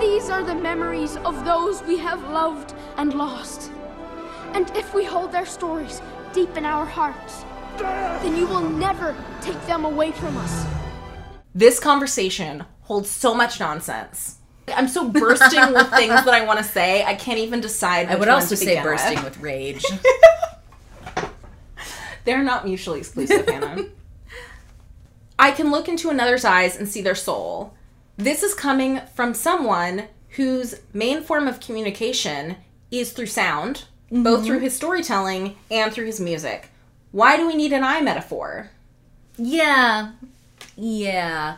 These 0.00 0.30
are 0.30 0.42
the 0.42 0.54
memories 0.54 1.16
of 1.18 1.44
those 1.44 1.82
we 1.82 1.98
have 1.98 2.22
loved 2.30 2.74
and 2.96 3.14
lost. 3.14 3.70
And 4.54 4.70
if 4.76 4.94
we 4.94 5.04
hold 5.04 5.30
their 5.30 5.46
stories 5.46 6.00
deep 6.32 6.56
in 6.56 6.64
our 6.64 6.86
hearts, 6.86 7.44
then 7.78 8.36
you 8.36 8.46
will 8.46 8.68
never 8.68 9.14
take 9.42 9.60
them 9.66 9.84
away 9.84 10.12
from 10.12 10.36
us. 10.38 10.66
This 11.54 11.78
conversation 11.78 12.64
holds 12.92 13.08
so 13.08 13.34
much 13.34 13.58
nonsense. 13.58 14.36
I'm 14.68 14.86
so 14.86 15.08
bursting 15.08 15.72
with 15.72 15.88
things 15.96 16.12
that 16.12 16.34
I 16.34 16.44
want 16.44 16.58
to 16.58 16.64
say. 16.64 17.02
I 17.02 17.14
can't 17.14 17.38
even 17.38 17.62
decide. 17.62 18.08
I 18.08 18.16
would 18.16 18.28
also 18.28 18.54
say 18.54 18.82
bursting 18.82 19.16
with. 19.16 19.24
with 19.24 19.38
rage. 19.40 19.82
They're 22.24 22.42
not 22.42 22.66
mutually 22.66 22.98
exclusive, 22.98 23.48
Hannah. 23.48 23.86
I 25.38 25.52
can 25.52 25.70
look 25.70 25.88
into 25.88 26.10
another's 26.10 26.44
eyes 26.44 26.76
and 26.76 26.86
see 26.86 27.00
their 27.00 27.14
soul. 27.14 27.72
This 28.18 28.42
is 28.42 28.52
coming 28.52 29.00
from 29.14 29.32
someone 29.32 30.04
whose 30.36 30.74
main 30.92 31.22
form 31.22 31.48
of 31.48 31.60
communication 31.60 32.56
is 32.90 33.12
through 33.12 33.26
sound, 33.26 33.84
both 34.10 34.40
mm-hmm. 34.40 34.44
through 34.44 34.58
his 34.58 34.76
storytelling 34.76 35.56
and 35.70 35.94
through 35.94 36.04
his 36.04 36.20
music. 36.20 36.68
Why 37.10 37.38
do 37.38 37.46
we 37.46 37.56
need 37.56 37.72
an 37.72 37.84
eye 37.84 38.02
metaphor? 38.02 38.70
yeah. 39.38 40.12
Yeah. 40.76 41.56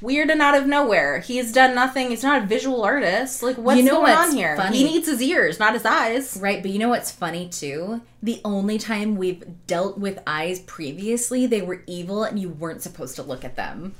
Weird 0.00 0.30
and 0.30 0.40
out 0.40 0.54
of 0.56 0.66
nowhere. 0.66 1.18
He 1.20 1.36
has 1.36 1.52
done 1.52 1.74
nothing. 1.74 2.10
He's 2.10 2.22
not 2.22 2.42
a 2.42 2.46
visual 2.46 2.82
artist. 2.82 3.42
Like, 3.42 3.56
what's 3.56 3.78
You 3.78 3.84
know 3.84 4.00
going 4.00 4.12
what's 4.14 4.30
on 4.30 4.36
here? 4.36 4.56
funny? 4.56 4.78
He 4.78 4.84
needs 4.84 5.06
his 5.08 5.20
ears, 5.22 5.58
not 5.58 5.74
his 5.74 5.84
eyes. 5.84 6.38
Right, 6.40 6.62
but 6.62 6.70
you 6.70 6.78
know 6.78 6.88
what's 6.88 7.10
funny 7.10 7.48
too? 7.48 8.00
The 8.22 8.40
only 8.44 8.78
time 8.78 9.16
we've 9.16 9.44
dealt 9.66 9.98
with 9.98 10.18
eyes 10.26 10.60
previously, 10.60 11.46
they 11.46 11.62
were 11.62 11.82
evil 11.86 12.24
and 12.24 12.38
you 12.38 12.48
weren't 12.48 12.82
supposed 12.82 13.16
to 13.16 13.22
look 13.22 13.44
at 13.44 13.56
them. 13.56 13.94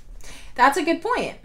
That's 0.54 0.78
a 0.78 0.82
good 0.84 1.02
point. 1.02 1.36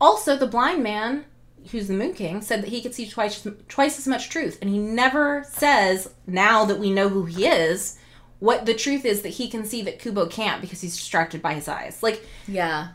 Also, 0.00 0.36
the 0.36 0.46
blind 0.46 0.82
man, 0.82 1.24
who's 1.70 1.88
the 1.88 1.94
Moon 1.94 2.12
King, 2.14 2.42
said 2.42 2.62
that 2.62 2.68
he 2.68 2.80
could 2.82 2.94
see 2.94 3.08
twice 3.08 3.46
twice 3.68 3.98
as 3.98 4.06
much 4.06 4.28
truth, 4.28 4.58
and 4.60 4.70
he 4.70 4.78
never 4.78 5.44
says 5.48 6.10
now 6.26 6.64
that 6.66 6.78
we 6.78 6.90
know 6.92 7.08
who 7.08 7.24
he 7.24 7.46
is. 7.46 7.98
What 8.38 8.66
the 8.66 8.74
truth 8.74 9.06
is 9.06 9.22
that 9.22 9.30
he 9.30 9.48
can 9.48 9.64
see 9.64 9.80
that 9.82 9.98
Kubo 9.98 10.26
can't 10.26 10.60
because 10.60 10.82
he's 10.82 10.94
distracted 10.94 11.40
by 11.40 11.54
his 11.54 11.68
eyes. 11.68 12.02
Like, 12.02 12.24
Yeah. 12.46 12.88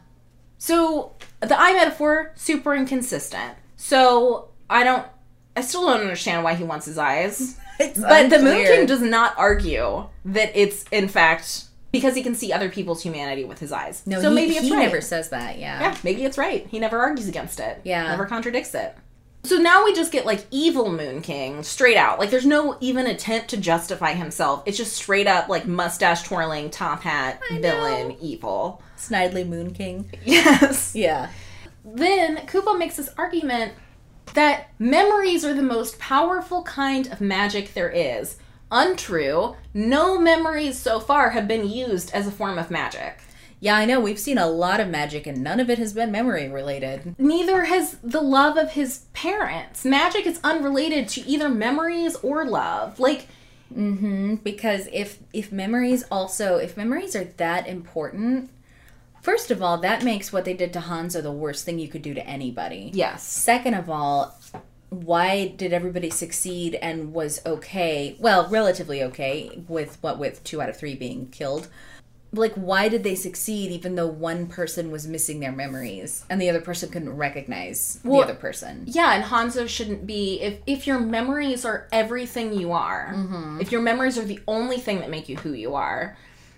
So 0.62 1.14
the 1.40 1.60
eye 1.60 1.74
metaphor 1.74 2.34
super 2.36 2.76
inconsistent. 2.76 3.56
So 3.78 4.50
I 4.70 4.84
don't, 4.84 5.08
I 5.58 5.62
still 5.62 5.88
don't 5.88 6.02
understand 6.02 6.44
why 6.44 6.54
he 6.54 6.64
wants 6.64 6.86
his 6.86 7.00
eyes. 7.00 7.58
but 7.80 8.30
the 8.30 8.38
Moon. 8.38 8.68
King 8.68 8.86
does 8.86 9.02
not 9.02 9.34
argue 9.40 10.06
that 10.24 10.52
it's 10.54 10.86
in 10.92 11.08
fact 11.08 11.64
because 11.92 12.14
he 12.14 12.22
can 12.22 12.36
see 12.36 12.54
other 12.54 12.70
people's 12.70 13.02
humanity 13.02 13.44
with 13.44 13.58
his 13.58 13.72
eyes. 13.72 14.06
No, 14.06 14.22
so 14.22 14.30
he, 14.30 14.36
maybe 14.36 14.54
it's 14.54 14.68
he 14.68 14.72
right. 14.72 14.84
never 14.84 15.02
says 15.02 15.30
that, 15.30 15.58
yeah. 15.58 15.82
Yeah, 15.82 15.98
maybe 16.04 16.26
it's 16.26 16.38
right. 16.38 16.68
He 16.68 16.78
never 16.78 17.00
argues 17.00 17.28
against 17.28 17.60
it. 17.60 17.82
Yeah. 17.84 18.10
Never 18.10 18.28
contradicts 18.28 18.76
it. 18.76 18.96
So 19.44 19.58
now 19.58 19.84
we 19.84 19.96
just 19.96 20.12
get 20.12 20.28
like 20.28 20.46
evil 20.52 20.92
Moon 20.92 21.24
King 21.24 21.64
straight 21.64 21.98
out. 21.98 22.20
Like 22.20 22.30
there's 22.30 22.46
no 22.46 22.78
even 22.82 23.08
attempt 23.08 23.50
to 23.50 23.58
justify 23.58 24.14
himself. 24.14 24.62
It's 24.68 24.78
just 24.78 24.94
straight 24.94 25.26
up 25.26 25.50
like 25.50 25.66
mustache 25.66 26.22
twirling, 26.22 26.70
top 26.70 27.02
hat, 27.02 27.42
villain, 27.50 28.16
evil. 28.22 28.84
Snidely 29.10 29.48
Moon 29.48 29.73
King. 29.73 30.11
Yes. 30.23 30.95
Yeah. 30.95 31.30
Then 31.84 32.45
Kubo 32.48 32.73
makes 32.73 32.98
this 32.98 33.10
argument 33.18 33.73
that 34.34 34.69
memories 34.80 35.44
are 35.44 35.53
the 35.53 35.61
most 35.61 35.99
powerful 35.99 36.64
kind 36.64 37.07
of 37.07 37.22
magic 37.22 37.73
there 37.73 37.90
is. 37.90 38.38
Untrue. 38.72 39.56
No 39.73 40.19
memories 40.19 40.78
so 40.78 40.99
far 40.99 41.32
have 41.32 41.48
been 41.48 41.68
used 41.68 42.14
as 42.14 42.28
a 42.28 42.32
form 42.32 42.57
of 42.57 42.72
magic. 42.72 43.19
Yeah, 43.60 43.76
I 43.76 43.86
know. 43.86 43.99
We've 43.99 44.19
seen 44.19 44.40
a 44.40 44.48
lot 44.48 44.80
of 44.80 44.88
magic 44.88 45.28
and 45.28 45.44
none 45.44 45.60
of 45.60 45.69
it 45.69 45.78
has 45.78 45.94
been 45.94 46.11
memory 46.11 46.48
related. 46.48 47.15
Neither 47.19 47.65
has 47.65 47.98
the 48.03 48.22
love 48.22 48.57
of 48.57 48.72
his 48.72 49.06
parents. 49.14 49.86
Magic 49.86 50.26
is 50.26 50.40
unrelated 50.44 51.07
to 51.10 51.22
either 51.28 51.48
memories 51.48 52.15
or 52.18 52.45
love. 52.45 52.99
Like, 52.99 53.28
mm-hmm. 53.72 54.36
Because 54.36 54.88
if 54.91 55.19
if 55.32 55.52
memories 55.52 56.03
also 56.10 56.57
if 56.57 56.76
memories 56.76 57.15
are 57.15 57.26
that 57.26 57.68
important, 57.68 58.49
first 59.22 59.52
of 59.52 59.61
all, 59.61 59.77
that 59.80 60.03
makes 60.03 60.31
what 60.34 60.45
they 60.45 60.53
did 60.53 60.73
to 60.73 60.80
Hanzo 60.80 61.22
the 61.22 61.31
worst 61.31 61.65
thing 61.65 61.80
you 61.80 61.88
could 61.88 62.02
do 62.02 62.14
to 62.14 62.26
anybody. 62.27 62.91
yes. 62.93 63.23
Second 63.23 63.76
of 63.76 63.89
all, 63.89 64.38
why 64.89 65.48
did 65.48 65.72
everybody 65.72 66.10
succeed 66.10 66.76
and 66.76 67.14
was 67.14 67.41
okay? 67.45 68.15
Well, 68.19 68.48
relatively 68.49 69.02
okay 69.03 69.61
with 69.68 69.98
what 70.02 70.19
with 70.19 70.43
two 70.43 70.61
out 70.61 70.69
of 70.69 70.77
three 70.77 70.95
being 70.95 71.27
killed. 71.30 71.68
Like, 72.34 72.53
why 72.53 72.88
did 72.88 73.03
they 73.03 73.15
succeed 73.15 73.72
even 73.72 73.95
though 73.95 74.07
one 74.07 74.48
person 74.48 74.89
was 74.89 75.06
missing 75.06 75.41
their 75.41 75.52
memories 75.52 76.23
and 76.30 76.41
the 76.41 76.49
other 76.49 76.61
person 76.61 76.89
couldn't 76.89 77.15
recognize 77.18 77.99
Well, 78.06 78.19
the 78.22 78.23
other 78.31 78.39
person? 78.39 78.84
Yeah, 78.88 79.14
and 79.14 79.23
Hanzo 79.26 79.68
shouldn't 79.68 80.07
be 80.07 80.39
if 80.41 80.60
if 80.65 80.88
your 80.88 80.99
memories 80.99 81.65
are 81.65 81.88
everything 81.91 82.53
you 82.53 82.72
are. 82.72 83.14
Mm-hmm. 83.14 83.60
If 83.61 83.72
your 83.72 83.81
memories 83.81 84.18
are 84.18 84.23
the 84.26 84.39
only 84.48 84.77
thing 84.77 84.99
that 84.99 85.10
make 85.10 85.27
you 85.27 85.38
who 85.38 85.52
you 85.52 85.76
are, 85.76 86.18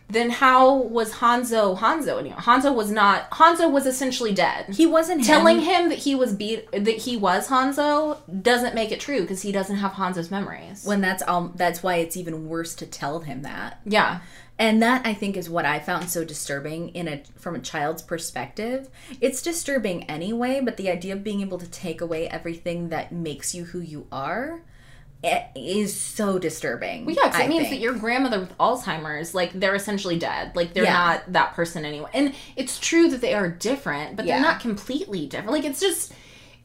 then 0.10 0.30
how 0.30 0.76
was 0.76 1.14
Hanzo 1.14 1.78
Hanzo 1.78 2.20
anymore? 2.20 2.40
Hanzo 2.40 2.74
was 2.74 2.92
not 2.92 3.30
Hanzo 3.32 3.72
was 3.72 3.86
essentially 3.86 4.34
dead. 4.34 4.74
He 4.74 4.86
wasn't 4.86 5.24
telling 5.24 5.62
him. 5.62 5.84
him 5.84 5.90
that 5.90 6.00
he 6.00 6.16
was 6.16 6.34
beat 6.34 6.72
that 6.72 6.98
he 6.98 7.18
was 7.18 7.48
Hanzo 7.48 8.18
doesn't 8.42 8.76
make 8.76 8.92
it 8.92 9.00
true 9.00 9.22
because 9.22 9.42
he 9.42 9.52
doesn't 9.52 9.78
have 9.78 9.94
Hanzo's 9.94 10.32
memories. 10.32 10.86
when 10.86 11.02
that's 11.02 11.24
all. 11.24 11.52
That's 11.56 11.82
why 11.82 11.96
it's 11.96 12.18
even 12.18 12.48
worse 12.48 12.76
to 12.76 12.86
tell 12.86 13.22
him 13.22 13.42
that. 13.44 13.80
yeah. 13.86 14.20
And 14.60 14.84
that 14.84 15.06
I 15.06 15.16
think 15.16 15.36
is 15.36 15.50
what 15.50 15.66
I 15.66 15.80
found 15.80 16.12
so 16.12 16.24
disturbing 16.24 16.90
in 16.90 17.08
a 17.08 17.24
from 17.36 17.56
a 17.56 17.60
child's 17.60 18.04
perspective. 18.04 18.88
It's 19.20 19.42
disturbing 19.42 20.04
anyway, 20.04 20.62
but 20.64 20.78
the 20.78 20.92
idea 20.92 21.14
of 21.14 21.24
being 21.24 21.42
able 21.42 21.58
to 21.58 21.68
take 21.68 22.02
away 22.02 22.30
everything 22.30 22.90
that 22.90 23.12
makes 23.12 23.56
you 23.56 23.66
who 23.66 23.80
you 23.80 24.06
are 24.12 24.62
is 25.56 25.96
so 25.98 26.38
disturbing. 26.38 27.06
Well, 27.06 27.16
yeah, 27.16 27.30
'cause 27.32 27.40
I 27.42 27.44
it 27.46 27.50
means 27.50 27.70
that 27.70 27.80
your 27.80 27.94
grandmother 27.94 28.40
with 28.40 28.58
Alzheimer's, 28.58 29.34
like 29.34 29.52
they're 29.54 29.76
essentially 29.76 30.18
dead. 30.20 30.52
Like 30.56 30.74
they're 30.74 30.84
Yeah. 30.84 30.94
not 30.94 31.32
that 31.34 31.54
person 31.54 31.86
anymore. 31.86 32.10
And 32.14 32.34
it's 32.56 32.78
true 32.80 33.10
that 33.10 33.22
they 33.22 33.34
are 33.34 33.48
different, 33.48 34.16
but 34.18 34.26
Yeah. 34.26 34.36
they're 34.36 34.52
not 34.52 34.60
completely 34.60 35.26
different. 35.26 35.52
Like 35.52 35.66
it's 35.66 35.80
just 35.80 36.12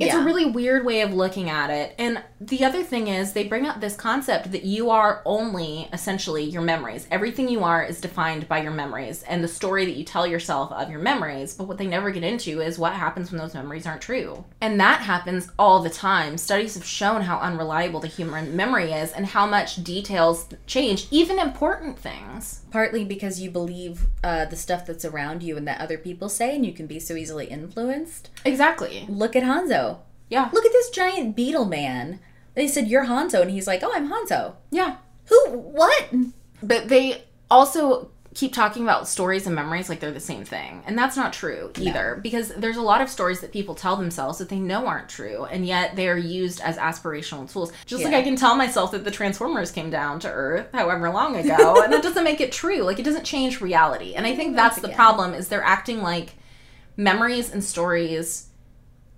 it's 0.07 0.15
a 0.15 0.23
really 0.25 0.47
weird 0.47 0.85
way 0.85 1.01
of 1.01 1.13
looking 1.13 1.51
at 1.51 1.71
it. 1.71 1.95
And 1.99 2.23
the 2.41 2.65
other 2.65 2.83
thing 2.83 3.09
is 3.09 3.33
they 3.33 3.49
bring 3.49 3.67
up 3.67 3.81
this 3.81 3.97
concept 3.97 4.53
that 4.53 4.65
you 4.65 4.91
are 4.91 5.23
only 5.25 5.89
essentially 5.93 6.45
your 6.45 6.63
memories. 6.63 7.07
Everything 7.11 7.49
you 7.49 7.65
are 7.65 7.83
is 7.83 8.01
defined 8.01 8.49
by 8.49 8.63
your 8.63 8.71
memories 8.71 9.25
and 9.25 9.43
the 9.43 9.49
story 9.49 9.85
that 9.87 9.97
you 9.97 10.05
tell 10.05 10.27
yourself 10.27 10.71
of 10.73 10.91
your 10.91 11.01
memories. 11.01 11.55
But 11.55 11.67
what 11.67 11.79
they 11.79 11.87
never 11.87 12.11
get 12.11 12.23
into 12.23 12.61
is 12.61 12.79
what 12.79 12.93
happens 12.93 13.31
when 13.31 13.41
those 13.41 13.55
memories 13.55 13.87
aren't 13.87 14.03
true. 14.03 14.45
And 14.61 14.79
that 14.81 15.01
happens 15.01 15.51
all 15.59 15.83
the 15.83 15.91
time. 15.91 16.39
Studies 16.39 16.75
have 16.75 16.85
shown 16.85 17.23
how 17.23 17.39
unreliable 17.39 18.01
the 18.01 18.07
human 18.07 18.55
memory 18.55 18.93
is 18.93 19.13
and 19.13 19.27
how 19.27 19.47
much 19.47 19.83
details 19.83 20.47
change, 20.67 21.09
even 21.11 21.39
important 21.39 21.99
things. 21.99 22.63
partly 22.71 23.05
because 23.05 23.41
you 23.41 23.51
believe 23.51 24.07
uh, 24.23 24.45
the 24.45 24.57
stuff 24.57 24.87
that's 24.87 25.05
around 25.05 25.43
you 25.43 25.57
and 25.57 25.67
that 25.67 25.81
other 25.81 25.97
people 25.99 26.29
say, 26.29 26.55
and 26.55 26.67
you 26.67 26.73
can 26.73 26.87
be 26.87 27.01
so 27.01 27.15
easily 27.15 27.47
influenced. 27.47 28.29
Exactly. 28.45 29.07
Look 29.09 29.35
at 29.35 29.43
Hanzo. 29.43 29.88
Yeah. 30.31 30.51
Look 30.53 30.67
at 30.67 30.73
this 30.73 30.91
giant 30.91 31.37
beetle 31.37 31.65
man. 31.65 32.21
They 32.55 32.69
said 32.69 32.89
you're 32.89 33.07
Hanzo, 33.07 33.41
and 33.41 33.51
he's 33.51 33.67
like, 33.67 33.83
"Oh, 33.83 33.93
I'm 33.95 34.11
Hanzo." 34.11 34.57
Yeah. 34.71 34.97
Who? 35.27 35.51
What? 35.51 36.13
But 36.63 36.89
they 36.89 37.25
also 37.51 38.11
keep 38.35 38.53
talking 38.53 38.85
about 38.85 39.09
stories 39.09 39.47
and 39.47 39.55
memories 39.57 39.89
like 39.89 39.99
they're 39.99 40.13
the 40.13 40.21
same 40.21 40.45
thing. 40.45 40.81
And 40.87 40.97
that's 40.97 41.17
not 41.17 41.33
true 41.33 41.73
either 41.77 42.21
because 42.23 42.51
there's 42.51 42.77
a 42.77 42.83
lot 42.83 43.01
of 43.01 43.09
stories 43.09 43.41
that 43.41 43.53
people 43.53 43.75
tell 43.75 43.97
themselves 43.97 44.39
that 44.39 44.49
they 44.49 44.61
know 44.61 44.87
aren't 44.87 45.09
true 45.09 45.45
and 45.47 45.67
yet 45.67 45.97
they 45.97 46.09
are 46.09 46.17
used 46.17 46.61
as 46.61 46.77
aspirational 46.77 47.51
tools. 47.51 47.73
Just 47.85 48.05
like 48.05 48.15
I 48.15 48.23
can 48.23 48.37
tell 48.37 48.55
myself 48.55 48.93
that 48.93 49.03
the 49.05 49.11
Transformers 49.11 49.73
came 49.73 49.91
down 49.91 50.21
to 50.21 50.31
Earth 50.31 50.69
however 50.73 51.11
long 51.11 51.35
ago 51.35 51.81
and 51.83 51.93
that 51.93 52.03
doesn't 52.03 52.23
make 52.23 52.41
it 52.41 52.53
true. 52.53 52.83
Like 52.83 53.01
it 53.01 53.05
doesn't 53.05 53.25
change 53.25 53.61
reality. 53.61 54.15
And 54.15 54.25
I 54.25 54.37
think 54.37 54.55
that's 54.55 54.81
the 54.81 54.91
problem 54.91 55.35
is 55.35 55.49
they're 55.49 55.61
acting 55.61 56.01
like 56.01 56.35
memories 56.97 57.53
and 57.53 57.65
stories 57.65 58.48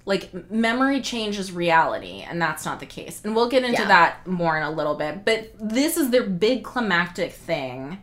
like 0.07 0.51
memory 0.51 1.01
changes 1.01 1.53
reality 1.53 2.23
and 2.29 2.41
that's 2.41 2.65
not 2.65 2.81
the 2.81 2.87
case 2.87 3.21
and 3.25 3.35
we'll 3.37 3.49
get 3.49 3.63
into 3.65 3.83
Yeah. 3.83 3.89
that 3.89 4.27
more 4.27 4.57
in 4.57 4.63
a 4.63 4.71
little 4.71 4.95
bit 4.95 5.25
but 5.25 5.53
this 5.61 5.97
is 5.97 6.11
their 6.11 6.23
big 6.25 6.65
climactic 6.65 7.33
thing 7.33 7.99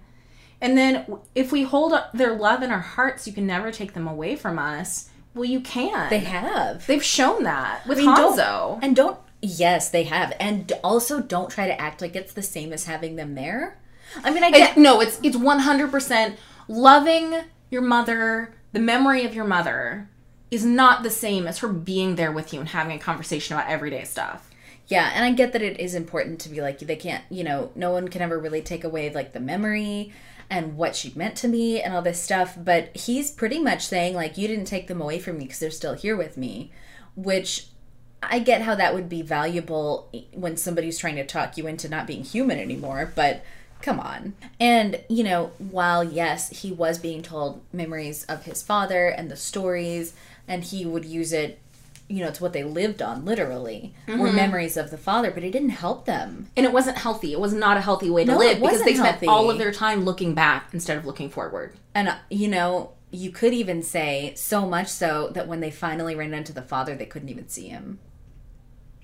and 0.62 0.78
then 0.78 1.06
if 1.36 1.52
we 1.52 1.64
hold 1.64 1.94
up 1.94 2.12
their 2.14 2.36
love 2.36 2.62
in 2.64 2.72
our 2.72 2.80
hearts 2.80 3.28
you 3.28 3.34
can 3.34 3.48
never 3.48 3.72
take 3.72 3.94
them 3.94 4.08
away 4.08 4.36
from 4.36 4.58
us 4.60 5.10
well 5.34 5.46
you 5.46 5.60
can 5.60 6.10
They 6.10 6.20
have. 6.20 6.86
they've 6.88 7.04
shown 7.04 7.44
that 7.44 7.86
with 7.88 7.98
I 8.00 8.02
mean, 8.02 8.16
don't- 8.16 8.84
And 8.84 8.96
don't. 8.96 9.20
Yes, 9.40 9.92
they 9.92 10.02
have. 10.04 10.34
And 10.40 10.72
also, 10.84 11.22
don't 11.22 11.52
try 11.52 11.68
to 11.68 11.80
act 11.80 12.02
like 12.02 12.16
it's 12.16 12.34
the 12.34 12.42
same 12.42 12.74
as 12.74 12.86
having 12.86 13.18
them 13.18 13.36
there. 13.36 13.78
I 14.24 14.32
mean, 14.32 14.44
I 14.44 14.50
get. 14.50 14.72
It- 14.78 14.82
no 14.82 15.00
it's 15.00 15.20
it's 15.22 15.38
100% 15.38 16.36
loving 16.68 17.36
your 17.70 17.84
mother 17.84 18.56
the 18.74 18.80
memory 18.80 19.26
of 19.26 19.36
your 19.36 19.46
mother 19.46 20.10
is 20.50 20.66
not 20.66 21.04
the 21.04 21.10
same 21.10 21.48
as 21.48 21.60
her 21.60 21.68
being 21.68 22.16
there 22.16 22.32
with 22.32 22.54
you 22.54 22.60
and 22.60 22.70
having 22.70 22.96
a 22.96 23.00
conversation 23.00 23.56
about 23.56 23.70
everyday 23.70 24.04
stuff 24.04 24.50
Yeah, 24.88 25.12
and 25.14 25.26
I 25.26 25.32
get 25.32 25.52
that 25.54 25.62
it 25.62 25.80
is 25.80 25.94
important 25.94 26.40
to 26.42 26.50
be 26.50 26.62
like 26.62 26.80
they 26.80 26.96
can't, 26.96 27.24
you 27.30 27.44
know, 27.44 27.72
no 27.76 27.92
one 27.92 28.08
can 28.08 28.22
ever 28.22 28.40
really 28.40 28.62
take 28.62 28.84
away 28.84 29.10
like 29.10 29.34
the 29.34 29.40
memory 29.40 30.14
and 30.50 30.78
what 30.78 30.96
she 30.96 31.12
meant 31.16 31.36
to 31.38 31.48
me 31.48 31.82
and 31.82 31.94
all 31.94 32.02
this 32.02 32.22
stuff, 32.22 32.58
but 32.58 32.96
he's 32.96 33.30
pretty 33.30 33.60
much 33.60 33.86
saying 33.86 34.16
like 34.16 34.38
you 34.38 34.48
didn't 34.48 34.66
take 34.66 34.88
them 34.88 35.02
away 35.02 35.20
from 35.20 35.38
me 35.38 35.44
because 35.44 35.60
they're 35.60 35.72
still 35.72 35.94
here 35.94 36.16
with 36.16 36.38
me, 36.38 36.72
which 37.16 37.68
I 38.24 38.40
get 38.40 38.62
how 38.62 38.76
that 38.76 38.94
would 38.94 39.10
be 39.10 39.22
valuable 39.22 40.10
when 40.34 40.56
somebody's 40.56 40.98
trying 40.98 41.18
to 41.18 41.26
talk 41.26 41.58
you 41.58 41.68
into 41.68 41.90
not 41.90 42.08
being 42.08 42.24
human 42.24 42.58
anymore, 42.58 43.12
but 43.14 43.44
come 43.82 44.00
on. 44.00 44.36
And, 44.60 45.02
you 45.10 45.24
know, 45.24 45.52
while 45.58 46.04
yes, 46.04 46.62
he 46.62 46.72
was 46.72 46.98
being 46.98 47.22
told 47.22 47.62
memories 47.74 48.24
of 48.26 48.46
his 48.46 48.64
father 48.64 49.08
and 49.08 49.30
the 49.30 49.36
stories, 49.36 50.14
and 50.48 50.64
he 50.64 50.86
would 50.86 51.06
use 51.06 51.34
it, 51.34 51.60
you 52.08 52.22
know, 52.22 52.28
it's 52.30 52.40
what 52.40 52.54
they 52.54 52.64
lived 52.64 53.02
on, 53.02 53.26
literally, 53.26 53.94
were 54.08 54.32
memories 54.32 54.78
of 54.78 54.92
the 54.92 54.98
father, 54.98 55.30
but 55.30 55.44
it 55.44 55.52
didn't 55.52 55.70
help 55.70 56.06
them. 56.06 56.48
and 56.56 56.66
it 56.66 56.72
wasn't 56.72 56.98
healthy. 56.98 57.34
It 57.34 57.40
was 57.40 57.54
not 57.54 57.76
a 57.78 57.82
healthy 57.82 58.10
way 58.10 58.24
to 58.24 58.32
No, 58.32 58.38
live 58.38 58.62
because 58.62 58.84
they 58.84 58.94
wasn't 58.94 59.18
spent 59.20 59.28
all 59.28 59.50
of 59.52 59.58
their 59.58 59.74
time 59.74 60.06
looking 60.06 60.34
back 60.34 60.70
instead 60.72 60.98
of 60.98 61.06
looking 61.06 61.30
forward. 61.30 61.76
And, 61.94 62.08
uh, 62.08 62.16
you 62.30 62.48
know, 62.48 62.92
you 63.12 63.32
could 63.32 63.54
even 63.54 63.84
say 63.84 64.34
so 64.36 64.66
much 64.66 64.88
so 64.88 65.30
that 65.34 65.48
when 65.48 65.60
they 65.60 65.72
finally 65.72 66.16
ran 66.16 66.34
into 66.34 66.54
the 66.54 66.62
father, 66.62 66.96
they 66.96 67.06
couldn't 67.06 67.30
even 67.30 67.50
see 67.50 67.68
him. 67.68 68.00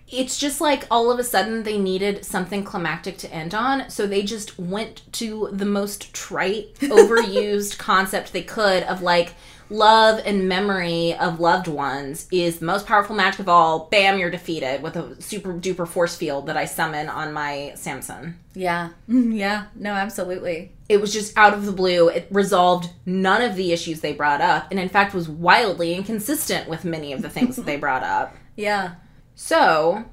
It's 0.08 0.38
just 0.38 0.62
like 0.62 0.86
all 0.92 1.12
of 1.12 1.18
a 1.18 1.24
sudden 1.24 1.64
they 1.64 1.78
needed 1.78 2.24
something 2.24 2.64
climactic 2.64 3.18
to 3.20 3.34
end 3.34 3.56
on, 3.56 3.90
so 3.90 4.06
they 4.06 4.22
just 4.22 4.60
went 4.60 5.02
to 5.14 5.50
the 5.52 5.66
most 5.66 6.14
trite, 6.14 6.76
overused 6.82 7.78
concept 7.80 8.32
they 8.32 8.44
could 8.44 8.84
of 8.84 9.02
like 9.02 9.34
love 9.74 10.22
and 10.26 10.48
memory 10.48 11.14
of 11.16 11.40
loved 11.40 11.68
ones 11.68 12.28
is 12.32 12.60
the 12.60 12.66
most 12.66 12.86
powerful 12.86 13.16
magic 13.16 13.40
of 13.40 13.50
all. 13.50 13.88
Bam, 13.92 14.20
you're 14.20 14.30
defeated 14.30 14.82
with 14.84 14.96
a 14.96 15.20
super 15.22 15.54
duper 15.54 15.88
force 15.88 16.16
field 16.16 16.46
that 16.46 16.56
I 16.56 16.66
summon 16.66 17.10
on 17.10 17.34
my 17.34 17.74
samisen. 17.76 18.36
Yeah. 18.54 18.90
Yeah. 19.08 19.66
No, 19.76 19.92
absolutely. 19.94 20.72
it 20.88 21.02
was 21.02 21.12
just 21.12 21.36
out 21.38 21.54
of 21.54 21.66
the 21.66 21.72
blue. 21.72 22.08
It 22.10 22.28
resolved 22.30 22.90
none 23.06 23.42
of 23.42 23.56
the 23.56 23.72
issues 23.74 24.02
they 24.02 24.14
brought 24.14 24.42
up, 24.42 24.68
and 24.70 24.80
in 24.80 24.90
fact 24.90 25.14
was 25.16 25.28
wildly 25.28 25.96
inconsistent 25.96 26.70
with 26.70 26.86
many 26.86 27.12
of 27.14 27.22
the 27.24 27.30
things 27.30 27.56
that 27.56 27.66
they 27.66 27.78
brought 27.86 28.04
up. 28.04 28.36
Yeah. 28.56 28.96
So 29.34 30.06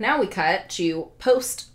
now 0.00 0.20
we 0.20 0.26
cut 0.26 0.68
to 0.70 1.10
post 1.18 1.67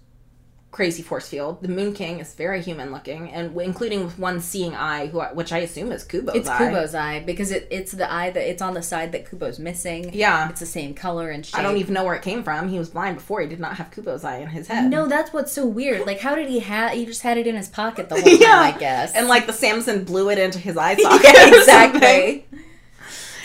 Crazy 0.74 1.04
Force 1.04 1.30
Field. 1.30 1.62
The 1.62 1.68
Moon 1.68 1.94
King 1.94 2.20
is 2.20 2.34
very 2.34 2.60
human 2.62 2.92
looking, 2.92 3.30
and 3.32 3.56
including 3.62 4.04
with 4.06 4.18
one 4.18 4.42
seeing 4.42 4.74
eye, 4.76 5.06
who 5.06 5.20
I- 5.20 5.32
which 5.32 5.54
I 5.54 5.60
assume 5.60 5.92
is 5.92 6.04
Kubo's 6.04 6.34
It's 6.36 6.50
eye. 6.50 6.58
Kubo's 6.58 6.96
eye 6.96 7.20
because 7.20 7.52
it, 7.52 7.68
it's 7.70 7.92
the 7.92 8.12
eye 8.12 8.32
that 8.32 8.50
it's 8.50 8.60
on 8.62 8.74
the 8.74 8.82
side 8.82 9.12
that 9.12 9.30
Kubo's 9.30 9.60
missing. 9.60 10.10
Yeah. 10.14 10.50
It's 10.50 10.60
the 10.60 10.66
same 10.66 10.96
color 10.96 11.30
and 11.30 11.46
shape. 11.46 11.60
I 11.60 11.62
don't 11.62 11.78
even 11.78 11.94
know 11.94 12.04
where 12.04 12.16
it 12.16 12.24
came 12.24 12.44
from. 12.44 12.70
He 12.70 12.80
was 12.80 12.90
blind 12.90 13.18
before. 13.18 13.42
He 13.42 13.48
did 13.48 13.60
not 13.60 13.78
have 13.78 13.92
Kubo's 13.92 14.24
eye 14.24 14.38
in 14.38 14.48
his 14.48 14.68
head. 14.68 14.90
No, 14.90 15.08
that's 15.08 15.32
what's 15.32 15.52
so 15.54 15.64
weird. 15.66 16.08
Like, 16.08 16.20
how 16.20 16.34
did 16.34 16.50
he 16.50 16.58
have? 16.60 16.94
He 16.94 17.06
just 17.06 17.22
had 17.22 17.38
it 17.38 17.46
in 17.46 17.56
his 17.56 17.70
pocket 17.70 18.10
the 18.10 18.16
whole 18.20 18.24
time, 18.24 18.42
yeah, 18.42 18.60
I 18.60 18.72
guess. 18.72 19.14
And 19.14 19.28
like 19.28 19.46
the 19.46 19.54
samisen 19.54 20.08
blew 20.08 20.32
it 20.32 20.40
into 20.40 20.58
his 20.58 20.76
eye 20.76 20.96
socket. 21.02 21.24
yeah, 21.36 21.48
exactly. 21.56 22.46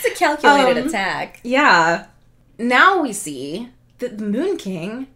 It's 0.03 0.07
a 0.07 0.19
calculated 0.19 0.81
Um, 0.81 0.89
attack. 0.89 1.41
Yeah. 1.45 2.07
Now 2.59 3.03
we 3.03 3.13
see 3.13 3.69
that 3.99 4.17
the 4.17 4.25
Moon 4.25 4.57
King 4.57 5.09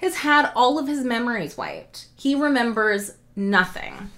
has 0.00 0.16
had 0.16 0.50
all 0.54 0.78
of 0.78 0.88
his 0.88 1.04
memories 1.04 1.56
wiped. 1.56 2.06
He 2.16 2.34
remembers 2.34 3.12
nothing. 3.36 4.10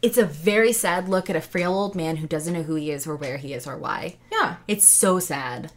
It's 0.00 0.18
a 0.18 0.24
very 0.24 0.72
sad 0.72 1.08
look 1.08 1.28
at 1.28 1.36
a 1.36 1.40
frail 1.40 1.74
old 1.74 1.94
man 1.94 2.16
who 2.16 2.26
doesn't 2.26 2.54
know 2.54 2.62
who 2.62 2.76
he 2.76 2.90
is 2.90 3.06
or 3.06 3.16
where 3.16 3.36
he 3.36 3.52
is 3.52 3.66
or 3.66 3.76
why. 3.76 4.16
Yeah. 4.30 4.56
It's 4.68 4.86
so 4.86 5.18
sad. 5.18 5.72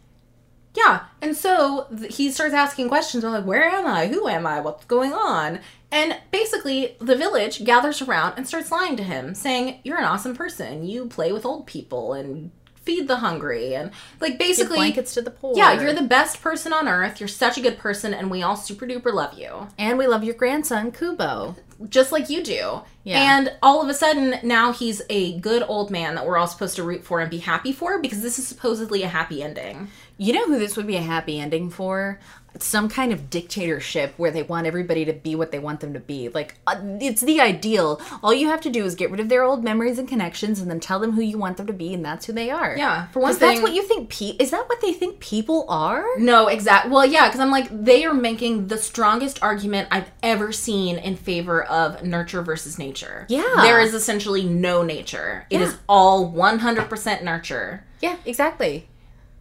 Yeah. 0.74 1.04
And 1.20 1.36
so 1.36 1.86
th- 1.96 2.16
he 2.16 2.30
starts 2.30 2.54
asking 2.54 2.88
questions 2.88 3.24
like, 3.24 3.44
where 3.44 3.64
am 3.64 3.86
I? 3.86 4.06
Who 4.06 4.28
am 4.28 4.46
I? 4.46 4.60
What's 4.60 4.84
going 4.86 5.12
on? 5.12 5.60
And 5.90 6.18
basically, 6.30 6.96
the 7.00 7.16
village 7.16 7.64
gathers 7.64 8.00
around 8.00 8.34
and 8.38 8.48
starts 8.48 8.72
lying 8.72 8.96
to 8.96 9.02
him, 9.02 9.34
saying, 9.34 9.80
You're 9.84 9.98
an 9.98 10.04
awesome 10.04 10.34
person. 10.34 10.86
You 10.86 11.04
play 11.06 11.32
with 11.32 11.44
old 11.44 11.66
people 11.66 12.14
and 12.14 12.50
feed 12.82 13.08
the 13.08 13.16
hungry. 13.16 13.74
And, 13.74 13.90
like, 14.20 14.32
Give 14.32 14.48
basically. 14.48 14.76
blankets 14.76 15.14
to 15.14 15.22
the 15.22 15.30
poor. 15.30 15.56
Yeah, 15.56 15.80
you're 15.80 15.94
the 15.94 16.02
best 16.02 16.42
person 16.42 16.72
on 16.72 16.88
earth. 16.88 17.20
You're 17.20 17.28
such 17.28 17.56
a 17.56 17.60
good 17.60 17.78
person, 17.78 18.12
and 18.12 18.30
we 18.30 18.42
all 18.42 18.56
super 18.56 18.86
duper 18.86 19.12
love 19.12 19.38
you. 19.38 19.68
And 19.78 19.98
we 19.98 20.06
love 20.06 20.24
your 20.24 20.34
grandson, 20.34 20.92
Kubo. 20.92 21.56
Just 21.88 22.12
like 22.12 22.30
you 22.30 22.42
do. 22.44 22.82
Yeah. 23.04 23.38
And 23.38 23.52
all 23.60 23.82
of 23.82 23.88
a 23.88 23.94
sudden, 23.94 24.36
now 24.44 24.72
he's 24.72 25.02
a 25.10 25.38
good 25.40 25.64
old 25.66 25.90
man 25.90 26.14
that 26.14 26.24
we're 26.26 26.38
all 26.38 26.46
supposed 26.46 26.76
to 26.76 26.84
root 26.84 27.02
for 27.04 27.20
and 27.20 27.28
be 27.30 27.38
happy 27.38 27.72
for 27.72 28.00
because 28.00 28.22
this 28.22 28.38
is 28.38 28.46
supposedly 28.46 29.02
a 29.02 29.08
happy 29.08 29.42
ending. 29.42 29.88
You 30.22 30.32
know 30.34 30.46
who 30.46 30.58
this 30.58 30.76
would 30.76 30.86
be 30.86 30.96
a 30.96 31.02
happy 31.02 31.40
ending 31.40 31.68
for? 31.68 32.20
Some 32.58 32.88
kind 32.90 33.12
of 33.12 33.28
dictatorship 33.30 34.12
where 34.18 34.30
they 34.30 34.42
want 34.44 34.66
everybody 34.66 35.04
to 35.06 35.12
be 35.14 35.34
what 35.34 35.50
they 35.50 35.58
want 35.58 35.80
them 35.80 35.94
to 35.94 36.00
be. 36.00 36.28
Like, 36.28 36.54
uh, 36.66 36.76
it's 37.00 37.22
the 37.22 37.40
ideal. 37.40 37.98
All 38.22 38.32
you 38.32 38.46
have 38.48 38.60
to 38.60 38.70
do 38.70 38.84
is 38.84 38.94
get 38.94 39.10
rid 39.10 39.20
of 39.20 39.28
their 39.30 39.42
old 39.42 39.64
memories 39.64 39.98
and 39.98 40.06
connections 40.06 40.60
and 40.60 40.70
then 40.70 40.78
tell 40.78 41.00
them 41.00 41.12
who 41.12 41.22
you 41.22 41.38
want 41.38 41.56
them 41.56 41.66
to 41.66 41.72
be, 41.72 41.92
and 41.94 42.04
that's 42.04 42.26
who 42.26 42.32
they 42.34 42.50
are. 42.50 42.76
Yeah, 42.76 43.06
for 43.08 43.20
one 43.20 43.30
'Cause 43.32 43.38
that's 43.38 43.62
what 43.62 43.72
you 43.74 43.82
think. 43.82 44.10
Pe- 44.10 44.36
is 44.38 44.50
that 44.50 44.68
what 44.68 44.80
they 44.82 44.92
think 44.92 45.18
people 45.18 45.64
are? 45.68 46.04
No, 46.18 46.46
exact. 46.48 46.88
Well, 46.90 47.06
yeah, 47.06 47.26
because 47.26 47.40
I'm 47.40 47.50
like, 47.50 47.68
they 47.84 48.04
are 48.04 48.14
making 48.14 48.68
the 48.68 48.76
strongest 48.78 49.42
argument 49.42 49.88
I've 49.90 50.10
ever 50.22 50.52
seen 50.52 50.98
in 50.98 51.16
favor 51.16 51.64
of 51.64 52.04
nurture 52.04 52.42
versus 52.42 52.78
nature. 52.78 53.24
Yeah. 53.30 53.42
There 53.62 53.80
is 53.80 53.92
essentially 53.94 54.44
no 54.44 54.82
nature, 54.82 55.46
It 55.50 55.62
is 55.62 55.70
Yeah. 55.72 55.76
all 55.88 56.26
100% 56.30 57.24
nurture, 57.24 57.84
Yeah, 58.02 58.16
exactly. 58.26 58.88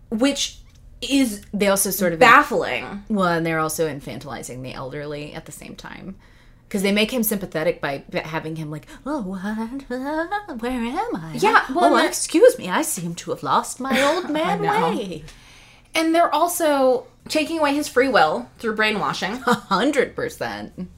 which 0.10 0.60
is 1.02 1.46
They 1.54 1.68
also 1.68 1.90
sort 1.90 2.14
of 2.14 2.20
baffling. 2.20 3.04
Well, 3.10 3.30
and 3.30 3.46
they're 3.46 3.60
also 3.60 3.88
infantilizing 3.88 4.64
the 4.64 4.74
elderly 4.74 5.34
at 5.34 5.46
the 5.46 5.52
same 5.52 5.76
time. 5.76 6.16
Because 6.68 6.84
they 6.84 6.94
make 6.94 7.12
him 7.12 7.24
sympathetic 7.24 7.82
by 7.82 8.04
having 8.24 8.56
him 8.56 8.72
like, 8.72 8.88
oh, 9.06 9.22
what? 9.22 9.92
Uh, 9.92 10.54
where 10.56 10.72
am 10.72 11.16
I? 11.16 11.34
Yeah, 11.38 11.66
well, 11.74 11.94
oh, 11.94 11.98
that- 11.98 12.08
excuse 12.08 12.58
me, 12.58 12.70
I 12.70 12.82
seem 12.82 13.14
to 13.16 13.32
have 13.32 13.44
lost 13.44 13.80
my 13.82 14.02
old 14.14 14.30
man 14.30 14.62
way. 14.62 15.24
And 15.94 16.16
they're 16.16 16.34
also 16.34 17.08
taking 17.28 17.60
away 17.60 17.76
his 17.76 17.90
free 17.90 18.08
will 18.08 18.50
through 18.58 18.76
brainwashing. 18.76 19.34
A 19.46 19.54
hundred 19.54 20.16
percent. 20.16 20.90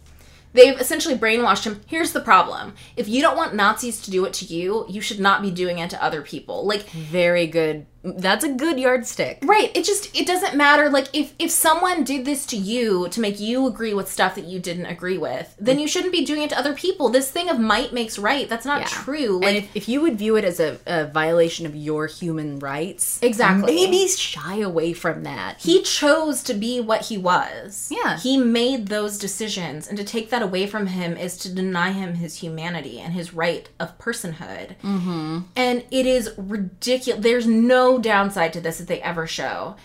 They've 0.53 0.79
essentially 0.79 1.15
brainwashed 1.17 1.63
him. 1.63 1.81
Here's 1.87 2.13
the 2.13 2.21
problem. 2.21 2.75
If 2.95 3.07
you 3.07 3.21
don't 3.21 3.35
want 3.35 3.55
Nazis 3.55 3.99
to 4.03 4.11
do 4.11 4.23
it 4.25 4.33
to 4.33 4.45
you, 4.45 4.85
you 4.87 5.01
should 5.01 5.19
not 5.19 5.41
be 5.41 5.49
doing 5.49 5.79
it 5.79 5.89
to 5.89 6.03
other 6.03 6.21
people. 6.21 6.67
Like 6.67 6.87
Very 6.91 7.47
good. 7.47 7.87
That's 8.03 8.43
a 8.43 8.49
good 8.51 8.79
yardstick. 8.79 9.39
Right. 9.43 9.71
It 9.75 9.85
just 9.85 10.13
it 10.15 10.27
doesn't 10.27 10.55
matter. 10.55 10.89
Like 10.89 11.07
if 11.13 11.33
if 11.39 11.51
someone 11.51 12.03
did 12.03 12.25
this 12.25 12.45
to 12.47 12.57
you 12.57 13.07
to 13.09 13.21
make 13.21 13.39
you 13.39 13.65
agree 13.65 13.93
with 13.93 14.11
stuff 14.11 14.35
that 14.35 14.43
you 14.45 14.59
didn't 14.59 14.87
agree 14.87 15.17
with, 15.17 15.55
then 15.59 15.79
you 15.79 15.87
shouldn't 15.87 16.11
be 16.11 16.25
doing 16.25 16.41
it 16.41 16.49
to 16.49 16.57
other 16.59 16.73
people. 16.73 17.09
This 17.09 17.31
thing 17.31 17.49
of 17.49 17.59
might 17.59 17.93
makes 17.93 18.19
right. 18.19 18.49
That's 18.49 18.65
not 18.65 18.81
Yeah. 18.81 18.87
true. 18.87 19.35
And 19.35 19.43
Like 19.45 19.55
if, 19.55 19.75
if 19.75 19.89
you 19.89 20.01
would 20.01 20.17
view 20.17 20.35
it 20.35 20.43
as 20.43 20.59
a, 20.59 20.79
a 20.85 21.05
violation 21.07 21.65
of 21.65 21.75
your 21.75 22.07
human 22.07 22.59
rights, 22.59 23.19
Exactly. 23.21 23.73
maybe 23.73 24.07
shy 24.09 24.57
away 24.57 24.91
from 24.93 25.23
that. 25.23 25.61
he 25.61 25.81
chose 25.83 26.43
to 26.43 26.53
be 26.53 26.81
what 26.81 27.03
he 27.05 27.17
was. 27.17 27.89
Yeah. 27.89 28.17
He 28.19 28.37
made 28.37 28.87
those 28.87 29.17
decisions 29.17 29.87
and 29.87 29.97
to 29.97 30.03
take 30.03 30.29
that 30.29 30.41
away 30.41 30.67
from 30.67 30.87
him 30.87 31.15
is 31.15 31.37
to 31.37 31.53
deny 31.53 31.91
him 31.91 32.15
his 32.15 32.35
humanity 32.37 32.99
and 32.99 33.13
his 33.13 33.33
right 33.33 33.69
of 33.79 33.97
personhood. 33.97 34.75
Mm-hmm. 34.83 35.39
And 35.55 35.83
it 35.89 36.05
is 36.05 36.31
ridiculous. 36.37 37.21
There's 37.23 37.47
no 37.47 37.92
downside 37.99 38.53
to 38.53 38.61
this 38.61 38.77
that 38.77 38.87
they 38.87 39.01
ever 39.01 39.27
show. 39.27 39.75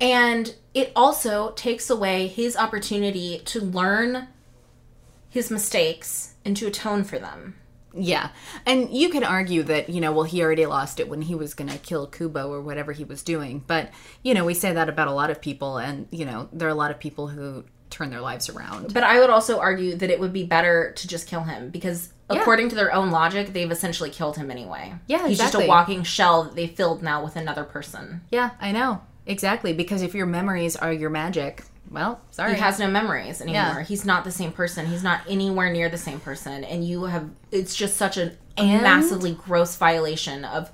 And 0.00 0.54
it 0.74 0.92
also 0.94 1.52
takes 1.52 1.88
away 1.88 2.26
his 2.26 2.56
opportunity 2.56 3.40
to 3.46 3.60
learn 3.60 4.28
his 5.30 5.50
mistakes 5.50 6.34
and 6.44 6.56
to 6.56 6.66
atone 6.66 7.04
for 7.04 7.18
them. 7.18 7.56
Yeah. 7.98 8.30
And 8.66 8.90
you 8.90 9.08
can 9.08 9.24
argue 9.24 9.62
that, 9.64 9.88
you 9.88 10.02
know, 10.02 10.12
well, 10.12 10.24
he 10.24 10.42
already 10.42 10.66
lost 10.66 11.00
it 11.00 11.08
when 11.08 11.22
he 11.22 11.34
was 11.34 11.54
going 11.54 11.70
to 11.70 11.78
kill 11.78 12.06
Kubo 12.06 12.52
or 12.52 12.60
whatever 12.60 12.92
he 12.92 13.04
was 13.04 13.22
doing. 13.22 13.64
But, 13.66 13.90
you 14.22 14.34
know, 14.34 14.44
we 14.44 14.52
say 14.52 14.74
that 14.74 14.90
about 14.90 15.08
a 15.08 15.12
lot 15.12 15.30
of 15.30 15.40
people. 15.40 15.78
And, 15.78 16.06
you 16.10 16.26
know, 16.26 16.48
there 16.52 16.68
are 16.68 16.72
a 16.72 16.74
lot 16.74 16.90
of 16.90 16.98
people 16.98 17.28
who 17.28 17.64
turn 17.96 18.10
their 18.10 18.20
lives 18.20 18.48
around. 18.50 18.92
But 18.92 19.04
I 19.04 19.18
would 19.20 19.30
also 19.30 19.58
argue 19.58 19.96
that 19.96 20.10
it 20.10 20.20
would 20.20 20.32
be 20.32 20.44
better 20.44 20.92
to 20.96 21.08
just 21.08 21.26
kill 21.26 21.42
him 21.42 21.70
because, 21.70 22.12
according 22.28 22.68
to 22.68 22.74
their 22.74 22.92
own 22.92 23.10
logic, 23.10 23.52
they've 23.52 23.70
essentially 23.70 24.10
killed 24.10 24.36
him 24.36 24.50
anyway. 24.50 24.94
Yeah, 25.06 25.26
he's 25.26 25.38
just 25.38 25.54
a 25.54 25.66
walking 25.66 26.02
shell 26.02 26.44
that 26.44 26.54
they 26.54 26.66
filled 26.66 27.02
now 27.02 27.24
with 27.24 27.36
another 27.36 27.64
person. 27.64 28.20
Yeah, 28.30 28.50
I 28.60 28.72
know. 28.72 29.00
Exactly. 29.26 29.72
Because 29.72 30.02
if 30.02 30.14
your 30.14 30.26
memories 30.26 30.76
are 30.76 30.92
your 30.92 31.10
magic, 31.10 31.64
well, 31.90 32.20
sorry. 32.30 32.54
He 32.54 32.60
has 32.60 32.78
no 32.78 32.88
memories 32.88 33.40
anymore. 33.40 33.54
Yeah. 33.78 33.82
He's 33.82 34.04
not 34.04 34.24
the 34.24 34.30
same 34.30 34.52
person. 34.52 34.86
He's 34.86 35.02
not 35.02 35.22
anywhere 35.28 35.72
near 35.72 35.88
the 35.88 35.98
same 35.98 36.20
person. 36.20 36.64
And 36.64 36.84
you 36.86 37.04
have, 37.04 37.30
it's 37.50 37.74
just 37.74 37.96
such 37.96 38.16
a, 38.16 38.32
a 38.56 38.60
And- 38.60 38.82
massively 38.82 39.32
gross 39.32 39.76
violation 39.76 40.44
of, 40.44 40.70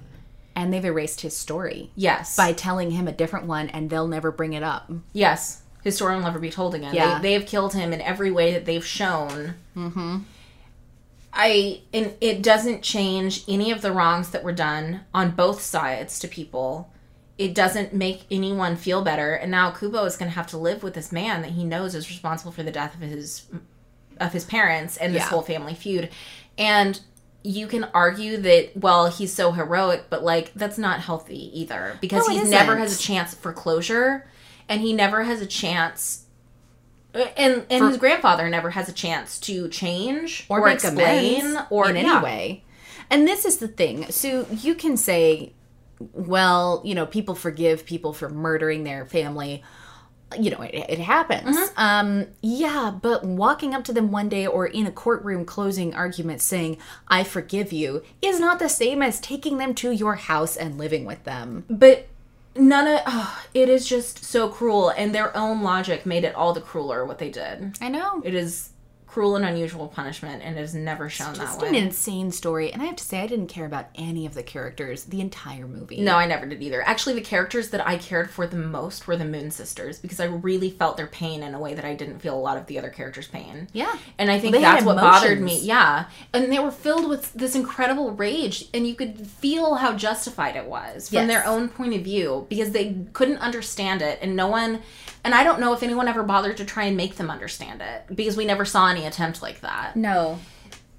and 0.54 0.72
they've 0.72 0.84
erased 0.84 1.22
his 1.22 1.34
story 1.34 1.90
yes. 1.94 2.36
by 2.36 2.52
telling 2.52 2.90
him 2.90 3.08
a 3.08 3.12
different 3.12 3.46
one 3.46 3.68
and 3.70 3.88
they'll 3.88 4.08
never 4.08 4.30
bring 4.30 4.52
it 4.52 4.62
up. 4.62 4.90
Yes, 5.14 5.61
his 5.82 5.96
story 5.96 6.14
will 6.14 6.22
never 6.22 6.38
be 6.38 6.50
told 6.50 6.74
again. 6.74 6.94
Yeah. 6.94 7.18
They, 7.18 7.28
they 7.28 7.32
have 7.34 7.46
killed 7.46 7.74
him 7.74 7.92
in 7.92 8.00
every 8.00 8.30
way 8.30 8.52
that 8.52 8.64
they've 8.64 8.84
shown. 8.84 9.54
Mm-hmm. 9.76 10.18
I 11.32 11.80
and 11.94 12.14
it 12.20 12.42
doesn't 12.42 12.82
change 12.82 13.44
any 13.48 13.70
of 13.70 13.80
the 13.80 13.92
wrongs 13.92 14.30
that 14.30 14.44
were 14.44 14.52
done 14.52 15.00
on 15.14 15.30
both 15.30 15.62
sides 15.62 16.18
to 16.20 16.28
people. 16.28 16.90
It 17.38 17.54
doesn't 17.54 17.94
make 17.94 18.24
anyone 18.30 18.76
feel 18.76 19.02
better. 19.02 19.34
And 19.34 19.50
now 19.50 19.70
Kubo 19.70 20.04
is 20.04 20.16
going 20.16 20.30
to 20.30 20.34
have 20.36 20.46
to 20.48 20.58
live 20.58 20.82
with 20.82 20.94
this 20.94 21.10
man 21.10 21.40
that 21.42 21.52
he 21.52 21.64
knows 21.64 21.94
is 21.94 22.10
responsible 22.10 22.52
for 22.52 22.62
the 22.62 22.70
death 22.70 22.94
of 22.94 23.00
his 23.00 23.46
of 24.20 24.32
his 24.32 24.44
parents 24.44 24.98
and 24.98 25.14
this 25.14 25.22
Yeah. 25.22 25.28
whole 25.28 25.42
family 25.42 25.74
feud. 25.74 26.10
And 26.58 27.00
you 27.42 27.66
can 27.66 27.84
argue 27.94 28.36
that 28.36 28.70
well 28.76 29.08
he's 29.08 29.32
so 29.32 29.50
heroic 29.50 30.04
but 30.08 30.22
like 30.22 30.52
that's 30.54 30.78
not 30.78 31.00
healthy 31.00 31.50
either 31.60 31.98
because 32.00 32.28
No, 32.28 32.36
he 32.36 32.48
never 32.48 32.76
has 32.76 32.96
a 32.96 33.02
chance 33.02 33.34
for 33.34 33.52
closure 33.52 34.28
and 34.72 34.80
he 34.80 34.94
never 34.94 35.24
has 35.24 35.42
a 35.42 35.46
chance 35.46 36.24
and 37.14 37.66
and 37.68 37.80
For- 37.80 37.88
his 37.88 37.98
grandfather 37.98 38.48
never 38.48 38.70
has 38.70 38.88
a 38.88 38.92
chance 38.92 39.38
to 39.40 39.68
change 39.68 40.46
or, 40.48 40.60
or, 40.60 40.68
explain 40.70 41.58
or 41.68 41.90
in 41.90 41.96
any 41.96 42.24
way. 42.24 42.64
And 43.10 43.28
this 43.28 43.44
is 43.44 43.58
the 43.58 43.68
thing. 43.68 44.10
So 44.10 44.46
you 44.50 44.74
can 44.74 44.96
say, 44.96 45.52
well, 45.98 46.80
you 46.86 46.94
know, 46.94 47.04
people 47.04 47.34
forgive 47.34 47.84
people 47.84 48.14
for 48.14 48.30
murdering 48.30 48.84
their 48.84 49.04
family. 49.04 49.62
You 50.38 50.52
know, 50.52 50.62
it, 50.62 50.74
it 50.88 50.98
happens. 50.98 51.54
Mm-hmm. 51.54 51.78
Um, 51.78 52.26
yeah, 52.40 52.90
but 52.90 53.22
walking 53.22 53.74
up 53.74 53.84
to 53.84 53.92
them 53.92 54.10
one 54.10 54.30
day 54.30 54.46
or 54.46 54.66
in 54.66 54.86
a 54.86 54.90
courtroom 54.90 55.44
closing 55.44 55.94
argument 55.94 56.40
saying, 56.40 56.78
I 57.06 57.22
forgive 57.22 57.70
you, 57.70 58.02
is 58.22 58.40
not 58.40 58.58
the 58.58 58.70
same 58.70 59.02
as 59.02 59.20
taking 59.20 59.58
them 59.58 59.74
to 59.74 59.90
your 59.90 60.14
house 60.14 60.56
and 60.56 60.78
living 60.78 61.04
with 61.04 61.24
them. 61.24 61.66
but 61.68 62.08
none 62.56 62.86
of 62.86 63.00
oh, 63.06 63.44
it 63.54 63.68
is 63.68 63.86
just 63.88 64.24
so 64.24 64.48
cruel 64.48 64.90
and 64.90 65.14
their 65.14 65.36
own 65.36 65.62
logic 65.62 66.04
made 66.06 66.24
it 66.24 66.34
all 66.34 66.52
the 66.52 66.60
crueler 66.60 67.04
what 67.04 67.18
they 67.18 67.30
did 67.30 67.76
I 67.80 67.88
know. 67.88 68.20
it 68.24 68.34
is 68.34 68.70
cruel 69.12 69.36
and 69.36 69.44
unusual 69.44 69.88
punishment 69.88 70.42
and 70.42 70.56
it 70.56 70.62
is 70.62 70.74
never 70.74 71.06
shown 71.06 71.34
that 71.34 71.36
Just 71.36 71.60
way 71.60 71.68
an 71.68 71.74
insane 71.74 72.30
story. 72.32 72.72
And 72.72 72.80
I 72.80 72.86
have 72.86 72.96
to 72.96 73.04
say, 73.04 73.20
I 73.20 73.26
didn't 73.26 73.48
care 73.48 73.66
about 73.66 73.88
any 73.94 74.24
of 74.24 74.32
the 74.32 74.42
characters 74.42 75.04
the 75.04 75.20
entire 75.20 75.66
movie. 75.66 76.00
No, 76.00 76.16
I 76.16 76.24
never 76.24 76.46
did 76.46 76.62
either. 76.62 76.80
Actually, 76.80 77.16
the 77.16 77.20
characters 77.20 77.68
that 77.70 77.86
I 77.86 77.98
cared 77.98 78.30
for 78.30 78.46
the 78.46 78.56
most 78.56 79.06
were 79.06 79.18
the 79.18 79.26
Moon 79.26 79.50
Sisters 79.50 79.98
because 79.98 80.18
I 80.18 80.24
really 80.24 80.70
felt 80.70 80.96
their 80.96 81.08
pain 81.08 81.42
in 81.42 81.52
a 81.52 81.60
way 81.60 81.74
that 81.74 81.84
I 81.84 81.94
didn't 81.94 82.20
feel 82.20 82.34
a 82.34 82.40
lot 82.40 82.56
of 82.56 82.64
the 82.68 82.78
other 82.78 82.88
characters' 82.88 83.26
pain. 83.28 83.68
Yeah. 83.74 83.94
And 84.16 84.30
I 84.30 84.38
think 84.38 84.54
Well, 84.54 84.62
that's 84.62 84.82
what 84.82 84.96
bothered 84.96 85.42
me. 85.42 85.60
Yeah. 85.60 86.06
And 86.32 86.50
they 86.50 86.58
were 86.58 86.70
filled 86.70 87.06
with 87.06 87.34
this 87.34 87.54
incredible 87.54 88.12
rage, 88.12 88.64
and 88.72 88.86
you 88.86 88.94
could 88.94 89.26
feel 89.26 89.74
how 89.74 89.94
justified 89.94 90.56
it 90.56 90.64
was 90.64 91.10
from 91.10 91.16
Yes. 91.16 91.28
their 91.28 91.46
own 91.46 91.68
point 91.68 91.92
of 91.92 92.00
view 92.00 92.46
because 92.48 92.70
they 92.70 92.96
couldn't 93.12 93.38
understand 93.38 94.00
it, 94.00 94.20
and 94.22 94.34
no 94.34 94.46
one. 94.46 94.80
And 95.24 95.34
I 95.34 95.44
don't 95.44 95.60
know 95.60 95.72
if 95.72 95.82
anyone 95.82 96.08
ever 96.08 96.22
bothered 96.22 96.56
to 96.56 96.64
try 96.64 96.84
and 96.84 96.96
make 96.96 97.16
them 97.16 97.30
understand 97.30 97.80
it 97.80 98.14
because 98.14 98.36
we 98.36 98.44
never 98.44 98.64
saw 98.64 98.88
any 98.88 99.06
attempt 99.06 99.40
like 99.40 99.60
that. 99.60 99.94
No. 99.96 100.40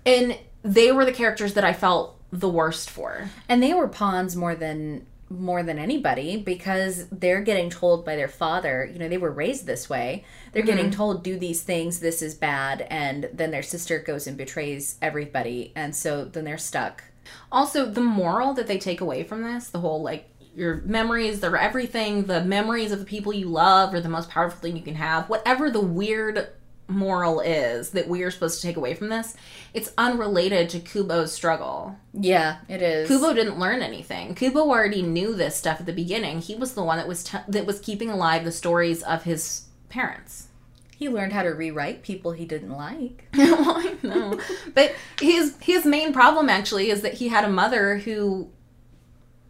And 0.05 0.37
they 0.63 0.91
were 0.91 1.05
the 1.05 1.11
characters 1.11 1.55
that 1.55 1.63
I 1.63 1.73
felt 1.73 2.17
the 2.31 2.49
worst 2.49 2.89
for. 2.89 3.29
and 3.47 3.61
they 3.61 3.73
were 3.73 3.87
pawns 3.87 4.35
more 4.35 4.55
than 4.55 5.05
more 5.29 5.63
than 5.63 5.79
anybody 5.79 6.37
because 6.37 7.07
they're 7.09 7.41
getting 7.41 7.69
told 7.69 8.05
by 8.05 8.15
their 8.15 8.27
father 8.27 8.87
you 8.91 8.99
know 8.99 9.07
they 9.07 9.17
were 9.17 9.31
raised 9.31 9.65
this 9.65 9.89
way 9.89 10.23
they're 10.51 10.61
getting 10.61 10.85
mm-hmm. 10.85 10.95
told 10.95 11.23
do 11.23 11.39
these 11.39 11.63
things 11.63 11.99
this 11.99 12.21
is 12.21 12.35
bad 12.35 12.81
and 12.89 13.27
then 13.33 13.49
their 13.49 13.63
sister 13.63 13.97
goes 13.97 14.27
and 14.27 14.37
betrays 14.37 14.97
everybody 15.01 15.71
and 15.75 15.95
so 15.95 16.23
then 16.25 16.43
they're 16.43 16.57
stuck 16.57 17.03
Also, 17.51 17.85
the 17.85 18.01
moral 18.01 18.53
that 18.53 18.67
they 18.67 18.77
take 18.77 19.01
away 19.01 19.23
from 19.23 19.43
this, 19.43 19.69
the 19.69 19.79
whole 19.79 20.01
like 20.01 20.29
your 20.55 20.77
memories, 20.85 21.39
they're 21.39 21.57
everything. 21.57 22.25
The 22.25 22.43
memories 22.43 22.91
of 22.91 22.99
the 22.99 23.05
people 23.05 23.33
you 23.33 23.47
love 23.47 23.93
are 23.93 24.01
the 24.01 24.09
most 24.09 24.29
powerful 24.29 24.59
thing 24.59 24.75
you 24.75 24.83
can 24.83 24.95
have. 24.95 25.29
Whatever 25.29 25.71
the 25.71 25.81
weird 25.81 26.49
moral 26.87 27.39
is 27.39 27.91
that 27.91 28.07
we 28.07 28.23
are 28.23 28.31
supposed 28.31 28.61
to 28.61 28.67
take 28.67 28.77
away 28.77 28.93
from 28.93 29.09
this, 29.09 29.35
it's 29.73 29.91
unrelated 29.97 30.69
to 30.69 30.79
Kubo's 30.79 31.31
struggle. 31.31 31.97
Yeah, 32.13 32.57
it 32.67 32.81
is. 32.81 33.07
Kubo 33.07 33.33
didn't 33.33 33.59
learn 33.59 33.81
anything. 33.81 34.35
Kubo 34.35 34.59
already 34.59 35.01
knew 35.01 35.33
this 35.33 35.55
stuff 35.55 35.79
at 35.79 35.85
the 35.85 35.93
beginning. 35.93 36.39
He 36.39 36.55
was 36.55 36.73
the 36.73 36.83
one 36.83 36.97
that 36.97 37.07
was 37.07 37.23
t- 37.23 37.37
that 37.47 37.65
was 37.65 37.79
keeping 37.79 38.09
alive 38.09 38.43
the 38.43 38.51
stories 38.51 39.01
of 39.03 39.23
his 39.23 39.65
parents. 39.89 40.47
He 40.95 41.09
learned 41.09 41.33
how 41.33 41.43
to 41.43 41.49
rewrite 41.49 42.03
people 42.03 42.31
he 42.31 42.45
didn't 42.45 42.71
like. 42.71 43.27
well, 43.35 43.55
oh, 43.59 43.95
I 44.03 44.07
know, 44.07 44.39
but 44.73 44.93
his 45.19 45.55
his 45.59 45.85
main 45.85 46.13
problem 46.13 46.49
actually 46.49 46.89
is 46.89 47.01
that 47.01 47.15
he 47.15 47.29
had 47.29 47.43
a 47.43 47.49
mother 47.49 47.97
who 47.97 48.49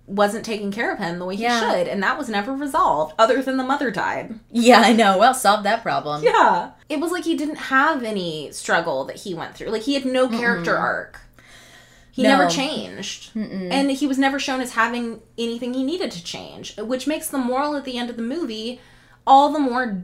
wasn't 0.05 0.43
taking 0.43 0.71
care 0.71 0.91
of 0.91 0.99
him 0.99 1.17
the 1.17 1.25
way 1.25 1.35
he 1.35 1.43
Yeah. 1.43 1.59
should, 1.59 1.87
and 1.87 2.03
that 2.03 2.17
was 2.17 2.27
never 2.29 2.53
resolved. 2.53 3.13
Other 3.17 3.41
than 3.41 3.57
the 3.57 3.63
mother 3.63 3.89
died. 3.89 4.37
Yeah, 4.51 4.81
I 4.81 4.91
know. 4.93 5.17
Well, 5.17 5.33
solve 5.33 5.63
that 5.63 5.81
problem. 5.81 6.23
Yeah, 6.23 6.71
it 6.89 6.99
was 6.99 7.11
like 7.11 7.23
he 7.23 7.35
didn't 7.37 7.55
have 7.55 8.03
any 8.03 8.51
struggle 8.51 9.05
that 9.05 9.17
he 9.17 9.33
went 9.33 9.55
through. 9.55 9.69
Like 9.69 9.83
he 9.83 9.93
had 9.93 10.05
no 10.05 10.27
character 10.27 10.77
arc. 10.77 11.21
He 12.11 12.21
No. 12.21 12.29
never 12.37 12.49
changed, 12.49 13.31
and 13.35 13.89
he 13.89 14.05
was 14.05 14.19
never 14.19 14.37
shown 14.37 14.61
as 14.61 14.73
having 14.73 15.21
anything 15.37 15.73
he 15.73 15.83
needed 15.83 16.11
to 16.11 16.23
change, 16.23 16.75
which 16.77 17.07
makes 17.07 17.27
the 17.27 17.39
moral 17.39 17.75
at 17.75 17.85
the 17.85 17.97
end 17.97 18.09
of 18.09 18.17
the 18.17 18.21
movie 18.21 18.79
all 19.25 19.49
the 19.49 19.57
more 19.59 20.03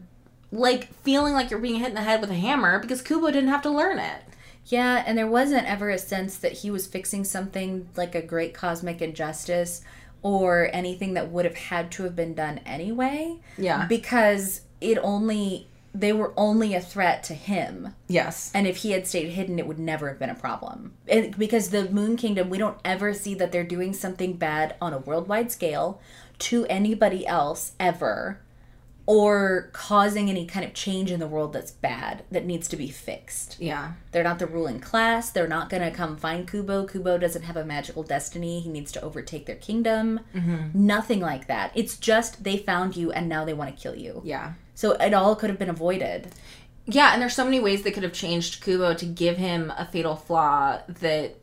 like 0.52 0.92
feeling 1.04 1.34
like 1.34 1.52
you're 1.52 1.60
being 1.60 1.76
hit 1.80 1.90
in 1.90 1.94
the 1.94 2.02
head 2.02 2.22
with 2.22 2.32
a 2.32 2.36
hammer 2.36 2.80
because 2.80 3.02
Kubo 3.04 3.28
didn't 3.30 3.50
have 3.50 3.62
to 3.62 3.70
learn 3.70 4.00
it. 4.00 4.22
Yeah, 4.70 5.04
and 5.06 5.18
there 5.18 5.28
wasn't 5.28 5.68
ever 5.68 5.90
a 5.90 5.98
sense 5.98 6.38
that 6.38 6.54
he 6.54 6.72
was 6.72 6.88
fixing 6.88 7.24
something 7.24 7.90
like 7.96 8.16
a 8.16 8.22
great 8.22 8.54
cosmic 8.54 9.02
injustice 9.02 9.82
or 10.22 10.70
anything 10.72 11.16
that 11.16 11.32
would 11.32 11.46
have 11.46 11.56
had 11.56 11.92
to 11.92 12.04
have 12.04 12.16
been 12.16 12.36
done 12.36 12.60
anyway. 12.66 13.40
Yeah. 13.58 13.88
Because 13.88 14.62
it 14.80 14.98
only 15.00 15.68
they 15.94 16.14
were 16.14 16.34
only 16.38 16.76
a 16.76 16.82
threat 16.82 17.24
to 17.24 17.34
him. 17.34 17.96
Yes. 18.08 18.52
And 18.54 18.68
if 18.68 18.78
he 18.78 18.92
had 18.92 19.08
stayed 19.08 19.30
hidden, 19.30 19.58
it 19.58 19.66
would 19.66 19.80
never 19.80 20.08
have 20.10 20.20
been 20.20 20.30
a 20.30 20.36
problem. 20.36 20.94
And 21.08 21.36
because 21.38 21.70
the 21.72 21.90
Moon 21.90 22.16
Kingdom, 22.16 22.50
we 22.50 22.60
don't 22.60 22.78
ever 22.86 23.12
see 23.14 23.34
that 23.36 23.52
they're 23.52 23.64
doing 23.64 23.94
something 23.94 24.34
bad 24.34 24.76
on 24.80 24.94
a 24.94 25.00
worldwide 25.00 25.52
scale 25.52 26.00
to 26.40 26.68
anybody 26.68 27.26
else 27.26 27.74
ever 27.80 28.40
or 29.10 29.72
causing 29.74 30.30
any 30.30 30.46
kind 30.46 30.64
of 30.64 30.72
change 30.72 31.10
in 31.10 31.20
the 31.20 31.26
world 31.26 31.52
that's 31.52 31.72
bad 31.72 32.24
that 32.30 32.46
needs 32.46 32.68
to 32.68 32.78
be 32.78 32.88
fixed. 32.88 33.60
Yeah. 33.60 33.94
They're 34.12 34.24
not 34.24 34.38
the 34.38 34.46
ruling 34.46 34.80
class. 34.80 35.32
They're 35.32 35.48
not 35.48 35.72
going 35.72 35.82
to 35.82 35.90
come 35.90 36.16
find 36.16 36.48
Kubo. 36.48 36.86
Kubo 36.86 37.18
doesn't 37.18 37.42
have 37.42 37.58
a 37.58 37.66
magical 37.66 38.04
destiny. 38.04 38.60
He 38.60 38.70
needs 38.70 38.92
to 38.92 39.02
overtake 39.02 39.48
their 39.48 39.56
kingdom. 39.56 40.20
Mm-hmm. 40.36 40.86
Nothing 40.86 41.22
like 41.22 41.48
that. 41.48 41.72
It's 41.74 41.98
just 41.98 42.44
they 42.44 42.58
found 42.58 42.96
you 42.96 43.12
and 43.12 43.28
now 43.28 43.46
they 43.46 43.54
want 43.56 43.76
to 43.76 43.82
kill 43.82 43.96
you. 43.96 44.22
Yeah. 44.24 44.54
So 44.76 44.92
it 44.92 45.16
all 45.16 45.36
could 45.36 45.50
have 45.50 45.58
been 45.58 45.72
avoided. 45.72 46.28
Yeah, 46.86 47.12
and 47.12 47.20
there's 47.20 47.34
so 47.34 47.46
many 47.46 47.60
ways 47.60 47.82
they 47.82 47.90
could 47.90 48.04
have 48.04 48.14
changed 48.14 48.64
Kubo 48.64 48.94
to 48.94 49.06
give 49.08 49.38
him 49.38 49.74
a 49.76 49.88
fatal 49.88 50.18
flaw 50.18 50.82
that 50.88 51.36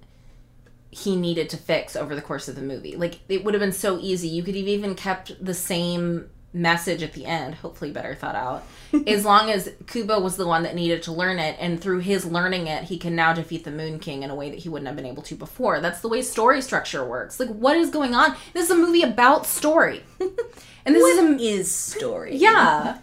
he 0.92 1.16
needed 1.16 1.50
to 1.50 1.56
fix 1.56 1.96
over 1.96 2.14
the 2.14 2.22
course 2.22 2.46
of 2.46 2.54
the 2.54 2.62
movie. 2.62 2.94
Like 2.94 3.18
it 3.28 3.42
would 3.42 3.54
have 3.54 3.60
been 3.60 3.72
so 3.72 3.98
easy. 3.98 4.28
You 4.28 4.44
could 4.44 4.54
have 4.54 4.68
even 4.68 4.94
kept 4.94 5.44
the 5.44 5.52
same 5.52 6.30
message 6.56 7.02
at 7.02 7.12
the 7.12 7.26
end, 7.26 7.54
hopefully 7.56 7.90
better 7.90 8.14
thought 8.14 8.34
out. 8.34 8.66
as 9.06 9.24
long 9.24 9.50
as 9.50 9.70
Kubo 9.86 10.18
was 10.20 10.36
the 10.36 10.46
one 10.46 10.62
that 10.62 10.74
needed 10.74 11.02
to 11.04 11.12
learn 11.12 11.38
it 11.38 11.56
and 11.60 11.80
through 11.80 11.98
his 11.98 12.24
learning 12.24 12.66
it, 12.66 12.84
he 12.84 12.98
can 12.98 13.14
now 13.14 13.32
defeat 13.32 13.64
the 13.64 13.70
Moon 13.70 13.98
King 13.98 14.22
in 14.22 14.30
a 14.30 14.34
way 14.34 14.48
that 14.50 14.60
he 14.60 14.68
wouldn't 14.68 14.86
have 14.86 14.96
been 14.96 15.06
able 15.06 15.22
to 15.24 15.34
before. 15.34 15.80
That's 15.80 16.00
the 16.00 16.08
way 16.08 16.22
story 16.22 16.62
structure 16.62 17.04
works. 17.04 17.38
Like 17.38 17.50
what 17.50 17.76
is 17.76 17.90
going 17.90 18.14
on? 18.14 18.34
This 18.54 18.64
is 18.64 18.70
a 18.70 18.76
movie 18.76 19.02
about 19.02 19.46
story. 19.46 20.02
and 20.20 20.94
this 20.94 21.04
is 21.04 21.18
a 21.18 21.36
Is 21.42 21.72
story. 21.74 22.36
yeah. 22.36 22.98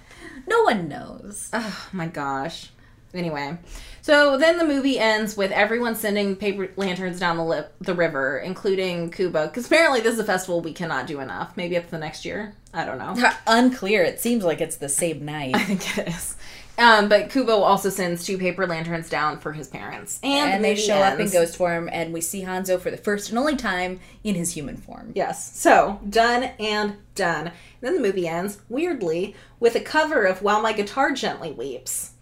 No 0.48 0.64
one 0.64 0.88
knows. 0.90 1.50
Oh 1.54 1.88
my 1.94 2.08
gosh. 2.08 2.72
Anyway, 3.14 3.58
so 4.04 4.38
then 4.38 4.58
the 4.58 4.66
movie 4.66 5.00
ends 5.00 5.38
with 5.38 5.52
everyone 5.54 5.96
sending 5.96 6.36
paper 6.36 6.70
lanterns 6.76 7.22
down 7.22 7.38
the 7.38 7.46
lip, 7.46 7.74
the 7.80 7.94
river, 7.94 8.38
including 8.38 9.10
Kubo, 9.10 9.48
because 9.48 9.66
apparently 9.66 10.02
this 10.02 10.16
is 10.16 10.20
a 10.20 10.26
festival 10.26 10.60
we 10.60 10.74
cannot 10.74 11.08
do 11.08 11.22
enough. 11.22 11.56
Maybe 11.56 11.78
it's 11.78 11.90
the 11.90 11.98
next 11.98 12.26
year. 12.26 12.54
I 12.74 12.84
don't 12.84 12.98
know. 12.98 13.16
Unclear. 13.48 14.04
It 14.04 14.20
seems 14.20 14.44
like 14.44 14.60
it's 14.60 14.76
the 14.76 14.90
same 14.90 15.24
night. 15.24 15.56
I 15.56 15.60
think 15.60 15.98
it 15.98 16.10
is. 16.10 16.36
Um, 16.78 17.08
but 17.08 17.30
Kubo 17.30 17.62
also 17.62 17.90
sends 17.90 18.26
two 18.26 18.38
paper 18.38 18.68
lanterns 18.68 19.10
down 19.10 19.40
for 19.40 19.54
his 19.54 19.70
parents, 19.70 20.20
and, 20.22 20.52
and 20.52 20.64
the 20.66 20.70
they 20.70 20.76
show 20.76 20.96
up 20.96 21.18
in 21.18 21.30
ghost 21.30 21.56
form, 21.56 21.88
and 21.90 22.12
we 22.12 22.20
see 22.20 22.42
Hanzo 22.42 22.80
for 22.80 22.92
the 22.92 22.98
first 22.98 23.30
and 23.30 23.40
only 23.40 23.56
time 23.56 24.02
in 24.26 24.36
his 24.36 24.52
human 24.52 24.76
form. 24.76 25.14
Yes. 25.16 25.58
So 25.58 26.02
done 26.10 26.52
and 26.60 26.98
done. 27.16 27.52
then 27.80 27.96
the 27.96 28.02
movie 28.02 28.28
ends 28.28 28.58
weirdly 28.68 29.36
with 29.62 29.76
a 29.76 29.80
cover 29.80 30.26
of 30.26 30.42
"While 30.42 30.62
My 30.62 30.74
Guitar 30.74 31.12
Gently 31.12 31.54
Weeps." 31.54 32.13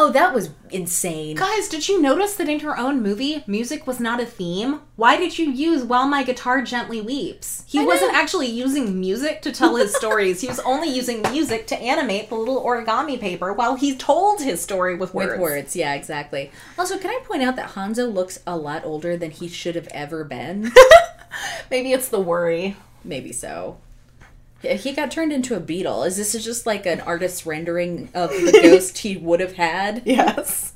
Oh, 0.00 0.12
that 0.12 0.32
was 0.32 0.50
insane. 0.70 1.34
Guys, 1.34 1.68
did 1.68 1.88
you 1.88 2.00
notice 2.00 2.36
that 2.36 2.48
in 2.48 2.60
her 2.60 2.78
own 2.78 3.02
movie, 3.02 3.42
music 3.48 3.84
was 3.84 3.98
not 3.98 4.20
a 4.20 4.26
theme? 4.26 4.80
Why 4.94 5.16
did 5.16 5.40
you 5.40 5.50
use 5.50 5.82
While 5.82 6.06
My 6.06 6.22
Guitar 6.22 6.62
Gently 6.62 7.00
Weeps? 7.00 7.64
He 7.66 7.84
wasn't 7.84 8.14
actually 8.14 8.46
using 8.46 9.00
music 9.00 9.42
to 9.42 9.50
tell 9.50 9.74
his 9.74 9.92
stories. 9.96 10.40
He 10.40 10.46
was 10.46 10.60
only 10.60 10.88
using 10.88 11.22
music 11.22 11.66
to 11.66 11.76
animate 11.76 12.28
the 12.28 12.36
little 12.36 12.64
origami 12.64 13.18
paper 13.18 13.52
while 13.52 13.74
he 13.74 13.96
told 13.96 14.40
his 14.40 14.62
story 14.62 14.94
with 14.94 15.14
words. 15.14 15.32
With 15.32 15.40
words, 15.40 15.74
yeah, 15.74 15.94
exactly. 15.94 16.52
Also, 16.78 16.96
can 16.96 17.10
I 17.10 17.18
point 17.24 17.42
out 17.42 17.56
that 17.56 17.70
Hanzo 17.70 18.12
looks 18.12 18.38
a 18.46 18.56
lot 18.56 18.84
older 18.84 19.16
than 19.16 19.32
he 19.32 19.48
should 19.48 19.74
have 19.74 19.88
ever 19.88 20.22
been? 20.22 20.70
Maybe 21.72 21.92
it's 21.92 22.08
the 22.08 22.20
worry. 22.20 22.76
Maybe 23.02 23.32
so. 23.32 23.78
He 24.62 24.92
got 24.92 25.10
turned 25.10 25.32
into 25.32 25.54
a 25.54 25.60
beetle. 25.60 26.02
Is 26.04 26.16
this 26.16 26.32
just 26.44 26.66
like 26.66 26.84
an 26.86 27.00
artist's 27.02 27.46
rendering 27.46 28.08
of 28.14 28.30
the 28.30 28.58
ghost 28.62 28.98
he 28.98 29.16
would 29.16 29.40
have 29.40 29.52
had? 29.54 30.02
Yes. 30.04 30.72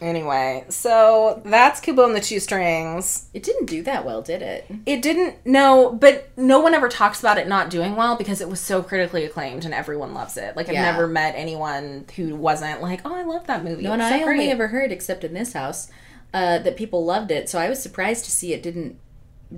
Anyway, 0.00 0.64
so 0.68 1.42
that's 1.44 1.80
Kubo 1.80 2.06
and 2.06 2.14
the 2.14 2.20
Two 2.20 2.38
Strings. 2.38 3.28
It 3.34 3.42
didn't 3.42 3.66
do 3.66 3.82
that 3.82 4.04
well, 4.06 4.22
did 4.22 4.42
it? 4.42 4.64
It 4.86 5.02
didn't, 5.02 5.44
no, 5.44 5.92
but 5.92 6.30
no 6.36 6.60
one 6.60 6.72
ever 6.72 6.88
talks 6.88 7.18
about 7.18 7.36
it 7.36 7.48
not 7.48 7.68
doing 7.68 7.96
well 7.96 8.14
because 8.14 8.40
it 8.40 8.48
was 8.48 8.60
so 8.60 8.80
critically 8.80 9.24
acclaimed 9.24 9.64
and 9.64 9.74
everyone 9.74 10.14
loves 10.14 10.36
it. 10.36 10.56
Like, 10.56 10.68
I've 10.68 10.74
Yeah. 10.74 10.92
never 10.92 11.08
met 11.08 11.34
anyone 11.36 12.04
who 12.14 12.36
wasn't 12.36 12.80
like, 12.80 13.00
oh, 13.04 13.12
I 13.12 13.24
love 13.24 13.48
that 13.48 13.64
movie. 13.64 13.82
No, 13.82 13.92
and 13.92 14.00
was 14.00 14.12
I 14.12 14.20
so 14.20 14.28
only 14.28 14.50
ever 14.50 14.68
heard, 14.68 14.92
except 14.92 15.24
in 15.24 15.34
this 15.34 15.52
house, 15.52 15.88
uh, 16.32 16.58
that 16.60 16.76
people 16.76 17.04
loved 17.04 17.32
it. 17.32 17.48
So 17.48 17.58
I 17.58 17.68
was 17.68 17.82
surprised 17.82 18.24
to 18.26 18.30
see 18.30 18.52
it 18.52 18.62
didn't 18.62 18.98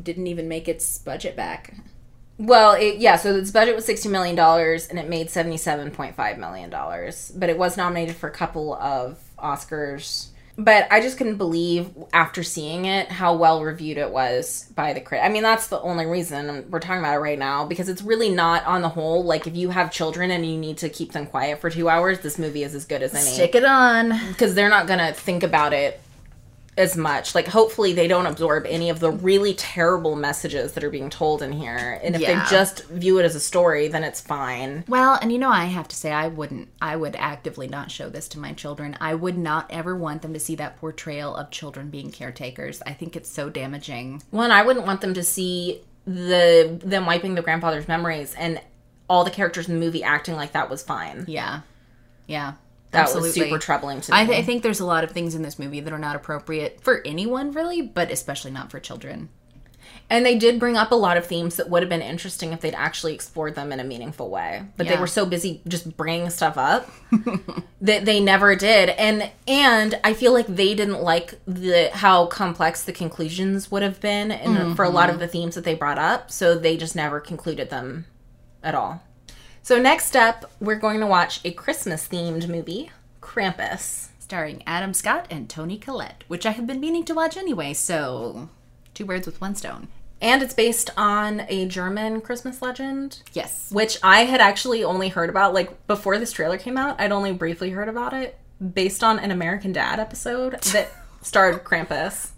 didn't 0.02 0.28
even 0.28 0.48
make 0.48 0.68
its 0.68 0.98
budget 0.98 1.36
back. 1.36 1.74
Well, 2.40 2.72
it, 2.72 2.96
yeah, 2.96 3.16
so 3.16 3.36
its 3.36 3.50
budget 3.50 3.76
was 3.76 3.86
$60 3.86 4.10
million 4.10 4.38
and 4.38 4.98
it 4.98 5.10
made 5.10 5.28
$77.5 5.28 6.38
million. 6.38 6.70
But 6.70 7.50
it 7.50 7.58
was 7.58 7.76
nominated 7.76 8.16
for 8.16 8.30
a 8.30 8.32
couple 8.32 8.74
of 8.76 9.18
Oscars. 9.38 10.28
But 10.56 10.88
I 10.90 11.02
just 11.02 11.18
couldn't 11.18 11.36
believe 11.36 11.90
after 12.14 12.42
seeing 12.42 12.86
it 12.86 13.08
how 13.08 13.36
well 13.36 13.62
reviewed 13.62 13.98
it 13.98 14.10
was 14.10 14.72
by 14.74 14.94
the 14.94 15.02
crit. 15.02 15.22
I 15.22 15.28
mean, 15.28 15.42
that's 15.42 15.68
the 15.68 15.80
only 15.82 16.06
reason 16.06 16.66
we're 16.70 16.80
talking 16.80 17.00
about 17.00 17.16
it 17.16 17.20
right 17.20 17.38
now 17.38 17.66
because 17.66 17.90
it's 17.90 18.00
really 18.02 18.30
not 18.30 18.64
on 18.64 18.80
the 18.80 18.88
whole. 18.88 19.22
Like, 19.22 19.46
if 19.46 19.54
you 19.54 19.68
have 19.68 19.92
children 19.92 20.30
and 20.30 20.44
you 20.44 20.56
need 20.56 20.78
to 20.78 20.88
keep 20.88 21.12
them 21.12 21.26
quiet 21.26 21.60
for 21.60 21.68
two 21.68 21.90
hours, 21.90 22.20
this 22.20 22.38
movie 22.38 22.62
is 22.62 22.74
as 22.74 22.86
good 22.86 23.02
as 23.02 23.14
any 23.14 23.30
Stick 23.30 23.54
it 23.54 23.64
on. 23.66 24.18
because 24.28 24.54
they're 24.54 24.70
not 24.70 24.86
gonna 24.86 25.12
think 25.12 25.42
about 25.42 25.74
it 25.74 26.00
as 26.80 26.96
much. 26.96 27.34
Like, 27.34 27.46
hopefully, 27.46 27.92
they 27.92 28.08
don't 28.08 28.26
absorb 28.26 28.66
any 28.66 28.90
of 28.90 28.98
the 28.98 29.10
really 29.10 29.54
terrible 29.54 30.16
messages 30.16 30.72
that 30.72 30.82
are 30.82 30.90
being 30.90 31.10
told 31.10 31.42
in 31.42 31.52
here. 31.52 32.00
And 32.02 32.14
if 32.16 32.20
Yeah. 32.20 32.42
they 32.44 32.50
just 32.50 32.84
view 32.86 33.18
it 33.18 33.24
as 33.24 33.34
a 33.36 33.40
story, 33.40 33.86
then 33.88 34.02
it's 34.02 34.20
fine. 34.20 34.84
Well, 34.88 35.18
and 35.22 35.30
you 35.30 35.38
know, 35.38 35.50
I 35.50 35.66
have 35.66 35.86
to 35.88 35.96
say, 35.96 36.10
I 36.10 36.26
wouldn't. 36.28 36.68
I 36.82 36.96
would 36.96 37.14
actively 37.16 37.68
not 37.68 37.90
show 37.90 38.08
this 38.08 38.26
to 38.28 38.38
my 38.38 38.52
children. 38.52 38.96
I 39.00 39.14
would 39.14 39.38
not 39.38 39.66
ever 39.70 39.94
want 39.94 40.22
them 40.22 40.32
to 40.34 40.40
see 40.40 40.56
that 40.56 40.78
portrayal 40.78 41.36
of 41.36 41.50
children 41.50 41.90
being 41.90 42.10
caretakers. 42.10 42.82
I 42.86 42.92
think 42.94 43.14
it's 43.14 43.30
so 43.30 43.50
damaging. 43.50 44.22
One, 44.30 44.50
I 44.50 44.62
wouldn't 44.62 44.86
want 44.86 45.00
them 45.02 45.14
to 45.14 45.22
see 45.22 45.82
the 46.06 46.80
them 46.82 47.06
wiping 47.06 47.34
their 47.34 47.42
grandfather's 47.44 47.86
memories 47.86 48.34
and 48.38 48.60
all 49.08 49.22
the 49.24 49.30
characters 49.30 49.68
in 49.68 49.74
the 49.74 49.84
movie 49.84 50.02
acting 50.02 50.34
like 50.34 50.52
that 50.52 50.70
was 50.70 50.82
fine. 50.82 51.24
Yeah, 51.28 51.60
yeah, 52.26 52.54
That 52.90 53.02
absolutely. 53.02 53.28
was 53.28 53.34
super 53.34 53.58
troubling 53.58 54.00
to 54.00 54.12
me. 54.12 54.18
I, 54.18 54.26
th- 54.26 54.38
I 54.38 54.42
think 54.42 54.62
there's 54.62 54.80
a 54.80 54.86
lot 54.86 55.04
of 55.04 55.12
things 55.12 55.34
in 55.34 55.42
this 55.42 55.58
movie 55.58 55.80
that 55.80 55.92
are 55.92 55.98
not 55.98 56.16
appropriate 56.16 56.80
for 56.82 57.02
anyone, 57.06 57.52
really, 57.52 57.82
but 57.82 58.10
especially 58.10 58.50
not 58.50 58.70
for 58.70 58.80
children. 58.80 59.28
And 60.08 60.26
they 60.26 60.36
did 60.36 60.58
bring 60.58 60.76
up 60.76 60.90
a 60.90 60.96
lot 60.96 61.16
of 61.16 61.24
themes 61.24 61.54
that 61.56 61.70
would 61.70 61.82
have 61.82 61.88
been 61.88 62.02
interesting 62.02 62.52
if 62.52 62.60
they'd 62.60 62.74
actually 62.74 63.14
explored 63.14 63.54
them 63.54 63.72
in 63.72 63.78
a 63.78 63.84
meaningful 63.84 64.28
way. 64.28 64.64
But 64.76 64.88
they 64.88 64.96
were 64.96 65.06
so 65.06 65.24
busy 65.24 65.62
just 65.68 65.96
bringing 65.96 66.28
stuff 66.30 66.58
up 66.58 66.90
that 67.80 68.04
they 68.04 68.18
never 68.18 68.56
did. 68.56 68.88
And 68.90 69.30
and 69.46 70.00
I 70.02 70.14
feel 70.14 70.32
like 70.32 70.48
they 70.48 70.74
didn't 70.74 71.02
like 71.02 71.38
the 71.46 71.90
how 71.92 72.26
complex 72.26 72.82
the 72.82 72.92
conclusions 72.92 73.70
would 73.70 73.82
have 73.82 74.00
been 74.00 74.32
and 74.32 74.74
for 74.74 74.84
a 74.84 74.90
lot 74.90 75.04
mm-hmm. 75.04 75.14
of 75.14 75.20
the 75.20 75.28
themes 75.28 75.54
that 75.54 75.62
they 75.62 75.74
brought 75.74 75.98
up, 75.98 76.32
so 76.32 76.58
they 76.58 76.76
just 76.76 76.96
never 76.96 77.20
concluded 77.20 77.70
them 77.70 78.06
at 78.64 78.74
all. 78.74 79.04
So 79.70 79.80
next 79.80 80.16
up, 80.16 80.50
we're 80.58 80.74
going 80.74 80.98
to 80.98 81.06
watch 81.06 81.38
a 81.44 81.52
Christmas 81.52 82.08
themed 82.08 82.48
movie, 82.48 82.90
Krampus. 83.22 84.08
Starring 84.18 84.64
Adam 84.66 84.92
Scott 84.92 85.28
and 85.30 85.48
Toni 85.48 85.78
Collette, 85.78 86.24
which 86.26 86.44
I 86.44 86.50
have 86.50 86.66
been 86.66 86.80
meaning 86.80 87.04
to 87.04 87.14
watch 87.14 87.36
anyway, 87.36 87.72
so 87.74 88.48
two 88.94 89.04
birds 89.04 89.26
with 89.26 89.40
one 89.40 89.54
stone. 89.54 89.86
And 90.20 90.42
it's 90.42 90.54
based 90.54 90.90
on 90.96 91.42
a 91.48 91.66
German 91.66 92.20
Christmas 92.20 92.60
legend, 92.60 93.22
Yes. 93.32 93.70
which 93.70 93.96
I 94.02 94.24
had 94.24 94.40
actually 94.40 94.82
only 94.82 95.08
heard 95.08 95.30
about 95.30 95.54
like 95.54 95.86
before 95.86 96.18
this 96.18 96.32
trailer 96.32 96.58
came 96.58 96.76
out. 96.76 97.00
I'd 97.00 97.12
only 97.12 97.32
briefly 97.32 97.70
heard 97.70 97.88
about 97.88 98.12
it 98.12 98.36
based 98.74 99.04
on 99.04 99.20
an 99.20 99.30
American 99.30 99.70
Dad 99.70 100.00
episode 100.00 100.60
that 100.72 100.90
starred 101.22 101.62
Krampus 101.62 102.30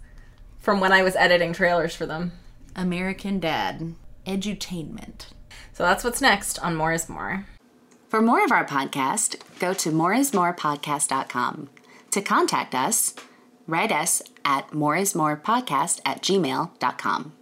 from 0.59 0.79
when 0.79 0.91
I 0.93 1.01
was 1.01 1.15
editing 1.15 1.53
trailers 1.53 1.95
for 1.95 2.05
them. 2.05 2.33
American 2.75 3.39
Dad. 3.39 3.95
Edutainment. 4.27 5.32
So 5.73 5.83
that's 5.83 6.03
what's 6.03 6.21
next 6.21 6.59
on 6.59 6.75
More 6.75 6.93
is 6.93 7.09
More. 7.09 7.45
For 8.09 8.21
more 8.21 8.43
of 8.45 8.51
our 8.51 8.65
podcast, 8.65 9.37
go 9.59 9.73
to 9.73 9.89
moreismorepodcast.com. 9.91 11.69
To 12.11 12.21
contact 12.21 12.75
us, 12.75 13.15
write 13.65 13.91
us 13.91 14.21
at 14.45 14.69
moreismorepodcast 14.69 16.01
at 16.05 16.21
gmail.com. 16.21 17.33